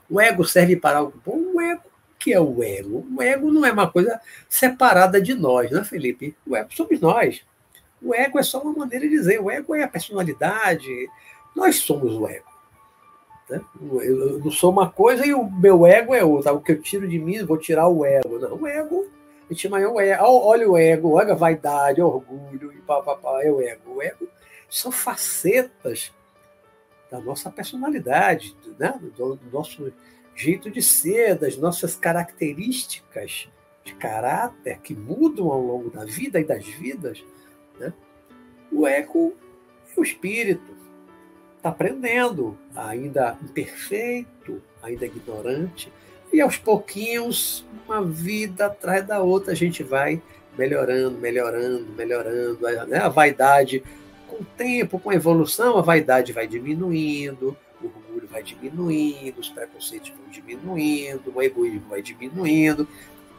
o 0.09 0.21
ego 0.21 0.45
serve 0.45 0.77
para 0.77 0.99
algo 0.99 1.21
bom? 1.25 1.55
O 1.55 1.61
ego, 1.61 1.88
que 2.29 2.35
é 2.35 2.41
o 2.41 2.63
ego? 2.63 3.07
O 3.17 3.23
ego 3.23 3.51
não 3.51 3.65
é 3.65 3.73
uma 3.73 3.91
coisa 3.91 4.21
separada 4.51 5.19
de 5.19 5.33
nós, 5.33 5.71
né, 5.71 5.83
Felipe? 5.83 6.37
O 6.47 6.55
ego 6.55 6.69
somos 6.75 7.01
nós. 7.01 7.43
O 8.03 8.15
ego 8.15 8.39
é 8.39 8.43
só 8.43 8.61
uma 8.61 8.73
maneira 8.75 9.09
de 9.09 9.17
dizer. 9.17 9.41
O 9.41 9.51
ego 9.51 9.75
é 9.75 9.83
a 9.83 9.89
personalidade. 9.89 11.09
Nós 11.57 11.77
somos 11.77 12.15
o 12.15 12.29
ego. 12.29 12.45
Né? 13.49 13.63
Eu 14.03 14.41
não 14.41 14.51
sou 14.51 14.71
uma 14.71 14.91
coisa 14.91 15.25
e 15.25 15.33
o 15.33 15.51
meu 15.51 15.87
ego 15.87 16.15
é 16.15 16.23
outra. 16.23 16.53
O 16.53 16.61
que 16.61 16.73
eu 16.73 16.83
tiro 16.83 17.09
de 17.09 17.19
mim, 17.19 17.43
vou 17.47 17.57
tirar 17.57 17.89
o 17.89 18.05
ego. 18.05 18.39
Não, 18.39 18.57
o 18.57 18.67
ego, 18.67 19.07
a 19.49 19.53
gente 19.55 19.63
chama 19.63 19.79
o 19.79 19.99
ego. 19.99 20.23
Olha 20.23 20.71
o 20.71 20.77
ego, 20.77 21.13
olha 21.13 21.33
a 21.33 21.37
vaidade, 21.37 22.03
orgulho 22.03 22.71
e 22.75 22.79
papapá, 22.83 23.43
é 23.43 23.51
o 23.51 23.63
ego. 23.63 23.95
O 23.95 24.03
ego 24.03 24.29
são 24.69 24.93
facetas 24.93 26.13
da 27.11 27.21
nossa 27.21 27.51
personalidade, 27.51 28.55
né? 28.79 29.01
do, 29.17 29.37
do 29.37 29.51
nosso 29.51 29.91
jeito 30.39 30.71
de 30.71 30.81
ser, 30.81 31.37
das 31.37 31.57
nossas 31.57 31.97
características 31.97 33.49
de 33.85 33.95
caráter 33.95 34.79
que 34.81 34.95
mudam 34.95 35.51
ao 35.51 35.61
longo 35.61 35.91
da 35.91 36.05
vida 36.05 36.39
e 36.39 36.45
das 36.45 36.65
vidas. 36.65 37.23
Né? 37.79 37.93
O 38.71 38.87
ego 38.87 39.35
é 39.97 40.01
o 40.01 40.03
espírito, 40.03 40.77
está 41.57 41.71
aprendendo, 41.71 42.57
ainda 42.77 43.37
imperfeito, 43.43 44.63
ainda 44.81 45.07
ignorante, 45.07 45.93
e 46.33 46.41
aos 46.41 46.57
pouquinhos, 46.57 47.67
uma 47.87 48.05
vida 48.05 48.67
atrás 48.67 49.05
da 49.05 49.21
outra, 49.21 49.53
a 49.53 49.57
gente 49.57 49.83
vai 49.83 50.23
melhorando, 50.57 51.19
melhorando, 51.19 51.87
melhorando. 51.97 52.59
Né? 52.87 52.99
A 52.99 53.09
vaidade, 53.09 53.83
com 54.29 54.37
o 54.37 54.47
tempo, 54.57 55.01
com 55.01 55.11
a 55.11 55.15
evolução, 55.15 55.79
a 55.79 55.83
vaidade 55.83 56.33
vai 56.33 56.47
diminuindo, 56.47 57.57
vai 58.31 58.43
diminuindo, 58.43 59.39
os 59.39 59.49
preconceitos 59.49 60.11
vão 60.11 60.31
diminuindo, 60.31 61.33
o 61.35 61.43
egoísmo 61.43 61.89
vai 61.89 62.03
diminuindo. 62.03 62.87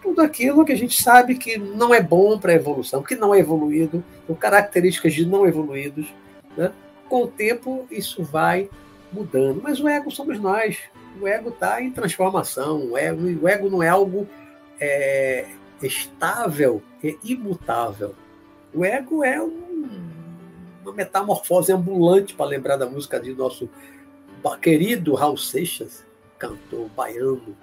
Tudo 0.01 0.21
aquilo 0.21 0.65
que 0.65 0.71
a 0.71 0.77
gente 0.77 1.01
sabe 1.01 1.35
que 1.35 1.57
não 1.57 1.93
é 1.93 2.01
bom 2.01 2.39
para 2.39 2.51
a 2.51 2.55
evolução, 2.55 3.03
que 3.03 3.15
não 3.15 3.33
é 3.33 3.39
evoluído, 3.39 4.03
com 4.25 4.35
características 4.35 5.13
de 5.13 5.25
não 5.25 5.45
evoluídos, 5.45 6.07
né? 6.55 6.71
com 7.07 7.23
o 7.23 7.27
tempo 7.27 7.85
isso 7.91 8.23
vai 8.23 8.69
mudando. 9.11 9.61
Mas 9.61 9.79
o 9.79 9.87
ego 9.87 10.11
somos 10.11 10.39
nós. 10.39 10.77
O 11.19 11.27
ego 11.27 11.49
está 11.49 11.81
em 11.81 11.91
transformação. 11.91 12.91
O 12.91 12.97
ego, 12.97 13.43
o 13.43 13.47
ego 13.47 13.69
não 13.69 13.83
é 13.83 13.89
algo 13.89 14.27
é, 14.79 15.47
estável 15.81 16.81
e 17.03 17.17
imutável. 17.23 18.15
O 18.73 18.85
ego 18.85 19.23
é 19.23 19.41
um, 19.41 20.09
uma 20.83 20.93
metamorfose 20.93 21.71
ambulante, 21.71 22.35
para 22.35 22.45
lembrar 22.45 22.77
da 22.77 22.85
música 22.85 23.19
de 23.19 23.33
nosso 23.33 23.69
querido 24.61 25.15
Raul 25.15 25.37
Seixas, 25.37 26.05
cantor 26.37 26.89
baiano. 26.89 27.57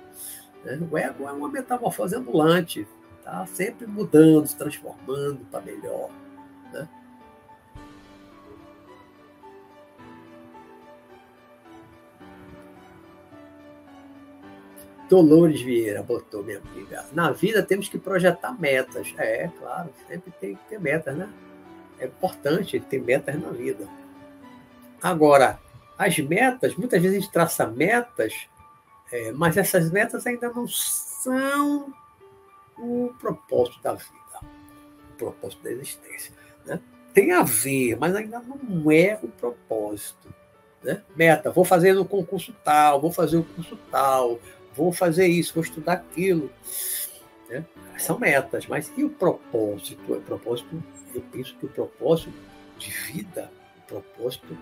Né? 0.64 0.78
O 0.90 0.98
ego 0.98 1.28
é 1.28 1.32
uma 1.32 1.48
metamorfose 1.48 2.16
ambulante, 2.16 2.86
tá 3.24 3.46
sempre 3.46 3.86
mudando, 3.86 4.46
se 4.46 4.56
transformando 4.56 5.40
para 5.50 5.60
melhor. 5.60 6.10
Né? 6.72 6.88
Dolores 15.08 15.60
Vieira 15.60 16.02
botou, 16.02 16.42
minha 16.42 16.58
amiga. 16.58 17.04
Na 17.12 17.30
vida 17.30 17.62
temos 17.62 17.88
que 17.88 17.98
projetar 17.98 18.58
metas. 18.58 19.14
É, 19.16 19.48
claro, 19.56 19.90
sempre 20.08 20.32
tem 20.32 20.56
que 20.56 20.64
ter 20.68 20.80
metas, 20.80 21.16
né? 21.16 21.28
É 21.98 22.06
importante 22.06 22.78
ter 22.80 23.00
metas 23.00 23.40
na 23.40 23.50
vida. 23.50 23.88
Agora, 25.00 25.58
as 25.98 26.18
metas, 26.18 26.74
muitas 26.76 27.00
vezes 27.00 27.16
a 27.16 27.20
gente 27.20 27.32
traça 27.32 27.66
metas, 27.66 28.34
é, 29.10 29.32
mas 29.32 29.56
essas 29.56 29.90
metas 29.90 30.26
ainda 30.26 30.50
não 30.50 30.66
são 30.68 31.92
o 32.78 33.12
propósito 33.18 33.80
da 33.82 33.94
vida, 33.94 34.40
o 35.12 35.16
propósito 35.16 35.62
da 35.62 35.70
existência. 35.70 36.32
Né? 36.64 36.80
Tem 37.14 37.32
a 37.32 37.42
ver, 37.42 37.96
mas 37.96 38.14
ainda 38.14 38.40
não 38.40 38.90
é 38.90 39.18
o 39.22 39.28
propósito. 39.28 40.28
Né? 40.82 41.02
Meta, 41.16 41.50
vou 41.50 41.64
fazer 41.64 41.94
no 41.94 42.04
concurso 42.04 42.54
tal, 42.62 43.00
vou 43.00 43.10
fazer 43.10 43.38
o 43.38 43.44
curso 43.44 43.78
tal, 43.90 44.38
vou 44.74 44.92
fazer 44.92 45.26
isso, 45.26 45.54
vou 45.54 45.64
estudar 45.64 45.94
aquilo. 45.94 46.50
Né? 47.48 47.64
São 47.96 48.18
metas, 48.18 48.66
mas 48.66 48.92
e 48.96 49.04
o 49.04 49.10
propósito? 49.10 50.12
O 50.12 50.20
propósito, 50.20 50.82
eu 51.14 51.22
penso 51.32 51.56
que 51.56 51.64
o 51.64 51.70
propósito 51.70 52.32
de 52.78 52.90
vida, 52.90 53.50
o 53.78 53.80
propósito 53.86 54.58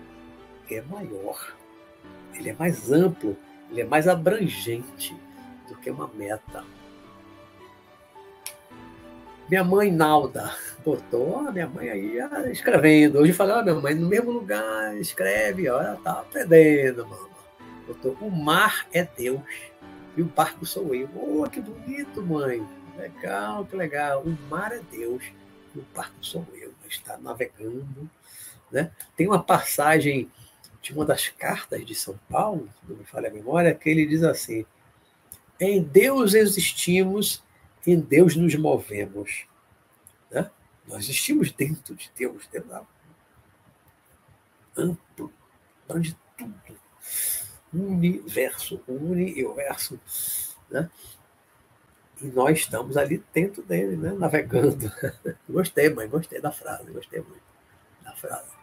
é 0.69 0.81
maior, 0.81 1.55
ele 2.33 2.49
é 2.49 2.53
mais 2.53 2.91
amplo, 2.91 3.37
ele 3.69 3.81
é 3.81 3.85
mais 3.85 4.07
abrangente 4.07 5.15
do 5.67 5.75
que 5.75 5.89
uma 5.89 6.07
meta. 6.07 6.63
Minha 9.47 9.63
mãe 9.63 9.91
Nalda 9.91 10.55
botou, 10.83 11.47
a 11.47 11.51
minha 11.51 11.67
mãe 11.67 11.89
aí 11.89 12.19
ah, 12.19 12.49
escrevendo. 12.49 13.19
Hoje 13.19 13.31
falei, 13.31 13.55
ah, 13.55 13.63
minha 13.63 13.75
mãe 13.75 13.93
no 13.93 14.07
mesmo 14.07 14.31
lugar 14.31 14.97
escreve, 14.97 15.69
ó, 15.69 15.79
ela 15.81 15.97
tá 15.97 16.13
aprendendo, 16.13 17.05
mano. 17.05 17.29
Botou, 17.85 18.17
o 18.21 18.31
mar 18.31 18.87
é 18.91 19.03
Deus 19.03 19.41
e 20.17 20.21
o 20.21 20.25
barco 20.25 20.65
sou 20.65 20.95
eu. 20.95 21.09
Oh, 21.15 21.47
que 21.47 21.61
bonito, 21.61 22.23
mãe. 22.23 22.65
Legal, 22.97 23.65
que 23.65 23.75
legal. 23.75 24.23
O 24.23 24.37
mar 24.49 24.71
é 24.71 24.79
Deus 24.91 25.23
e 25.75 25.79
o 25.79 25.85
barco 25.93 26.15
sou 26.21 26.45
eu. 26.55 26.73
Está 26.89 27.17
navegando. 27.17 28.09
Né? 28.71 28.91
Tem 29.15 29.27
uma 29.27 29.43
passagem 29.43 30.31
de 30.85 30.93
uma 30.93 31.03
das 31.03 31.29
cartas 31.29 31.83
de 31.83 31.95
São 31.95 32.15
Paulo, 32.29 32.69
não 32.87 32.95
me 32.95 33.03
falha 33.05 33.27
a 33.27 33.33
memória, 33.33 33.73
que 33.73 33.89
ele 33.89 34.05
diz 34.05 34.21
assim: 34.21 34.63
Em 35.59 35.81
Deus 35.81 36.35
existimos, 36.35 37.43
em 37.87 37.99
Deus 37.99 38.35
nos 38.35 38.53
movemos. 38.53 39.47
Né? 40.29 40.49
Nós 40.87 41.05
existimos 41.05 41.51
dentro 41.51 41.95
de 41.95 42.11
Deus, 42.15 42.47
dentro 42.51 42.85
amplo, 44.77 45.33
onde 45.89 46.15
tudo. 46.37 46.53
Universo, 47.73 48.79
uni 48.87 49.39
e 49.39 49.43
o 49.43 49.55
verso. 49.55 49.99
Né? 50.69 50.87
E 52.21 52.27
nós 52.27 52.59
estamos 52.59 52.95
ali 52.95 53.23
dentro 53.33 53.63
dele, 53.63 53.97
né? 53.97 54.11
navegando. 54.11 54.91
gostei, 55.49 55.89
mãe, 55.89 56.07
gostei 56.07 56.39
da 56.39 56.51
frase, 56.51 56.91
gostei 56.91 57.21
muito 57.21 57.43
da 58.03 58.15
frase. 58.15 58.54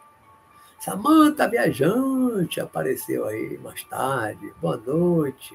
Samanta 0.83 1.47
Viajante 1.47 2.61
apareceu 2.61 3.25
aí 3.29 3.57
mais 3.59 3.85
tarde. 3.85 4.53
Boa 4.61 4.77
noite. 4.77 5.55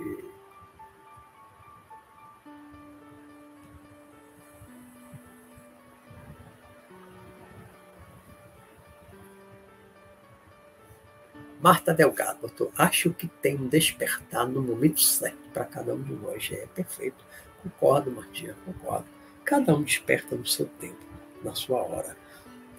Marta 11.59 11.93
Delgado, 11.93 12.39
doutor, 12.39 12.71
acho 12.77 13.11
que 13.11 13.27
tem 13.27 13.57
um 13.57 13.67
despertar 13.67 14.47
no 14.47 14.61
momento 14.61 15.01
certo 15.01 15.49
para 15.53 15.65
cada 15.65 15.93
um 15.93 16.01
de 16.01 16.13
nós. 16.13 16.49
É 16.53 16.65
perfeito. 16.67 17.21
Concordo, 17.61 18.09
Martinha, 18.11 18.55
concordo. 18.63 19.05
Cada 19.43 19.75
um 19.75 19.83
desperta 19.83 20.37
no 20.37 20.45
seu 20.45 20.67
tempo, 20.79 21.05
na 21.43 21.53
sua 21.53 21.81
hora. 21.81 22.15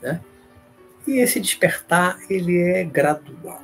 Né? 0.01 0.25
E 1.09 1.21
esse 1.21 1.41
despertar, 1.41 2.19
ele 2.29 2.59
é 2.59 2.85
gradual. 2.85 3.63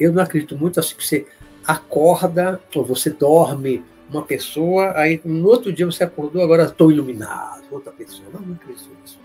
Eu 0.00 0.12
não 0.12 0.22
acredito 0.22 0.56
muito 0.56 0.80
assim 0.80 0.96
que 0.96 1.06
você 1.06 1.26
acorda, 1.66 2.60
ou 2.74 2.84
você 2.84 3.10
dorme 3.10 3.84
uma 4.10 4.22
pessoa, 4.22 4.96
aí 4.96 5.20
no 5.24 5.46
outro 5.46 5.72
dia 5.72 5.84
você 5.84 6.04
acordou, 6.04 6.42
agora 6.42 6.64
estou 6.64 6.90
iluminado, 6.90 7.64
outra 7.70 7.92
pessoa. 7.92 8.28
Não, 8.32 8.40
não 8.40 8.54
acredito 8.54 8.88
nisso. 9.02 9.18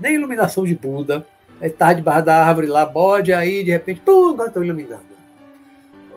Nem 0.00 0.14
iluminação 0.14 0.64
de 0.64 0.74
Buda, 0.74 1.26
Aí 1.62 1.68
estava 1.68 1.94
debaixo 1.94 2.24
da 2.24 2.44
árvore 2.44 2.66
lá, 2.66 2.84
bode, 2.84 3.32
aí 3.32 3.62
de 3.62 3.70
repente, 3.70 4.00
pum, 4.00 4.30
agora 4.30 4.48
estou 4.48 4.64
iluminado. 4.64 5.11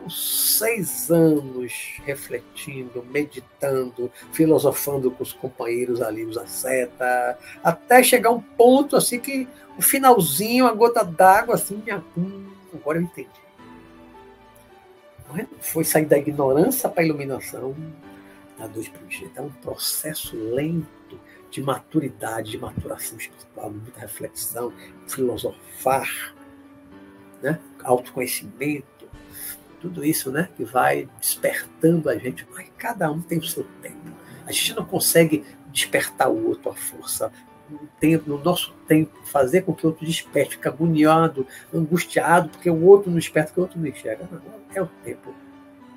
Seis 0.08 1.10
anos 1.10 2.00
refletindo, 2.04 3.04
meditando, 3.10 4.10
filosofando 4.32 5.10
com 5.10 5.22
os 5.22 5.32
companheiros 5.32 6.00
ali, 6.00 6.24
os 6.24 6.38
asceta, 6.38 7.38
até 7.62 8.02
chegar 8.02 8.30
um 8.30 8.40
ponto 8.40 8.96
assim 8.96 9.18
que 9.18 9.48
o 9.76 9.82
finalzinho, 9.82 10.66
a 10.66 10.72
gota 10.72 11.04
d'água, 11.04 11.54
assim, 11.54 11.82
minha, 11.84 12.02
hum, 12.16 12.46
agora 12.72 12.98
eu 12.98 13.02
entendi. 13.02 13.28
É? 15.36 15.46
Foi 15.60 15.84
sair 15.84 16.06
da 16.06 16.16
ignorância 16.16 16.88
para 16.88 17.02
a 17.02 17.04
iluminação 17.04 17.74
da 18.58 18.66
luz 18.66 18.88
primitiva. 18.88 19.30
É 19.36 19.40
um 19.42 19.50
processo 19.50 20.36
lento 20.36 20.86
de 21.50 21.62
maturidade, 21.62 22.52
de 22.52 22.58
maturação 22.58 23.18
espiritual, 23.18 23.70
muita 23.70 24.00
reflexão, 24.00 24.72
filosofar, 25.08 26.34
né? 27.42 27.60
autoconhecimento, 27.82 28.95
tudo 29.86 30.04
isso 30.04 30.30
né? 30.30 30.48
que 30.56 30.64
vai 30.64 31.08
despertando 31.20 32.10
a 32.10 32.16
gente, 32.16 32.46
mas 32.52 32.68
cada 32.76 33.10
um 33.10 33.20
tem 33.20 33.38
o 33.38 33.44
seu 33.44 33.64
tempo. 33.80 33.96
A 34.44 34.52
gente 34.52 34.74
não 34.74 34.84
consegue 34.84 35.44
despertar 35.68 36.28
o 36.28 36.48
outro 36.48 36.70
à 36.70 36.74
força. 36.74 37.32
No, 37.68 37.80
tempo, 37.98 38.30
no 38.30 38.38
nosso 38.38 38.72
tempo, 38.86 39.12
fazer 39.24 39.62
com 39.62 39.74
que 39.74 39.84
o 39.84 39.90
outro 39.90 40.06
desperte, 40.06 40.52
fica 40.52 40.68
agoniado, 40.68 41.44
angustiado, 41.74 42.48
porque 42.48 42.70
o 42.70 42.84
outro 42.84 43.10
não 43.10 43.18
desperta, 43.18 43.48
porque 43.48 43.60
o 43.60 43.64
outro 43.64 43.80
não 43.80 43.88
enxerga. 43.88 44.28
Não, 44.30 44.40
é 44.72 44.80
o 44.80 44.86
tempo 45.04 45.34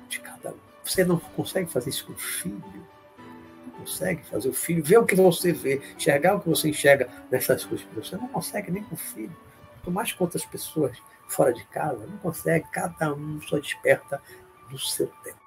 de 0.08 0.18
cada 0.18 0.50
um. 0.50 0.56
Você 0.84 1.04
não 1.04 1.16
consegue 1.18 1.70
fazer 1.70 1.90
isso 1.90 2.06
com 2.06 2.12
o 2.12 2.16
filho 2.16 2.90
consegue 3.80 4.22
fazer 4.26 4.48
o 4.48 4.52
filho 4.52 4.84
ver 4.84 4.98
o 4.98 5.06
que 5.06 5.14
você 5.14 5.52
vê, 5.52 5.80
enxergar 5.96 6.36
o 6.36 6.40
que 6.40 6.48
você 6.48 6.68
enxerga 6.68 7.08
nessas 7.30 7.64
coisas. 7.64 7.86
Você 7.94 8.14
não 8.14 8.28
consegue 8.28 8.70
nem 8.70 8.82
com 8.82 8.94
o 8.94 8.98
filho. 8.98 9.34
Quanto 9.82 9.90
mais 9.90 10.12
com 10.12 10.24
outras 10.24 10.44
pessoas 10.44 10.98
fora 11.30 11.52
de 11.52 11.64
casa, 11.66 12.06
não 12.06 12.18
consegue. 12.18 12.66
Cada 12.70 13.12
um 13.14 13.40
só 13.42 13.58
desperta 13.58 14.20
no 14.70 14.78
seu 14.78 15.06
tempo. 15.24 15.38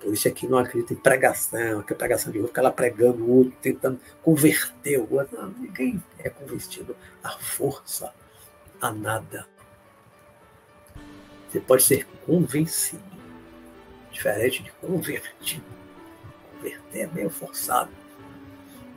Por 0.00 0.12
isso 0.12 0.28
aqui 0.28 0.46
não 0.46 0.58
acredita 0.58 0.92
em 0.92 0.96
pregação, 0.96 1.82
que 1.82 1.92
é 1.92 1.96
pregação 1.96 2.30
de 2.30 2.38
outro, 2.38 2.48
ficar 2.48 2.62
lá 2.62 2.70
pregando 2.70 3.24
o 3.24 3.38
outro, 3.38 3.56
tentando 3.62 3.98
converter 4.22 4.98
o 4.98 5.14
outro. 5.14 5.40
Não, 5.40 5.48
ninguém 5.50 6.02
é 6.18 6.28
convertido 6.28 6.94
à 7.22 7.30
força, 7.30 8.12
a 8.80 8.92
nada. 8.92 9.46
Você 11.48 11.60
pode 11.60 11.82
ser 11.84 12.06
convencido, 12.26 13.02
diferente 14.10 14.62
de 14.62 14.70
convertido 14.72 15.84
converter 16.64 17.00
é 17.00 17.06
meio 17.08 17.30
forçado. 17.30 17.90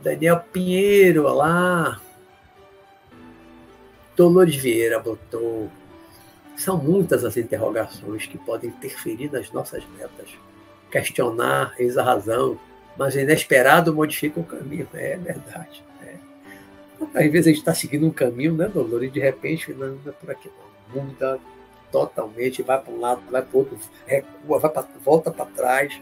Daniel 0.02 0.40
Pinheiro, 0.52 1.24
lá. 1.24 2.00
Dolores 4.18 4.56
Vieira 4.56 4.98
botou. 4.98 5.70
São 6.56 6.76
muitas 6.76 7.24
as 7.24 7.36
interrogações 7.36 8.26
que 8.26 8.36
podem 8.36 8.70
interferir 8.70 9.30
nas 9.30 9.52
nossas 9.52 9.84
metas. 9.96 10.30
Questionar, 10.90 11.72
eis 11.78 11.96
a 11.96 12.02
razão, 12.02 12.58
mas 12.96 13.14
inesperado 13.14 13.94
modifica 13.94 14.40
o 14.40 14.44
caminho. 14.44 14.88
É 14.92 15.16
verdade. 15.16 15.84
É. 16.02 16.16
Às 17.14 17.30
vezes 17.30 17.46
a 17.46 17.50
gente 17.50 17.58
está 17.58 17.72
seguindo 17.72 18.06
um 18.08 18.10
caminho, 18.10 18.54
né, 18.54 18.66
Dolores? 18.66 19.08
E 19.08 19.12
de 19.12 19.20
repente, 19.20 19.72
não, 19.72 19.90
não 20.04 20.08
é 20.08 20.10
por 20.10 20.30
aqui 20.32 20.50
não. 20.58 21.04
Muda 21.04 21.38
totalmente, 21.92 22.60
vai 22.60 22.80
para 22.82 22.92
um 22.92 22.98
lado, 22.98 23.22
vai 23.30 23.40
para 23.40 23.54
o 23.54 23.60
outro, 23.60 23.78
recua, 24.04 24.58
vai 24.58 24.70
pra, 24.70 24.84
volta 25.04 25.30
para 25.30 25.46
trás. 25.46 26.00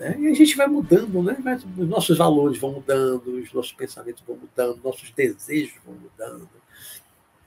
Né? 0.00 0.16
E 0.18 0.26
a 0.26 0.34
gente 0.34 0.56
vai 0.56 0.66
mudando, 0.66 1.22
né? 1.22 1.36
os 1.78 1.88
nossos 1.88 2.18
valores 2.18 2.58
vão 2.58 2.72
mudando, 2.72 3.28
os 3.40 3.52
nossos 3.52 3.72
pensamentos 3.72 4.22
vão 4.26 4.36
mudando, 4.36 4.80
nossos 4.82 5.12
desejos 5.12 5.74
vão 5.86 5.94
mudando. 5.94 6.48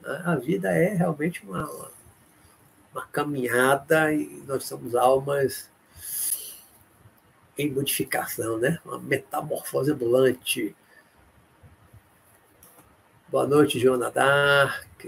A 0.04 0.36
vida 0.36 0.72
é 0.72 0.94
realmente 0.94 1.46
uma, 1.46 1.92
uma 2.92 3.06
caminhada 3.08 4.14
e 4.14 4.42
nós 4.48 4.64
somos 4.64 4.96
almas 4.96 5.70
em 7.58 7.70
modificação, 7.72 8.58
né? 8.58 8.80
uma 8.86 8.98
metamorfose 8.98 9.92
ambulante. 9.92 10.74
Boa 13.28 13.46
noite, 13.46 13.78
Joana 13.78 14.10
Dark. 14.10 15.04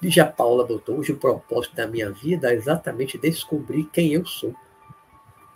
Lígia 0.00 0.26
Paula 0.26 0.66
botou, 0.66 0.98
hoje 0.98 1.12
o 1.12 1.18
propósito 1.18 1.76
da 1.76 1.86
minha 1.86 2.10
vida 2.10 2.50
é 2.50 2.56
exatamente 2.56 3.18
descobrir 3.18 3.84
quem 3.92 4.14
eu 4.14 4.24
sou. 4.26 4.52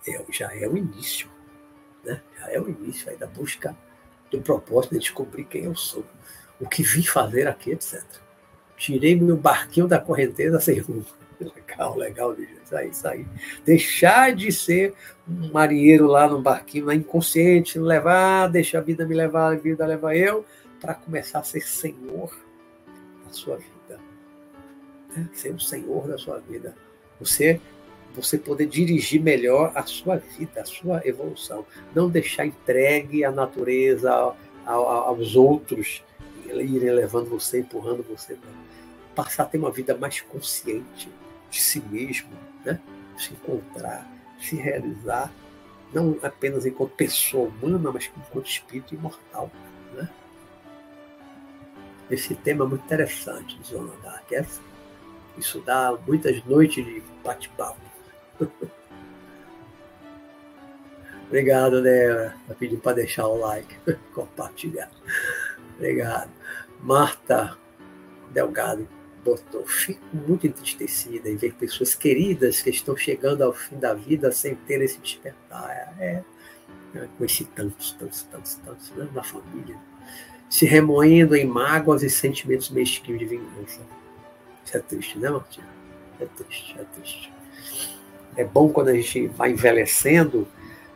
É, 0.07 0.25
já 0.31 0.55
é 0.55 0.69
o 0.69 0.77
início, 0.77 1.29
né? 2.07 2.21
já 2.39 2.51
é 2.51 2.61
o 2.61 2.69
início 2.69 3.11
aí 3.11 3.17
da 3.17 3.27
busca 3.27 3.77
do 4.31 4.41
propósito 4.41 4.95
de 4.95 5.01
descobrir 5.01 5.45
quem 5.45 5.65
eu 5.65 5.75
sou, 5.75 6.05
o 6.61 6.69
que 6.69 6.83
vim 6.83 7.03
fazer 7.03 7.47
aqui, 7.47 7.73
etc. 7.73 8.03
Tirei 8.77 9.19
meu 9.19 9.37
barquinho 9.37 9.87
da 9.87 9.99
correnteza 9.99 10.61
sem 10.61 10.79
rumo. 10.79 11.05
Legal, 11.39 11.97
legal. 11.97 12.35
Isso 12.35 12.77
aí, 12.77 12.89
isso 12.89 13.09
aí. 13.09 13.27
Deixar 13.65 14.35
de 14.35 14.51
ser 14.51 14.95
um 15.29 15.53
marinheiro 15.53 16.07
lá 16.07 16.27
no 16.27 16.41
barquinho, 16.41 16.91
inconsciente, 16.91 17.79
levar, 17.79 18.49
deixar 18.49 18.79
a 18.79 18.83
vida 18.83 19.05
me 19.07 19.15
levar, 19.15 19.53
a 19.53 19.57
vida 19.57 19.87
levar 19.87 20.17
eu, 20.17 20.45
para 20.81 20.95
começar 20.95 21.41
a 21.41 21.45
ser 21.45 21.61
senhor 21.61 22.35
da 23.27 23.33
sua 23.33 23.57
vida 23.57 23.77
né? 25.17 25.29
ser 25.33 25.55
o 25.55 25.61
senhor 25.61 26.07
da 26.07 26.19
sua 26.19 26.39
vida. 26.39 26.77
Você 27.19 27.61
você 28.17 28.39
poder 28.39 28.67
dirigir 28.67 29.21
melhor 29.21 29.73
a 29.75 29.85
sua 29.85 30.17
vida, 30.17 30.63
a 30.63 30.65
sua 30.65 31.07
evolução. 31.07 31.67
Não 31.95 32.09
deixar 32.09 32.47
entregue 32.47 33.25
à 33.25 33.31
natureza, 33.31 34.35
aos 34.65 35.37
outros, 35.37 36.03
irem 36.47 36.91
levando 36.91 37.29
você, 37.29 37.61
empurrando 37.61 38.03
você. 38.03 38.39
Passar 39.15 39.45
a 39.45 39.47
ter 39.47 39.59
uma 39.59 39.71
vida 39.71 39.97
mais 39.97 40.21
consciente 40.21 41.09
de 41.51 41.63
si 41.63 41.81
mesmo, 41.91 42.31
né? 42.65 42.81
se 43.19 43.33
encontrar, 43.33 44.11
se 44.41 44.57
realizar, 44.57 45.33
não 45.93 46.19
apenas 46.23 46.67
enquanto 46.67 46.91
pessoa 46.93 47.49
humana, 47.49 47.91
mas 47.93 48.11
enquanto 48.17 48.47
espírito 48.47 48.95
imortal. 48.95 49.51
Né? 49.95 50.09
Esse 52.11 52.35
tema 52.35 52.65
é 52.65 52.69
muito 52.69 52.85
interessante, 52.85 53.59
Zona 53.65 53.93
Dark. 54.03 54.31
Isso 55.39 55.61
dá 55.61 55.97
muitas 56.07 56.43
noites 56.45 56.85
de 56.85 57.03
bate-papo. 57.23 57.86
Obrigado, 61.27 61.83
né? 61.83 62.33
Tá 62.47 62.55
pedindo 62.55 62.81
para 62.81 62.97
deixar 62.97 63.27
o 63.27 63.39
like, 63.39 63.77
compartilhar. 64.15 64.91
Obrigado. 65.77 66.31
Marta 66.81 67.57
Delgado 68.31 68.89
botou: 69.25 69.67
Fico 69.67 70.01
muito 70.15 70.47
entristecida 70.47 71.29
em 71.29 71.37
ver 71.37 71.55
pessoas 71.55 71.95
queridas 71.95 72.63
que 72.63 72.71
estão 72.71 72.97
chegando 72.97 73.43
ao 73.43 73.53
fim 73.53 73.77
da 73.77 73.93
vida 73.93 74.31
sem 74.31 74.55
ter 74.55 74.81
esse 74.81 74.99
despertar. 74.99 75.97
É, 75.99 76.23
é, 76.95 77.09
conheci 77.19 77.45
tantos, 77.45 77.93
tantos, 77.93 78.23
tantos, 78.23 78.55
tantos, 78.57 78.91
né? 78.93 79.09
na 79.13 79.23
família, 79.23 79.77
se 80.49 80.65
remoendo 80.65 81.35
em 81.35 81.45
mágoas 81.45 82.03
e 82.03 82.09
sentimentos 82.09 82.71
mesquinhos 82.71 83.19
de 83.19 83.27
vingança. 83.27 83.81
Isso 84.65 84.77
é 84.77 84.81
triste, 84.81 85.19
né, 85.19 85.29
Martinho? 85.29 85.67
É 86.21 86.25
triste, 86.25 86.77
é 86.79 86.85
triste. 86.85 87.33
É 88.37 88.45
bom 88.45 88.69
quando 88.69 88.89
a 88.89 88.95
gente 88.95 89.27
vai 89.29 89.51
envelhecendo, 89.53 90.47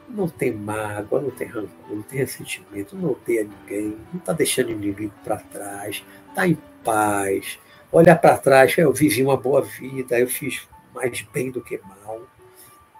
não 0.08 0.28
tem 0.28 0.52
mágoa, 0.52 1.20
não 1.20 1.30
tem 1.30 1.46
rancor, 1.46 1.70
não 1.88 2.02
tem 2.02 2.18
ressentimento, 2.18 2.96
não 2.96 3.12
odeia 3.12 3.44
ninguém, 3.44 3.96
não 4.12 4.18
está 4.18 4.32
deixando 4.32 4.70
inimigo 4.70 5.12
para 5.24 5.36
trás, 5.36 6.04
está 6.28 6.46
em 6.46 6.58
paz. 6.84 7.58
Olhar 7.92 8.16
para 8.16 8.38
trás, 8.38 8.76
eu 8.76 8.92
vivi 8.92 9.22
uma 9.22 9.36
boa 9.36 9.62
vida, 9.62 10.18
eu 10.18 10.28
fiz 10.28 10.68
mais 10.94 11.22
bem 11.32 11.50
do 11.50 11.62
que 11.62 11.78
mal, 11.78 12.22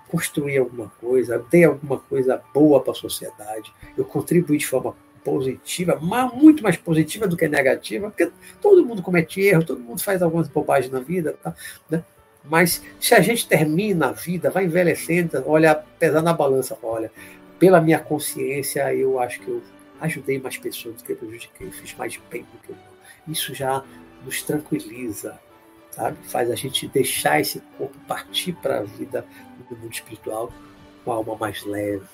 construí 0.09 0.57
alguma 0.57 0.89
coisa, 1.01 1.45
dei 1.51 1.65
alguma 1.65 1.99
coisa 1.99 2.43
boa 2.53 2.81
para 2.81 2.93
a 2.93 2.97
sociedade, 2.97 3.73
eu 3.97 4.05
contribuí 4.05 4.59
de 4.59 4.67
forma 4.67 4.95
positiva, 5.25 5.99
muito 6.33 6.63
mais 6.63 6.77
positiva 6.77 7.27
do 7.29 7.37
que 7.37 7.47
negativa, 7.47 8.11
porque 8.11 8.31
todo 8.61 8.85
mundo 8.85 9.03
comete 9.03 9.41
erro, 9.41 9.65
todo 9.65 9.81
mundo 9.81 10.03
faz 10.03 10.23
algumas 10.23 10.49
bobagens 10.49 10.91
na 10.91 11.01
vida, 11.01 11.37
tá? 11.43 11.55
Né? 11.91 12.03
Mas 12.45 12.83
se 12.99 13.15
a 13.15 13.21
gente 13.21 13.47
termina 13.47 14.09
a 14.09 14.13
vida, 14.13 14.51
vai 14.51 14.65
envelhecendo, 14.65 15.43
olha, 15.47 15.75
pesar 15.75 16.23
na 16.23 16.33
balança, 16.33 16.77
olha, 16.83 17.13
pela 17.59 17.81
minha 17.81 17.99
consciência, 17.99 18.93
eu 18.95 19.21
acho 19.21 19.41
que 19.41 19.49
eu 19.49 19.63
ajudei 20.01 20.39
mais 20.39 20.57
pessoas 20.57 20.97
do 20.97 21.05
que 21.05 21.15
prejudiquei, 21.15 21.71
fiz 21.71 21.95
mais 21.95 22.19
bem 22.31 22.43
do 22.43 22.59
que 22.67 22.73
mal. 22.73 22.93
Isso 23.29 23.55
já 23.55 23.85
nos 24.25 24.43
tranquiliza, 24.43 25.39
sabe? 25.91 26.17
Faz 26.23 26.51
a 26.51 26.55
gente 26.55 26.89
deixar 26.89 27.41
esse 27.41 27.61
corpo 27.77 27.99
partir 28.09 28.55
para 28.55 28.79
a 28.79 28.83
vida 28.83 29.27
do 29.69 29.77
mundo 29.77 29.93
espiritual 29.93 30.53
com 31.05 31.13
a 31.13 31.17
alma 31.17 31.37
mais 31.37 31.65
leve, 31.65 32.07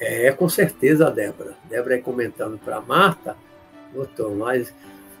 É, 0.00 0.30
com 0.32 0.48
certeza, 0.48 1.10
Débora. 1.10 1.56
Débora 1.68 1.96
aí 1.96 2.02
comentando 2.02 2.58
para 2.58 2.80
Marta, 2.80 3.36
doutor, 3.92 4.34
mas 4.34 4.72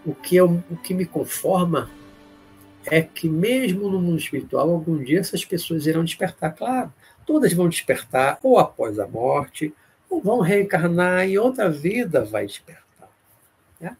o 0.06 0.14
que, 0.14 0.36
eu, 0.36 0.62
o 0.70 0.76
que 0.76 0.94
me 0.94 1.04
conforma 1.04 1.90
é 2.86 3.02
que 3.02 3.28
mesmo 3.28 3.90
no 3.90 4.00
mundo 4.00 4.18
espiritual, 4.18 4.70
algum 4.70 5.02
dia 5.02 5.20
essas 5.20 5.44
pessoas 5.44 5.86
irão 5.86 6.04
despertar, 6.04 6.54
claro. 6.54 6.92
Todas 7.26 7.52
vão 7.52 7.68
despertar 7.68 8.38
ou 8.42 8.58
após 8.58 8.98
a 8.98 9.06
morte, 9.06 9.74
ou 10.08 10.22
vão 10.22 10.40
reencarnar 10.40 11.28
e 11.28 11.38
outra 11.38 11.68
vida 11.68 12.24
vai 12.24 12.46
despertar. 12.46 13.10
Né? 13.80 13.94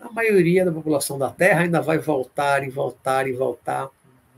A 0.00 0.10
maioria 0.10 0.64
da 0.64 0.72
população 0.72 1.18
da 1.18 1.30
Terra 1.30 1.62
ainda 1.62 1.82
vai 1.82 1.98
voltar 1.98 2.64
e 2.64 2.70
voltar 2.70 3.26
e 3.28 3.32
voltar 3.32 3.90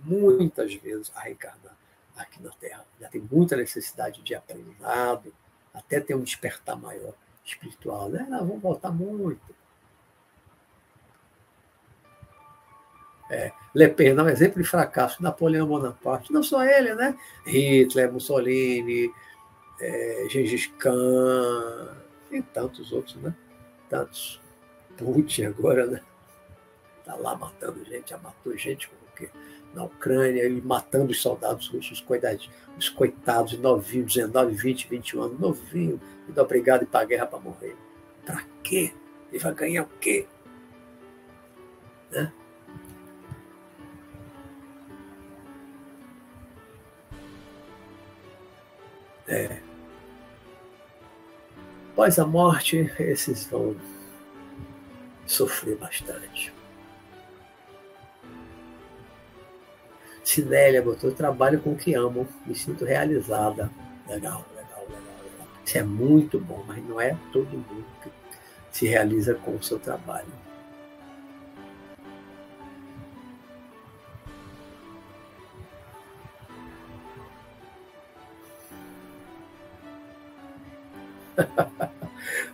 muitas 0.02 0.74
vezes 0.74 1.12
a 1.14 1.20
reencarnar 1.20 1.76
aqui 2.16 2.42
na 2.42 2.50
Terra. 2.50 2.84
Já 3.00 3.08
tem 3.08 3.22
muita 3.30 3.56
necessidade 3.56 4.22
de 4.22 4.34
aprendizado, 4.34 5.32
até 5.72 6.00
ter 6.00 6.14
um 6.14 6.22
despertar 6.22 6.76
maior 6.76 7.14
espiritual. 7.44 8.08
Né? 8.08 8.26
Nós 8.28 8.46
vamos 8.46 8.62
voltar 8.62 8.90
muito. 8.90 9.54
É, 13.30 13.52
Le 13.74 13.88
Pen 13.88 14.08
é 14.08 14.22
um 14.22 14.28
exemplo 14.28 14.60
de 14.60 14.68
fracasso. 14.68 15.22
Napoleão 15.22 15.66
Bonaparte, 15.66 16.32
não 16.32 16.42
só 16.42 16.64
ele, 16.64 16.94
né? 16.96 17.16
Hitler, 17.46 18.12
Mussolini, 18.12 19.12
é, 19.80 20.26
Gengis 20.28 20.66
Khan, 20.78 21.96
e 22.30 22.42
tantos 22.42 22.92
outros, 22.92 23.16
né? 23.16 23.34
Tantos. 23.88 24.40
Putin 24.96 25.44
agora, 25.44 25.86
né? 25.86 26.02
Está 26.98 27.14
lá 27.14 27.34
matando 27.34 27.82
gente, 27.84 28.10
já 28.10 28.18
matou 28.18 28.56
gente 28.56 28.88
com 28.88 28.94
o 28.94 29.16
quê? 29.16 29.30
Na 29.74 29.84
Ucrânia 29.84 30.46
e 30.46 30.60
matando 30.60 31.12
os 31.12 31.20
soldados 31.20 31.68
russos, 31.68 32.00
coitados, 32.00 32.50
os 32.76 32.88
coitados, 32.88 33.58
novinhos, 33.58 34.14
19, 34.14 34.54
20, 34.54 34.88
21 34.88 35.22
anos, 35.22 35.40
novinho, 35.40 36.00
muito 36.24 36.40
obrigado 36.40 36.82
e 36.82 36.86
para 36.86 37.00
a 37.00 37.04
guerra 37.04 37.26
para 37.26 37.38
morrer. 37.38 37.76
Para 38.24 38.44
quê? 38.62 38.92
Ele 39.30 39.38
vai 39.38 39.54
ganhar 39.54 39.82
o 39.84 39.88
quê? 40.00 40.26
Né? 42.10 42.32
É. 49.28 49.60
Após 51.92 52.18
a 52.18 52.26
morte, 52.26 52.90
esses 52.98 53.46
vão 53.46 53.76
sofrer 55.26 55.76
bastante. 55.76 56.52
Sinélia 60.30 60.80
botou, 60.80 61.10
trabalho 61.10 61.60
com 61.60 61.72
o 61.72 61.76
que 61.76 61.92
amo, 61.92 62.24
me 62.46 62.54
sinto 62.54 62.84
realizada. 62.84 63.68
Legal, 64.08 64.46
legal, 64.54 64.82
legal, 64.82 65.24
legal. 65.24 65.48
Isso 65.66 65.76
é 65.76 65.82
muito 65.82 66.38
bom, 66.38 66.62
mas 66.68 66.88
não 66.88 67.00
é 67.00 67.16
todo 67.32 67.50
mundo 67.50 67.84
que 68.00 68.10
se 68.70 68.86
realiza 68.86 69.34
com 69.34 69.56
o 69.56 69.62
seu 69.62 69.80
trabalho. 69.80 70.28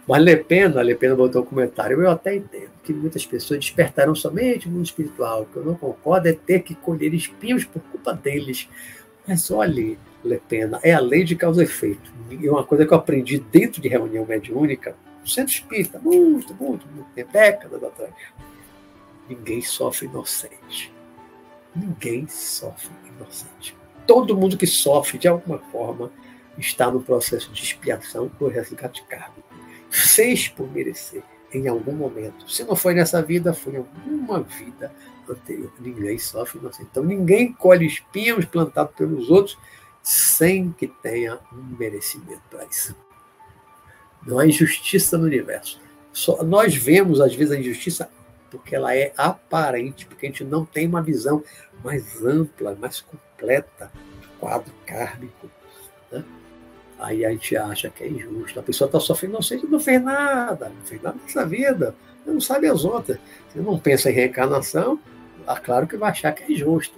Mas 0.06 0.22
Le 0.22 0.36
Pen, 0.36 0.78
a 0.78 0.82
Le 0.82 0.94
Pen 0.94 1.14
botou 1.16 1.42
um 1.42 1.44
comentário, 1.44 2.00
eu 2.00 2.10
até 2.10 2.36
entendo 2.36 2.70
que 2.84 2.92
muitas 2.92 3.26
pessoas 3.26 3.58
despertarão 3.58 4.14
somente 4.14 4.68
o 4.68 4.70
mundo 4.70 4.84
espiritual. 4.84 5.42
O 5.42 5.46
que 5.46 5.56
eu 5.56 5.64
não 5.64 5.74
concordo 5.74 6.28
é 6.28 6.32
ter 6.32 6.60
que 6.60 6.76
colher 6.76 7.12
espinhos 7.12 7.64
por 7.64 7.82
culpa 7.82 8.12
deles. 8.12 8.68
Mas 9.26 9.50
olhe, 9.50 9.98
Le 10.24 10.38
Pen, 10.48 10.70
é 10.82 10.92
a 10.92 11.00
lei 11.00 11.24
de 11.24 11.34
causa 11.34 11.60
e 11.62 11.64
efeito. 11.64 12.12
E 12.30 12.48
uma 12.48 12.64
coisa 12.64 12.86
que 12.86 12.92
eu 12.92 12.98
aprendi 12.98 13.38
dentro 13.38 13.82
de 13.82 13.88
reunião 13.88 14.24
mediúnica, 14.24 14.94
no 15.20 15.28
centro 15.28 15.52
espírita, 15.52 15.98
muito, 15.98 16.54
muito, 16.54 16.86
muito 16.86 17.08
tempo, 17.12 17.32
décadas 17.32 17.82
atrás. 17.82 18.14
Ninguém 19.28 19.60
sofre 19.60 20.06
inocente. 20.06 20.92
Ninguém 21.74 22.28
sofre 22.28 22.92
inocente. 23.16 23.76
Todo 24.06 24.36
mundo 24.36 24.56
que 24.56 24.68
sofre 24.68 25.18
de 25.18 25.26
alguma 25.26 25.58
forma 25.58 26.12
está 26.56 26.92
no 26.92 27.02
processo 27.02 27.50
de 27.50 27.60
expiação 27.60 28.28
por 28.28 28.52
resgate 28.52 29.02
kármico 29.08 29.45
fez 29.90 30.48
por 30.48 30.70
merecer 30.70 31.22
em 31.52 31.68
algum 31.68 31.92
momento. 31.92 32.50
Se 32.50 32.64
não 32.64 32.76
foi 32.76 32.94
nessa 32.94 33.22
vida, 33.22 33.54
foi 33.54 33.74
em 33.74 33.76
alguma 33.78 34.42
vida 34.42 34.92
anterior. 35.28 35.72
Ninguém 35.80 36.18
sofre 36.18 36.58
inocente. 36.58 36.88
Então 36.90 37.02
ninguém 37.02 37.52
colhe 37.52 37.86
espinhos 37.86 38.44
plantados 38.44 38.94
pelos 38.94 39.30
outros 39.30 39.58
sem 40.02 40.70
que 40.72 40.86
tenha 40.86 41.38
um 41.52 41.76
merecimento 41.76 42.42
para 42.50 42.64
isso. 42.64 42.94
Não 44.26 44.38
há 44.38 44.46
injustiça 44.46 45.16
no 45.16 45.24
universo. 45.24 45.80
Só, 46.12 46.42
nós 46.42 46.74
vemos, 46.74 47.20
às 47.20 47.34
vezes, 47.34 47.52
a 47.52 47.58
injustiça 47.58 48.08
porque 48.50 48.74
ela 48.74 48.94
é 48.94 49.12
aparente, 49.16 50.06
porque 50.06 50.26
a 50.26 50.28
gente 50.28 50.44
não 50.44 50.64
tem 50.64 50.86
uma 50.86 51.02
visão 51.02 51.42
mais 51.82 52.24
ampla, 52.24 52.74
mais 52.74 53.00
completa 53.00 53.90
do 54.22 54.28
quadro 54.38 54.72
kármico. 54.86 55.50
Aí 56.98 57.24
a 57.24 57.30
gente 57.30 57.56
acha 57.56 57.90
que 57.90 58.04
é 58.04 58.08
injusto. 58.08 58.58
A 58.58 58.62
pessoa 58.62 58.86
está 58.86 58.98
sofrendo 58.98 59.34
inocente, 59.34 59.66
não 59.66 59.80
fez 59.80 60.02
nada, 60.02 60.70
não 60.70 60.86
fez 60.86 61.02
nada 61.02 61.16
nessa 61.22 61.44
vida, 61.44 61.94
não 62.24 62.40
sabe 62.40 62.66
as 62.68 62.84
outras. 62.84 63.18
Você 63.48 63.60
não 63.60 63.78
pensa 63.78 64.10
em 64.10 64.14
reencarnação, 64.14 64.98
é 65.46 65.54
claro 65.56 65.86
que 65.86 65.96
vai 65.96 66.10
achar 66.10 66.32
que 66.32 66.42
é 66.42 66.52
injusto. 66.52 66.94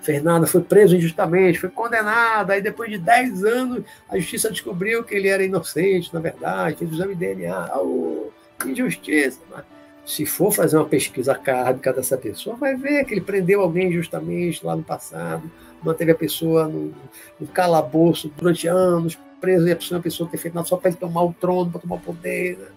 Fernanda 0.00 0.46
foi 0.46 0.62
preso 0.62 0.96
injustamente, 0.96 1.58
foi 1.58 1.70
condenado, 1.70 2.50
aí 2.50 2.62
depois 2.62 2.90
de 2.90 2.98
10 2.98 3.44
anos 3.44 3.84
a 4.08 4.16
justiça 4.16 4.50
descobriu 4.50 5.02
que 5.02 5.14
ele 5.14 5.28
era 5.28 5.44
inocente, 5.44 6.12
na 6.14 6.20
verdade, 6.20 6.76
fez 6.76 6.90
o 6.90 6.94
exame 6.94 7.14
de 7.14 7.20
DNA. 7.26 7.78
Oh, 7.78 8.30
injustiça! 8.64 9.40
Mas 9.50 9.64
se 10.04 10.24
for 10.24 10.52
fazer 10.52 10.76
uma 10.76 10.86
pesquisa 10.86 11.34
kármica 11.34 11.92
dessa 11.92 12.16
pessoa, 12.16 12.56
vai 12.56 12.74
ver 12.74 13.04
que 13.04 13.12
ele 13.12 13.20
prendeu 13.20 13.60
alguém 13.60 13.88
injustamente 13.88 14.64
lá 14.64 14.74
no 14.74 14.82
passado, 14.82 15.50
manteve 15.82 16.12
a 16.12 16.14
pessoa 16.14 16.66
no, 16.66 16.94
no 17.38 17.46
calabouço 17.48 18.32
durante 18.36 18.66
anos, 18.66 19.18
preso 19.40 19.66
e 19.66 19.72
a 19.72 19.76
pessoa, 19.76 19.98
a 19.98 20.02
pessoa 20.02 20.28
ter 20.28 20.38
feito 20.38 20.54
nada 20.54 20.66
só 20.66 20.76
para 20.76 20.90
ele 20.90 20.98
tomar 20.98 21.22
o 21.22 21.32
trono, 21.32 21.70
para 21.70 21.80
tomar 21.80 21.96
o 21.96 22.00
poder. 22.00 22.58
Né? 22.58 22.70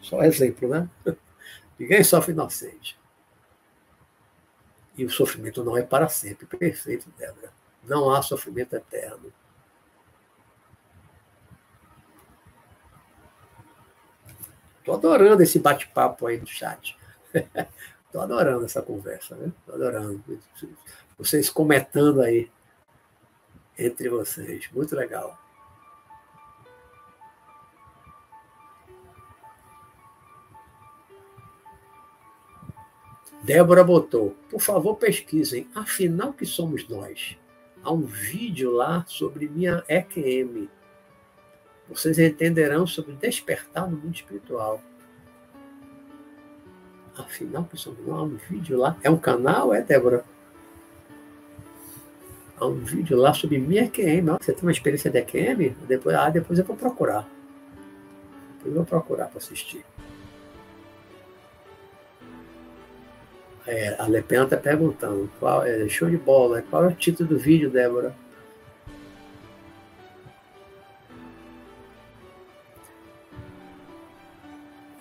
Só 0.00 0.22
exemplo, 0.22 0.68
né? 0.68 0.88
Ninguém 1.78 2.04
sofre 2.04 2.32
inocente. 2.32 2.98
E 4.96 5.04
o 5.04 5.10
sofrimento 5.10 5.64
não 5.64 5.76
é 5.76 5.82
para 5.82 6.08
sempre. 6.08 6.46
Perfeito, 6.46 7.10
Débora. 7.16 7.50
Não 7.84 8.10
há 8.10 8.20
sofrimento 8.22 8.76
eterno. 8.76 9.32
Estou 14.78 14.94
adorando 14.94 15.42
esse 15.42 15.58
bate-papo 15.58 16.26
aí 16.26 16.38
no 16.38 16.46
chat. 16.46 16.98
Estou 18.06 18.20
adorando 18.20 18.64
essa 18.64 18.82
conversa, 18.82 19.36
né? 19.36 19.52
Estou 19.60 19.74
adorando. 19.76 20.22
Vocês 21.16 21.48
comentando 21.48 22.20
aí 22.20 22.50
entre 23.78 24.08
vocês. 24.08 24.68
Muito 24.72 24.96
legal. 24.96 25.38
Débora 33.42 33.82
botou, 33.82 34.36
por 34.50 34.60
favor 34.60 34.96
pesquisem, 34.96 35.66
afinal 35.74 36.32
que 36.32 36.44
somos 36.44 36.86
nós. 36.88 37.38
Há 37.82 37.90
um 37.90 38.02
vídeo 38.02 38.70
lá 38.70 39.04
sobre 39.08 39.48
minha 39.48 39.82
EQM. 39.88 40.68
Vocês 41.88 42.18
entenderão 42.18 42.86
sobre 42.86 43.14
despertar 43.14 43.90
no 43.90 43.96
mundo 43.96 44.14
espiritual. 44.14 44.82
Afinal, 47.16 47.64
pessoal, 47.64 47.96
não 48.06 48.14
há 48.14 48.22
um 48.22 48.36
vídeo 48.48 48.78
lá. 48.78 48.96
É 49.02 49.10
um 49.10 49.18
canal, 49.18 49.72
é, 49.74 49.80
Débora? 49.80 50.24
Há 52.58 52.66
um 52.66 52.74
vídeo 52.74 53.16
lá 53.16 53.32
sobre 53.32 53.58
minha 53.58 53.84
EQM. 53.84 54.36
Você 54.38 54.52
tem 54.52 54.62
uma 54.62 54.70
experiência 54.70 55.10
de 55.10 55.18
EQM? 55.18 55.74
Depois, 55.88 56.14
ah, 56.14 56.28
depois 56.28 56.58
eu 56.58 56.64
vou 56.64 56.76
procurar. 56.76 57.26
Depois 58.58 58.66
eu 58.66 58.74
vou 58.74 58.84
procurar 58.84 59.28
para 59.28 59.38
assistir. 59.38 59.82
É, 63.70 63.94
a 64.00 64.06
Lepen 64.08 64.42
está 64.42 64.56
perguntando, 64.56 65.30
qual, 65.38 65.64
é, 65.64 65.88
show 65.88 66.10
de 66.10 66.16
bola, 66.16 66.60
qual 66.60 66.86
é 66.86 66.88
o 66.88 66.92
título 66.92 67.28
do 67.28 67.38
vídeo, 67.38 67.70
Débora? 67.70 68.12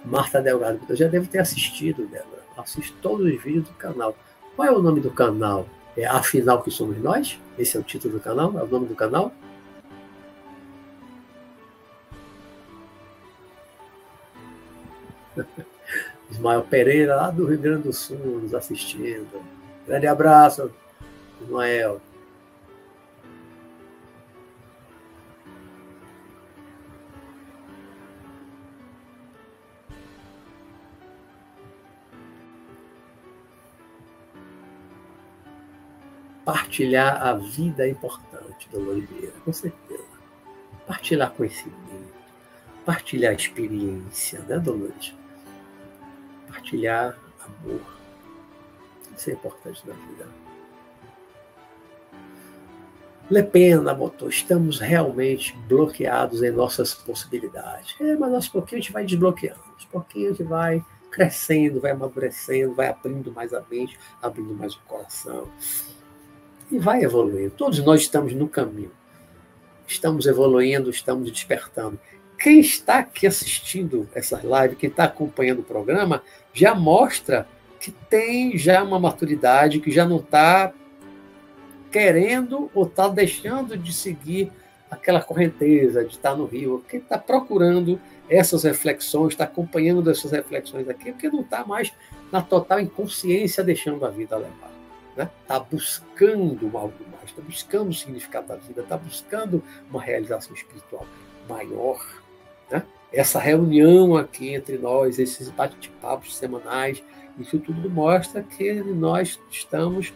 Marta 0.05 0.39
Delgado, 0.39 0.79
eu 0.87 0.95
já 0.95 1.07
devo 1.07 1.27
ter 1.27 1.39
assistido, 1.39 2.05
Débora. 2.05 2.43
Assisto 2.55 2.95
todos 3.01 3.25
os 3.25 3.41
vídeos 3.41 3.67
do 3.67 3.73
canal. 3.73 4.15
Qual 4.55 4.67
é 4.67 4.71
o 4.71 4.83
nome 4.83 5.01
do 5.01 5.09
canal? 5.09 5.67
É 5.97 6.05
Afinal 6.05 6.61
que 6.61 6.69
somos 6.69 6.99
nós? 6.99 7.39
Esse 7.57 7.75
é 7.75 7.79
o 7.79 7.83
título 7.83 8.19
do 8.19 8.19
canal? 8.19 8.55
É 8.55 8.61
o 8.61 8.67
nome 8.67 8.85
do 8.85 8.95
canal? 8.95 9.33
Ismael 16.29 16.63
Pereira, 16.63 17.15
lá 17.15 17.31
do 17.31 17.45
Rio 17.45 17.57
Grande 17.57 17.83
do 17.83 17.93
Sul, 17.93 18.17
nos 18.17 18.53
assistindo. 18.53 19.41
Grande 19.87 20.07
abraço, 20.07 20.71
Ismael. 21.41 21.99
Partilhar 36.45 37.21
a 37.21 37.33
vida 37.33 37.85
é 37.85 37.89
importante, 37.89 38.69
Dona 38.71 38.91
Oliveira, 38.91 39.33
com 39.45 39.53
certeza. 39.53 40.03
Partilhar 40.87 41.31
conhecimento, 41.31 42.13
partilhar 42.85 43.33
experiência, 43.33 44.39
né, 44.47 44.57
Oliveira? 44.57 45.18
Partilhar 46.49 47.17
amor. 47.39 47.81
Isso 49.15 49.29
é 49.29 49.33
importante 49.33 49.87
na 49.87 49.93
vida. 49.93 50.27
Lepena 53.29 53.93
botou, 53.93 54.27
estamos 54.27 54.79
realmente 54.79 55.55
bloqueados 55.67 56.41
em 56.41 56.49
nossas 56.49 56.95
possibilidades. 56.95 57.95
É, 58.01 58.15
mas 58.15 58.33
aos 58.33 58.47
pouquinhos 58.47 58.81
a 58.81 58.85
gente 58.85 58.93
vai 58.93 59.05
desbloqueando, 59.05 59.61
aos 59.73 59.85
pouquinhos 59.85 60.33
a 60.33 60.37
gente 60.37 60.47
vai 60.47 60.83
crescendo, 61.11 61.79
vai 61.79 61.91
amadurecendo, 61.91 62.73
vai 62.73 62.87
abrindo 62.87 63.31
mais 63.31 63.53
a 63.53 63.63
mente, 63.69 63.99
abrindo 64.21 64.53
mais 64.55 64.73
o 64.73 64.81
coração 64.81 65.47
e 66.71 66.77
vai 66.77 67.03
evoluindo. 67.03 67.51
Todos 67.51 67.79
nós 67.79 68.01
estamos 68.01 68.33
no 68.33 68.47
caminho. 68.47 68.91
Estamos 69.87 70.27
evoluindo, 70.27 70.89
estamos 70.89 71.31
despertando. 71.31 71.99
Quem 72.39 72.59
está 72.59 72.99
aqui 72.99 73.27
assistindo 73.27 74.07
essas 74.13 74.41
lives, 74.43 74.77
quem 74.77 74.89
está 74.89 75.05
acompanhando 75.05 75.59
o 75.59 75.63
programa, 75.63 76.23
já 76.53 76.73
mostra 76.73 77.47
que 77.79 77.91
tem 77.91 78.57
já 78.57 78.83
uma 78.83 78.99
maturidade, 78.99 79.79
que 79.79 79.91
já 79.91 80.05
não 80.05 80.17
está 80.17 80.73
querendo 81.91 82.69
ou 82.73 82.85
está 82.85 83.07
deixando 83.07 83.77
de 83.77 83.91
seguir 83.91 84.51
aquela 84.89 85.21
correnteza 85.21 86.03
de 86.03 86.11
estar 86.11 86.35
no 86.35 86.45
rio. 86.45 86.83
Quem 86.87 86.99
está 86.99 87.17
procurando 87.17 87.99
essas 88.29 88.63
reflexões, 88.63 89.33
está 89.33 89.43
acompanhando 89.43 90.09
essas 90.09 90.31
reflexões 90.31 90.87
aqui, 90.87 91.11
porque 91.11 91.29
não 91.29 91.41
está 91.41 91.65
mais 91.65 91.91
na 92.31 92.41
total 92.41 92.79
inconsciência 92.79 93.63
deixando 93.63 94.05
a 94.05 94.09
vida 94.09 94.37
levar 94.37 94.69
está 95.09 95.23
né? 95.23 95.29
Tá 95.47 95.59
buscando 95.59 96.77
algo 96.77 96.93
mais, 97.11 97.29
está 97.29 97.41
buscando 97.41 97.89
o 97.89 97.93
significado 97.93 98.47
da 98.47 98.55
vida, 98.55 98.81
está 98.81 98.97
buscando 98.97 99.63
uma 99.89 100.01
realização 100.01 100.53
espiritual 100.53 101.05
maior. 101.47 101.99
Né? 102.71 102.85
Essa 103.11 103.39
reunião 103.39 104.15
aqui 104.15 104.53
entre 104.53 104.77
nós, 104.77 105.19
esses 105.19 105.49
bate-papos 105.49 106.35
semanais, 106.35 107.03
isso 107.39 107.59
tudo 107.59 107.89
mostra 107.89 108.43
que 108.43 108.73
nós 108.73 109.39
estamos 109.49 110.13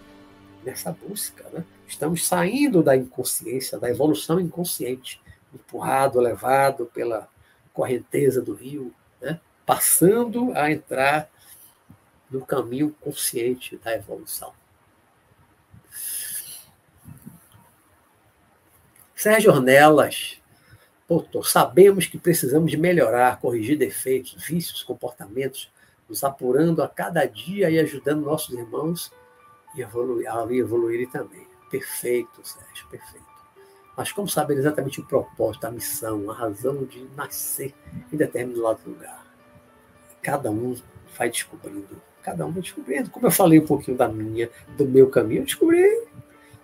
nessa 0.63 0.91
busca, 0.91 1.45
né? 1.51 1.63
estamos 1.87 2.25
saindo 2.25 2.83
da 2.83 2.95
inconsciência, 2.95 3.79
da 3.79 3.89
evolução 3.89 4.39
inconsciente, 4.39 5.21
empurrado, 5.53 6.19
levado 6.19 6.85
pela 6.93 7.27
correnteza 7.73 8.41
do 8.41 8.53
rio, 8.53 8.93
né? 9.21 9.39
passando 9.65 10.51
a 10.55 10.71
entrar 10.71 11.29
no 12.29 12.45
caminho 12.45 12.95
consciente 12.99 13.77
da 13.77 13.93
evolução. 13.93 14.51
Sérgio 19.15 19.51
Ornelas, 19.51 20.41
doutor, 21.19 21.47
sabemos 21.47 22.07
que 22.07 22.17
precisamos 22.17 22.73
melhorar, 22.75 23.39
corrigir 23.39 23.77
defeitos, 23.77 24.43
vícios, 24.43 24.83
comportamentos, 24.83 25.71
nos 26.07 26.23
apurando 26.23 26.81
a 26.81 26.87
cada 26.87 27.25
dia 27.25 27.69
e 27.69 27.79
ajudando 27.79 28.25
nossos 28.25 28.53
irmãos 28.53 29.11
a 29.75 29.79
evoluir, 29.79 30.27
a 30.27 30.53
evoluírem 30.53 31.07
também. 31.07 31.47
Perfeito, 31.69 32.41
Sérgio, 32.43 32.87
perfeito. 32.89 33.25
Mas 33.95 34.11
como 34.11 34.27
saber 34.27 34.57
exatamente 34.57 34.99
o 34.99 35.05
propósito, 35.05 35.65
a 35.65 35.71
missão, 35.71 36.29
a 36.29 36.33
razão 36.33 36.83
de 36.83 37.07
nascer 37.15 37.73
em 38.11 38.17
determinado 38.17 38.79
lugar? 38.85 39.23
Cada 40.21 40.49
um 40.49 40.75
vai 41.17 41.29
descobrindo, 41.29 42.01
cada 42.23 42.45
um 42.45 42.51
vai 42.51 42.61
descobrindo. 42.61 43.09
Como 43.11 43.27
eu 43.27 43.31
falei 43.31 43.59
um 43.59 43.65
pouquinho 43.65 43.97
da 43.97 44.07
minha, 44.07 44.49
do 44.77 44.85
meu 44.85 45.09
caminho, 45.09 45.41
eu 45.41 45.45
descobri 45.45 45.83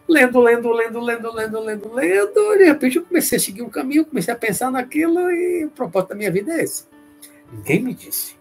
lendo, 0.10 0.40
lendo, 0.42 0.72
lendo, 0.72 1.00
lendo, 1.00 1.32
lendo, 1.32 1.60
lendo, 1.60 1.94
lendo. 1.94 2.58
De 2.58 2.64
repente 2.64 2.98
eu 2.98 3.06
comecei 3.06 3.38
a 3.38 3.42
seguir 3.42 3.62
um 3.62 3.70
caminho, 3.70 4.06
comecei 4.06 4.34
a 4.34 4.38
pensar 4.38 4.72
naquilo 4.72 5.32
e 5.32 5.66
o 5.66 5.70
propósito 5.70 6.10
da 6.10 6.16
minha 6.16 6.32
vida 6.32 6.52
é 6.54 6.64
esse. 6.64 6.86
Ninguém 7.52 7.82
me 7.82 7.94
disse. 7.94 8.36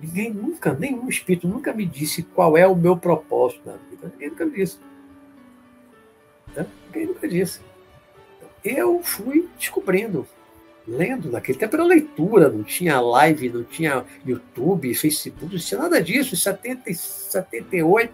Ninguém 0.00 0.30
nunca, 0.30 0.74
nenhum 0.74 1.08
espírito 1.08 1.48
nunca 1.48 1.72
me 1.72 1.86
disse 1.86 2.22
qual 2.22 2.56
é 2.56 2.66
o 2.66 2.76
meu 2.76 2.96
propósito 2.96 3.62
na 3.64 3.76
vida. 3.90 4.12
Ninguém 4.12 4.28
nunca 4.28 4.44
me 4.44 4.52
disse. 4.52 4.78
Né? 6.54 6.66
Ninguém 6.86 7.06
nunca 7.06 7.26
disse. 7.26 7.60
Eu 8.62 9.00
fui 9.02 9.48
descobrindo, 9.58 10.26
lendo. 10.86 11.30
Naquele 11.30 11.56
tempo 11.56 11.74
era 11.74 11.84
leitura, 11.84 12.50
não 12.50 12.62
tinha 12.62 13.00
live, 13.00 13.48
não 13.48 13.64
tinha 13.64 14.04
YouTube, 14.26 14.94
Facebook, 14.94 15.54
não 15.54 15.60
tinha 15.60 15.80
nada 15.80 16.02
disso. 16.02 16.34
Em 16.34 16.38
70, 16.38 16.92
78, 16.92 18.12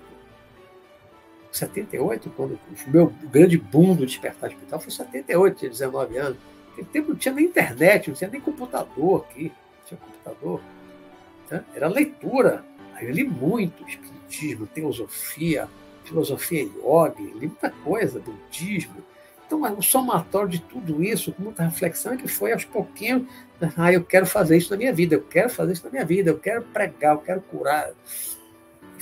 78, 1.53 2.31
quando 2.31 2.53
o 2.55 2.91
meu 2.91 3.13
grande 3.31 3.59
boom 3.59 3.95
do 3.95 4.07
despertar 4.07 4.51
espiritual 4.51 4.81
foi 4.81 4.91
78, 4.91 5.59
tinha 5.59 5.71
19 5.71 6.17
anos. 6.17 6.39
Naquele 6.71 6.87
tempo 6.89 7.09
não 7.11 7.17
tinha 7.17 7.35
nem 7.35 7.45
internet, 7.45 8.09
não 8.09 8.17
tinha 8.17 8.31
nem 8.31 8.41
computador 8.41 9.27
aqui. 9.29 9.45
Não 9.45 9.87
tinha 9.87 10.01
computador. 10.01 10.61
Né? 11.51 11.65
Era 11.75 11.89
leitura. 11.89 12.65
Aí 12.95 13.07
eu 13.07 13.13
li 13.13 13.25
muito 13.25 13.87
espiritismo, 13.87 14.67
teosofia, 14.67 15.69
filosofia 16.05 16.63
yoga, 16.63 17.21
li 17.21 17.47
muita 17.47 17.71
coisa, 17.71 18.19
budismo. 18.19 19.03
Então, 19.47 19.61
o 19.77 19.83
somatório 19.83 20.49
de 20.49 20.61
tudo 20.63 21.05
isso, 21.05 21.31
com 21.33 21.43
muita 21.43 21.63
reflexão, 21.65 22.15
é 22.15 22.17
que 22.17 22.27
foi 22.27 22.53
aos 22.53 22.65
pouquinhos, 22.65 23.27
ah, 23.77 23.93
eu 23.93 24.03
quero 24.03 24.25
fazer 24.25 24.57
isso 24.57 24.71
na 24.71 24.79
minha 24.79 24.93
vida, 24.95 25.15
eu 25.15 25.23
quero 25.23 25.51
fazer 25.51 25.75
isso 25.75 25.85
na 25.85 25.91
minha 25.91 26.07
vida, 26.07 26.31
eu 26.31 26.39
quero 26.39 26.63
pregar, 26.63 27.15
eu 27.15 27.21
quero 27.21 27.43
curar 27.43 27.91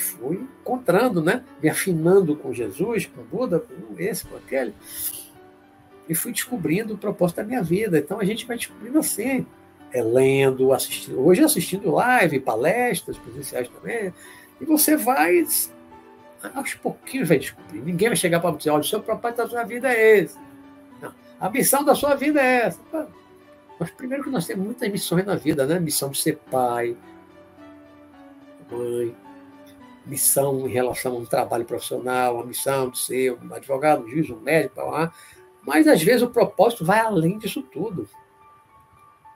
fui 0.01 0.37
encontrando, 0.37 1.23
né? 1.23 1.45
me 1.63 1.69
afinando 1.69 2.35
com 2.37 2.53
Jesus, 2.53 3.07
com 3.07 3.23
Buda, 3.23 3.61
com 3.61 3.95
esse, 3.99 4.27
com 4.27 4.37
aquele, 4.37 4.75
e 6.09 6.15
fui 6.15 6.33
descobrindo 6.33 6.95
o 6.95 6.99
propósito 6.99 7.37
da 7.37 7.45
minha 7.45 7.63
vida. 7.63 7.99
Então 7.99 8.19
a 8.19 8.25
gente 8.25 8.47
vai 8.47 8.57
descobrindo 8.57 8.99
assim, 8.99 9.47
é, 9.93 10.03
lendo, 10.03 10.73
assistindo, 10.73 11.21
hoje 11.21 11.43
assistindo 11.43 11.91
live, 11.91 12.41
palestras 12.41 13.17
presenciais 13.19 13.69
também, 13.69 14.13
e 14.61 14.65
você 14.65 14.97
vai, 14.97 15.45
aos 16.55 16.75
pouquinhos 16.75 17.29
vai 17.29 17.39
descobrir. 17.39 17.81
Ninguém 17.81 18.09
vai 18.09 18.17
chegar 18.17 18.41
para 18.41 18.57
dizer, 18.57 18.71
olha, 18.71 18.81
o 18.81 18.85
seu 18.85 19.01
propósito 19.01 19.39
da 19.39 19.49
sua 19.49 19.65
vida 19.65 19.93
é 19.93 20.19
esse. 20.19 20.39
Não, 21.01 21.13
a 21.39 21.49
missão 21.49 21.85
da 21.85 21.95
sua 21.95 22.15
vida 22.15 22.41
é 22.41 22.67
essa. 22.67 23.09
Mas 23.79 23.91
primeiro 23.93 24.23
que 24.25 24.31
nós 24.31 24.47
temos 24.47 24.65
muitas 24.65 24.91
missões 24.91 25.25
na 25.25 25.37
vida, 25.37 25.65
né? 25.65 25.81
Missão 25.81 26.11
de 26.11 26.19
ser 26.19 26.37
pai, 26.51 26.95
mãe, 28.71 29.15
missão 30.11 30.67
em 30.67 30.71
relação 30.71 31.13
a 31.13 31.19
um 31.19 31.25
trabalho 31.25 31.65
profissional, 31.65 32.41
a 32.41 32.45
missão 32.45 32.91
de 32.91 32.99
ser 32.99 33.33
um 33.33 33.55
advogado, 33.55 34.05
um 34.05 34.09
juiz, 34.09 34.29
um 34.29 34.41
médico, 34.41 34.81
mas 35.63 35.87
às 35.87 36.03
vezes 36.03 36.23
o 36.23 36.31
propósito 36.31 36.85
vai 36.85 36.99
além 36.99 37.39
disso 37.39 37.63
tudo. 37.63 38.09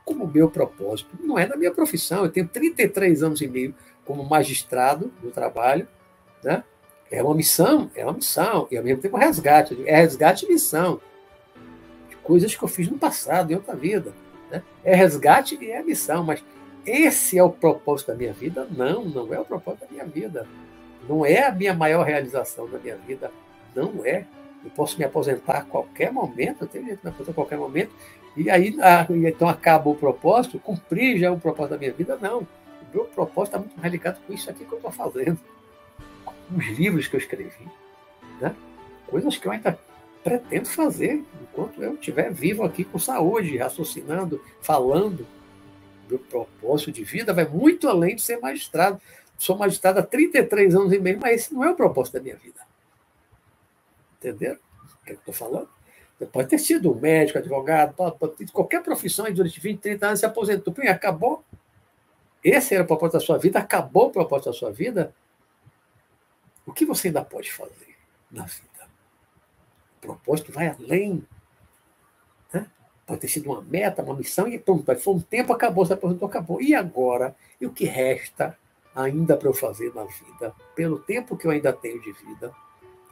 Como 0.05 0.25
o 0.25 0.29
meu 0.29 0.51
propósito 0.51 1.11
não 1.21 1.39
é 1.39 1.47
da 1.47 1.57
minha 1.57 1.73
profissão, 1.73 2.25
eu 2.25 2.31
tenho 2.31 2.49
33 2.49 3.23
anos 3.23 3.41
e 3.41 3.47
meio 3.47 3.75
como 4.05 4.25
magistrado 4.25 5.11
do 5.23 5.31
trabalho, 5.31 5.89
né? 6.43 6.65
É 7.11 7.23
uma 7.23 7.35
missão, 7.35 7.91
é 7.95 8.05
uma 8.05 8.13
missão, 8.13 8.67
e 8.71 8.77
ao 8.77 8.83
mesmo 8.83 9.01
tempo 9.01 9.17
resgate. 9.17 9.81
É 9.87 9.97
resgate 9.97 10.45
e 10.45 10.49
missão. 10.49 11.01
De 12.09 12.17
coisas 12.17 12.55
que 12.55 12.63
eu 12.63 12.69
fiz 12.69 12.89
no 12.89 12.99
passado, 12.99 13.53
em 13.53 13.55
outra 13.55 13.77
vida. 13.77 14.13
Né? 14.51 14.63
É 14.83 14.95
resgate 14.95 15.57
e 15.61 15.71
é 15.71 15.83
missão, 15.83 16.25
mas 16.25 16.43
esse 16.85 17.39
é 17.39 17.43
o 17.43 17.51
propósito 17.51 18.09
da 18.09 18.15
minha 18.15 18.33
vida? 18.33 18.67
Não, 18.71 19.05
não 19.05 19.33
é 19.33 19.39
o 19.39 19.45
propósito 19.45 19.87
da 19.87 19.93
minha 19.93 20.05
vida. 20.05 20.47
Não 21.09 21.25
é 21.25 21.45
a 21.47 21.53
minha 21.53 21.75
maior 21.75 22.05
realização 22.05 22.69
da 22.69 22.79
minha 22.79 22.97
vida. 22.97 23.31
Não 23.75 24.05
é. 24.05 24.27
Eu 24.65 24.71
posso 24.71 24.99
me 24.99 25.05
aposentar 25.05 25.59
a 25.59 25.63
qualquer 25.63 26.11
momento, 26.11 26.63
eu 26.63 26.69
tenho 26.69 26.85
que 26.85 26.91
me 26.93 27.11
aposentar 27.11 27.33
a 27.33 27.35
qualquer 27.35 27.59
momento, 27.59 27.93
e 28.37 28.49
aí 28.51 28.75
então 29.27 29.49
acaba 29.49 29.91
o 29.91 29.95
propósito, 29.95 30.59
cumprir 30.59 31.19
já 31.19 31.31
o 31.31 31.39
propósito 31.39 31.73
da 31.73 31.79
minha 31.79 31.93
vida? 31.93 32.19
Não. 32.21 32.41
O 32.41 32.47
meu 32.93 33.05
propósito 33.05 33.57
está 33.57 33.59
muito 33.59 33.79
mais 33.79 33.93
ligado 33.93 34.19
com 34.27 34.33
isso 34.33 34.49
aqui 34.51 34.65
que 34.65 34.73
eu 34.73 34.79
estou 34.79 34.91
fazendo. 34.91 35.39
Com 36.25 36.57
os 36.57 36.67
livros 36.67 37.07
que 37.07 37.17
eu 37.17 37.21
escrevi. 37.21 37.69
Né? 38.41 38.55
Coisas 39.07 39.37
que 39.37 39.47
eu 39.47 39.53
ainda 39.53 39.79
pretendo 40.23 40.67
fazer 40.67 41.23
enquanto 41.43 41.83
eu 41.83 41.95
estiver 41.95 42.33
vivo 42.33 42.65
aqui 42.65 42.83
com 42.83 42.99
saúde, 42.99 43.59
raciocinando, 43.59 44.41
falando. 44.63 45.27
Meu 46.09 46.19
propósito 46.19 46.91
de 46.91 47.05
vida 47.05 47.33
vai 47.33 47.47
muito 47.47 47.89
além 47.89 48.17
de 48.17 48.23
ser 48.23 48.39
magistrado. 48.41 49.01
Sou 49.39 49.57
magistrado 49.57 50.01
há 50.01 50.03
33 50.03 50.75
anos 50.75 50.93
e 50.93 50.99
meio, 50.99 51.19
mas 51.21 51.35
esse 51.35 51.55
não 51.55 51.65
é 51.65 51.71
o 51.71 51.75
propósito 51.75 52.15
da 52.15 52.21
minha 52.21 52.37
vida. 52.37 52.61
Entenderam 54.19 54.59
o 55.03 55.05
que 55.05 55.13
eu 55.13 55.17
estou 55.17 55.35
falando? 55.35 55.69
Você 56.19 56.27
pode 56.27 56.49
ter 56.49 56.59
sido 56.59 56.95
médico, 56.95 57.39
advogado, 57.39 57.95
qualquer 58.53 58.83
profissão 58.83 59.31
durante 59.33 59.61
20, 59.61 59.81
30 59.81 60.07
anos 60.07 60.21
se 60.21 60.27
aposentou. 60.27 60.73
Pum, 60.73 60.89
acabou. 60.89 61.45
Esse 62.43 62.75
era 62.75 62.85
o 62.85 62.87
propósito 62.87 63.15
da 63.15 63.21
sua 63.21 63.39
vida, 63.39 63.59
acabou 63.59 64.07
o 64.07 64.11
propósito 64.11 64.47
da 64.47 64.53
sua 64.53 64.71
vida. 64.71 65.15
O 66.67 66.73
que 66.73 66.87
você 66.87 67.09
ainda 67.09 67.25
pode 67.25 67.53
fazer 67.53 67.97
na 68.31 68.45
vida? 68.45 68.89
O 69.97 70.01
propósito 70.01 70.53
vai 70.53 70.69
além. 70.69 71.27
Né? 72.53 72.71
Pode 73.07 73.21
ter 73.21 73.29
sido 73.29 73.51
uma 73.51 73.63
meta, 73.63 74.03
uma 74.03 74.15
missão, 74.15 74.47
e 74.47 74.59
pronto, 74.59 74.97
foi 74.97 75.15
um 75.15 75.21
tempo, 75.21 75.53
acabou, 75.53 75.85
se 75.85 75.93
aposentou, 75.93 76.29
acabou. 76.29 76.63
E 76.63 76.75
agora? 76.75 77.35
E 77.61 77.67
o 77.67 77.73
que 77.73 77.85
resta 77.85 78.57
ainda 78.95 79.37
para 79.37 79.49
eu 79.49 79.55
fazer 79.55 79.93
na 79.95 80.05
vida? 80.05 80.55
Pelo 80.75 80.99
tempo 80.99 81.37
que 81.37 81.47
eu 81.47 81.51
ainda 81.51 81.73
tenho 81.73 82.01
de 82.01 82.13
vida, 82.13 82.53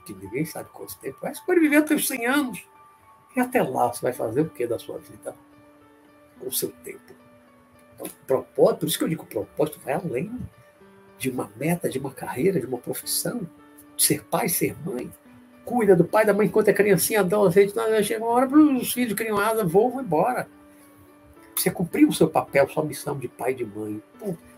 que 0.04 0.14
ninguém 0.14 0.44
sabe 0.44 0.68
quanto 0.72 0.96
tempo 0.98 1.18
é, 1.26 1.34
você 1.34 1.40
pode 1.44 1.60
viver 1.60 1.76
até 1.76 1.94
os 1.94 2.06
100 2.06 2.26
anos. 2.26 2.68
E 3.36 3.40
até 3.40 3.62
lá 3.62 3.92
você 3.92 4.02
vai 4.02 4.12
fazer 4.12 4.42
o 4.42 4.50
que 4.50 4.66
da 4.66 4.78
sua 4.78 4.98
vida? 4.98 5.34
Com 6.38 6.48
o 6.48 6.52
seu 6.52 6.70
tempo. 6.84 7.12
Então, 7.94 8.06
propósito, 8.26 8.80
por 8.80 8.86
isso 8.86 8.98
que 8.98 9.04
eu 9.04 9.08
digo, 9.08 9.26
propósito 9.26 9.80
vai 9.84 9.94
além 9.94 10.38
de 11.18 11.30
uma 11.30 11.50
meta, 11.56 11.88
de 11.88 11.98
uma 11.98 12.10
carreira, 12.10 12.60
de 12.60 12.66
uma 12.66 12.78
profissão, 12.78 13.48
de 13.96 14.02
ser 14.02 14.24
pai, 14.24 14.48
ser 14.48 14.76
mãe. 14.84 15.10
Cuida 15.64 15.94
do 15.94 16.04
pai, 16.04 16.26
da 16.26 16.34
mãe 16.34 16.48
enquanto 16.48 16.68
é 16.68 16.72
criancinha, 16.72 17.20
adolescente, 17.20 17.72
chega 18.02 18.24
uma 18.24 18.32
hora 18.32 18.48
para 18.48 18.58
os 18.58 18.92
filhos 18.92 19.14
criam 19.14 19.38
asa, 19.38 19.64
voam 19.64 20.00
embora. 20.00 20.48
Você 21.54 21.70
cumpriu 21.70 22.08
o 22.08 22.12
seu 22.12 22.28
papel, 22.28 22.68
sua 22.68 22.84
missão 22.84 23.16
de 23.16 23.28
pai 23.28 23.52
e 23.52 23.56
de 23.56 23.64
mãe. 23.64 24.02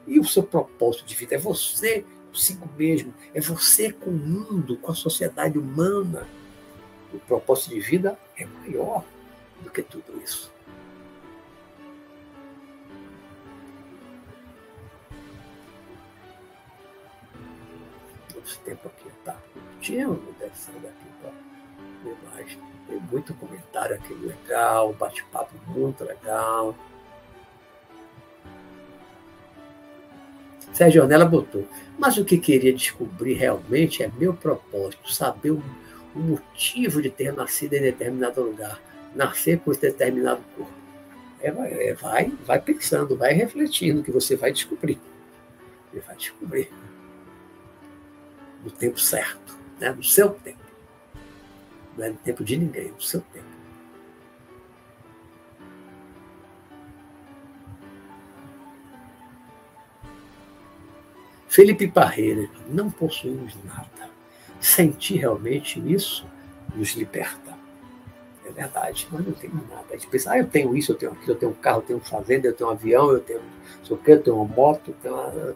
E 0.06 0.18
o 0.18 0.24
seu 0.24 0.42
propósito 0.42 1.06
de 1.06 1.14
vida 1.14 1.34
é 1.34 1.38
você 1.38 2.04
consigo 2.28 2.68
mesmo, 2.76 3.14
é 3.32 3.40
você 3.40 3.92
com 3.92 4.10
o 4.10 4.12
mundo, 4.12 4.76
com 4.78 4.90
a 4.90 4.94
sociedade 4.94 5.58
humana. 5.58 6.26
O 7.12 7.18
propósito 7.20 7.70
de 7.70 7.80
vida 7.80 8.18
é 8.36 8.44
maior 8.44 9.04
do 9.60 9.70
que 9.70 9.82
tudo 9.82 10.20
isso. 10.22 10.52
Nosso 18.34 18.60
tempo 18.60 18.88
aqui 18.88 19.08
está 19.08 19.38
curtindo, 19.52 20.34
descendo 20.38 20.86
aqui 20.88 21.06
para 21.20 22.30
mais. 22.30 22.58
Tem 22.86 23.00
muito 23.00 23.32
comentário 23.34 23.96
aqui 23.96 24.12
legal, 24.12 24.92
bate-papo 24.92 25.54
muito 25.68 26.04
legal. 26.04 26.74
Sérgio 30.74 31.02
Ornella 31.02 31.24
botou. 31.24 31.66
Mas 31.98 32.18
o 32.18 32.24
que 32.24 32.36
queria 32.36 32.72
descobrir 32.72 33.34
realmente 33.34 34.02
é 34.02 34.10
meu 34.18 34.34
propósito, 34.34 35.12
saber 35.12 35.52
o, 35.52 35.62
motivo 36.14 37.02
de 37.02 37.10
ter 37.10 37.32
nascido 37.32 37.74
em 37.74 37.82
determinado 37.82 38.40
lugar, 38.40 38.80
nascer 39.16 39.58
com 39.58 39.72
esse 39.72 39.80
determinado 39.80 40.40
corpo. 40.56 40.72
É, 41.40 41.48
é, 41.88 41.94
vai, 41.94 42.32
vai 42.46 42.60
pensando, 42.60 43.16
vai 43.16 43.32
refletindo, 43.32 44.02
que 44.02 44.12
você 44.12 44.36
vai 44.36 44.52
descobrir. 44.52 45.00
Você 45.92 46.00
vai 46.00 46.16
descobrir. 46.16 46.70
No 48.62 48.70
tempo 48.70 48.98
certo, 48.98 49.58
né? 49.80 49.90
no 49.90 50.04
seu 50.04 50.30
tempo. 50.30 50.58
Não 51.98 52.04
é 52.04 52.10
no 52.10 52.16
tempo 52.16 52.44
de 52.44 52.56
ninguém, 52.56 52.92
no 52.92 53.02
seu 53.02 53.20
tempo. 53.20 53.53
Felipe 61.54 61.86
Parreira, 61.86 62.50
não 62.68 62.90
possuímos 62.90 63.56
nada. 63.62 64.10
Sentir 64.60 65.18
realmente 65.18 65.78
isso 65.86 66.26
nos 66.74 66.94
liberta. 66.94 67.56
É 68.44 68.50
verdade, 68.50 69.06
nós 69.12 69.24
não 69.24 69.32
temos 69.32 69.62
nada. 69.68 69.84
A 69.88 69.92
gente 69.92 70.08
pensa, 70.08 70.32
ah, 70.32 70.38
eu 70.38 70.48
tenho 70.48 70.76
isso, 70.76 70.90
eu 70.90 70.96
tenho 70.96 71.12
aquilo, 71.12 71.30
eu 71.30 71.36
tenho 71.36 71.52
um 71.52 71.54
carro, 71.54 71.78
eu 71.78 71.82
tenho 71.82 71.98
uma 72.00 72.04
fazenda, 72.04 72.48
eu 72.48 72.54
tenho 72.54 72.68
um 72.68 72.72
avião, 72.72 73.12
eu 73.12 73.20
tenho 73.20 73.40
sei 73.84 73.96
o 73.96 73.98
quê, 74.00 74.12
eu 74.14 74.22
tenho 74.24 74.36
uma 74.36 74.52
moto, 74.52 74.90
eu 74.90 74.94
tenho 75.00 75.14
uma... 75.14 75.54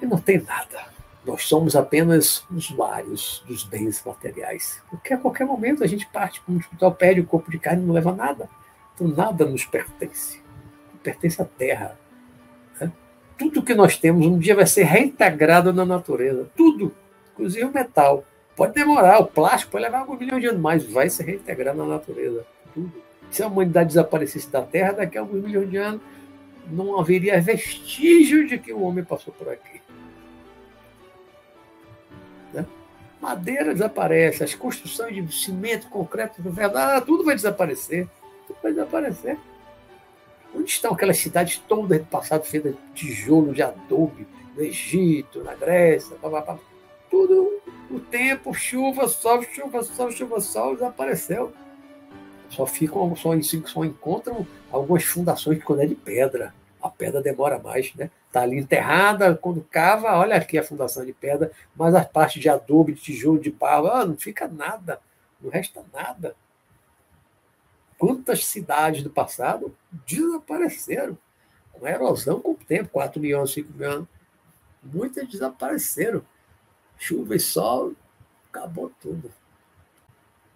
E 0.00 0.06
não 0.06 0.18
tem 0.18 0.40
nada. 0.40 0.86
Nós 1.26 1.46
somos 1.46 1.76
apenas 1.76 2.42
usuários 2.50 3.44
dos 3.46 3.64
bens 3.64 4.02
materiais. 4.02 4.82
Porque 4.88 5.12
a 5.12 5.18
qualquer 5.18 5.46
momento 5.46 5.84
a 5.84 5.86
gente 5.86 6.06
parte 6.06 6.40
para 6.40 6.54
um 6.54 6.56
hospital, 6.56 6.94
perde 6.94 7.20
o 7.20 7.26
corpo 7.26 7.50
de 7.50 7.58
carne 7.58 7.82
e 7.82 7.86
não 7.86 7.92
leva 7.92 8.12
nada. 8.14 8.48
Então 8.94 9.06
nada 9.06 9.44
nos 9.44 9.66
pertence. 9.66 10.40
Pertence 11.02 11.42
à 11.42 11.44
terra 11.44 12.00
tudo 13.42 13.62
que 13.62 13.74
nós 13.74 13.96
temos 13.96 14.24
um 14.24 14.38
dia 14.38 14.54
vai 14.54 14.66
ser 14.66 14.84
reintegrado 14.84 15.72
na 15.72 15.84
natureza. 15.84 16.48
Tudo, 16.56 16.94
inclusive 17.32 17.64
o 17.64 17.72
metal. 17.72 18.24
Pode 18.54 18.74
demorar, 18.74 19.18
o 19.18 19.26
plástico 19.26 19.72
pode 19.72 19.84
levar 19.84 19.98
alguns 19.98 20.18
milhões 20.18 20.40
de 20.40 20.48
anos, 20.48 20.60
mas 20.60 20.84
vai 20.84 21.10
ser 21.10 21.24
reintegrado 21.24 21.78
na 21.78 21.86
natureza. 21.86 22.44
Tudo. 22.72 22.92
Se 23.30 23.42
a 23.42 23.46
humanidade 23.46 23.88
desaparecesse 23.88 24.48
da 24.50 24.62
Terra, 24.62 24.92
daqui 24.92 25.18
a 25.18 25.22
alguns 25.22 25.42
milhões 25.42 25.70
de 25.70 25.76
anos, 25.76 26.00
não 26.70 27.00
haveria 27.00 27.40
vestígio 27.40 28.46
de 28.46 28.58
que 28.58 28.72
o 28.72 28.82
homem 28.82 29.02
passou 29.02 29.32
por 29.32 29.48
aqui. 29.48 29.80
Né? 32.52 32.64
Madeira 33.20 33.72
desaparece, 33.72 34.44
as 34.44 34.54
construções 34.54 35.14
de 35.14 35.34
cimento, 35.34 35.88
concreto, 35.88 36.40
verdade, 36.42 37.06
tudo 37.06 37.24
vai 37.24 37.34
desaparecer. 37.34 38.06
Tudo 38.46 38.58
vai 38.62 38.72
desaparecer. 38.72 39.38
Onde 40.54 40.70
estão 40.70 40.92
aquelas 40.92 41.18
cidades 41.18 41.58
todas 41.66 41.98
do 41.98 42.06
passado 42.06 42.44
feitas 42.44 42.74
de 42.74 42.80
tijolo, 42.94 43.54
de 43.54 43.62
adobe, 43.62 44.26
no 44.54 44.62
Egito, 44.62 45.42
na 45.42 45.54
Grécia, 45.54 46.16
pá, 46.16 46.28
pá, 46.28 46.42
pá. 46.42 46.58
tudo 47.10 47.60
o 47.90 48.00
tempo, 48.00 48.54
chuva, 48.54 49.06
sol, 49.08 49.42
chuva, 49.42 49.82
sol, 49.82 50.10
chuva, 50.10 50.40
sol, 50.40 50.74
desapareceu. 50.74 51.52
Só 52.48 52.66
ficam, 52.66 53.14
só, 53.16 53.30
só 53.66 53.84
encontram 53.84 54.46
algumas 54.70 55.04
fundações 55.04 55.62
quando 55.62 55.82
é 55.82 55.86
de 55.86 55.94
pedra. 55.94 56.54
A 56.82 56.88
pedra 56.88 57.22
demora 57.22 57.58
mais, 57.58 57.94
né? 57.94 58.10
Está 58.26 58.42
ali 58.42 58.58
enterrada, 58.58 59.36
quando 59.36 59.62
cava, 59.70 60.18
olha 60.18 60.36
aqui 60.36 60.58
a 60.58 60.64
fundação 60.64 61.04
de 61.04 61.12
pedra, 61.12 61.52
mas 61.76 61.94
a 61.94 62.04
parte 62.04 62.40
de 62.40 62.48
adobe, 62.48 62.94
de 62.94 63.00
tijolo, 63.00 63.38
de 63.38 63.50
pau, 63.50 63.86
ah, 63.86 64.04
não 64.04 64.16
fica 64.16 64.48
nada, 64.48 64.98
não 65.40 65.50
resta 65.50 65.82
nada. 65.92 66.34
Quantas 68.02 68.44
cidades 68.46 69.04
do 69.04 69.10
passado 69.10 69.72
desapareceram? 70.04 71.16
Com 71.70 71.86
erosão 71.86 72.40
com 72.40 72.50
o 72.50 72.56
tempo, 72.56 72.90
4 72.90 73.20
milhões, 73.20 73.52
5 73.52 73.72
milhões. 73.72 74.08
Muitas 74.82 75.28
desapareceram. 75.28 76.20
Chuva 76.98 77.36
e 77.36 77.38
sol, 77.38 77.94
acabou 78.48 78.90
tudo. 79.00 79.30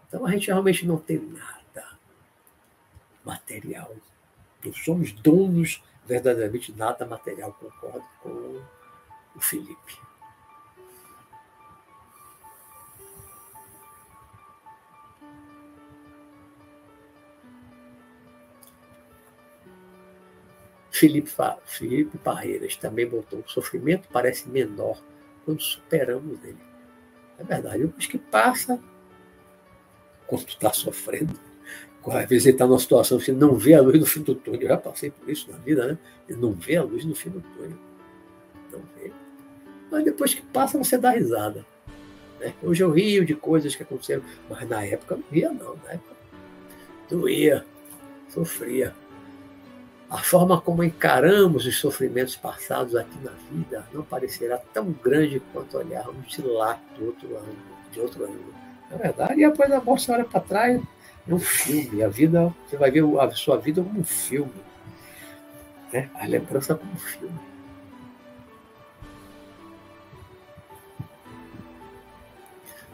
Então 0.08 0.26
a 0.26 0.30
gente 0.32 0.48
realmente 0.48 0.84
não 0.84 0.96
tem 0.98 1.20
nada 1.20 1.96
material. 3.24 3.94
Não 4.64 4.72
somos 4.72 5.12
donos 5.12 5.80
verdadeiramente 6.04 6.72
nada 6.72 7.06
material, 7.06 7.52
concordo 7.52 8.04
com 8.24 8.60
o 9.36 9.40
Felipe. 9.40 10.05
Felipe, 20.98 21.30
Felipe 21.66 22.18
Barreiras 22.18 22.76
também 22.76 23.06
botou: 23.06 23.40
o 23.40 23.50
sofrimento 23.50 24.08
parece 24.10 24.48
menor 24.48 25.02
quando 25.44 25.60
superamos 25.60 26.42
ele. 26.42 26.58
É 27.38 27.44
verdade, 27.44 27.82
depois 27.82 28.06
que 28.06 28.16
passa, 28.16 28.80
quando 30.26 30.48
está 30.48 30.72
sofrendo, 30.72 31.38
às 32.06 32.28
vezes 32.28 32.46
ele 32.46 32.54
está 32.54 32.66
numa 32.66 32.78
situação 32.78 33.18
que 33.18 33.30
não 33.30 33.54
vê 33.56 33.74
a 33.74 33.82
luz 33.82 33.98
no 33.98 34.06
fim 34.06 34.22
do 34.22 34.34
túnel. 34.34 34.62
Eu 34.62 34.68
já 34.68 34.78
passei 34.78 35.10
por 35.10 35.28
isso 35.28 35.50
na 35.50 35.58
vida, 35.58 35.86
né? 35.86 35.98
Ele 36.28 36.40
não 36.40 36.52
vê 36.52 36.76
a 36.76 36.82
luz 36.82 37.04
no 37.04 37.14
fim 37.14 37.30
do 37.30 37.40
túnel. 37.40 37.76
Não 38.72 38.80
vê. 38.96 39.12
Mas 39.90 40.04
depois 40.04 40.32
que 40.32 40.42
passa, 40.42 40.78
você 40.78 40.96
dá 40.96 41.10
risada. 41.10 41.66
Né? 42.40 42.54
Hoje 42.62 42.82
eu 42.82 42.90
rio 42.90 43.24
de 43.24 43.34
coisas 43.34 43.74
que 43.74 43.82
aconteceram, 43.82 44.22
mas 44.48 44.68
na 44.68 44.84
época 44.84 45.16
não 45.16 45.24
ria, 45.30 45.52
não. 45.52 45.76
Na 45.84 45.92
época 45.92 46.16
doía, 47.10 47.66
sofria. 48.28 48.94
A 50.08 50.18
forma 50.18 50.60
como 50.60 50.84
encaramos 50.84 51.66
os 51.66 51.78
sofrimentos 51.78 52.36
passados 52.36 52.94
aqui 52.94 53.18
na 53.24 53.32
vida 53.50 53.84
não 53.92 54.02
parecerá 54.02 54.56
tão 54.72 54.92
grande 54.92 55.42
quanto 55.52 55.76
olharmos 55.78 56.28
de 56.28 56.42
lá, 56.42 56.78
do 56.96 57.06
outro 57.06 57.36
ângulo, 57.36 57.56
de 57.90 58.00
outro 58.00 58.24
ângulo. 58.24 58.54
Na 58.88 58.96
verdade, 58.96 59.40
e 59.40 59.44
após 59.44 59.70
a 59.72 59.80
morte, 59.80 60.10
olha 60.12 60.24
para 60.24 60.40
trás, 60.40 60.80
é 61.28 61.34
um 61.34 61.40
filme. 61.40 62.04
A 62.04 62.08
vida, 62.08 62.54
você 62.64 62.76
vai 62.76 62.90
ver 62.90 63.02
a 63.18 63.30
sua 63.32 63.58
vida 63.58 63.82
como 63.82 63.98
um 63.98 64.04
filme. 64.04 64.52
Né? 65.92 66.08
A 66.14 66.26
lembrança 66.26 66.76
como 66.76 66.92
um 66.92 66.96
filme. 66.96 67.40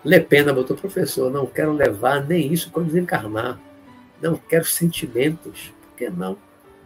Le 0.03 0.19
Pena 0.21 0.53
botou, 0.53 0.77
professor, 0.77 1.31
não 1.31 1.47
quero 1.47 1.73
levar 1.73 2.27
nem 2.27 2.53
isso 2.53 2.71
quando 2.71 2.87
desencarnar. 2.87 3.61
Não 4.21 4.35
quero 4.37 4.65
sentimentos. 4.65 5.73
Por 5.83 5.97
que 5.97 6.09
não? 6.09 6.39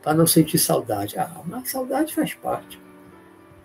Para 0.06 0.14
não 0.14 0.24
sentir 0.24 0.58
saudade. 0.58 1.18
Ah, 1.18 1.42
mas 1.44 1.68
saudade 1.68 2.14
faz 2.14 2.32
parte. 2.32 2.80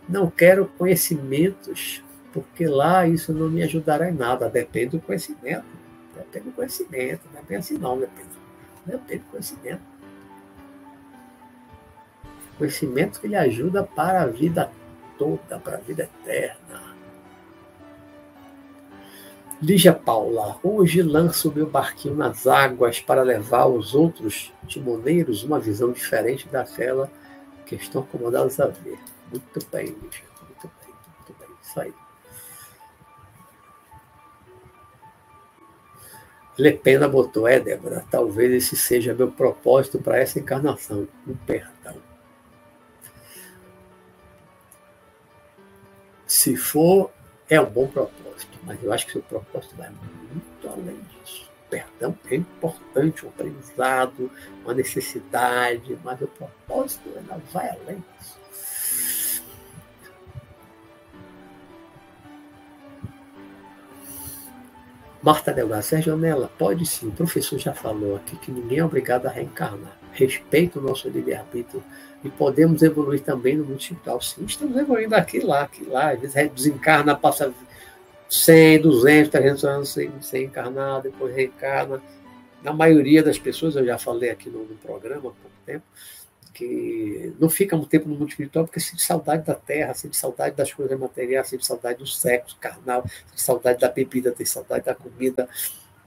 Não 0.09 0.27
quero 0.27 0.65
conhecimentos, 0.75 2.03
porque 2.33 2.65
lá 2.65 3.07
isso 3.07 3.31
não 3.31 3.47
me 3.47 3.61
ajudará 3.61 4.09
em 4.09 4.15
nada. 4.15 4.49
Depende 4.49 4.97
do 4.97 5.01
conhecimento. 5.01 5.67
Depende 6.15 6.45
do 6.45 6.51
conhecimento. 6.53 7.21
Não 7.31 7.43
é 7.47 7.55
assim, 7.57 7.77
não, 7.77 7.99
depende. 7.99 8.29
Depende 8.83 9.19
do 9.19 9.29
conhecimento. 9.29 9.81
Conhecimento 12.57 13.21
que 13.21 13.27
lhe 13.27 13.35
ajuda 13.35 13.83
para 13.83 14.23
a 14.23 14.25
vida 14.25 14.71
toda, 15.19 15.59
para 15.59 15.77
a 15.77 15.81
vida 15.81 16.09
eterna. 16.23 16.90
Lígia 19.61 19.93
Paula, 19.93 20.59
hoje 20.63 21.03
lanço 21.03 21.51
meu 21.53 21.67
barquinho 21.67 22.15
nas 22.15 22.47
águas 22.47 22.99
para 22.99 23.21
levar 23.21 23.61
aos 23.61 23.93
outros 23.93 24.51
timoneiros 24.67 25.43
uma 25.43 25.59
visão 25.59 25.91
diferente 25.91 26.47
daquela 26.47 27.11
que 27.67 27.75
estão 27.75 28.01
acomodados 28.01 28.59
a 28.59 28.65
ver. 28.65 28.97
Muito 29.29 29.59
bem, 29.71 29.85
Lígia. 29.85 30.25
Muito 30.41 30.71
bem, 30.83 30.95
muito 31.15 31.35
bem. 31.39 31.49
Isso 31.61 31.79
aí. 31.79 31.93
Lepena 36.57 37.07
botou, 37.07 37.47
é, 37.47 37.59
Débora, 37.59 38.03
talvez 38.09 38.51
esse 38.51 38.75
seja 38.75 39.13
meu 39.13 39.31
propósito 39.31 39.99
para 39.99 40.17
essa 40.17 40.39
encarnação, 40.39 41.07
o 41.27 41.35
perdão. 41.45 41.97
Se 46.25 46.57
for, 46.57 47.11
é 47.51 47.61
um 47.61 47.69
bom 47.69 47.87
propósito 47.87 48.21
mas 48.63 48.81
eu 48.83 48.91
acho 48.93 49.05
que 49.05 49.11
seu 49.13 49.21
propósito 49.21 49.75
vai 49.75 49.89
muito 49.89 50.69
além 50.69 50.99
disso. 51.01 51.49
Perdão 51.69 52.17
é 52.29 52.35
importante, 52.35 53.25
um 53.25 53.29
aprendizado, 53.29 54.31
uma 54.63 54.73
necessidade, 54.73 55.97
mas 56.03 56.21
o 56.21 56.27
propósito 56.27 57.09
ainda 57.17 57.37
vai 57.51 57.69
além 57.69 58.03
disso. 58.19 58.40
Marta 65.21 65.53
Delgado, 65.53 65.83
Sérgio 65.83 66.17
Nela, 66.17 66.49
pode 66.57 66.85
sim. 66.85 67.09
O 67.09 67.11
professor 67.11 67.59
já 67.59 67.73
falou 67.73 68.15
aqui 68.15 68.35
que 68.37 68.51
ninguém 68.51 68.79
é 68.79 68.85
obrigado 68.85 69.27
a 69.27 69.29
reencarnar. 69.29 69.97
Respeita 70.13 70.79
o 70.79 70.81
nosso 70.81 71.07
livre-arbítrio 71.09 71.83
e 72.23 72.29
podemos 72.29 72.81
evoluir 72.81 73.21
também 73.21 73.55
no 73.55 73.63
mundo 73.63 73.79
espiritual. 73.79 74.19
Sim, 74.19 74.45
estamos 74.45 74.75
evoluindo 74.75 75.15
aqui 75.15 75.39
lá, 75.39 75.61
aqui 75.61 75.85
lá. 75.85 76.11
Às 76.11 76.19
vezes 76.21 76.51
desencarna, 76.51 77.15
passa 77.15 77.53
100, 78.29 78.81
200, 78.81 79.29
300 79.29 79.63
anos 79.65 79.89
sem, 79.89 80.11
sem 80.21 80.45
encarnar, 80.45 81.01
depois 81.01 81.35
reencarna. 81.35 82.01
Na 82.63 82.73
maioria 82.73 83.21
das 83.21 83.37
pessoas, 83.37 83.75
eu 83.75 83.85
já 83.85 83.97
falei 83.97 84.31
aqui 84.31 84.49
no, 84.49 84.63
no 84.63 84.75
programa 84.75 85.17
há 85.17 85.21
pouco 85.21 85.51
tempo, 85.65 85.83
que 86.53 87.33
não 87.39 87.49
fica 87.49 87.75
muito 87.75 87.89
tempo 87.89 88.09
no 88.09 88.15
mundo 88.15 88.29
espiritual 88.29 88.65
porque 88.65 88.79
sente 88.79 89.01
saudade 89.01 89.45
da 89.45 89.55
terra, 89.55 89.93
sente 89.93 90.17
saudade 90.17 90.55
das 90.55 90.73
coisas 90.73 90.99
materiais, 90.99 91.47
sente 91.47 91.65
saudade 91.65 91.99
do 91.99 92.07
sexo 92.07 92.57
carnal, 92.59 93.03
sente 93.29 93.41
saudade 93.41 93.79
da 93.79 93.89
bebida, 93.89 94.31
tem 94.31 94.45
saudade 94.45 94.85
da 94.85 94.93
comida, 94.93 95.47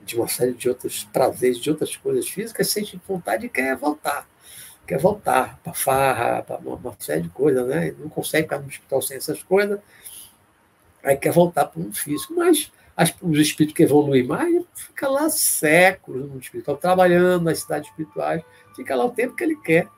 de 0.05 0.17
uma 0.17 0.29
série 0.29 0.53
de 0.53 0.69
outros 0.69 1.05
prazeres, 1.05 1.59
de 1.59 1.71
outras 1.71 1.97
coisas 1.97 2.29
físicas, 2.29 2.69
sente 2.69 3.01
vontade 3.07 3.47
e 3.47 3.49
quer 3.49 3.77
voltar. 3.77 4.29
Quer 4.87 4.99
voltar 4.99 5.59
para 5.65 5.73
farra, 5.73 6.43
para 6.43 6.59
uma, 6.59 6.95
série 6.99 7.23
de 7.23 7.31
coisas, 7.31 7.67
né? 7.67 7.95
Não 7.99 8.11
consegue 8.11 8.43
ficar 8.43 8.59
no 8.59 8.67
hospital 8.67 9.01
sem 9.01 9.17
essas 9.17 9.43
coisas, 9.43 9.81
aí 11.03 11.17
quer 11.17 11.33
voltar 11.33 11.65
para 11.65 11.81
o 11.81 11.83
mundo 11.85 11.97
físico. 11.97 12.35
Mas 12.35 12.71
as, 12.95 13.15
os 13.23 13.39
espíritos 13.39 13.75
que 13.75 13.83
evoluem 13.83 14.27
mais, 14.27 14.63
fica 14.75 15.09
lá 15.09 15.29
séculos 15.31 16.23
no 16.23 16.29
mundo 16.29 16.43
espiritual, 16.43 16.77
trabalhando 16.77 17.45
nas 17.45 17.61
cidades 17.61 17.89
espirituais, 17.89 18.43
fica 18.77 18.95
lá 18.95 19.07
o 19.07 19.11
tempo 19.11 19.35
que 19.35 19.43
ele 19.43 19.57
quer. 19.57 19.89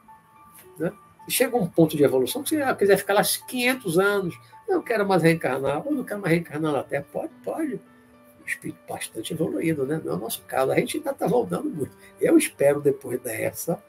Chega 1.28 1.56
um 1.56 1.66
ponto 1.66 1.96
de 1.96 2.04
evolução 2.04 2.42
que 2.42 2.50
você 2.50 2.74
quiser 2.74 2.96
ficar 2.96 3.14
lá 3.14 3.22
500 3.22 3.98
anos, 3.98 4.38
não 4.68 4.82
quero 4.82 5.06
mais 5.06 5.22
reencarnar, 5.22 5.86
ou 5.86 5.92
não 5.92 6.04
quero 6.04 6.20
mais 6.20 6.32
reencarnar 6.32 6.72
na 6.72 6.82
Terra, 6.82 7.06
pode, 7.12 7.32
pode. 7.44 7.74
Um 7.74 8.46
espírito 8.46 8.78
bastante 8.88 9.32
evoluído, 9.32 9.84
né? 9.84 10.00
não 10.04 10.12
é 10.12 10.16
o 10.16 10.18
nosso 10.18 10.42
caso. 10.42 10.70
A 10.70 10.76
gente 10.76 10.98
ainda 10.98 11.10
está 11.10 11.26
voltando 11.26 11.68
muito. 11.68 11.96
Eu 12.20 12.38
espero, 12.38 12.80
depois 12.80 13.20
dessa, 13.20 13.82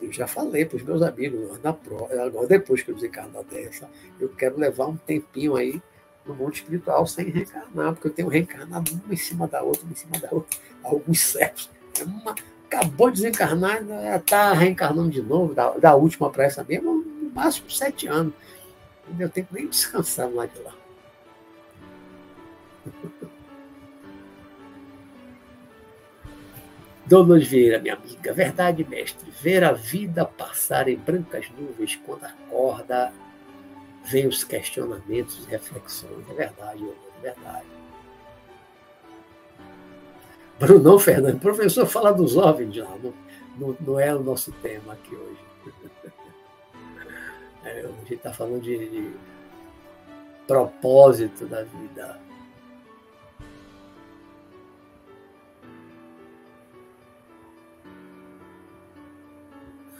eu 0.00 0.12
já 0.12 0.26
falei 0.26 0.64
para 0.64 0.76
os 0.76 0.82
meus 0.82 1.02
amigos, 1.02 1.60
na 1.62 1.76
agora 2.24 2.46
depois 2.46 2.82
que 2.82 2.90
eu 2.90 2.94
desencarnar 2.94 3.42
dessa, 3.44 3.88
eu 4.18 4.28
quero 4.30 4.58
levar 4.58 4.86
um 4.86 4.96
tempinho 4.96 5.56
aí 5.56 5.82
no 6.24 6.34
mundo 6.34 6.54
espiritual 6.54 7.06
sem 7.06 7.30
reencarnar, 7.30 7.94
porque 7.94 8.08
eu 8.08 8.12
tenho 8.12 8.28
reencarnado 8.28 8.92
uma 8.92 9.12
em 9.12 9.16
cima 9.16 9.48
da 9.48 9.62
outra, 9.62 9.82
uma 9.82 9.92
em 9.92 9.96
cima 9.96 10.18
da 10.18 10.28
outra, 10.30 10.58
alguns 10.82 11.20
séculos. 11.20 11.70
É 12.00 12.04
uma, 12.04 12.34
acabou 12.68 13.10
de 13.10 13.22
desencarnar, 13.22 13.82
está 14.16 14.52
reencarnando 14.52 15.10
de 15.10 15.22
novo, 15.22 15.54
da, 15.54 15.70
da 15.70 15.94
última 15.94 16.30
para 16.30 16.44
essa 16.44 16.62
mesma, 16.62 16.92
no 16.92 17.30
máximo 17.34 17.70
sete 17.70 18.06
anos. 18.06 18.34
Eu 19.18 19.30
tenho 19.30 19.46
que 19.46 19.54
nem 19.54 19.66
descansar 19.66 20.30
lá 20.30 20.44
de 20.46 20.58
lá. 20.60 20.74
Dona 27.06 27.38
Vieira, 27.38 27.78
minha 27.78 27.94
amiga, 27.94 28.34
verdade, 28.34 28.84
mestre, 28.84 29.30
ver 29.40 29.64
a 29.64 29.72
vida 29.72 30.26
passar 30.26 30.88
em 30.88 30.96
brancas 30.96 31.46
nuvens 31.58 31.96
quando 32.04 32.24
acorda 32.24 33.10
vem 34.04 34.26
os 34.26 34.44
questionamentos 34.44 35.42
e 35.46 35.50
reflexões. 35.50 36.28
É 36.28 36.34
verdade, 36.34 36.84
é 36.84 37.22
verdade. 37.22 37.77
Bruno 40.58 40.98
Fernandes, 40.98 41.40
professor, 41.40 41.86
fala 41.86 42.12
dos 42.12 42.36
OVNIs 42.36 42.74
já, 42.74 42.84
não, 42.84 43.14
não, 43.56 43.76
não, 43.80 44.00
é 44.00 44.14
o 44.14 44.22
nosso 44.22 44.50
tema 44.52 44.92
aqui 44.94 45.14
hoje. 45.14 45.48
É, 47.64 47.80
a 47.80 47.88
gente 47.88 48.14
está 48.14 48.32
falando 48.32 48.62
de, 48.62 48.88
de 48.88 49.10
propósito 50.46 51.44
da 51.44 51.64
vida. 51.64 52.18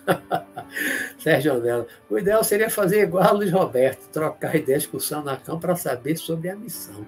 Sérgio 1.18 1.55
Anelo. 1.55 1.86
O 2.09 2.16
ideal 2.16 2.43
seria 2.43 2.70
fazer 2.70 3.02
igual 3.02 3.24
a 3.24 3.32
Luiz 3.32 3.52
Roberto, 3.52 4.09
trocar 4.09 4.55
ideias 4.56 4.86
com 4.86 4.97
o 4.97 5.01
Sanacão 5.01 5.59
para 5.59 5.76
saber 5.76 6.16
sobre 6.16 6.48
a 6.48 6.56
missão. 6.56 7.05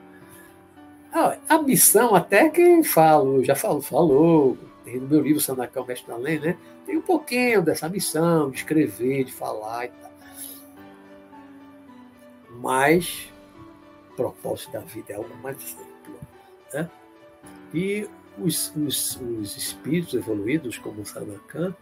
Ah, 1.12 1.36
a 1.48 1.60
missão, 1.60 2.14
até 2.14 2.48
que 2.48 2.84
falo, 2.84 3.44
já 3.44 3.56
falo, 3.56 3.82
falou, 3.82 4.56
no 4.86 5.08
meu 5.08 5.20
livro 5.20 5.40
Sanacão 5.40 5.84
Mestre 5.84 6.12
Além, 6.12 6.38
né? 6.38 6.56
Tem 6.86 6.96
um 6.96 7.02
pouquinho 7.02 7.62
dessa 7.62 7.88
missão, 7.88 8.50
de 8.50 8.58
escrever, 8.58 9.24
de 9.24 9.32
falar 9.32 9.86
e 9.86 9.88
tal. 9.88 10.10
Mas 12.60 13.28
o 14.12 14.16
propósito 14.16 14.72
da 14.72 14.80
vida 14.80 15.12
é 15.12 15.16
algo 15.16 15.34
mais 15.42 15.76
amplo. 15.76 16.18
Né? 16.72 16.90
E 17.74 18.08
os, 18.38 18.74
os, 18.76 19.16
os 19.16 19.56
espíritos 19.56 20.14
evoluídos, 20.14 20.78
como 20.78 21.02
o 21.02 21.06
Sanacan, 21.06 21.74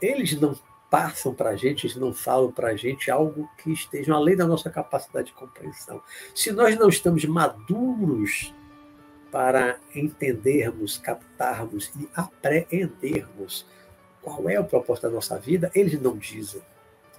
eles 0.00 0.38
não 0.38 0.54
passam 0.90 1.34
para 1.34 1.50
a 1.50 1.56
gente, 1.56 1.86
eles 1.86 1.96
não 1.96 2.12
falam 2.12 2.50
para 2.50 2.68
a 2.68 2.76
gente 2.76 3.10
algo 3.10 3.48
que 3.58 3.72
esteja 3.72 4.14
além 4.14 4.36
da 4.36 4.46
nossa 4.46 4.70
capacidade 4.70 5.28
de 5.28 5.32
compreensão. 5.32 6.02
Se 6.34 6.52
nós 6.52 6.78
não 6.78 6.88
estamos 6.88 7.24
maduros 7.24 8.54
para 9.36 9.78
entendermos, 9.94 10.96
captarmos 10.96 11.92
e 12.00 12.08
apreendermos 12.14 13.66
qual 14.22 14.48
é 14.48 14.58
o 14.58 14.64
propósito 14.64 15.08
da 15.08 15.10
nossa 15.10 15.38
vida, 15.38 15.70
eles 15.74 16.00
não 16.00 16.16
dizem. 16.16 16.62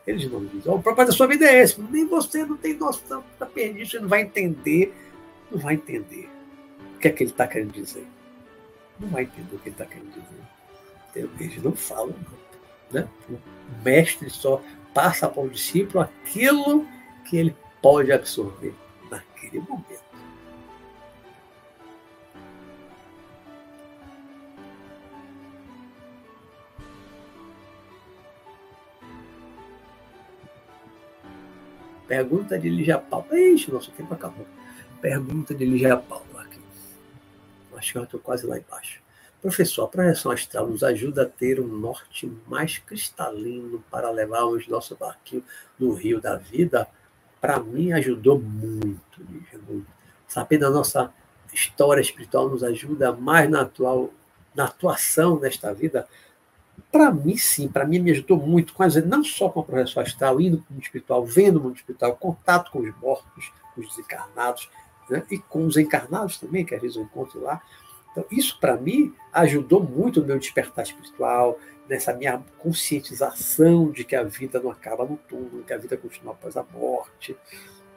Eles 0.07 0.27
não 0.27 0.44
dizem. 0.44 0.73
O 0.73 0.81
propósito 0.81 1.11
da 1.11 1.15
sua 1.15 1.27
vida 1.27 1.45
é 1.45 1.61
esse. 1.61 1.80
Nem 1.80 2.07
você 2.07 2.44
não 2.44 2.57
tem 2.57 2.73
noção, 2.73 3.23
está 3.34 3.45
perdido, 3.45 3.88
você 3.88 3.99
não 3.99 4.07
vai 4.07 4.22
entender. 4.22 4.95
Não 5.52 5.60
vai 5.60 5.76
entender 5.76 6.27
o 6.95 6.98
que 6.98 7.07
é 7.07 7.11
que 7.11 7.22
ele 7.22 7.30
está 7.30 7.45
querendo 7.45 7.73
dizer. 7.73 8.07
Não 8.99 9.10
vai 9.10 9.22
entender 9.22 9.56
o 9.56 9.60
que 9.60 9.69
ele 9.69 9.76
está 9.76 9.85
querendo 9.85 10.11
dizer. 10.11 11.30
Eles 11.39 11.61
não 11.61 11.73
falam, 11.73 12.15
não. 12.91 12.99
Né? 12.99 13.07
O 13.30 13.38
mestre 13.84 14.27
só 14.31 14.60
passa 14.91 15.30
para 15.30 15.44
o 15.44 15.49
discípulo 15.49 15.99
aquilo 15.99 16.84
que 17.30 17.38
ele 17.38 17.56
pode 17.80 18.11
absorver 18.11 18.73
naquele 19.11 19.60
momento. 19.60 20.07
Pergunta 32.08 32.58
de 32.58 32.70
Ligia 32.70 32.98
Paula. 32.98 33.38
Ixi, 33.38 33.72
nosso 33.72 33.92
tempo 33.92 34.14
acabou. 34.14 34.48
Pergunta 35.02 35.54
de 35.54 35.66
Ligia 35.66 35.98
Paula 35.98 36.44
aqui. 36.44 36.60
Acho 37.76 37.92
que 37.92 37.98
eu 37.98 38.04
estou 38.04 38.20
quase 38.20 38.48
lá 38.48 38.58
embaixo. 38.58 39.02
Professor, 39.42 39.84
a 39.84 39.88
projeção 39.88 40.32
astral 40.32 40.68
nos 40.68 40.84
ajuda 40.84 41.24
a 41.24 41.26
ter 41.26 41.60
um 41.60 41.68
norte 41.68 42.32
mais 42.48 42.78
cristalino 42.78 43.84
para 43.92 44.10
levarmos 44.10 44.68
nosso 44.68 44.96
barquinho 44.96 45.44
no 45.78 45.94
rio 45.94 46.20
da 46.20 46.38
vida? 46.38 46.88
Para 47.40 47.60
mim, 47.60 47.92
ajudou 47.92 48.40
muito, 48.40 49.20
Lígia, 49.20 49.60
muito. 49.68 49.88
Saber 50.28 50.58
da 50.58 50.70
nossa 50.70 51.14
história 51.54 52.02
espiritual 52.02 52.50
nos 52.50 52.64
ajuda 52.64 53.12
mais 53.12 53.50
na, 53.50 53.62
atual, 53.62 54.12
na 54.56 54.66
atuação 54.66 55.40
nesta 55.40 55.74
vida 55.74 56.08
para 56.91 57.11
mim, 57.11 57.38
sim, 57.38 57.68
para 57.68 57.85
mim 57.85 57.99
me 57.99 58.11
ajudou 58.11 58.38
muito, 58.38 58.73
com 58.73 58.84
não 59.05 59.23
só 59.23 59.49
com 59.49 59.59
a 59.59 59.64
projeção 59.64 60.01
astral, 60.01 60.39
indo 60.39 60.57
para 60.57 60.69
o 60.69 60.73
mundo 60.73 60.84
espiritual, 60.84 61.26
vendo 61.26 61.57
o 61.57 61.64
mundo 61.64 61.76
espiritual, 61.76 62.15
contato 62.15 62.72
com 62.72 62.80
os 62.80 62.95
mortos, 62.97 63.51
com 63.76 63.81
os 63.81 63.89
desencarnados, 63.89 64.69
né? 65.09 65.23
e 65.30 65.38
com 65.38 65.65
os 65.65 65.77
encarnados 65.77 66.38
também, 66.38 66.65
que 66.65 66.73
às 66.73 66.81
vezes 66.81 66.97
eu 66.97 67.03
encontro 67.03 67.41
lá. 67.41 67.61
Então, 68.11 68.26
isso 68.31 68.59
para 68.59 68.76
mim 68.77 69.14
ajudou 69.31 69.84
muito 69.84 70.22
no 70.22 70.27
meu 70.27 70.39
despertar 70.39 70.84
espiritual, 70.84 71.59
nessa 71.88 72.14
minha 72.14 72.41
conscientização 72.57 73.91
de 73.91 74.03
que 74.03 74.15
a 74.15 74.23
vida 74.23 74.59
não 74.59 74.72
acaba 74.72 75.05
no 75.05 75.18
túmulo, 75.18 75.64
que 75.64 75.73
a 75.73 75.77
vida 75.77 75.95
continua 75.95 76.34
após 76.34 76.57
a 76.57 76.64
morte. 76.73 77.35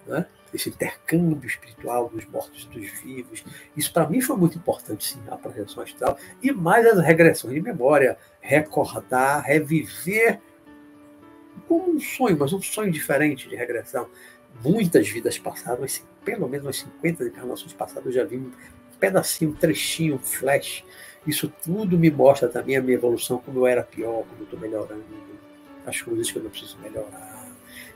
Né? 0.06 0.26
Esse 0.52 0.68
intercâmbio 0.68 1.46
espiritual 1.46 2.08
dos 2.08 2.24
mortos 2.26 2.68
e 2.70 2.78
dos 2.78 2.90
vivos. 3.00 3.44
Isso 3.76 3.92
para 3.92 4.08
mim 4.08 4.20
foi 4.20 4.36
muito 4.36 4.58
importante, 4.58 5.04
sim, 5.06 5.20
a 5.30 5.36
projeção 5.36 5.82
astral. 5.82 6.18
E 6.42 6.52
mais 6.52 6.86
as 6.86 7.04
regressões 7.04 7.54
de 7.54 7.60
memória, 7.60 8.18
recordar, 8.40 9.42
reviver 9.42 10.40
como 11.68 11.90
um 11.92 12.00
sonho, 12.00 12.36
mas 12.38 12.52
um 12.52 12.60
sonho 12.60 12.90
diferente 12.90 13.48
de 13.48 13.54
regressão. 13.54 14.08
Muitas 14.62 15.08
vidas 15.08 15.38
passadas, 15.38 16.04
pelo 16.24 16.48
menos 16.48 16.66
umas 16.66 16.78
50 16.78 17.24
encarnações 17.24 17.72
passadas, 17.72 18.06
eu 18.06 18.12
já 18.12 18.24
vi 18.24 18.36
um 18.36 18.50
pedacinho, 18.98 19.52
um 19.52 19.54
trechinho, 19.54 20.16
um 20.16 20.18
flash. 20.18 20.84
Isso 21.26 21.52
tudo 21.62 21.98
me 21.98 22.10
mostra 22.10 22.48
também 22.48 22.76
a 22.76 22.82
minha 22.82 22.96
evolução, 22.96 23.38
como 23.38 23.60
eu 23.60 23.66
era 23.66 23.82
pior, 23.82 24.24
como 24.24 24.40
eu 24.40 24.44
estou 24.44 24.58
melhorando, 24.58 25.04
as 25.86 26.00
coisas 26.00 26.30
que 26.30 26.38
eu 26.38 26.42
não 26.42 26.50
preciso 26.50 26.78
melhorar. 26.78 27.46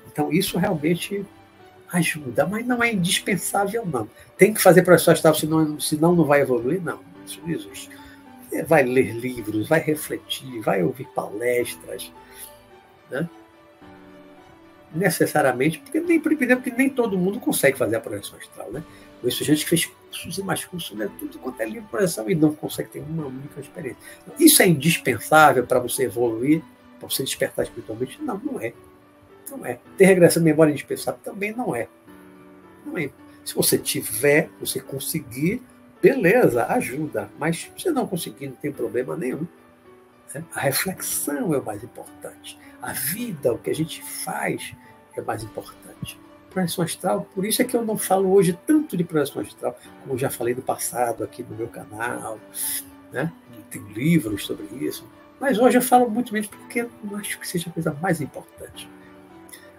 Então, 0.06 0.32
isso 0.32 0.58
realmente 0.58 1.24
ajuda, 1.96 2.46
mas 2.46 2.66
não 2.66 2.82
é 2.82 2.92
indispensável, 2.92 3.86
não. 3.86 4.08
Tem 4.36 4.52
que 4.52 4.62
fazer 4.62 4.82
processo 4.82 5.12
astral, 5.12 5.34
senão, 5.34 5.80
senão 5.80 6.14
não 6.14 6.24
vai 6.24 6.40
evoluir? 6.40 6.82
Não, 6.82 7.00
isso 7.26 7.40
não. 7.46 7.58
Você 8.50 8.62
vai 8.62 8.82
ler 8.82 9.12
livros, 9.12 9.68
vai 9.68 9.80
refletir, 9.80 10.60
vai 10.60 10.82
ouvir 10.82 11.06
palestras, 11.14 12.12
né? 13.10 13.28
necessariamente, 14.94 15.80
porque 15.80 16.00
nem, 16.00 16.20
porque 16.20 16.46
nem 16.76 16.88
todo 16.88 17.18
mundo 17.18 17.40
consegue 17.40 17.76
fazer 17.76 17.96
a 17.96 18.00
projeção 18.00 18.38
astral. 18.38 18.70
Né? 18.70 18.82
Conheço 19.20 19.42
gente 19.42 19.64
que 19.64 19.70
fez 19.70 19.86
cursos 19.86 20.38
e 20.38 20.42
mais 20.42 20.64
cursos, 20.64 20.96
né? 20.96 21.10
tudo 21.18 21.38
quanto 21.38 21.60
é 21.60 21.64
livro 21.64 21.82
de 21.82 21.88
projeção 21.88 22.30
e 22.30 22.34
não 22.34 22.54
consegue 22.54 22.90
ter 22.90 23.00
uma 23.00 23.26
única 23.26 23.60
experiência. 23.60 23.98
Isso 24.38 24.62
é 24.62 24.68
indispensável 24.68 25.66
para 25.66 25.80
você 25.80 26.04
evoluir, 26.04 26.62
para 27.00 27.08
você 27.08 27.24
despertar 27.24 27.64
espiritualmente? 27.64 28.22
Não, 28.22 28.38
não 28.38 28.60
é. 28.60 28.72
Não 29.50 29.64
é. 29.64 29.78
Ter 29.96 30.06
regressão 30.06 30.42
de 30.42 30.48
memória 30.48 30.70
indispensável 30.70 31.20
também 31.22 31.52
não 31.52 31.74
é. 31.74 31.88
Não 32.84 32.96
é. 32.98 33.10
Se 33.44 33.54
você 33.54 33.76
tiver, 33.76 34.48
você 34.58 34.80
conseguir, 34.80 35.62
beleza, 36.02 36.66
ajuda. 36.66 37.30
Mas 37.38 37.70
se 37.76 37.90
não 37.90 38.06
conseguir, 38.06 38.48
não 38.48 38.56
tem 38.56 38.72
problema 38.72 39.16
nenhum. 39.16 39.46
Né? 40.34 40.44
A 40.54 40.60
reflexão 40.60 41.54
é 41.54 41.58
o 41.58 41.64
mais 41.64 41.82
importante. 41.82 42.58
A 42.80 42.92
vida, 42.92 43.52
o 43.52 43.58
que 43.58 43.70
a 43.70 43.74
gente 43.74 44.02
faz, 44.02 44.74
é 45.16 45.20
mais 45.20 45.42
importante. 45.42 46.18
Projeção 46.50 46.84
astral, 46.84 47.28
por 47.34 47.44
isso 47.44 47.60
é 47.62 47.64
que 47.64 47.76
eu 47.76 47.84
não 47.84 47.98
falo 47.98 48.32
hoje 48.32 48.58
tanto 48.66 48.96
de 48.96 49.02
projeção 49.02 49.42
astral, 49.42 49.76
como 50.02 50.16
já 50.16 50.30
falei 50.30 50.54
no 50.54 50.62
passado 50.62 51.24
aqui 51.24 51.42
no 51.42 51.56
meu 51.56 51.68
canal. 51.68 52.38
Né? 53.12 53.32
Tem 53.70 53.82
livros 53.92 54.46
sobre 54.46 54.66
isso. 54.76 55.04
Mas 55.40 55.58
hoje 55.58 55.78
eu 55.78 55.82
falo 55.82 56.08
muito 56.08 56.32
menos 56.32 56.48
porque 56.48 56.82
eu 56.82 56.90
não 57.02 57.18
acho 57.18 57.38
que 57.38 57.46
seja 57.46 57.68
a 57.68 57.72
coisa 57.72 57.92
mais 58.00 58.20
importante. 58.20 58.88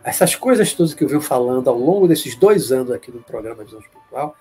Essas 0.06 0.36
coisas 0.36 0.72
todas 0.72 0.94
que 0.94 1.04
eu 1.04 1.08
venho 1.08 1.20
falando 1.20 1.68
ao 1.68 1.76
longo 1.76 2.08
desses 2.08 2.36
dois 2.36 2.72
anos 2.72 2.92
aqui 2.92 3.12
no 3.12 3.24
programa 3.24 3.64
Visão 3.64 3.80
Espiritual, 3.80 4.38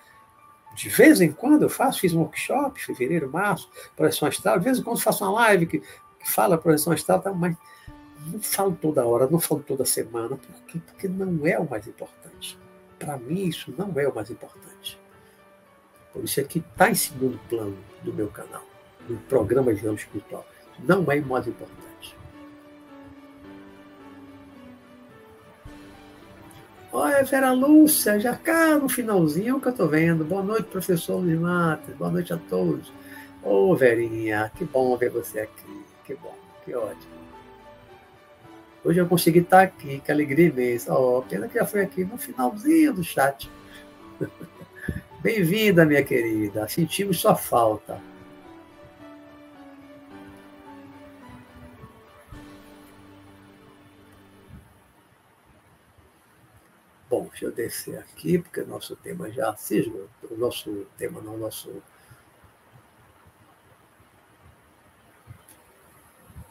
de 0.75 0.89
vez 0.89 1.21
em 1.21 1.31
quando 1.31 1.63
eu 1.63 1.69
faço, 1.69 1.99
fiz 1.99 2.13
um 2.13 2.19
workshop, 2.19 2.79
fevereiro, 2.79 3.27
março, 3.27 3.67
projeção 3.95 4.27
astral, 4.27 4.59
de 4.59 4.63
vez 4.63 4.77
em 4.77 4.83
quando 4.83 5.01
faço 5.01 5.23
uma 5.23 5.33
live 5.33 5.65
que, 5.65 5.79
que 5.79 6.31
fala 6.31 6.55
projeção 6.55 6.93
astral, 6.93 7.19
tá, 7.19 7.33
mas 7.33 7.57
não 8.31 8.39
falo 8.39 8.77
toda 8.79 9.07
hora, 9.07 9.27
não 9.27 9.39
falo 9.39 9.63
toda 9.63 9.85
semana, 9.85 10.37
por 10.37 10.61
quê? 10.67 10.79
porque 10.85 11.07
não 11.07 11.47
é 11.47 11.57
o 11.57 11.67
mais 11.67 11.87
importante. 11.87 12.59
Para 12.99 13.17
mim, 13.17 13.47
isso 13.47 13.73
não 13.75 13.91
é 13.99 14.07
o 14.07 14.13
mais 14.13 14.29
importante. 14.29 14.99
Por 16.13 16.23
isso 16.23 16.39
é 16.39 16.43
que 16.43 16.59
está 16.59 16.91
em 16.91 16.95
segundo 16.95 17.39
plano 17.49 17.75
do 18.03 18.13
meu 18.13 18.27
canal, 18.27 18.63
no 19.09 19.17
programa 19.21 19.73
Visão 19.73 19.95
Espiritual. 19.95 20.45
Não 20.77 21.11
é 21.11 21.15
o 21.19 21.25
mais 21.25 21.47
importante. 21.47 21.94
Olha, 26.97 27.25
Vera 27.25 27.51
Lúcia, 27.51 28.17
já 28.21 28.33
cá 28.37 28.77
no 28.77 28.87
finalzinho 28.87 29.59
que 29.59 29.67
eu 29.67 29.71
estou 29.71 29.85
vendo. 29.85 30.23
Boa 30.23 30.41
noite, 30.41 30.63
professor 30.69 31.17
Luiz 31.17 31.37
Matos. 31.37 31.93
Boa 31.95 32.09
noite 32.09 32.31
a 32.31 32.37
todos. 32.37 32.87
Ô, 33.43 33.69
oh, 33.69 33.75
Verinha, 33.75 34.49
que 34.55 34.63
bom 34.63 34.95
ver 34.95 35.09
você 35.09 35.41
aqui. 35.41 35.83
Que 36.05 36.15
bom, 36.15 36.33
que 36.63 36.73
ótimo. 36.73 37.13
Hoje 38.81 39.01
eu 39.01 39.07
consegui 39.07 39.39
estar 39.39 39.63
aqui, 39.63 39.99
que 39.99 40.09
alegria 40.09 40.47
imensa. 40.47 40.93
Ó, 40.93 41.17
oh, 41.19 41.21
pena 41.23 41.49
que 41.49 41.59
já 41.59 41.65
foi 41.65 41.81
aqui 41.81 42.05
no 42.05 42.17
finalzinho 42.17 42.93
do 42.93 43.03
chat. 43.03 43.51
Bem-vinda, 45.21 45.83
minha 45.83 46.01
querida. 46.01 46.65
Sentimos 46.69 47.19
sua 47.19 47.35
falta. 47.35 47.99
Bom, 57.15 57.29
deixa 57.29 57.45
eu 57.45 57.51
descer 57.53 57.97
aqui, 57.97 58.39
porque 58.39 58.59
o 58.59 58.67
nosso 58.67 58.93
tema 58.97 59.31
já 59.31 59.55
se 59.55 59.77
esgotou. 59.79 60.31
O 60.31 60.37
nosso 60.37 60.85
tema 60.97 61.21
não, 61.21 61.35
o 61.35 61.37
nosso. 61.37 61.81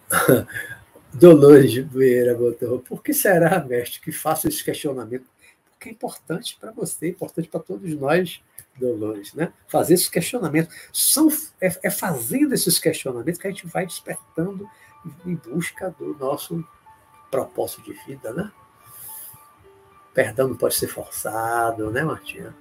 Dolores 1.12 1.74
Vieira 1.74 2.35
botou. 2.35 2.78
Por 2.78 3.03
que 3.03 3.12
será, 3.12 3.62
mestre, 3.62 4.01
que 4.01 4.11
faço 4.11 4.49
esse 4.49 4.65
questionamento? 4.65 5.27
Porque 5.73 5.91
é 5.91 5.93
importante 5.93 6.57
para 6.59 6.73
você, 6.73 7.09
é 7.09 7.11
importante 7.11 7.47
para 7.51 7.61
todos 7.61 7.95
nós, 7.95 8.43
Dolores, 8.81 9.35
né? 9.35 9.53
Fazer 9.69 9.93
esses 9.93 10.09
questionamentos. 10.09 10.74
São, 10.95 11.28
é, 11.61 11.78
é 11.82 11.91
fazendo 11.91 12.55
esses 12.55 12.78
questionamentos 12.78 13.39
que 13.39 13.47
a 13.47 13.51
gente 13.51 13.66
vai 13.66 13.85
despertando 13.85 14.66
em 15.27 15.35
busca 15.35 15.91
do 15.91 16.15
nosso 16.16 16.66
propósito 17.31 17.82
de 17.82 17.93
vida, 18.07 18.32
né? 18.32 18.51
Perdão 20.15 20.49
não 20.49 20.57
pode 20.57 20.77
ser 20.77 20.86
forçado, 20.86 21.91
né, 21.91 22.05
Martinha? 22.05 22.55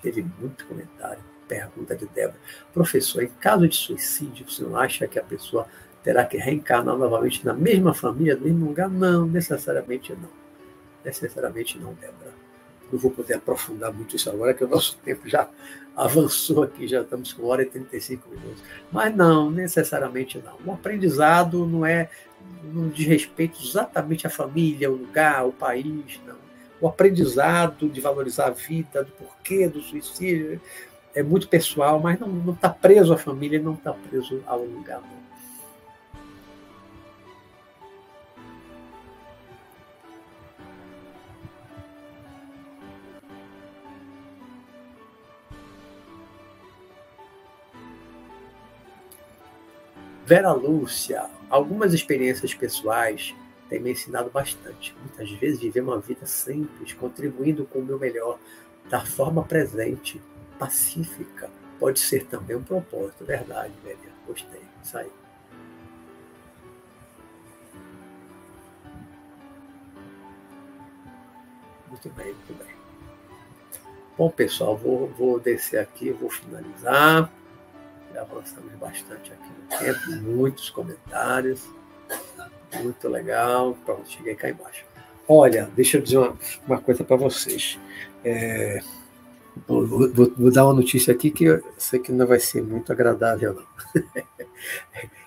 Teve 0.00 0.24
muito 0.38 0.64
comentário. 0.66 1.22
Pergunta 1.48 1.96
de 1.96 2.06
Débora. 2.06 2.38
Professor, 2.72 3.22
em 3.24 3.28
caso 3.28 3.66
de 3.66 3.74
suicídio, 3.74 4.48
você 4.48 4.62
não 4.62 4.76
acha 4.76 5.08
que 5.08 5.18
a 5.18 5.24
pessoa 5.24 5.66
terá 6.04 6.24
que 6.24 6.36
reencarnar 6.36 6.96
novamente 6.96 7.44
na 7.44 7.52
mesma 7.52 7.92
família, 7.92 8.36
no 8.36 8.42
mesmo 8.42 8.66
lugar? 8.66 8.88
Não, 8.88 9.26
necessariamente 9.26 10.12
não. 10.12 10.30
Necessariamente 11.04 11.78
não, 11.78 11.94
Débora. 11.94 12.47
Não 12.90 12.98
vou 12.98 13.10
poder 13.10 13.34
aprofundar 13.34 13.92
muito 13.92 14.16
isso 14.16 14.30
agora, 14.30 14.54
que 14.54 14.64
o 14.64 14.68
nosso 14.68 14.96
tempo 15.04 15.28
já 15.28 15.48
avançou 15.96 16.62
aqui, 16.62 16.86
já 16.86 17.02
estamos 17.02 17.32
com 17.32 17.46
hora 17.46 17.62
e 17.62 17.66
35 17.66 18.28
minutos. 18.30 18.62
Mas 18.92 19.14
não, 19.14 19.50
necessariamente 19.50 20.42
não. 20.44 20.54
O 20.64 20.74
aprendizado 20.74 21.66
não 21.66 21.84
é, 21.84 22.08
não 22.72 22.88
diz 22.88 23.06
respeito 23.06 23.58
exatamente 23.62 24.26
à 24.26 24.30
família, 24.30 24.90
o 24.90 24.94
lugar, 24.94 25.46
o 25.46 25.52
país, 25.52 26.20
não. 26.26 26.36
O 26.80 26.86
aprendizado 26.86 27.88
de 27.88 28.00
valorizar 28.00 28.46
a 28.46 28.50
vida, 28.50 29.02
do 29.02 29.10
porquê 29.10 29.66
do 29.66 29.80
suicídio, 29.80 30.60
é 31.12 31.22
muito 31.22 31.48
pessoal, 31.48 31.98
mas 31.98 32.20
não 32.20 32.52
está 32.52 32.70
preso 32.70 33.12
à 33.12 33.18
família, 33.18 33.60
não 33.60 33.74
está 33.74 33.92
preso 33.92 34.40
ao 34.46 34.62
lugar, 34.64 35.00
não. 35.00 35.27
Vera 50.28 50.52
Lúcia, 50.52 51.24
algumas 51.48 51.94
experiências 51.94 52.52
pessoais 52.52 53.34
têm 53.66 53.80
me 53.80 53.92
ensinado 53.92 54.28
bastante. 54.28 54.94
Muitas 55.00 55.30
vezes 55.30 55.58
viver 55.58 55.80
uma 55.80 55.98
vida 56.00 56.26
simples, 56.26 56.92
contribuindo 56.92 57.64
com 57.64 57.78
o 57.78 57.82
meu 57.82 57.98
melhor, 57.98 58.38
da 58.90 59.06
forma 59.06 59.42
presente, 59.42 60.20
pacífica, 60.58 61.48
pode 61.80 61.98
ser 61.98 62.26
também 62.26 62.56
um 62.56 62.62
propósito. 62.62 63.24
Verdade, 63.24 63.72
velha. 63.82 63.96
Gostei. 64.26 64.60
Isso 64.84 64.98
aí. 64.98 65.10
Muito 71.88 72.10
bem, 72.10 72.26
muito 72.26 72.52
bem. 72.52 72.76
Bom, 74.18 74.28
pessoal, 74.28 74.76
vou, 74.76 75.08
vou 75.08 75.40
descer 75.40 75.80
aqui, 75.80 76.10
vou 76.10 76.28
finalizar. 76.28 77.32
Avançamos 78.30 78.72
bastante 78.74 79.32
aqui 79.32 79.48
no 79.60 79.78
tempo, 79.78 80.22
muitos 80.22 80.70
comentários. 80.70 81.68
Muito 82.82 83.08
legal. 83.08 83.76
Pronto, 83.84 84.08
cheguei 84.08 84.34
cá 84.34 84.50
embaixo. 84.50 84.84
Olha, 85.26 85.70
deixa 85.74 85.98
eu 85.98 86.02
dizer 86.02 86.18
uma, 86.18 86.36
uma 86.66 86.80
coisa 86.80 87.04
para 87.04 87.16
vocês. 87.16 87.78
É, 88.24 88.80
vou, 89.66 89.86
vou, 89.86 90.32
vou, 90.36 90.50
dar 90.50 90.64
uma 90.64 90.74
notícia 90.74 91.12
aqui 91.12 91.30
que 91.30 91.44
eu 91.44 91.62
sei 91.76 91.98
que 91.98 92.12
não 92.12 92.26
vai 92.26 92.40
ser 92.40 92.62
muito 92.62 92.90
agradável, 92.92 93.54
não. 93.54 94.02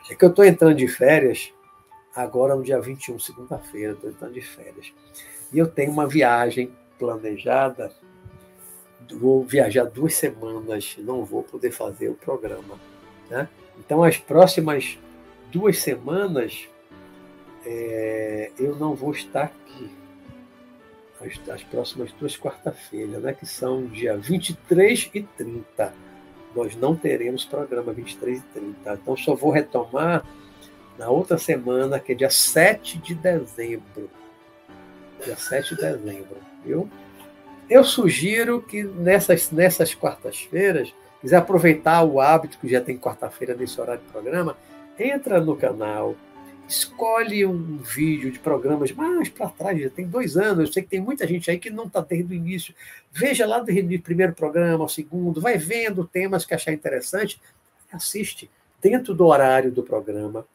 é 0.10 0.16
que 0.16 0.26
eu 0.26 0.30
estou 0.30 0.44
entrando 0.44 0.76
de 0.76 0.88
férias 0.88 1.54
agora 2.16 2.56
no 2.56 2.64
dia 2.64 2.80
21, 2.80 3.20
segunda-feira, 3.20 3.94
estou 3.94 4.10
entrando 4.10 4.34
de 4.34 4.42
férias. 4.42 4.94
E 5.54 5.60
eu 5.60 5.68
tenho 5.68 5.92
uma 5.92 6.08
viagem 6.08 6.72
planejada. 6.98 7.92
Vou 9.20 9.44
viajar 9.44 9.86
duas 9.86 10.14
semanas, 10.14 10.96
não 11.00 11.26
vou 11.26 11.44
poder 11.44 11.72
fazer 11.72 12.10
o 12.10 12.16
programa. 12.16 12.80
Né? 13.32 13.48
Então, 13.80 14.04
as 14.04 14.18
próximas 14.18 15.00
duas 15.52 15.80
semanas 15.80 16.68
é, 17.66 18.52
eu 18.60 18.76
não 18.76 18.94
vou 18.94 19.12
estar 19.12 19.44
aqui. 19.46 19.90
As, 21.22 21.50
as 21.50 21.64
próximas 21.64 22.12
duas 22.14 22.36
quarta-feiras, 22.36 23.22
né, 23.22 23.34
que 23.34 23.46
são 23.46 23.86
dia 23.86 24.18
23 24.18 25.10
e 25.14 25.22
30. 25.24 25.94
Nós 26.54 26.76
não 26.76 26.94
teremos 26.94 27.46
programa 27.46 27.94
23 27.94 28.40
e 28.40 28.42
30. 28.42 28.94
Então 28.94 29.16
só 29.16 29.34
vou 29.34 29.52
retomar 29.52 30.26
na 30.98 31.10
outra 31.10 31.38
semana, 31.38 32.00
que 32.00 32.12
é 32.12 32.16
dia 32.16 32.30
7 32.30 32.98
de 32.98 33.16
dezembro. 33.16 34.10
Dia 35.24 35.38
7 35.38 35.76
de 35.76 35.82
dezembro, 35.82 36.38
viu? 36.66 36.90
Eu 37.70 37.86
sugiro 37.86 38.62
que 38.62 38.84
nessas, 38.84 39.50
nessas 39.52 39.94
quartas-feiras, 39.94 40.94
quiser 41.22 41.38
aproveitar 41.38 42.04
o 42.04 42.20
hábito 42.20 42.58
que 42.58 42.68
já 42.68 42.82
tem 42.82 42.98
quarta-feira 42.98 43.54
nesse 43.54 43.80
horário 43.80 44.02
de 44.02 44.12
programa, 44.12 44.58
entra 45.00 45.40
no 45.40 45.56
canal, 45.56 46.16
escolhe 46.68 47.46
um 47.46 47.78
vídeo 47.78 48.32
de 48.32 48.40
programas 48.40 48.92
mais 48.92 49.30
para 49.30 49.50
trás, 49.50 49.80
já 49.80 49.90
tem 49.90 50.08
dois 50.08 50.38
anos, 50.38 50.68
eu 50.68 50.74
sei 50.74 50.84
que 50.84 50.90
tem 50.90 51.02
muita 51.02 51.28
gente 51.28 51.50
aí 51.52 51.60
que 51.60 51.70
não 51.70 51.86
está 51.86 52.02
desde 52.02 52.34
o 52.34 52.36
início. 52.36 52.74
Veja 53.12 53.46
lá 53.46 53.60
do 53.60 53.72
primeiro 54.00 54.34
programa, 54.34 54.86
o 54.86 54.90
segundo, 54.90 55.40
vai 55.40 55.58
vendo 55.58 56.06
temas 56.06 56.46
que 56.46 56.54
achar 56.54 56.72
interessante, 56.72 57.42
assiste 57.92 58.50
dentro 58.82 59.14
do 59.14 59.26
horário 59.26 59.72
do 59.72 59.84
programa 59.84 60.46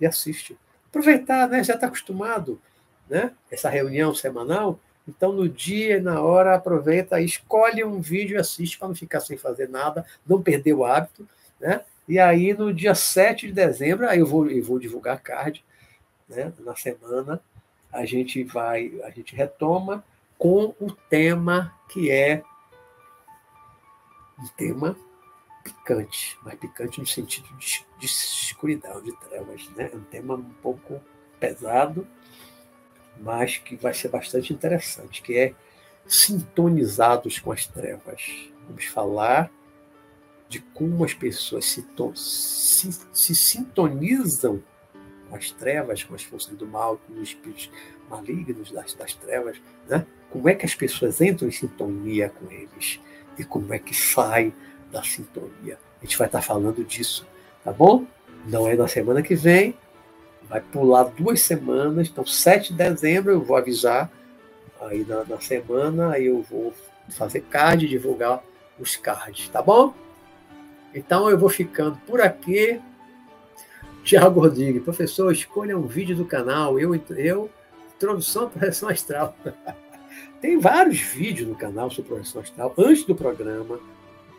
e 0.00 0.06
assiste. 0.06 0.56
Aproveitar, 0.88 1.48
né? 1.48 1.62
Já 1.62 1.74
está 1.74 1.86
acostumado, 1.86 2.60
né? 3.08 3.32
Essa 3.50 3.70
reunião 3.70 4.14
semanal. 4.14 4.78
Então, 5.10 5.32
no 5.32 5.48
dia 5.48 5.96
e 5.96 6.00
na 6.00 6.20
hora, 6.20 6.54
aproveita, 6.54 7.20
escolhe 7.20 7.82
um 7.84 8.00
vídeo 8.00 8.36
e 8.36 8.40
assiste 8.40 8.78
para 8.78 8.88
não 8.88 8.94
ficar 8.94 9.20
sem 9.20 9.36
fazer 9.36 9.68
nada, 9.68 10.06
não 10.26 10.40
perder 10.40 10.72
o 10.74 10.84
hábito, 10.84 11.28
né? 11.60 11.82
E 12.08 12.18
aí, 12.18 12.54
no 12.54 12.72
dia 12.72 12.94
7 12.94 13.48
de 13.48 13.52
dezembro, 13.52 14.08
aí 14.08 14.20
eu 14.20 14.26
vou, 14.26 14.48
eu 14.48 14.62
vou 14.62 14.78
divulgar 14.78 15.20
card, 15.20 15.64
né? 16.28 16.52
Na 16.60 16.76
semana, 16.76 17.40
a 17.92 18.04
gente 18.06 18.44
vai, 18.44 18.92
a 19.04 19.10
gente 19.10 19.34
retoma 19.34 20.04
com 20.38 20.74
o 20.80 20.92
tema 21.08 21.74
que 21.88 22.10
é 22.10 22.42
um 24.38 24.46
tema 24.56 24.96
picante, 25.64 26.38
mas 26.42 26.54
picante 26.54 27.00
no 27.00 27.06
sentido 27.06 27.48
de, 27.58 27.84
de 27.98 28.06
escuridão, 28.06 29.02
de 29.02 29.12
trevas, 29.18 29.68
né? 29.70 29.90
É 29.92 29.96
um 29.96 30.04
tema 30.04 30.34
um 30.34 30.50
pouco 30.62 31.00
pesado, 31.40 32.06
mas 33.20 33.58
que 33.58 33.76
vai 33.76 33.92
ser 33.92 34.08
bastante 34.08 34.52
interessante, 34.52 35.22
que 35.22 35.36
é 35.36 35.54
sintonizados 36.06 37.38
com 37.38 37.52
as 37.52 37.66
trevas. 37.66 38.50
Vamos 38.66 38.86
falar 38.86 39.50
de 40.48 40.60
como 40.74 41.04
as 41.04 41.14
pessoas 41.14 41.66
se, 41.66 41.86
se, 42.16 42.92
se 43.12 43.34
sintonizam 43.34 44.62
com 45.28 45.36
as 45.36 45.50
trevas, 45.52 46.02
com 46.02 46.14
as 46.14 46.24
forças 46.24 46.56
do 46.56 46.66
mal, 46.66 46.96
com 46.98 47.14
os 47.14 47.28
espíritos 47.28 47.70
malignos 48.08 48.72
das, 48.72 48.94
das 48.94 49.14
trevas, 49.14 49.60
né? 49.88 50.04
como 50.28 50.48
é 50.48 50.54
que 50.54 50.66
as 50.66 50.74
pessoas 50.74 51.20
entram 51.20 51.48
em 51.48 51.52
sintonia 51.52 52.30
com 52.30 52.50
eles 52.50 53.00
e 53.38 53.44
como 53.44 53.72
é 53.72 53.78
que 53.78 53.94
sai 53.94 54.52
da 54.90 55.02
sintonia. 55.04 55.78
A 56.00 56.04
gente 56.04 56.18
vai 56.18 56.26
estar 56.26 56.42
falando 56.42 56.84
disso, 56.84 57.24
tá 57.62 57.72
bom? 57.72 58.04
Não 58.46 58.66
é 58.66 58.74
na 58.74 58.88
semana 58.88 59.22
que 59.22 59.34
vem, 59.36 59.76
vai 60.50 60.60
pular 60.60 61.04
duas 61.04 61.40
semanas, 61.42 62.08
então 62.08 62.26
7 62.26 62.72
de 62.72 62.78
dezembro 62.78 63.30
eu 63.30 63.40
vou 63.40 63.56
avisar 63.56 64.10
aí 64.80 65.04
na, 65.04 65.24
na 65.24 65.40
semana, 65.40 66.10
aí 66.10 66.26
eu 66.26 66.42
vou 66.42 66.74
fazer 67.08 67.42
card, 67.42 67.86
divulgar 67.86 68.42
os 68.78 68.96
cards, 68.96 69.48
tá 69.48 69.62
bom? 69.62 69.94
Então 70.92 71.30
eu 71.30 71.38
vou 71.38 71.48
ficando 71.48 71.96
por 72.04 72.20
aqui. 72.20 72.80
Tiago 74.02 74.40
Rodrigues, 74.40 74.82
professor, 74.82 75.30
escolha 75.30 75.78
um 75.78 75.86
vídeo 75.86 76.16
do 76.16 76.24
canal. 76.24 76.80
Eu, 76.80 77.00
eu 77.16 77.50
introdução 77.94 78.46
à 78.46 78.50
projeção 78.50 78.88
astral. 78.88 79.36
Tem 80.40 80.58
vários 80.58 80.98
vídeos 80.98 81.48
no 81.48 81.54
canal 81.54 81.90
sobre 81.90 82.10
projeção 82.10 82.40
astral. 82.40 82.74
Antes 82.76 83.04
do 83.04 83.14
programa, 83.14 83.78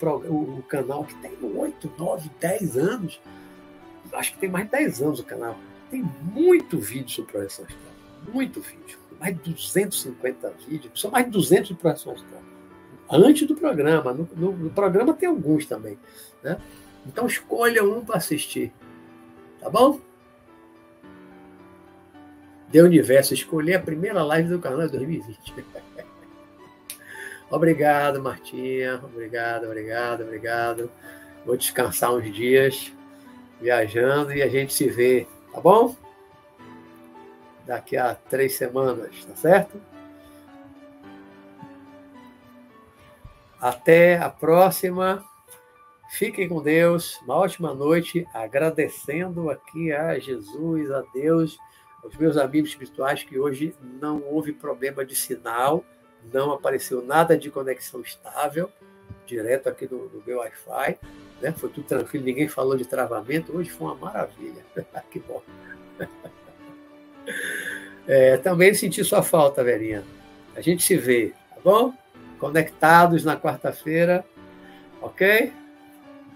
o, 0.01 0.57
o 0.57 0.63
canal 0.67 1.05
que 1.05 1.13
tem 1.15 1.31
8, 1.41 1.93
9, 1.95 2.29
10 2.39 2.77
anos. 2.77 3.21
Acho 4.11 4.33
que 4.33 4.39
tem 4.39 4.49
mais 4.49 4.65
de 4.65 4.71
10 4.71 5.01
anos 5.03 5.19
o 5.19 5.23
canal. 5.23 5.55
Tem 5.91 6.01
muito 6.01 6.79
vídeo 6.79 7.09
sobre 7.09 7.33
projeção 7.33 7.65
astral. 7.65 7.93
Muito 8.33 8.61
vídeo. 8.61 8.97
Mais 9.19 9.39
de 9.39 9.53
250 9.53 10.53
vídeos. 10.67 10.99
São 10.99 11.11
mais 11.11 11.25
de 11.25 11.31
200 11.31 11.67
de 11.67 11.75
projeção 11.75 12.13
astral 12.13 12.41
antes 13.11 13.47
do 13.47 13.55
programa. 13.55 14.13
No, 14.13 14.29
no, 14.35 14.51
no 14.53 14.69
programa 14.69 15.13
tem 15.13 15.27
alguns 15.27 15.65
também. 15.65 15.99
Né? 16.41 16.57
Então 17.05 17.27
escolha 17.27 17.83
um 17.83 18.03
para 18.05 18.17
assistir. 18.17 18.71
Tá 19.59 19.69
bom? 19.69 19.99
De 22.69 22.81
Universo, 22.81 23.33
escolher 23.33 23.75
a 23.75 23.79
primeira 23.81 24.23
live 24.23 24.47
do 24.47 24.59
canal 24.59 24.85
de 24.87 24.97
2020. 24.97 25.53
obrigado, 27.51 28.21
Martinha. 28.21 29.01
Obrigado, 29.03 29.65
obrigado, 29.65 30.21
obrigado. 30.21 30.91
Vou 31.45 31.57
descansar 31.57 32.13
uns 32.13 32.33
dias 32.33 32.93
viajando 33.59 34.33
e 34.33 34.41
a 34.41 34.47
gente 34.47 34.73
se 34.73 34.89
vê, 34.89 35.27
tá 35.53 35.61
bom? 35.61 35.95
Daqui 37.65 37.97
a 37.97 38.15
três 38.15 38.55
semanas, 38.55 39.25
tá 39.25 39.35
certo? 39.35 39.81
Até 43.59 44.17
a 44.17 44.29
próxima. 44.29 45.23
Fiquem 46.09 46.49
com 46.49 46.61
Deus. 46.61 47.21
Uma 47.21 47.35
ótima 47.35 47.73
noite. 47.73 48.27
Agradecendo 48.33 49.49
aqui 49.49 49.93
a 49.93 50.17
Jesus, 50.17 50.91
a 50.91 51.03
Deus, 51.13 51.57
aos 52.03 52.17
meus 52.17 52.37
amigos 52.37 52.71
espirituais 52.71 53.23
que 53.23 53.37
hoje 53.37 53.75
não 53.81 54.23
houve 54.23 54.51
problema 54.51 55.05
de 55.05 55.15
sinal, 55.15 55.85
não 56.33 56.51
apareceu 56.51 57.01
nada 57.03 57.37
de 57.37 57.49
conexão 57.49 58.01
estável, 58.01 58.69
direto 59.31 59.67
aqui 59.67 59.87
no, 59.89 60.09
no 60.09 60.23
meu 60.25 60.39
Wi-Fi. 60.39 60.97
Né? 61.41 61.51
Foi 61.53 61.69
tudo 61.69 61.87
tranquilo, 61.87 62.25
ninguém 62.25 62.47
falou 62.47 62.77
de 62.77 62.85
travamento. 62.85 63.55
Hoje 63.55 63.69
foi 63.69 63.87
uma 63.87 63.95
maravilha. 63.95 64.63
que 65.09 65.19
bom. 65.19 65.41
É, 68.07 68.37
também 68.37 68.73
senti 68.73 69.03
sua 69.03 69.23
falta, 69.23 69.63
Verinha. 69.63 70.03
A 70.55 70.61
gente 70.61 70.83
se 70.83 70.97
vê, 70.97 71.33
tá 71.49 71.61
bom? 71.63 71.93
conectados 72.41 73.23
na 73.23 73.37
quarta-feira, 73.37 74.25
ok? 74.99 75.53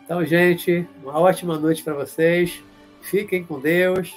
Então, 0.04 0.24
gente, 0.24 0.88
uma 1.04 1.20
ótima 1.20 1.58
noite 1.58 1.84
para 1.84 1.96
vocês. 1.96 2.64
Fiquem 3.02 3.44
com 3.44 3.60
Deus. 3.60 4.16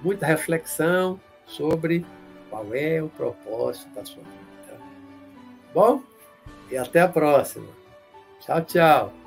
Muita 0.00 0.24
reflexão 0.24 1.20
sobre 1.44 2.06
qual 2.48 2.72
é 2.72 3.02
o 3.02 3.08
propósito 3.08 3.92
da 3.92 4.04
sua 4.04 4.22
vida. 4.22 4.80
Bom? 5.74 6.00
E 6.70 6.76
até 6.76 7.00
a 7.00 7.08
próxima. 7.08 7.66
Tchau, 8.48 8.64
tchau. 8.64 9.17